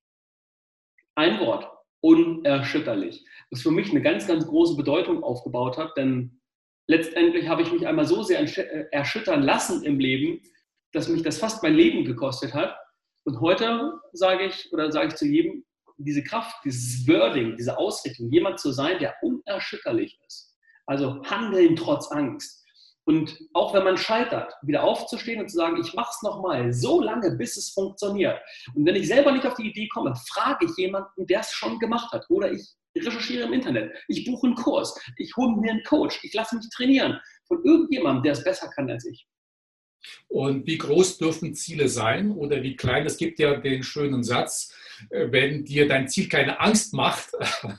Ein 1.13 1.39
Wort. 1.39 1.69
Unerschütterlich. 2.01 3.23
Was 3.51 3.61
für 3.61 3.69
mich 3.69 3.91
eine 3.91 4.01
ganz, 4.01 4.27
ganz 4.27 4.47
große 4.47 4.75
Bedeutung 4.75 5.23
aufgebaut 5.23 5.77
hat, 5.77 5.95
denn 5.97 6.41
letztendlich 6.87 7.47
habe 7.47 7.61
ich 7.61 7.71
mich 7.71 7.85
einmal 7.85 8.05
so 8.05 8.23
sehr 8.23 8.41
äh, 8.41 8.87
erschüttern 8.91 9.43
lassen 9.43 9.83
im 9.83 9.99
Leben, 9.99 10.41
dass 10.93 11.07
mich 11.07 11.21
das 11.21 11.37
fast 11.37 11.61
mein 11.61 11.75
Leben 11.75 12.05
gekostet 12.05 12.55
hat. 12.55 12.75
Und 13.23 13.39
heute 13.39 13.93
sage 14.13 14.47
ich 14.47 14.73
oder 14.73 14.91
sage 14.91 15.09
ich 15.09 15.15
zu 15.15 15.27
jedem, 15.27 15.63
diese 15.97 16.23
Kraft, 16.23 16.55
dieses 16.65 17.07
Wording, 17.07 17.55
diese 17.55 17.77
Ausrichtung, 17.77 18.31
jemand 18.31 18.59
zu 18.59 18.71
sein, 18.71 18.97
der 18.97 19.13
unerschütterlich 19.21 20.19
ist. 20.25 20.57
Also 20.87 21.23
handeln 21.23 21.75
trotz 21.75 22.11
Angst. 22.11 22.62
Und 23.05 23.37
auch 23.53 23.73
wenn 23.73 23.83
man 23.83 23.97
scheitert, 23.97 24.53
wieder 24.61 24.83
aufzustehen 24.83 25.41
und 25.41 25.49
zu 25.49 25.57
sagen, 25.57 25.81
ich 25.81 25.93
mache 25.93 26.11
es 26.15 26.21
nochmal 26.21 26.71
so 26.71 27.01
lange, 27.01 27.31
bis 27.31 27.57
es 27.57 27.71
funktioniert. 27.71 28.39
Und 28.75 28.85
wenn 28.85 28.95
ich 28.95 29.07
selber 29.07 29.31
nicht 29.31 29.45
auf 29.45 29.55
die 29.55 29.69
Idee 29.69 29.89
komme, 29.89 30.15
frage 30.27 30.65
ich 30.65 30.77
jemanden, 30.77 31.27
der 31.27 31.41
es 31.41 31.51
schon 31.51 31.79
gemacht 31.79 32.11
hat. 32.13 32.25
Oder 32.29 32.51
ich 32.51 32.65
recherchiere 32.97 33.47
im 33.47 33.53
Internet, 33.53 33.91
ich 34.07 34.25
buche 34.25 34.47
einen 34.47 34.55
Kurs, 34.55 34.97
ich 35.17 35.35
hole 35.35 35.55
mir 35.55 35.71
einen 35.71 35.83
Coach, 35.83 36.19
ich 36.23 36.33
lasse 36.33 36.55
mich 36.55 36.69
trainieren 36.69 37.19
von 37.47 37.63
irgendjemandem, 37.63 38.23
der 38.23 38.33
es 38.33 38.43
besser 38.43 38.69
kann 38.69 38.89
als 38.89 39.05
ich. 39.05 39.27
Und 40.27 40.67
wie 40.67 40.77
groß 40.77 41.17
dürfen 41.17 41.55
Ziele 41.55 41.87
sein 41.87 42.31
oder 42.31 42.61
wie 42.61 42.75
klein? 42.75 43.05
Es 43.05 43.17
gibt 43.17 43.39
ja 43.39 43.55
den 43.55 43.83
schönen 43.83 44.23
Satz, 44.23 44.73
äh, 45.09 45.31
wenn 45.31 45.63
dir 45.63 45.87
dein 45.87 46.07
Ziel 46.07 46.27
keine 46.27 46.59
Angst 46.59 46.93
macht, 46.93 47.31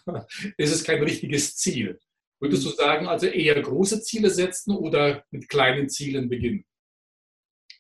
ist 0.57 0.73
es 0.73 0.85
kein 0.85 1.03
richtiges 1.03 1.57
Ziel. 1.57 2.01
Würdest 2.45 2.67
du 2.67 2.69
sagen, 2.69 3.09
also 3.09 3.27
eher 3.27 3.59
große 3.59 4.03
Ziele 4.03 4.29
setzen 4.29 4.77
oder 4.77 5.25
mit 5.31 5.49
kleinen 5.49 5.89
Zielen 5.89 6.29
beginnen? 6.29 6.67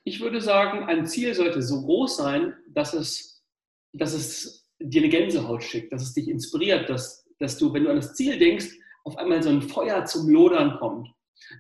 Ich 0.04 0.20
würde 0.20 0.40
sagen, 0.40 0.84
ein 0.84 1.06
Ziel 1.06 1.34
sollte 1.34 1.60
so 1.60 1.82
groß 1.82 2.16
sein, 2.16 2.54
dass 2.68 2.94
es, 2.94 3.44
dass 3.92 4.14
es 4.14 4.66
dir 4.78 5.02
eine 5.02 5.10
Gänsehaut 5.10 5.62
schickt, 5.62 5.92
dass 5.92 6.02
es 6.02 6.14
dich 6.14 6.28
inspiriert, 6.28 6.88
dass, 6.88 7.26
dass 7.38 7.58
du, 7.58 7.74
wenn 7.74 7.84
du 7.84 7.90
an 7.90 7.96
das 7.96 8.14
Ziel 8.14 8.38
denkst, 8.38 8.70
auf 9.04 9.18
einmal 9.18 9.42
so 9.42 9.50
ein 9.50 9.60
Feuer 9.60 10.06
zum 10.06 10.30
Lodern 10.30 10.78
kommt. 10.78 11.10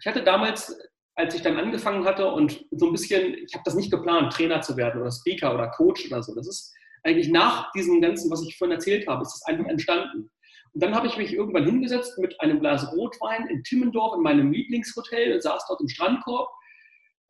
Ich 0.00 0.06
hatte 0.06 0.24
damals, 0.24 0.74
als 1.14 1.34
ich 1.34 1.42
dann 1.42 1.58
angefangen 1.58 2.06
hatte 2.06 2.26
und 2.32 2.64
so 2.70 2.86
ein 2.86 2.92
bisschen, 2.92 3.34
ich 3.34 3.52
habe 3.52 3.64
das 3.66 3.74
nicht 3.74 3.90
geplant, 3.90 4.32
Trainer 4.32 4.62
zu 4.62 4.78
werden 4.78 5.02
oder 5.02 5.12
Speaker 5.12 5.52
oder 5.52 5.68
Coach 5.68 6.06
oder 6.06 6.22
so. 6.22 6.34
Das 6.34 6.48
ist 6.48 6.72
eigentlich 7.02 7.28
nach 7.28 7.70
diesem 7.72 8.00
Ganzen, 8.00 8.30
was 8.30 8.42
ich 8.42 8.56
vorhin 8.56 8.76
erzählt 8.76 9.06
habe, 9.06 9.20
ist 9.20 9.34
das 9.34 9.42
einfach 9.42 9.66
entstanden. 9.66 10.30
Und 10.74 10.82
dann 10.82 10.94
habe 10.94 11.06
ich 11.06 11.16
mich 11.16 11.32
irgendwann 11.32 11.64
hingesetzt 11.64 12.18
mit 12.18 12.40
einem 12.40 12.58
Glas 12.58 12.92
Rotwein 12.92 13.46
in 13.46 13.62
Timmendorf 13.62 14.16
in 14.16 14.22
meinem 14.22 14.52
Lieblingshotel, 14.52 15.40
saß 15.40 15.66
dort 15.68 15.80
im 15.80 15.88
Strandkorb 15.88 16.50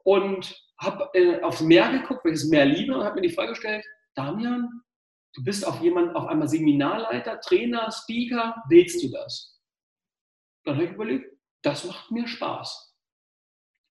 und 0.03 0.59
habe 0.79 1.11
äh, 1.13 1.43
aufs 1.43 1.61
Meer 1.61 1.91
geguckt, 1.93 2.25
welches 2.25 2.49
Meer 2.49 2.65
liebe 2.65 2.95
und 2.95 3.05
habe 3.05 3.17
mir 3.17 3.29
die 3.29 3.35
Frage 3.35 3.51
gestellt, 3.51 3.85
Damian, 4.15 4.83
du 5.35 5.45
bist 5.45 5.67
auf 5.67 5.81
jemand, 5.83 6.17
auf 6.17 6.27
einmal 6.27 6.49
Seminarleiter, 6.49 7.41
Trainer, 7.41 7.91
Speaker, 7.93 8.63
willst 8.69 9.03
du 9.03 9.11
das? 9.11 9.61
Dann 10.65 10.77
habe 10.77 10.87
ich 10.87 10.93
überlegt, 10.93 11.37
das 11.63 11.85
macht 11.85 12.11
mir 12.11 12.27
Spaß. 12.27 12.95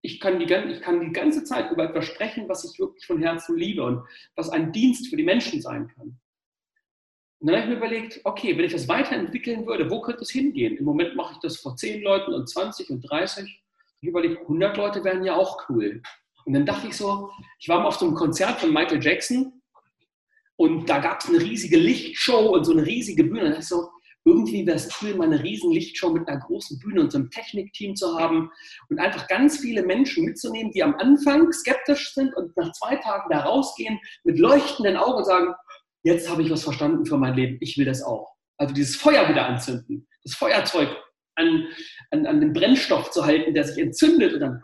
Ich 0.02 0.20
kann, 0.20 0.40
die, 0.40 0.46
ich 0.46 0.82
kann 0.82 1.00
die 1.00 1.14
ganze 1.14 1.44
Zeit 1.44 1.72
über 1.72 1.86
etwas 1.86 2.06
sprechen, 2.06 2.50
was 2.50 2.66
ich 2.66 2.78
wirklich 2.80 3.06
von 3.06 3.22
Herzen 3.22 3.56
liebe 3.56 3.84
und 3.84 4.04
was 4.36 4.50
ein 4.50 4.72
Dienst 4.72 5.10
für 5.10 5.16
die 5.16 5.24
Menschen 5.24 5.62
sein 5.62 5.88
kann. 5.90 6.20
Und 7.44 7.52
dann 7.52 7.58
habe 7.58 7.74
ich 7.74 7.78
mir 7.78 7.86
überlegt, 7.86 8.22
okay, 8.24 8.58
wenn 8.58 8.64
ich 8.64 8.72
das 8.72 8.88
weiterentwickeln 8.88 9.68
würde, 9.68 9.90
wo 9.90 10.00
könnte 10.00 10.22
es 10.22 10.30
hingehen? 10.30 10.78
Im 10.78 10.86
Moment 10.86 11.14
mache 11.18 11.34
ich 11.34 11.40
das 11.40 11.58
vor 11.58 11.76
10 11.76 12.02
Leuten 12.02 12.34
und 12.34 12.48
20 12.50 12.90
und 12.90 13.02
30. 13.02 13.62
Ich 14.00 14.08
überlege, 14.08 14.40
100 14.40 14.78
Leute 14.78 15.04
wären 15.04 15.26
ja 15.26 15.36
auch 15.36 15.68
cool. 15.68 16.02
Und 16.46 16.54
dann 16.54 16.66
dachte 16.66 16.88
ich 16.88 16.96
so, 16.96 17.30
ich 17.60 17.68
war 17.68 17.82
mal 17.82 17.88
auf 17.88 17.98
so 17.98 18.06
einem 18.06 18.16
Konzert 18.16 18.62
von 18.62 18.72
Michael 18.72 19.04
Jackson 19.04 19.62
und 20.56 20.90
da 20.90 21.00
gab 21.00 21.20
es 21.20 21.28
eine 21.28 21.42
riesige 21.42 21.76
Lichtshow 21.76 22.54
und 22.54 22.64
so 22.64 22.72
eine 22.72 22.86
riesige 22.86 23.26
Bühne. 23.26 23.42
Und 23.42 23.48
da 23.48 23.50
dachte 23.50 23.64
ich 23.64 23.68
so, 23.68 23.90
irgendwie 24.24 24.66
wäre 24.66 24.78
es 24.78 24.90
cool, 25.02 25.16
mal 25.16 25.26
eine 25.26 25.44
riesen 25.44 25.72
Lichtshow 25.74 26.12
mit 26.12 26.26
einer 26.30 26.40
großen 26.40 26.80
Bühne 26.80 27.02
und 27.02 27.12
so 27.12 27.18
einem 27.18 27.30
Technikteam 27.30 27.98
zu 27.98 28.18
haben 28.18 28.52
und 28.90 29.00
einfach 29.00 29.28
ganz 29.28 29.58
viele 29.58 29.84
Menschen 29.84 30.24
mitzunehmen, 30.24 30.72
die 30.72 30.82
am 30.82 30.96
Anfang 30.96 31.52
skeptisch 31.52 32.14
sind 32.14 32.34
und 32.36 32.56
nach 32.56 32.72
zwei 32.72 32.96
Tagen 32.96 33.30
da 33.30 33.42
rausgehen 33.42 34.00
mit 34.24 34.40
leuchtenden 34.40 34.96
Augen 34.96 35.18
und 35.18 35.26
sagen, 35.26 35.54
jetzt 36.04 36.30
habe 36.30 36.44
ich 36.44 36.52
was 36.52 36.64
verstanden 36.64 37.06
für 37.06 37.18
mein 37.18 37.36
Leben, 37.36 37.58
ich 37.62 37.78
will 37.78 37.86
das 37.86 38.04
auch. 38.04 38.36
Also 38.58 38.74
dieses 38.74 38.96
Feuer 38.96 39.28
wieder 39.30 39.48
anzünden, 39.48 40.08
das 40.24 40.36
Feuerzeug 40.36 40.90
an, 41.36 41.68
an, 42.12 42.26
an 42.28 42.40
den 42.40 42.54
Brennstoff 42.54 43.12
zu 43.12 43.26
halten, 43.26 43.54
der 43.54 43.64
sich 43.64 43.82
entzündet 43.82 44.34
und 44.34 44.40
dann. 44.40 44.62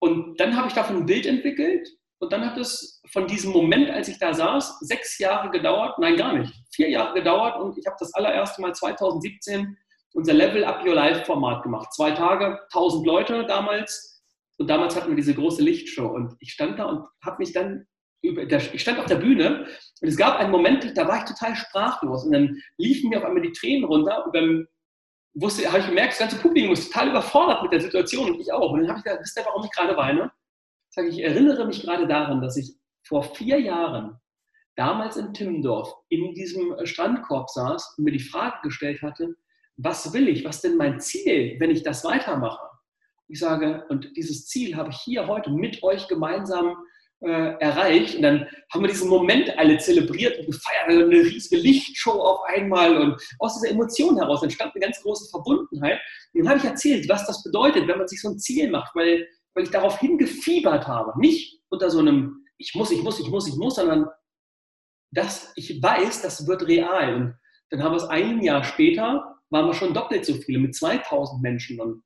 Und 0.00 0.40
dann 0.40 0.56
habe 0.56 0.68
ich 0.68 0.74
davon 0.74 0.96
ein 0.96 1.06
Bild 1.06 1.24
entwickelt 1.26 1.88
und 2.18 2.32
dann 2.32 2.44
hat 2.44 2.58
es 2.58 3.00
von 3.12 3.26
diesem 3.26 3.52
Moment, 3.52 3.90
als 3.90 4.08
ich 4.08 4.18
da 4.18 4.34
saß, 4.34 4.80
sechs 4.80 5.18
Jahre 5.18 5.50
gedauert, 5.50 5.98
nein, 5.98 6.16
gar 6.16 6.36
nicht, 6.36 6.52
vier 6.72 6.90
Jahre 6.90 7.14
gedauert 7.14 7.60
und 7.60 7.78
ich 7.78 7.86
habe 7.86 7.96
das 7.98 8.12
allererste 8.14 8.60
Mal 8.60 8.74
2017 8.74 9.76
unser 10.14 10.32
Level 10.32 10.64
Up 10.64 10.84
Your 10.86 10.94
Life 10.94 11.24
Format 11.24 11.62
gemacht. 11.62 11.92
Zwei 11.92 12.12
Tage, 12.12 12.60
1000 12.72 13.06
Leute 13.06 13.46
damals 13.46 14.22
und 14.58 14.68
damals 14.68 14.94
hatten 14.94 15.08
wir 15.08 15.16
diese 15.16 15.34
große 15.34 15.62
Lichtshow 15.62 16.06
und 16.06 16.34
ich 16.38 16.52
stand 16.52 16.78
da 16.78 16.84
und 16.84 17.06
habe 17.24 17.36
mich 17.38 17.52
dann 17.52 17.86
ich 18.24 18.80
stand 18.80 18.98
auf 18.98 19.06
der 19.06 19.16
Bühne 19.16 19.66
und 20.00 20.08
es 20.08 20.16
gab 20.16 20.38
einen 20.38 20.50
Moment, 20.50 20.96
da 20.96 21.06
war 21.06 21.18
ich 21.18 21.24
total 21.24 21.54
sprachlos 21.54 22.24
und 22.24 22.32
dann 22.32 22.56
liefen 22.78 23.10
mir 23.10 23.18
auf 23.18 23.24
einmal 23.24 23.42
die 23.42 23.52
Tränen 23.52 23.84
runter 23.84 24.24
und 24.24 24.34
dann 24.34 24.66
wusste, 25.34 25.66
habe 25.68 25.80
ich 25.80 25.86
gemerkt, 25.86 26.12
das 26.12 26.18
ganze 26.20 26.36
Publikum 26.36 26.72
ist 26.72 26.90
total 26.90 27.10
überfordert 27.10 27.62
mit 27.62 27.72
der 27.72 27.80
Situation 27.80 28.32
und 28.32 28.40
ich 28.40 28.52
auch. 28.52 28.72
Und 28.72 28.80
dann 28.80 28.88
habe 28.88 28.98
ich 28.98 29.04
gesagt, 29.04 29.22
wisst 29.22 29.38
ihr, 29.38 29.44
warum 29.44 29.64
ich 29.64 29.70
gerade 29.70 29.96
weine? 29.96 30.32
Ich 30.90 30.94
sage, 30.94 31.08
ich 31.08 31.22
erinnere 31.22 31.66
mich 31.66 31.82
gerade 31.82 32.06
daran, 32.06 32.40
dass 32.40 32.56
ich 32.56 32.76
vor 33.06 33.22
vier 33.22 33.60
Jahren 33.60 34.16
damals 34.76 35.16
in 35.16 35.34
Timmendorf 35.34 35.92
in 36.08 36.34
diesem 36.34 36.74
Strandkorb 36.84 37.50
saß 37.50 37.96
und 37.98 38.04
mir 38.04 38.12
die 38.12 38.20
Frage 38.20 38.58
gestellt 38.62 39.02
hatte, 39.02 39.34
was 39.76 40.12
will 40.12 40.28
ich, 40.28 40.44
was 40.44 40.62
denn 40.62 40.76
mein 40.76 41.00
Ziel, 41.00 41.56
wenn 41.58 41.70
ich 41.70 41.82
das 41.82 42.04
weitermache? 42.04 42.68
Ich 43.26 43.40
sage, 43.40 43.84
und 43.88 44.16
dieses 44.16 44.46
Ziel 44.46 44.76
habe 44.76 44.90
ich 44.90 44.98
hier 44.98 45.26
heute 45.26 45.50
mit 45.50 45.82
euch 45.82 46.06
gemeinsam 46.08 46.76
äh, 47.24 47.56
erreicht. 47.58 48.16
Und 48.16 48.22
dann 48.22 48.46
haben 48.72 48.82
wir 48.82 48.88
diesen 48.88 49.08
Moment 49.08 49.56
alle 49.58 49.78
zelebriert 49.78 50.38
und 50.38 50.46
gefeiert, 50.46 50.88
eine 50.88 51.06
riesige 51.06 51.56
Lichtshow 51.56 52.12
auf 52.12 52.40
einmal. 52.46 52.96
Und 52.96 53.22
aus 53.38 53.60
dieser 53.60 53.72
Emotion 53.72 54.16
heraus 54.16 54.42
entstand 54.42 54.74
eine 54.74 54.84
ganz 54.84 55.00
große 55.02 55.30
Verbundenheit. 55.30 56.00
Und 56.32 56.40
dann 56.40 56.48
habe 56.50 56.58
ich 56.58 56.64
erzählt, 56.64 57.08
was 57.08 57.26
das 57.26 57.42
bedeutet, 57.42 57.88
wenn 57.88 57.98
man 57.98 58.08
sich 58.08 58.20
so 58.20 58.28
ein 58.28 58.38
Ziel 58.38 58.70
macht, 58.70 58.94
weil, 58.94 59.26
weil 59.54 59.64
ich 59.64 59.70
darauf 59.70 59.98
hingefiebert 59.98 60.86
habe. 60.86 61.18
Nicht 61.18 61.60
unter 61.68 61.90
so 61.90 61.98
einem, 61.98 62.44
ich 62.58 62.74
muss, 62.74 62.90
ich 62.90 63.02
muss, 63.02 63.20
ich 63.20 63.28
muss, 63.28 63.48
ich 63.48 63.56
muss, 63.56 63.76
sondern 63.76 64.06
dass 65.10 65.52
ich 65.56 65.82
weiß, 65.82 66.22
das 66.22 66.46
wird 66.46 66.66
real. 66.66 67.14
Und 67.14 67.34
dann 67.70 67.82
haben 67.82 67.92
wir 67.92 67.96
es 67.96 68.08
ein 68.08 68.42
Jahr 68.42 68.64
später, 68.64 69.36
waren 69.50 69.66
wir 69.66 69.74
schon 69.74 69.94
doppelt 69.94 70.24
so 70.24 70.34
viele 70.34 70.58
mit 70.58 70.74
2000 70.74 71.40
Menschen. 71.40 71.80
Und 71.80 72.02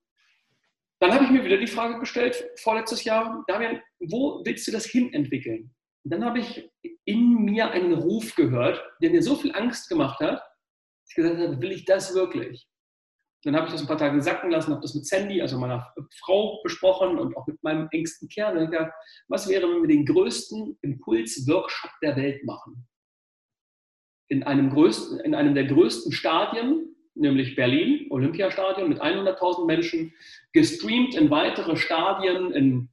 dann 1.01 1.13
habe 1.13 1.25
ich 1.25 1.31
mir 1.31 1.45
wieder 1.45 1.57
die 1.57 1.67
Frage 1.67 1.99
gestellt, 1.99 2.45
vorletztes 2.57 3.05
Jahr, 3.05 3.45
Damian, 3.47 3.81
wo 4.01 4.43
willst 4.45 4.67
du 4.67 4.73
das 4.73 4.87
hin 4.87 5.13
entwickeln? 5.13 5.75
Und 6.05 6.13
dann 6.13 6.25
habe 6.25 6.41
ich 6.41 6.71
in 7.05 7.45
mir 7.45 7.71
einen 7.71 7.93
Ruf 7.93 8.35
gehört, 8.35 8.83
der 9.03 9.11
mir 9.11 9.23
so 9.23 9.37
viel 9.37 9.55
Angst 9.55 9.89
gemacht 9.89 10.21
hat, 10.21 10.41
dass 10.41 11.11
ich 11.11 11.15
gesagt 11.17 11.39
habe, 11.39 11.61
will 11.61 11.73
ich 11.73 11.85
das 11.85 12.15
wirklich? 12.15 12.69
Dann 13.45 13.55
habe 13.55 13.67
ich 13.67 13.73
das 13.73 13.83
ein 13.83 13.87
paar 13.87 13.99
Tage 13.99 14.21
sacken 14.21 14.51
lassen, 14.51 14.73
habe 14.73 14.83
das 14.83 14.95
mit 14.95 15.07
Sandy, 15.07 15.41
also 15.41 15.59
meiner 15.59 15.93
Frau, 16.21 16.61
besprochen 16.63 17.19
und 17.19 17.37
auch 17.37 17.47
mit 17.47 17.63
meinem 17.63 17.89
engsten 17.93 18.29
Kern. 18.29 18.59
Und 18.59 18.73
dachte, 18.73 18.93
was 19.29 19.49
wäre, 19.49 19.69
wenn 19.69 19.83
wir 19.83 19.89
den 19.89 20.05
größten 20.05 20.79
Impuls-Workshop 20.83 21.91
der 22.03 22.17
Welt 22.17 22.45
machen? 22.45 22.89
In 24.29 24.43
einem, 24.43 24.71
größten, 24.71 25.21
in 25.21 25.35
einem 25.35 25.55
der 25.55 25.67
größten 25.67 26.13
Stadien 26.13 26.97
nämlich 27.19 27.57
Berlin, 27.57 28.07
Olympiastadion 28.11 28.89
mit 28.89 29.01
100.000 29.01 29.67
Menschen, 29.67 30.15
gestreamt 30.53 31.15
in 31.15 31.31
weitere 31.31 31.77
Stadien 31.77 32.53
in, 32.53 32.89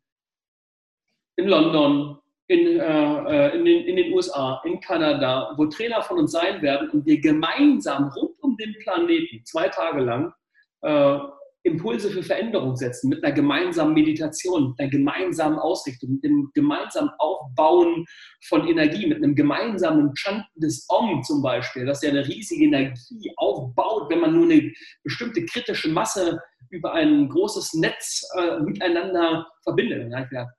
in 1.38 1.48
London, 1.48 2.18
in, 2.48 2.80
äh, 2.80 3.50
äh 3.50 3.58
in, 3.58 3.66
den, 3.66 3.86
in 3.86 3.96
den 3.96 4.14
USA, 4.14 4.62
in 4.66 4.80
Kanada, 4.80 5.54
wo 5.58 5.66
Trainer 5.66 6.02
von 6.02 6.20
uns 6.20 6.32
sein 6.32 6.62
werden 6.62 6.90
und 6.90 7.06
wir 7.06 7.20
gemeinsam 7.20 8.10
rund 8.10 8.36
um 8.42 8.58
den 8.58 8.76
Planeten 8.80 9.44
zwei 9.46 9.68
Tage 9.70 10.02
lang 10.02 10.34
äh, 10.82 11.20
Impulse 11.66 12.12
für 12.12 12.22
Veränderung 12.22 12.76
setzen, 12.76 13.10
mit 13.10 13.24
einer 13.24 13.34
gemeinsamen 13.34 13.96
Meditation, 13.96 14.70
mit 14.70 14.80
einer 14.80 14.90
gemeinsamen 14.90 15.58
Ausrichtung, 15.58 16.12
mit 16.12 16.24
einem 16.24 16.52
gemeinsamen 16.54 17.10
Aufbauen 17.18 18.06
von 18.46 18.68
Energie, 18.68 19.08
mit 19.08 19.18
einem 19.18 19.34
gemeinsamen 19.34 20.16
Chanten 20.16 20.60
des 20.60 20.86
Om 20.90 21.24
zum 21.24 21.42
Beispiel, 21.42 21.86
das 21.86 22.04
ja 22.04 22.10
eine 22.10 22.26
riesige 22.26 22.66
Energie 22.66 23.34
aufbaut, 23.38 24.12
wenn 24.12 24.20
man 24.20 24.34
nur 24.36 24.44
eine 24.44 24.72
bestimmte 25.04 25.44
kritische 25.46 25.90
Masse 25.90 26.40
über 26.70 26.94
ein 26.94 27.30
großes 27.30 27.74
Netz 27.74 28.30
äh, 28.38 28.60
miteinander 28.60 29.48
verbindet. 29.64 30.14
Dann 30.14 30.30
gedacht, 30.30 30.50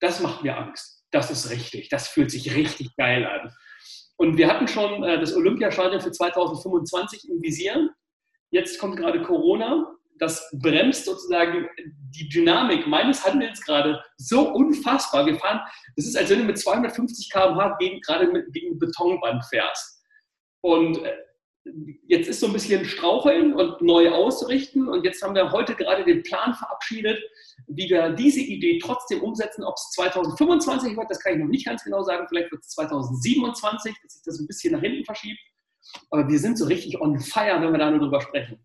das 0.00 0.20
macht 0.20 0.42
mir 0.42 0.56
Angst. 0.56 1.04
Das 1.10 1.30
ist 1.30 1.50
richtig. 1.50 1.88
Das 1.88 2.08
fühlt 2.08 2.30
sich 2.30 2.54
richtig 2.54 2.94
geil 2.96 3.26
an. 3.26 3.52
Und 4.16 4.36
wir 4.36 4.48
hatten 4.48 4.68
schon 4.68 5.02
äh, 5.04 5.20
das 5.20 5.34
Olympiastadion 5.34 6.00
für 6.00 6.12
2025 6.12 7.28
im 7.28 7.42
Visier. 7.42 7.90
Jetzt 8.50 8.78
kommt 8.78 8.96
gerade 8.96 9.22
Corona 9.22 9.96
das 10.18 10.48
bremst 10.52 11.04
sozusagen 11.04 11.68
die 12.10 12.28
Dynamik 12.28 12.86
meines 12.86 13.24
Handelns 13.24 13.60
gerade 13.64 14.02
so 14.16 14.50
unfassbar. 14.52 15.26
Wir 15.26 15.38
fahren, 15.38 15.60
es 15.96 16.06
ist, 16.06 16.16
als 16.16 16.30
wenn 16.30 16.40
du 16.40 16.44
mit 16.44 16.58
250 16.58 17.30
km/h 17.30 17.78
gerade 18.02 18.28
mit, 18.28 18.52
gegen 18.52 18.68
eine 18.68 18.76
Betonwand 18.76 19.44
fährst. 19.46 20.02
Und 20.62 20.98
äh, 21.04 21.16
jetzt 22.06 22.28
ist 22.28 22.40
so 22.40 22.46
ein 22.46 22.52
bisschen 22.52 22.84
straucheln 22.84 23.54
und 23.54 23.80
neu 23.80 24.10
ausrichten. 24.10 24.88
Und 24.88 25.04
jetzt 25.04 25.22
haben 25.22 25.34
wir 25.34 25.52
heute 25.52 25.74
gerade 25.74 26.04
den 26.04 26.22
Plan 26.22 26.54
verabschiedet, 26.54 27.22
wie 27.66 27.88
wir 27.88 28.10
diese 28.10 28.40
Idee 28.40 28.78
trotzdem 28.78 29.22
umsetzen. 29.22 29.64
Ob 29.64 29.74
es 29.76 29.90
2025 29.90 30.96
wird, 30.96 31.10
das 31.10 31.20
kann 31.20 31.34
ich 31.34 31.38
noch 31.38 31.48
nicht 31.48 31.66
ganz 31.66 31.84
genau 31.84 32.02
sagen. 32.02 32.26
Vielleicht 32.28 32.52
wird 32.52 32.62
es 32.62 32.70
2027, 32.70 33.94
dass 34.02 34.12
sich 34.14 34.22
das 34.24 34.38
ein 34.38 34.46
bisschen 34.46 34.72
nach 34.72 34.80
hinten 34.80 35.04
verschiebt. 35.04 35.40
Aber 36.10 36.28
wir 36.28 36.38
sind 36.38 36.58
so 36.58 36.66
richtig 36.66 37.00
on 37.00 37.18
fire, 37.20 37.60
wenn 37.60 37.72
wir 37.72 37.78
da 37.78 37.90
nur 37.90 38.00
drüber 38.00 38.20
sprechen. 38.20 38.58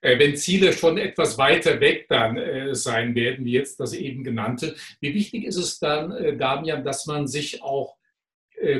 Äh, 0.00 0.18
wenn 0.18 0.36
Ziele 0.36 0.72
schon 0.72 0.98
etwas 0.98 1.38
weiter 1.38 1.80
weg 1.80 2.06
dann 2.08 2.36
äh, 2.36 2.74
sein 2.74 3.14
werden, 3.14 3.44
wie 3.44 3.52
jetzt 3.52 3.80
das 3.80 3.92
eben 3.92 4.24
genannte. 4.24 4.76
Wie 5.00 5.14
wichtig 5.14 5.44
ist 5.44 5.56
es 5.56 5.78
dann, 5.78 6.12
äh, 6.12 6.36
Damian, 6.36 6.84
dass 6.84 7.06
man 7.06 7.26
sich 7.26 7.62
auch 7.62 7.96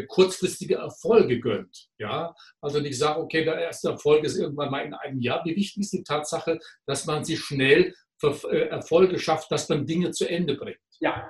kurzfristige 0.08 0.76
Erfolge 0.76 1.38
gönnt. 1.40 1.88
Ja, 1.98 2.34
also 2.60 2.80
nicht 2.80 2.98
sagen, 2.98 3.22
okay, 3.22 3.44
der 3.44 3.58
erste 3.58 3.90
Erfolg 3.90 4.24
ist 4.24 4.38
irgendwann 4.38 4.70
mal 4.70 4.84
in 4.84 4.94
einem 4.94 5.20
Jahr. 5.20 5.44
Wie 5.44 5.54
wichtig 5.54 5.82
ist 5.82 5.92
die 5.92 6.02
Tatsache, 6.02 6.58
dass 6.86 7.06
man 7.06 7.24
sich 7.24 7.40
schnell 7.40 7.94
Erfolge 8.22 9.18
schafft, 9.18 9.52
dass 9.52 9.68
man 9.68 9.86
Dinge 9.86 10.10
zu 10.10 10.28
Ende 10.28 10.54
bringt? 10.54 10.78
Ja, 11.00 11.28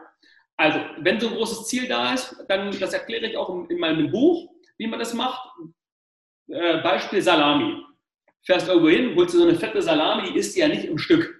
also 0.56 0.78
wenn 1.00 1.18
so 1.18 1.28
ein 1.28 1.34
großes 1.34 1.66
Ziel 1.66 1.88
da 1.88 2.14
ist, 2.14 2.36
dann 2.48 2.70
das 2.78 2.92
erkläre 2.92 3.26
ich 3.26 3.36
auch 3.36 3.68
in 3.68 3.78
meinem 3.78 4.10
Buch, 4.10 4.48
wie 4.78 4.86
man 4.86 5.00
das 5.00 5.12
macht. 5.12 5.50
Beispiel 6.48 7.20
Salami 7.20 7.82
fährst 8.44 8.68
irgendwo 8.68 8.88
hin, 8.88 9.16
holst 9.16 9.34
du 9.34 9.38
so 9.38 9.48
eine 9.48 9.58
fette 9.58 9.82
Salami, 9.82 10.32
die 10.32 10.38
isst 10.38 10.54
du 10.54 10.60
ja 10.60 10.68
nicht 10.68 10.84
im 10.84 10.98
Stück. 10.98 11.35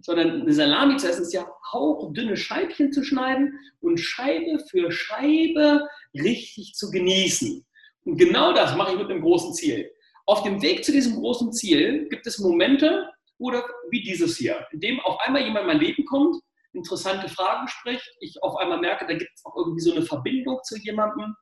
Sondern 0.00 0.42
eine 0.42 0.52
Salami 0.52 0.96
zu 0.96 1.08
essen 1.08 1.22
ist 1.22 1.32
ja 1.32 1.46
hauchdünne 1.72 2.36
Scheibchen 2.36 2.92
zu 2.92 3.02
schneiden 3.02 3.58
und 3.80 3.98
Scheibe 3.98 4.58
für 4.70 4.90
Scheibe 4.90 5.88
richtig 6.14 6.74
zu 6.74 6.90
genießen. 6.90 7.64
Und 8.04 8.18
genau 8.18 8.52
das 8.52 8.76
mache 8.76 8.92
ich 8.92 8.98
mit 8.98 9.10
einem 9.10 9.22
großen 9.22 9.54
Ziel. 9.54 9.90
Auf 10.26 10.42
dem 10.42 10.60
Weg 10.62 10.84
zu 10.84 10.92
diesem 10.92 11.16
großen 11.16 11.52
Ziel 11.52 12.08
gibt 12.08 12.26
es 12.26 12.38
Momente, 12.38 13.08
oder 13.38 13.64
wie 13.90 14.02
dieses 14.02 14.36
hier, 14.36 14.66
in 14.72 14.80
dem 14.80 15.00
auf 15.00 15.20
einmal 15.20 15.42
jemand 15.42 15.62
in 15.62 15.66
mein 15.66 15.80
Leben 15.80 16.04
kommt, 16.04 16.36
interessante 16.72 17.28
Fragen 17.28 17.68
spricht, 17.68 18.08
ich 18.20 18.42
auf 18.42 18.56
einmal 18.56 18.80
merke, 18.80 19.06
da 19.06 19.14
gibt 19.14 19.30
es 19.34 19.44
auch 19.44 19.56
irgendwie 19.56 19.80
so 19.80 19.92
eine 19.92 20.02
Verbindung 20.02 20.60
zu 20.64 20.76
jemandem 20.78 21.34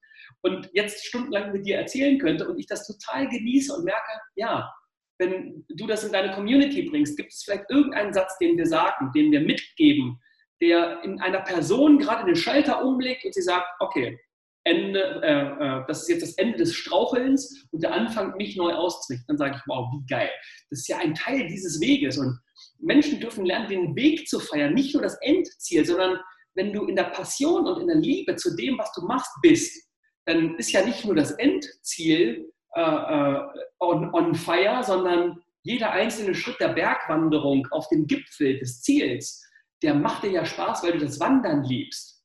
und 0.42 0.68
jetzt 0.72 1.04
stundenlang 1.06 1.52
mit 1.52 1.66
dir 1.66 1.76
erzählen 1.76 2.18
könnte 2.18 2.48
und 2.48 2.58
ich 2.58 2.66
das 2.66 2.86
total 2.86 3.28
genieße 3.28 3.74
und 3.74 3.84
merke, 3.84 4.10
ja, 4.34 4.72
wenn 5.18 5.64
du 5.68 5.86
das 5.86 6.04
in 6.04 6.12
deine 6.12 6.34
Community 6.34 6.82
bringst, 6.82 7.16
gibt 7.16 7.32
es 7.32 7.42
vielleicht 7.44 7.70
irgendeinen 7.70 8.12
Satz, 8.12 8.36
den 8.38 8.56
wir 8.56 8.66
sagen, 8.66 9.10
den 9.14 9.30
wir 9.30 9.40
mitgeben, 9.40 10.20
der 10.60 11.02
in 11.02 11.20
einer 11.20 11.40
Person 11.40 11.98
gerade 11.98 12.24
den 12.24 12.36
Schalter 12.36 12.84
umlegt 12.84 13.24
und 13.24 13.34
sie 13.34 13.42
sagt, 13.42 13.66
okay, 13.80 14.18
Ende, 14.64 15.20
äh, 15.24 15.80
äh, 15.80 15.84
das 15.88 16.02
ist 16.02 16.08
jetzt 16.08 16.22
das 16.22 16.34
Ende 16.34 16.58
des 16.58 16.74
Strauchelns 16.74 17.66
und 17.72 17.82
der 17.82 17.92
Anfang, 17.92 18.36
mich 18.36 18.56
neu 18.56 18.72
auszurichten. 18.72 19.26
Dann 19.26 19.38
sage 19.38 19.56
ich, 19.56 19.62
wow, 19.66 19.88
wie 19.92 20.06
geil. 20.06 20.30
Das 20.70 20.80
ist 20.80 20.88
ja 20.88 20.98
ein 20.98 21.14
Teil 21.14 21.48
dieses 21.48 21.80
Weges. 21.80 22.16
Und 22.16 22.38
Menschen 22.78 23.18
dürfen 23.18 23.44
lernen, 23.44 23.68
den 23.68 23.96
Weg 23.96 24.28
zu 24.28 24.38
feiern, 24.38 24.74
nicht 24.74 24.94
nur 24.94 25.02
das 25.02 25.16
Endziel, 25.20 25.84
sondern 25.84 26.18
wenn 26.54 26.72
du 26.72 26.84
in 26.84 26.94
der 26.94 27.04
Passion 27.04 27.66
und 27.66 27.80
in 27.80 27.88
der 27.88 27.96
Liebe 27.96 28.36
zu 28.36 28.54
dem, 28.54 28.78
was 28.78 28.92
du 28.92 29.04
machst, 29.04 29.32
bist, 29.42 29.88
dann 30.26 30.56
ist 30.56 30.70
ja 30.70 30.84
nicht 30.84 31.04
nur 31.04 31.16
das 31.16 31.32
Endziel 31.32 32.51
äh, 32.74 32.80
äh, 32.80 33.40
on, 33.80 34.12
on 34.14 34.34
fire, 34.34 34.82
sondern 34.82 35.42
jeder 35.62 35.92
einzelne 35.92 36.34
Schritt 36.34 36.60
der 36.60 36.68
Bergwanderung 36.68 37.66
auf 37.70 37.88
dem 37.88 38.06
Gipfel 38.06 38.58
des 38.58 38.82
Ziels, 38.82 39.44
der 39.82 39.94
macht 39.94 40.22
dir 40.22 40.30
ja 40.30 40.44
Spaß, 40.44 40.82
weil 40.82 40.92
du 40.92 40.98
das 40.98 41.20
Wandern 41.20 41.64
liebst. 41.64 42.22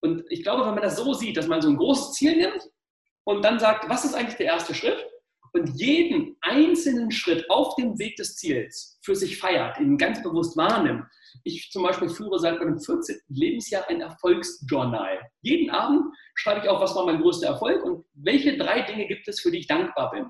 Und 0.00 0.24
ich 0.28 0.42
glaube, 0.42 0.64
wenn 0.66 0.74
man 0.74 0.82
das 0.82 0.96
so 0.96 1.14
sieht, 1.14 1.36
dass 1.36 1.48
man 1.48 1.60
so 1.60 1.68
ein 1.68 1.76
großes 1.76 2.12
Ziel 2.12 2.36
nimmt 2.36 2.62
und 3.24 3.44
dann 3.44 3.58
sagt, 3.58 3.88
was 3.88 4.04
ist 4.04 4.14
eigentlich 4.14 4.36
der 4.36 4.46
erste 4.46 4.74
Schritt? 4.74 5.04
Und 5.56 5.68
jeden 5.80 6.36
einzelnen 6.42 7.10
Schritt 7.10 7.48
auf 7.48 7.76
dem 7.76 7.98
Weg 7.98 8.16
des 8.16 8.36
Ziels 8.36 8.98
für 9.02 9.16
sich 9.16 9.38
feiert, 9.38 9.80
ihn 9.80 9.96
ganz 9.96 10.22
bewusst 10.22 10.54
wahrnimmt. 10.54 11.06
Ich 11.44 11.70
zum 11.70 11.82
Beispiel 11.82 12.10
führe 12.10 12.38
seit 12.38 12.58
meinem 12.58 12.78
14. 12.78 13.20
Lebensjahr 13.28 13.88
ein 13.88 14.02
Erfolgsjournal. 14.02 15.18
jeden 15.40 15.70
Abend 15.70 16.14
schreibe 16.34 16.60
ich 16.60 16.68
auf, 16.68 16.82
was 16.82 16.94
war 16.94 17.06
mein 17.06 17.22
größter 17.22 17.46
Erfolg 17.46 17.82
und 17.84 18.04
welche 18.12 18.58
drei 18.58 18.82
Dinge 18.82 19.06
gibt 19.06 19.26
es, 19.28 19.40
für 19.40 19.50
die 19.50 19.60
ich 19.60 19.66
dankbar 19.66 20.10
bin. 20.10 20.26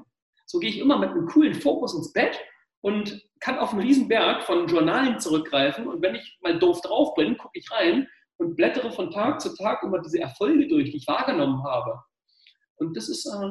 So 0.47 0.61
gehe 0.61 0.71
ich 0.71 0.79
immer 0.79 0.97
mit 0.97 1.11
einem 1.11 1.27
coolen 1.27 1.57
Fokus 1.57 1.97
ins 1.97 2.13
Bett 2.13 2.39
und 2.83 3.21
kann 3.41 3.59
auf 3.59 3.73
einen 3.73 3.83
riesen 3.83 4.07
Berg 4.07 4.45
von 4.45 4.69
Journalen 4.69 5.19
zurückgreifen 5.19 5.89
und 5.89 6.03
wenn 6.03 6.15
ich 6.15 6.39
mal 6.41 6.57
doof 6.57 6.83
drauf 6.83 7.15
bin, 7.15 7.37
gucke 7.37 7.59
ich 7.59 7.69
rein 7.73 8.07
und 8.37 8.55
blättere 8.55 8.93
von 8.93 9.11
Tag 9.11 9.41
zu 9.41 9.57
Tag 9.57 9.83
immer 9.83 10.01
diese 10.01 10.21
Erfolge 10.21 10.69
durch, 10.69 10.93
die 10.93 10.99
ich 10.99 11.09
wahrgenommen 11.09 11.65
habe. 11.65 12.01
Und 12.77 12.97
das 12.97 13.09
ist, 13.09 13.27
äh, 13.27 13.51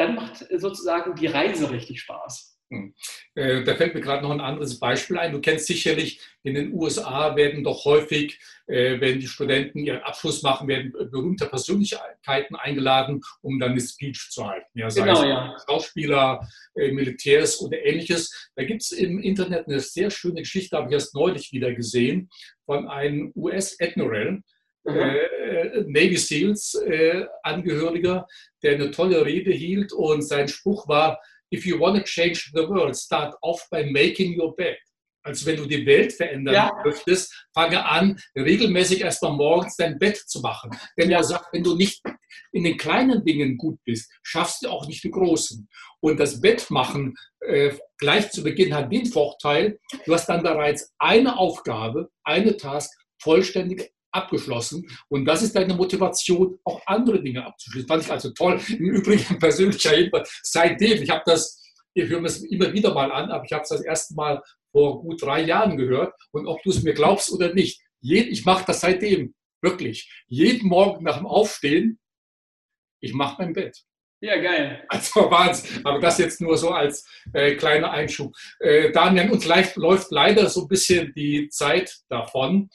dann 0.00 0.14
macht 0.14 0.46
sozusagen 0.56 1.14
die 1.14 1.26
Reise 1.26 1.70
richtig 1.70 2.00
Spaß. 2.00 2.56
Hm. 2.72 2.94
Äh, 3.34 3.64
da 3.64 3.74
fällt 3.74 3.94
mir 3.94 4.00
gerade 4.00 4.22
noch 4.22 4.30
ein 4.30 4.40
anderes 4.40 4.78
Beispiel 4.78 5.18
ein. 5.18 5.32
Du 5.32 5.40
kennst 5.40 5.66
sicherlich, 5.66 6.20
in 6.44 6.54
den 6.54 6.72
USA 6.72 7.34
werden 7.36 7.64
doch 7.64 7.84
häufig, 7.84 8.38
äh, 8.66 9.00
wenn 9.00 9.18
die 9.18 9.26
Studenten 9.26 9.80
ihren 9.80 10.00
Abschluss 10.02 10.42
machen, 10.42 10.68
werden 10.68 10.92
berühmte 10.92 11.46
Persönlichkeiten 11.46 12.54
eingeladen, 12.54 13.20
um 13.42 13.58
dann 13.58 13.72
eine 13.72 13.80
Speech 13.80 14.28
zu 14.30 14.48
halten. 14.48 14.78
Ja, 14.78 14.88
sei 14.88 15.02
genau, 15.02 15.20
es 15.20 15.26
ja. 15.26 15.56
Schauspieler, 15.68 16.48
äh, 16.76 16.92
Militärs 16.92 17.60
oder 17.60 17.84
ähnliches. 17.84 18.50
Da 18.54 18.62
gibt 18.64 18.82
es 18.82 18.92
im 18.92 19.18
Internet 19.18 19.66
eine 19.66 19.80
sehr 19.80 20.10
schöne 20.10 20.42
Geschichte, 20.42 20.76
habe 20.76 20.88
ich 20.88 20.94
erst 20.94 21.14
neulich 21.14 21.52
wieder 21.52 21.74
gesehen, 21.74 22.30
von 22.64 22.88
einem 22.88 23.32
US-Admiral. 23.34 24.42
Äh, 24.86 25.82
Navy 25.86 26.16
Seals 26.16 26.74
äh, 26.74 27.24
Angehöriger, 27.42 28.26
der 28.62 28.74
eine 28.74 28.90
tolle 28.90 29.24
Rede 29.24 29.52
hielt 29.52 29.92
und 29.92 30.22
sein 30.22 30.48
Spruch 30.48 30.88
war, 30.88 31.20
if 31.52 31.66
you 31.66 31.78
want 31.78 31.98
to 31.98 32.04
change 32.04 32.50
the 32.54 32.66
world, 32.68 32.96
start 32.96 33.34
off 33.42 33.66
by 33.70 33.84
making 33.84 34.40
your 34.40 34.54
bed. 34.56 34.78
Also 35.22 35.44
wenn 35.44 35.56
du 35.56 35.66
die 35.66 35.84
Welt 35.84 36.14
verändern 36.14 36.54
ja. 36.54 36.82
möchtest, 36.82 37.46
fange 37.52 37.84
an, 37.84 38.18
regelmäßig 38.34 39.02
erstmal 39.02 39.32
morgens 39.32 39.76
dein 39.76 39.98
Bett 39.98 40.16
zu 40.16 40.40
machen. 40.40 40.70
Denn 40.96 41.10
er 41.10 41.22
sagt, 41.22 41.52
wenn 41.52 41.62
du 41.62 41.76
nicht 41.76 42.02
in 42.52 42.64
den 42.64 42.78
kleinen 42.78 43.22
Dingen 43.22 43.58
gut 43.58 43.78
bist, 43.84 44.10
schaffst 44.22 44.64
du 44.64 44.70
auch 44.70 44.86
nicht 44.86 45.04
die 45.04 45.10
großen. 45.10 45.68
Und 46.00 46.18
das 46.18 46.40
Bett 46.40 46.70
machen 46.70 47.14
äh, 47.40 47.72
gleich 47.98 48.30
zu 48.30 48.42
Beginn 48.42 48.74
hat 48.74 48.90
den 48.90 49.06
Vorteil, 49.06 49.78
du 50.06 50.14
hast 50.14 50.26
dann 50.26 50.42
bereits 50.42 50.94
eine 50.98 51.38
Aufgabe, 51.38 52.08
eine 52.24 52.56
Task 52.56 52.90
vollständig 53.18 53.92
abgeschlossen. 54.12 54.86
Und 55.08 55.24
das 55.24 55.42
ist 55.42 55.54
deine 55.54 55.74
Motivation, 55.74 56.58
auch 56.64 56.80
andere 56.86 57.22
Dinge 57.22 57.44
abzuschließen. 57.44 57.88
Fand 57.88 58.04
ich 58.04 58.10
also 58.10 58.30
toll. 58.30 58.60
Im 58.68 58.90
Übrigen 58.90 59.38
persönlicher 59.38 59.90
Hinweis, 59.90 60.40
seitdem, 60.42 61.02
ich 61.02 61.10
habe 61.10 61.22
das, 61.26 61.62
ich 61.94 62.08
höre 62.08 62.24
es 62.24 62.42
immer 62.42 62.72
wieder 62.72 62.94
mal 62.94 63.10
an, 63.12 63.30
aber 63.30 63.44
ich 63.44 63.52
habe 63.52 63.62
es 63.62 63.68
das 63.68 63.82
erste 63.82 64.14
Mal 64.14 64.42
vor 64.72 65.02
gut 65.02 65.22
drei 65.22 65.42
Jahren 65.42 65.76
gehört. 65.76 66.14
Und 66.32 66.46
ob 66.46 66.62
du 66.62 66.70
es 66.70 66.82
mir 66.82 66.94
glaubst 66.94 67.32
oder 67.32 67.54
nicht, 67.54 67.82
ich 68.02 68.44
mache 68.44 68.64
das 68.66 68.80
seitdem, 68.80 69.34
wirklich. 69.62 70.10
Jeden 70.26 70.68
Morgen 70.68 71.04
nach 71.04 71.18
dem 71.18 71.26
Aufstehen, 71.26 71.98
ich 73.00 73.14
mache 73.14 73.42
mein 73.42 73.52
Bett. 73.52 73.84
Ja, 74.22 74.36
geil. 74.36 74.84
Also 74.88 75.30
Wahnsinn. 75.30 75.80
Aber 75.84 75.98
das 75.98 76.18
jetzt 76.18 76.40
nur 76.42 76.56
so 76.58 76.70
als 76.70 77.08
äh, 77.32 77.54
kleiner 77.54 77.90
Einschub. 77.90 78.34
Äh, 78.58 78.92
Daniel, 78.92 79.30
uns 79.30 79.46
läuft 79.46 80.10
leider 80.10 80.48
so 80.50 80.62
ein 80.62 80.68
bisschen 80.68 81.12
die 81.14 81.48
Zeit 81.48 82.00
davon. 82.08 82.68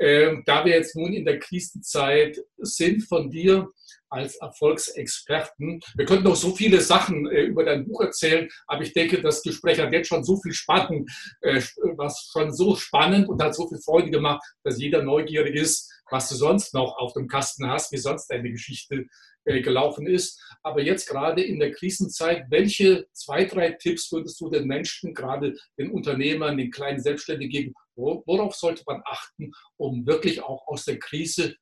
Ähm, 0.00 0.42
da 0.46 0.64
wir 0.64 0.72
jetzt 0.72 0.96
nun 0.96 1.12
in 1.12 1.24
der 1.24 1.38
Krisenzeit 1.38 2.40
sind, 2.58 3.02
von 3.02 3.30
dir 3.30 3.68
als 4.08 4.36
Erfolgsexperten. 4.36 5.80
Wir 5.94 6.04
könnten 6.04 6.24
noch 6.24 6.36
so 6.36 6.54
viele 6.54 6.80
Sachen 6.80 7.30
äh, 7.30 7.42
über 7.42 7.64
dein 7.64 7.86
Buch 7.86 8.00
erzählen, 8.00 8.48
aber 8.66 8.82
ich 8.82 8.92
denke, 8.92 9.20
das 9.20 9.42
Gespräch 9.42 9.78
hat 9.78 9.92
jetzt 9.92 10.08
schon 10.08 10.24
so 10.24 10.36
viel 10.40 10.52
spannend, 10.52 11.10
äh, 11.42 11.62
was 11.96 12.28
schon 12.32 12.52
so 12.52 12.74
spannend 12.76 13.28
und 13.28 13.42
hat 13.42 13.54
so 13.54 13.68
viel 13.68 13.78
Freude 13.78 14.10
gemacht, 14.10 14.42
dass 14.64 14.80
jeder 14.80 15.02
neugierig 15.02 15.54
ist, 15.54 15.92
was 16.10 16.28
du 16.28 16.34
sonst 16.34 16.74
noch 16.74 16.96
auf 16.98 17.12
dem 17.12 17.28
Kasten 17.28 17.68
hast, 17.68 17.92
wie 17.92 17.98
sonst 17.98 18.26
deine 18.26 18.50
Geschichte 18.50 18.94
äh, 18.96 19.06
gelaufen 19.44 20.06
ist. 20.06 20.40
Aber 20.62 20.82
jetzt 20.82 21.08
gerade 21.08 21.42
in 21.42 21.58
der 21.58 21.72
Krisenzeit, 21.72 22.44
welche 22.50 23.06
zwei, 23.12 23.44
drei 23.44 23.72
Tipps 23.72 24.10
würdest 24.12 24.40
du 24.40 24.50
den 24.50 24.66
Menschen, 24.66 25.14
gerade 25.14 25.56
den 25.78 25.90
Unternehmern, 25.90 26.56
den 26.56 26.70
kleinen 26.70 27.00
Selbstständigen 27.00 27.50
geben? 27.50 27.74
Worauf 27.96 28.54
sollte 28.54 28.82
man 28.86 29.02
achten, 29.04 29.52
um 29.76 30.06
wirklich 30.06 30.42
auch 30.42 30.66
aus 30.66 30.84
der 30.84 30.98
Krise 30.98 31.56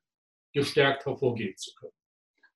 gestärkt 0.52 1.06
hervorgehen 1.06 1.56
zu 1.56 1.74
können? 1.74 1.92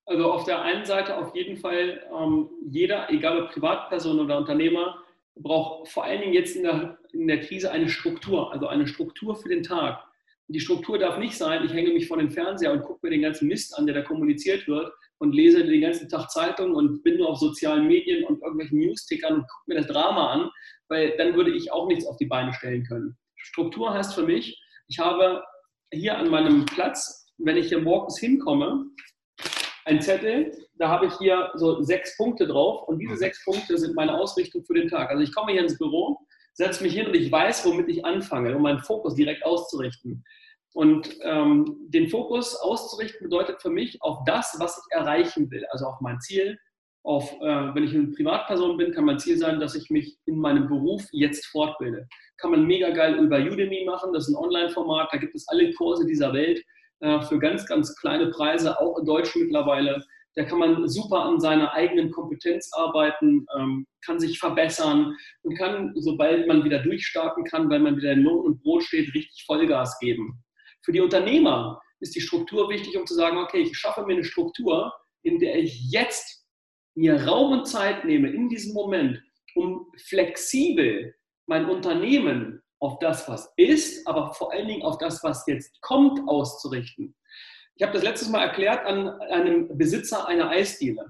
Also 0.04 0.32
auf 0.32 0.44
der 0.44 0.62
einen 0.62 0.84
Seite 0.84 1.16
auf 1.16 1.34
jeden 1.34 1.56
Fall 1.56 2.02
ähm, 2.12 2.50
jeder, 2.68 3.08
egal 3.10 3.44
ob 3.44 3.52
Privatperson 3.52 4.18
oder 4.18 4.38
Unternehmer, 4.38 5.02
braucht 5.36 5.88
vor 5.88 6.04
allen 6.04 6.20
Dingen 6.20 6.34
jetzt 6.34 6.56
in 6.56 6.64
der, 6.64 6.98
in 7.12 7.26
der 7.28 7.40
Krise 7.40 7.70
eine 7.70 7.88
Struktur, 7.88 8.52
also 8.52 8.66
eine 8.66 8.86
Struktur 8.86 9.36
für 9.36 9.48
den 9.48 9.62
Tag. 9.62 10.04
Die 10.52 10.60
Struktur 10.60 10.98
darf 10.98 11.16
nicht 11.16 11.34
sein, 11.34 11.64
ich 11.64 11.72
hänge 11.72 11.92
mich 11.92 12.06
vor 12.06 12.18
den 12.18 12.30
Fernseher 12.30 12.72
und 12.72 12.82
gucke 12.82 12.98
mir 13.02 13.10
den 13.10 13.22
ganzen 13.22 13.48
Mist 13.48 13.74
an, 13.78 13.86
der 13.86 13.94
da 13.94 14.02
kommuniziert 14.02 14.68
wird 14.68 14.92
und 15.16 15.34
lese 15.34 15.64
den 15.64 15.80
ganzen 15.80 16.10
Tag 16.10 16.30
Zeitungen 16.30 16.74
und 16.74 17.02
bin 17.02 17.16
nur 17.16 17.30
auf 17.30 17.38
sozialen 17.38 17.86
Medien 17.86 18.24
und 18.24 18.42
irgendwelchen 18.42 18.80
News-Tickern 18.80 19.34
und 19.36 19.48
gucke 19.48 19.64
mir 19.68 19.76
das 19.76 19.86
Drama 19.86 20.32
an, 20.32 20.50
weil 20.88 21.16
dann 21.16 21.34
würde 21.36 21.52
ich 21.52 21.72
auch 21.72 21.88
nichts 21.88 22.06
auf 22.06 22.18
die 22.18 22.26
Beine 22.26 22.52
stellen 22.52 22.84
können. 22.84 23.16
Struktur 23.36 23.94
heißt 23.94 24.14
für 24.14 24.24
mich, 24.24 24.62
ich 24.88 24.98
habe 24.98 25.42
hier 25.90 26.18
an 26.18 26.28
meinem 26.28 26.66
Platz, 26.66 27.32
wenn 27.38 27.56
ich 27.56 27.68
hier 27.68 27.80
morgens 27.80 28.18
hinkomme, 28.18 28.84
ein 29.86 30.02
Zettel, 30.02 30.52
da 30.74 30.88
habe 30.88 31.06
ich 31.06 31.14
hier 31.14 31.50
so 31.54 31.80
sechs 31.82 32.14
Punkte 32.18 32.46
drauf 32.46 32.86
und 32.88 32.98
diese 32.98 33.16
sechs 33.16 33.42
Punkte 33.42 33.78
sind 33.78 33.94
meine 33.94 34.14
Ausrichtung 34.14 34.64
für 34.64 34.74
den 34.74 34.88
Tag. 34.88 35.08
Also 35.08 35.22
ich 35.22 35.34
komme 35.34 35.52
hier 35.52 35.62
ins 35.62 35.78
Büro, 35.78 36.18
setze 36.52 36.82
mich 36.82 36.92
hin 36.92 37.06
und 37.06 37.14
ich 37.14 37.32
weiß, 37.32 37.64
womit 37.64 37.88
ich 37.88 38.04
anfange, 38.04 38.54
um 38.54 38.62
meinen 38.62 38.80
Fokus 38.80 39.14
direkt 39.14 39.44
auszurichten. 39.46 40.24
Und 40.74 41.18
ähm, 41.22 41.76
den 41.88 42.08
Fokus 42.08 42.56
auszurichten 42.56 43.28
bedeutet 43.28 43.60
für 43.60 43.70
mich 43.70 44.00
auf 44.00 44.24
das, 44.24 44.56
was 44.58 44.78
ich 44.78 44.96
erreichen 44.96 45.50
will, 45.50 45.64
also 45.70 45.86
auf 45.86 46.00
mein 46.00 46.20
Ziel. 46.20 46.58
Auf, 47.04 47.32
äh, 47.40 47.74
wenn 47.74 47.84
ich 47.84 47.94
eine 47.94 48.08
Privatperson 48.08 48.76
bin, 48.76 48.92
kann 48.92 49.04
mein 49.04 49.18
Ziel 49.18 49.36
sein, 49.36 49.58
dass 49.58 49.74
ich 49.74 49.90
mich 49.90 50.16
in 50.24 50.38
meinem 50.38 50.68
Beruf 50.68 51.04
jetzt 51.10 51.46
fortbilde. 51.46 52.06
Kann 52.38 52.52
man 52.52 52.64
mega 52.64 52.90
geil 52.90 53.16
über 53.16 53.38
Udemy 53.38 53.84
machen, 53.84 54.12
das 54.12 54.28
ist 54.28 54.34
ein 54.34 54.42
Online-Format, 54.42 55.08
da 55.12 55.18
gibt 55.18 55.34
es 55.34 55.46
alle 55.48 55.72
Kurse 55.74 56.06
dieser 56.06 56.32
Welt 56.32 56.62
äh, 57.00 57.20
für 57.22 57.38
ganz, 57.38 57.66
ganz 57.66 57.94
kleine 57.96 58.30
Preise, 58.30 58.80
auch 58.80 58.98
in 58.98 59.04
Deutsch 59.04 59.34
mittlerweile. 59.34 60.02
Da 60.34 60.44
kann 60.44 60.60
man 60.60 60.88
super 60.88 61.24
an 61.24 61.40
seiner 61.40 61.74
eigenen 61.74 62.10
Kompetenz 62.10 62.70
arbeiten, 62.72 63.46
ähm, 63.58 63.86
kann 64.06 64.18
sich 64.18 64.38
verbessern 64.38 65.14
und 65.42 65.58
kann, 65.58 65.92
sobald 65.96 66.46
man 66.46 66.64
wieder 66.64 66.78
durchstarten 66.78 67.44
kann, 67.44 67.68
weil 67.68 67.80
man 67.80 67.96
wieder 67.96 68.12
in 68.12 68.22
Lohn 68.22 68.46
und 68.46 68.62
Brot 68.62 68.84
steht, 68.84 69.12
richtig 69.14 69.44
Vollgas 69.44 69.98
geben. 69.98 70.41
Für 70.84 70.92
die 70.92 71.00
Unternehmer 71.00 71.80
ist 72.00 72.14
die 72.14 72.20
Struktur 72.20 72.68
wichtig, 72.68 72.96
um 72.96 73.06
zu 73.06 73.14
sagen, 73.14 73.38
okay, 73.38 73.62
ich 73.62 73.76
schaffe 73.76 74.04
mir 74.04 74.14
eine 74.14 74.24
Struktur, 74.24 74.92
in 75.22 75.38
der 75.38 75.56
ich 75.56 75.90
jetzt 75.90 76.44
mir 76.94 77.24
Raum 77.24 77.52
und 77.52 77.66
Zeit 77.66 78.04
nehme 78.04 78.30
in 78.30 78.48
diesem 78.48 78.74
Moment, 78.74 79.22
um 79.54 79.86
flexibel 79.96 81.14
mein 81.46 81.66
Unternehmen 81.66 82.60
auf 82.80 82.98
das, 82.98 83.28
was 83.28 83.52
ist, 83.56 84.06
aber 84.06 84.32
vor 84.34 84.52
allen 84.52 84.66
Dingen 84.66 84.82
auf 84.82 84.98
das, 84.98 85.22
was 85.22 85.46
jetzt 85.46 85.80
kommt, 85.80 86.20
auszurichten. 86.28 87.14
Ich 87.76 87.82
habe 87.82 87.92
das 87.92 88.02
letztes 88.02 88.28
Mal 88.28 88.42
erklärt 88.42 88.84
an 88.84 89.08
einem 89.08 89.78
Besitzer 89.78 90.26
einer 90.26 90.50
Eisdiele. 90.50 91.06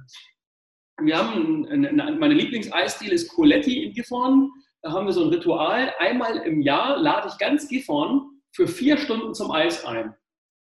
Wir 1.01 1.17
haben 1.17 1.67
eine, 1.67 2.17
meine 2.19 2.35
Lieblingseisdiele 2.35 3.15
ist 3.15 3.29
Coletti 3.29 3.85
in 3.85 3.93
Gifhorn. 3.95 4.51
Da 4.83 4.93
haben 4.93 5.07
wir 5.07 5.13
so 5.13 5.25
ein 5.25 5.31
Ritual. 5.31 5.93
Einmal 5.99 6.37
im 6.39 6.61
Jahr 6.61 6.99
lade 6.99 7.29
ich 7.29 7.39
ganz 7.39 7.69
Gifhorn 7.69 8.32
für 8.53 8.69
vier 8.69 8.99
Stunden 8.99 9.35
zum 9.35 9.51
Eis 9.51 9.85
ein. 9.85 10.15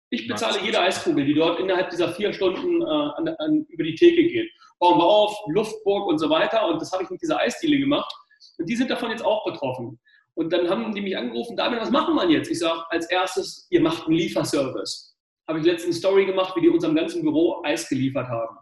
Ich 0.10 0.28
bezahle 0.28 0.62
jede 0.64 0.80
Eiskugel, 0.80 1.26
die 1.26 1.34
dort 1.34 1.60
innerhalb 1.60 1.90
dieser 1.90 2.14
vier 2.14 2.34
Stunden 2.34 2.82
äh, 2.82 2.86
an, 2.86 3.28
an, 3.40 3.66
über 3.70 3.84
die 3.84 3.96
Theke 3.96 4.24
geht. 4.24 4.50
Bauen 4.80 5.00
wir 5.00 5.06
auf, 5.06 5.36
Luftburg 5.48 6.08
und 6.08 6.20
so 6.20 6.30
weiter. 6.30 6.68
Und 6.68 6.82
das 6.82 6.92
habe 6.92 7.04
ich 7.04 7.10
mit 7.10 7.22
dieser 7.22 7.40
Eisdiele 7.40 7.80
gemacht. 7.80 8.14
Und 8.58 8.70
die 8.70 8.76
sind 8.76 8.92
davon 8.92 9.10
jetzt 9.10 9.26
auch 9.26 9.44
betroffen. 9.46 10.00
Und 10.36 10.52
dann 10.54 10.70
haben 10.70 10.94
die 10.94 11.02
mich 11.02 11.18
angerufen, 11.18 11.56
Damian, 11.56 11.82
was 11.82 11.92
machen 11.92 12.16
wir 12.16 12.30
jetzt? 12.30 12.50
Ich 12.50 12.60
sage, 12.60 12.84
als 12.90 13.10
erstes, 13.10 13.68
ihr 13.70 13.82
macht 13.82 14.08
einen 14.08 14.16
Lieferservice. 14.16 15.16
Habe 15.48 15.60
ich 15.60 15.66
letztens 15.66 15.96
eine 15.96 16.00
Story 16.00 16.26
gemacht, 16.26 16.56
wie 16.56 16.62
die 16.62 16.70
unserem 16.70 16.96
ganzen 16.96 17.22
Büro 17.22 17.62
Eis 17.64 17.90
geliefert 17.90 18.28
haben. 18.28 18.58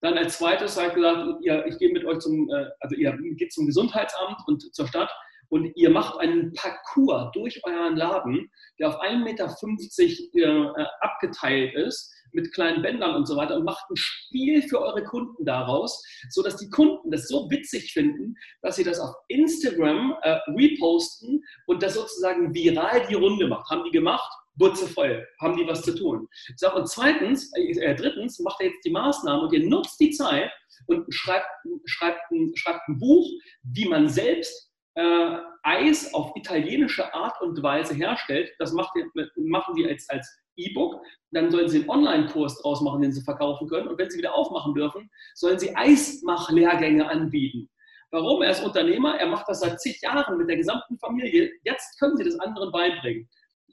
Dann 0.00 0.18
als 0.18 0.38
zweites 0.38 0.76
habe 0.76 0.88
ich 0.88 0.94
gesagt, 0.94 1.40
ihr, 1.42 1.66
ich 1.66 1.78
gehe 1.78 1.92
mit 1.92 2.04
euch 2.04 2.18
zum, 2.18 2.48
äh, 2.50 2.66
also 2.80 2.96
ihr 2.96 3.16
geht 3.36 3.52
zum 3.52 3.66
Gesundheitsamt 3.66 4.38
und 4.46 4.74
zur 4.74 4.86
Stadt 4.86 5.10
und 5.48 5.72
ihr 5.76 5.90
macht 5.90 6.18
einen 6.18 6.52
Parcours 6.54 7.30
durch 7.32 7.60
euren 7.64 7.96
Laden, 7.96 8.50
der 8.78 8.88
auf 8.88 9.00
1,50 9.00 9.22
Meter 9.24 10.74
äh, 10.76 10.84
abgeteilt 11.00 11.74
ist, 11.74 12.12
mit 12.32 12.52
kleinen 12.52 12.82
Bändern 12.82 13.16
und 13.16 13.26
so 13.26 13.36
weiter 13.36 13.56
und 13.56 13.64
macht 13.64 13.88
ein 13.90 13.96
Spiel 13.96 14.62
für 14.62 14.80
eure 14.80 15.02
Kunden 15.04 15.44
daraus, 15.44 16.04
sodass 16.30 16.56
die 16.56 16.68
Kunden 16.68 17.10
das 17.10 17.28
so 17.28 17.50
witzig 17.50 17.92
finden, 17.92 18.34
dass 18.62 18.76
sie 18.76 18.84
das 18.84 19.00
auf 19.00 19.14
Instagram 19.28 20.14
äh, 20.22 20.38
reposten 20.48 21.42
und 21.66 21.82
das 21.82 21.94
sozusagen 21.94 22.54
viral 22.54 23.06
die 23.08 23.14
Runde 23.14 23.48
macht. 23.48 23.70
Haben 23.70 23.84
die 23.84 23.90
gemacht? 23.90 24.30
Butze 24.58 24.86
voll, 24.86 25.26
haben 25.40 25.56
die 25.56 25.66
was 25.66 25.82
zu 25.82 25.94
tun. 25.94 26.26
So, 26.56 26.74
und 26.74 26.88
zweitens, 26.88 27.52
äh, 27.56 27.94
drittens 27.94 28.38
macht 28.38 28.60
er 28.60 28.68
jetzt 28.68 28.84
die 28.84 28.90
Maßnahme 28.90 29.42
und 29.42 29.52
ihr 29.52 29.68
nutzt 29.68 30.00
die 30.00 30.10
Zeit 30.10 30.50
und 30.86 31.04
schreibt, 31.12 31.46
schreibt, 31.84 32.20
schreibt 32.54 32.88
ein 32.88 32.98
Buch, 32.98 33.28
wie 33.64 33.86
man 33.86 34.08
selbst 34.08 34.70
äh, 34.96 35.36
Eis 35.62 36.12
auf 36.14 36.32
italienische 36.36 37.12
Art 37.14 37.40
und 37.42 37.62
Weise 37.62 37.94
herstellt, 37.94 38.50
das 38.58 38.72
macht, 38.72 38.92
machen 39.36 39.74
die 39.74 39.86
als, 39.86 40.08
als 40.08 40.38
E-Book, 40.56 41.02
dann 41.32 41.50
sollen 41.50 41.68
sie 41.68 41.80
einen 41.80 41.90
Online-Kurs 41.90 42.60
draus 42.62 42.80
machen, 42.80 43.02
den 43.02 43.12
sie 43.12 43.22
verkaufen 43.22 43.68
können. 43.68 43.88
Und 43.88 43.98
wenn 43.98 44.10
sie 44.10 44.18
wieder 44.18 44.34
aufmachen 44.34 44.74
dürfen, 44.74 45.10
sollen 45.34 45.58
sie 45.58 45.76
Eismach-Lehrgänge 45.76 47.08
anbieten. 47.08 47.68
Warum? 48.10 48.42
Er 48.42 48.52
ist 48.52 48.64
Unternehmer, 48.64 49.16
er 49.16 49.26
macht 49.26 49.48
das 49.48 49.60
seit 49.60 49.80
zig 49.80 50.00
Jahren 50.00 50.38
mit 50.38 50.48
der 50.48 50.56
gesamten 50.56 50.98
Familie. 50.98 51.50
Jetzt 51.64 51.98
können 51.98 52.16
sie 52.16 52.24
das 52.24 52.38
anderen 52.40 52.72
beibringen. 52.72 53.28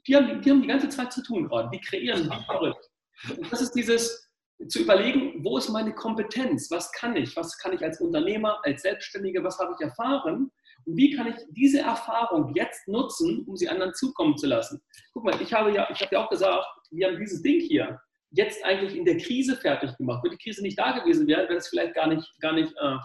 Die 0.06 0.14
haben, 0.14 0.42
die 0.42 0.50
haben 0.50 0.60
die 0.60 0.68
ganze 0.68 0.90
Zeit 0.90 1.12
zu 1.12 1.22
tun 1.22 1.48
gerade. 1.48 1.70
Die 1.72 1.80
kreieren 1.80 2.30
wie 2.30 2.44
verrückt. 2.44 2.90
Und 3.38 3.50
das 3.50 3.62
ist 3.62 3.72
dieses 3.72 4.28
zu 4.68 4.82
überlegen, 4.82 5.42
wo 5.44 5.56
ist 5.56 5.70
meine 5.70 5.94
Kompetenz? 5.94 6.70
Was 6.70 6.92
kann 6.92 7.16
ich? 7.16 7.34
Was 7.36 7.56
kann 7.58 7.72
ich 7.72 7.82
als 7.82 8.00
Unternehmer, 8.00 8.60
als 8.64 8.82
Selbstständige, 8.82 9.42
was 9.42 9.58
habe 9.58 9.74
ich 9.78 9.84
erfahren? 9.84 10.50
Und 10.86 10.96
wie 10.96 11.10
kann 11.10 11.28
ich 11.28 11.36
diese 11.50 11.80
Erfahrung 11.80 12.52
jetzt 12.54 12.86
nutzen, 12.88 13.44
um 13.46 13.56
sie 13.56 13.68
anderen 13.68 13.94
zukommen 13.94 14.36
zu 14.36 14.46
lassen? 14.46 14.82
Guck 15.12 15.24
mal, 15.24 15.40
ich 15.40 15.52
habe 15.52 15.72
ja, 15.72 15.88
ich 15.90 16.00
habe 16.00 16.14
ja 16.14 16.24
auch 16.24 16.30
gesagt, 16.30 16.64
wir 16.90 17.08
haben 17.08 17.18
dieses 17.18 17.42
Ding 17.42 17.60
hier 17.60 18.00
jetzt 18.30 18.64
eigentlich 18.64 18.96
in 18.96 19.04
der 19.04 19.18
Krise 19.18 19.56
fertig 19.56 19.96
gemacht. 19.96 20.22
Wenn 20.22 20.32
die 20.32 20.38
Krise 20.38 20.62
nicht 20.62 20.78
da 20.78 20.98
gewesen 20.98 21.26
wäre, 21.26 21.48
wäre 21.48 21.56
es 21.56 21.68
vielleicht 21.68 21.94
gar 21.94 22.08
nicht, 22.08 22.28
gar 22.40 22.52
nicht 22.52 22.72
äh, 22.80 22.96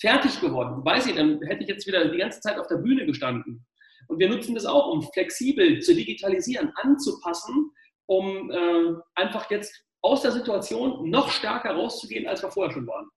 fertig 0.00 0.40
geworden. 0.40 0.84
Weiß 0.84 1.06
ich, 1.06 1.16
dann 1.16 1.40
hätte 1.42 1.62
ich 1.62 1.68
jetzt 1.68 1.86
wieder 1.86 2.08
die 2.08 2.18
ganze 2.18 2.40
Zeit 2.40 2.58
auf 2.58 2.68
der 2.68 2.76
Bühne 2.76 3.04
gestanden. 3.04 3.66
Und 4.06 4.18
wir 4.18 4.28
nutzen 4.28 4.54
das 4.54 4.64
auch, 4.64 4.88
um 4.92 5.02
flexibel 5.02 5.80
zu 5.80 5.94
digitalisieren, 5.94 6.72
anzupassen, 6.76 7.72
um 8.06 8.50
äh, 8.50 8.94
einfach 9.16 9.50
jetzt 9.50 9.84
aus 10.00 10.22
der 10.22 10.32
Situation 10.32 11.10
noch 11.10 11.30
stärker 11.30 11.72
rauszugehen, 11.72 12.26
als 12.26 12.42
wir 12.42 12.50
vorher 12.50 12.72
schon 12.72 12.86
waren. 12.86 13.08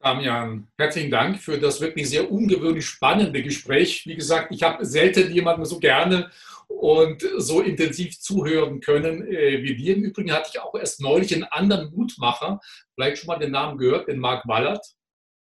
Damian, 0.00 0.68
herzlichen 0.78 1.10
Dank 1.10 1.40
für 1.40 1.58
das 1.58 1.80
wirklich 1.80 2.08
sehr 2.08 2.30
ungewöhnlich 2.30 2.86
spannende 2.86 3.42
Gespräch. 3.42 4.06
Wie 4.06 4.14
gesagt, 4.14 4.54
ich 4.54 4.62
habe 4.62 4.84
selten 4.84 5.32
jemanden 5.32 5.64
so 5.64 5.80
gerne 5.80 6.30
und 6.68 7.26
so 7.38 7.62
intensiv 7.62 8.20
zuhören 8.20 8.80
können 8.80 9.26
äh, 9.26 9.60
wie 9.62 9.74
dir. 9.74 9.96
Im 9.96 10.04
Übrigen 10.04 10.32
hatte 10.32 10.50
ich 10.52 10.60
auch 10.60 10.76
erst 10.76 11.00
neulich 11.00 11.34
einen 11.34 11.44
anderen 11.44 11.92
Mutmacher, 11.92 12.60
vielleicht 12.94 13.18
schon 13.18 13.26
mal 13.26 13.38
den 13.38 13.50
Namen 13.50 13.76
gehört, 13.76 14.06
den 14.06 14.20
Marc 14.20 14.46
Wallert. 14.46 14.86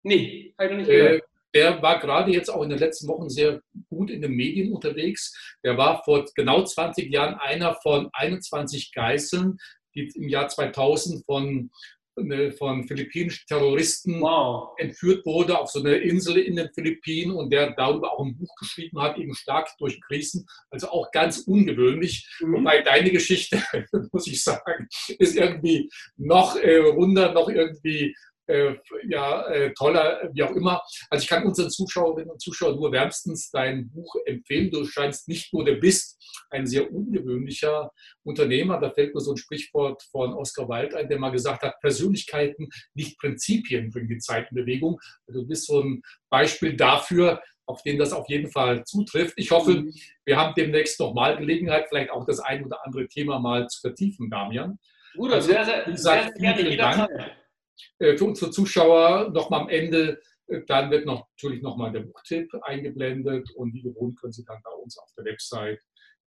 Nee, 0.04 0.54
habe 0.58 0.70
ich 0.70 0.76
nicht 0.76 0.90
gehört. 0.90 1.22
Äh, 1.22 1.26
der 1.52 1.82
war 1.82 1.98
gerade 1.98 2.30
jetzt 2.30 2.48
auch 2.48 2.62
in 2.62 2.70
den 2.70 2.78
letzten 2.78 3.08
Wochen 3.08 3.28
sehr 3.28 3.62
gut 3.88 4.10
in 4.10 4.20
den 4.20 4.32
Medien 4.32 4.72
unterwegs. 4.72 5.56
Der 5.64 5.76
war 5.76 6.04
vor 6.04 6.24
genau 6.36 6.62
20 6.62 7.10
Jahren 7.10 7.34
einer 7.34 7.74
von 7.74 8.10
21 8.12 8.92
Geiseln, 8.92 9.56
die 9.94 10.06
im 10.14 10.28
Jahr 10.28 10.48
2000 10.48 11.24
von 11.24 11.70
von 12.56 12.86
philippinischen 12.88 13.44
Terroristen 13.46 14.20
wow. 14.20 14.74
entführt 14.78 15.24
wurde 15.26 15.58
auf 15.58 15.70
so 15.70 15.80
eine 15.80 15.96
Insel 15.96 16.38
in 16.38 16.56
den 16.56 16.70
Philippinen 16.74 17.32
und 17.32 17.50
der 17.50 17.72
darüber 17.72 18.12
auch 18.12 18.24
ein 18.24 18.36
Buch 18.36 18.54
geschrieben 18.58 19.00
hat, 19.00 19.18
eben 19.18 19.34
stark 19.34 19.68
durch 19.78 20.00
Krisen. 20.00 20.46
Also 20.70 20.88
auch 20.88 21.10
ganz 21.10 21.40
ungewöhnlich. 21.40 22.28
Mhm. 22.40 22.54
Wobei 22.54 22.82
deine 22.82 23.10
Geschichte, 23.10 23.62
muss 24.12 24.26
ich 24.26 24.42
sagen, 24.42 24.88
ist 25.18 25.36
irgendwie 25.36 25.90
noch 26.16 26.56
äh, 26.56 26.76
runder, 26.76 27.32
noch 27.32 27.48
irgendwie 27.48 28.14
ja, 29.08 29.46
äh, 29.48 29.72
toller, 29.74 30.30
wie 30.32 30.42
auch 30.42 30.52
immer. 30.52 30.82
Also 31.10 31.22
ich 31.22 31.28
kann 31.28 31.44
unseren 31.44 31.70
Zuschauerinnen 31.70 32.30
und 32.30 32.40
Zuschauern 32.40 32.76
nur 32.76 32.92
wärmstens 32.92 33.50
dein 33.50 33.90
Buch 33.90 34.14
empfehlen. 34.24 34.70
Du 34.70 34.84
scheinst 34.84 35.28
nicht 35.28 35.52
nur, 35.52 35.64
der 35.64 35.76
bist 35.76 36.16
ein 36.50 36.66
sehr 36.66 36.92
ungewöhnlicher 36.92 37.90
Unternehmer. 38.24 38.78
Da 38.78 38.90
fällt 38.90 39.14
mir 39.14 39.20
so 39.20 39.32
ein 39.32 39.36
Sprichwort 39.36 40.02
von 40.10 40.32
Oscar 40.34 40.68
Wilde 40.68 40.96
ein, 40.96 41.08
der 41.08 41.18
mal 41.18 41.30
gesagt 41.30 41.62
hat, 41.62 41.80
Persönlichkeiten, 41.80 42.68
nicht 42.94 43.18
Prinzipien 43.18 43.90
bringen 43.90 44.08
die 44.08 44.18
Zeit 44.18 44.48
in 44.50 44.56
Bewegung. 44.56 44.98
Also 45.26 45.40
du 45.40 45.48
bist 45.48 45.66
so 45.66 45.80
ein 45.80 46.02
Beispiel 46.30 46.76
dafür, 46.76 47.42
auf 47.66 47.82
den 47.82 47.98
das 47.98 48.12
auf 48.12 48.28
jeden 48.28 48.50
Fall 48.50 48.84
zutrifft. 48.84 49.34
Ich 49.36 49.50
hoffe, 49.50 49.72
mhm. 49.72 49.94
wir 50.24 50.36
haben 50.36 50.54
demnächst 50.56 51.00
nochmal 51.00 51.36
Gelegenheit, 51.36 51.86
vielleicht 51.88 52.10
auch 52.10 52.24
das 52.24 52.38
ein 52.40 52.64
oder 52.64 52.84
andere 52.84 53.08
Thema 53.08 53.40
mal 53.40 53.66
zu 53.68 53.80
vertiefen, 53.80 54.30
Damian. 54.30 54.78
Gut, 55.16 55.32
also, 55.32 55.48
sehr, 55.48 55.64
sehr, 55.64 55.84
sehr, 55.96 55.96
sehr 55.96 56.32
gerne 56.32 56.76
Dank. 56.76 57.10
Äh, 57.98 58.16
für 58.16 58.24
unsere 58.24 58.50
Zuschauer 58.50 59.30
nochmal 59.30 59.62
am 59.62 59.68
Ende, 59.68 60.20
äh, 60.48 60.62
dann 60.66 60.90
wird 60.90 61.06
noch, 61.06 61.28
natürlich 61.30 61.62
nochmal 61.62 61.92
der 61.92 62.00
Buchtipp 62.00 62.52
eingeblendet 62.62 63.50
und 63.56 63.74
wie 63.74 63.82
gewohnt 63.82 64.20
können 64.20 64.32
Sie 64.32 64.44
dann 64.44 64.60
bei 64.62 64.72
uns 64.72 64.98
auf 64.98 65.10
der 65.16 65.24
Website 65.24 65.80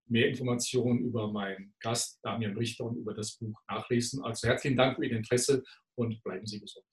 mehr 0.06 0.28
Informationen 0.28 1.04
über 1.04 1.30
meinen 1.30 1.74
Gast 1.80 2.18
Damian 2.22 2.56
Richter 2.56 2.84
und 2.84 2.96
über 2.96 3.14
das 3.14 3.36
Buch 3.36 3.58
nachlesen. 3.68 4.22
Also 4.24 4.48
herzlichen 4.48 4.76
Dank 4.76 4.96
für 4.96 5.06
Ihr 5.06 5.16
Interesse 5.16 5.62
und 5.94 6.22
bleiben 6.22 6.46
Sie 6.46 6.60
gesund. 6.60 6.89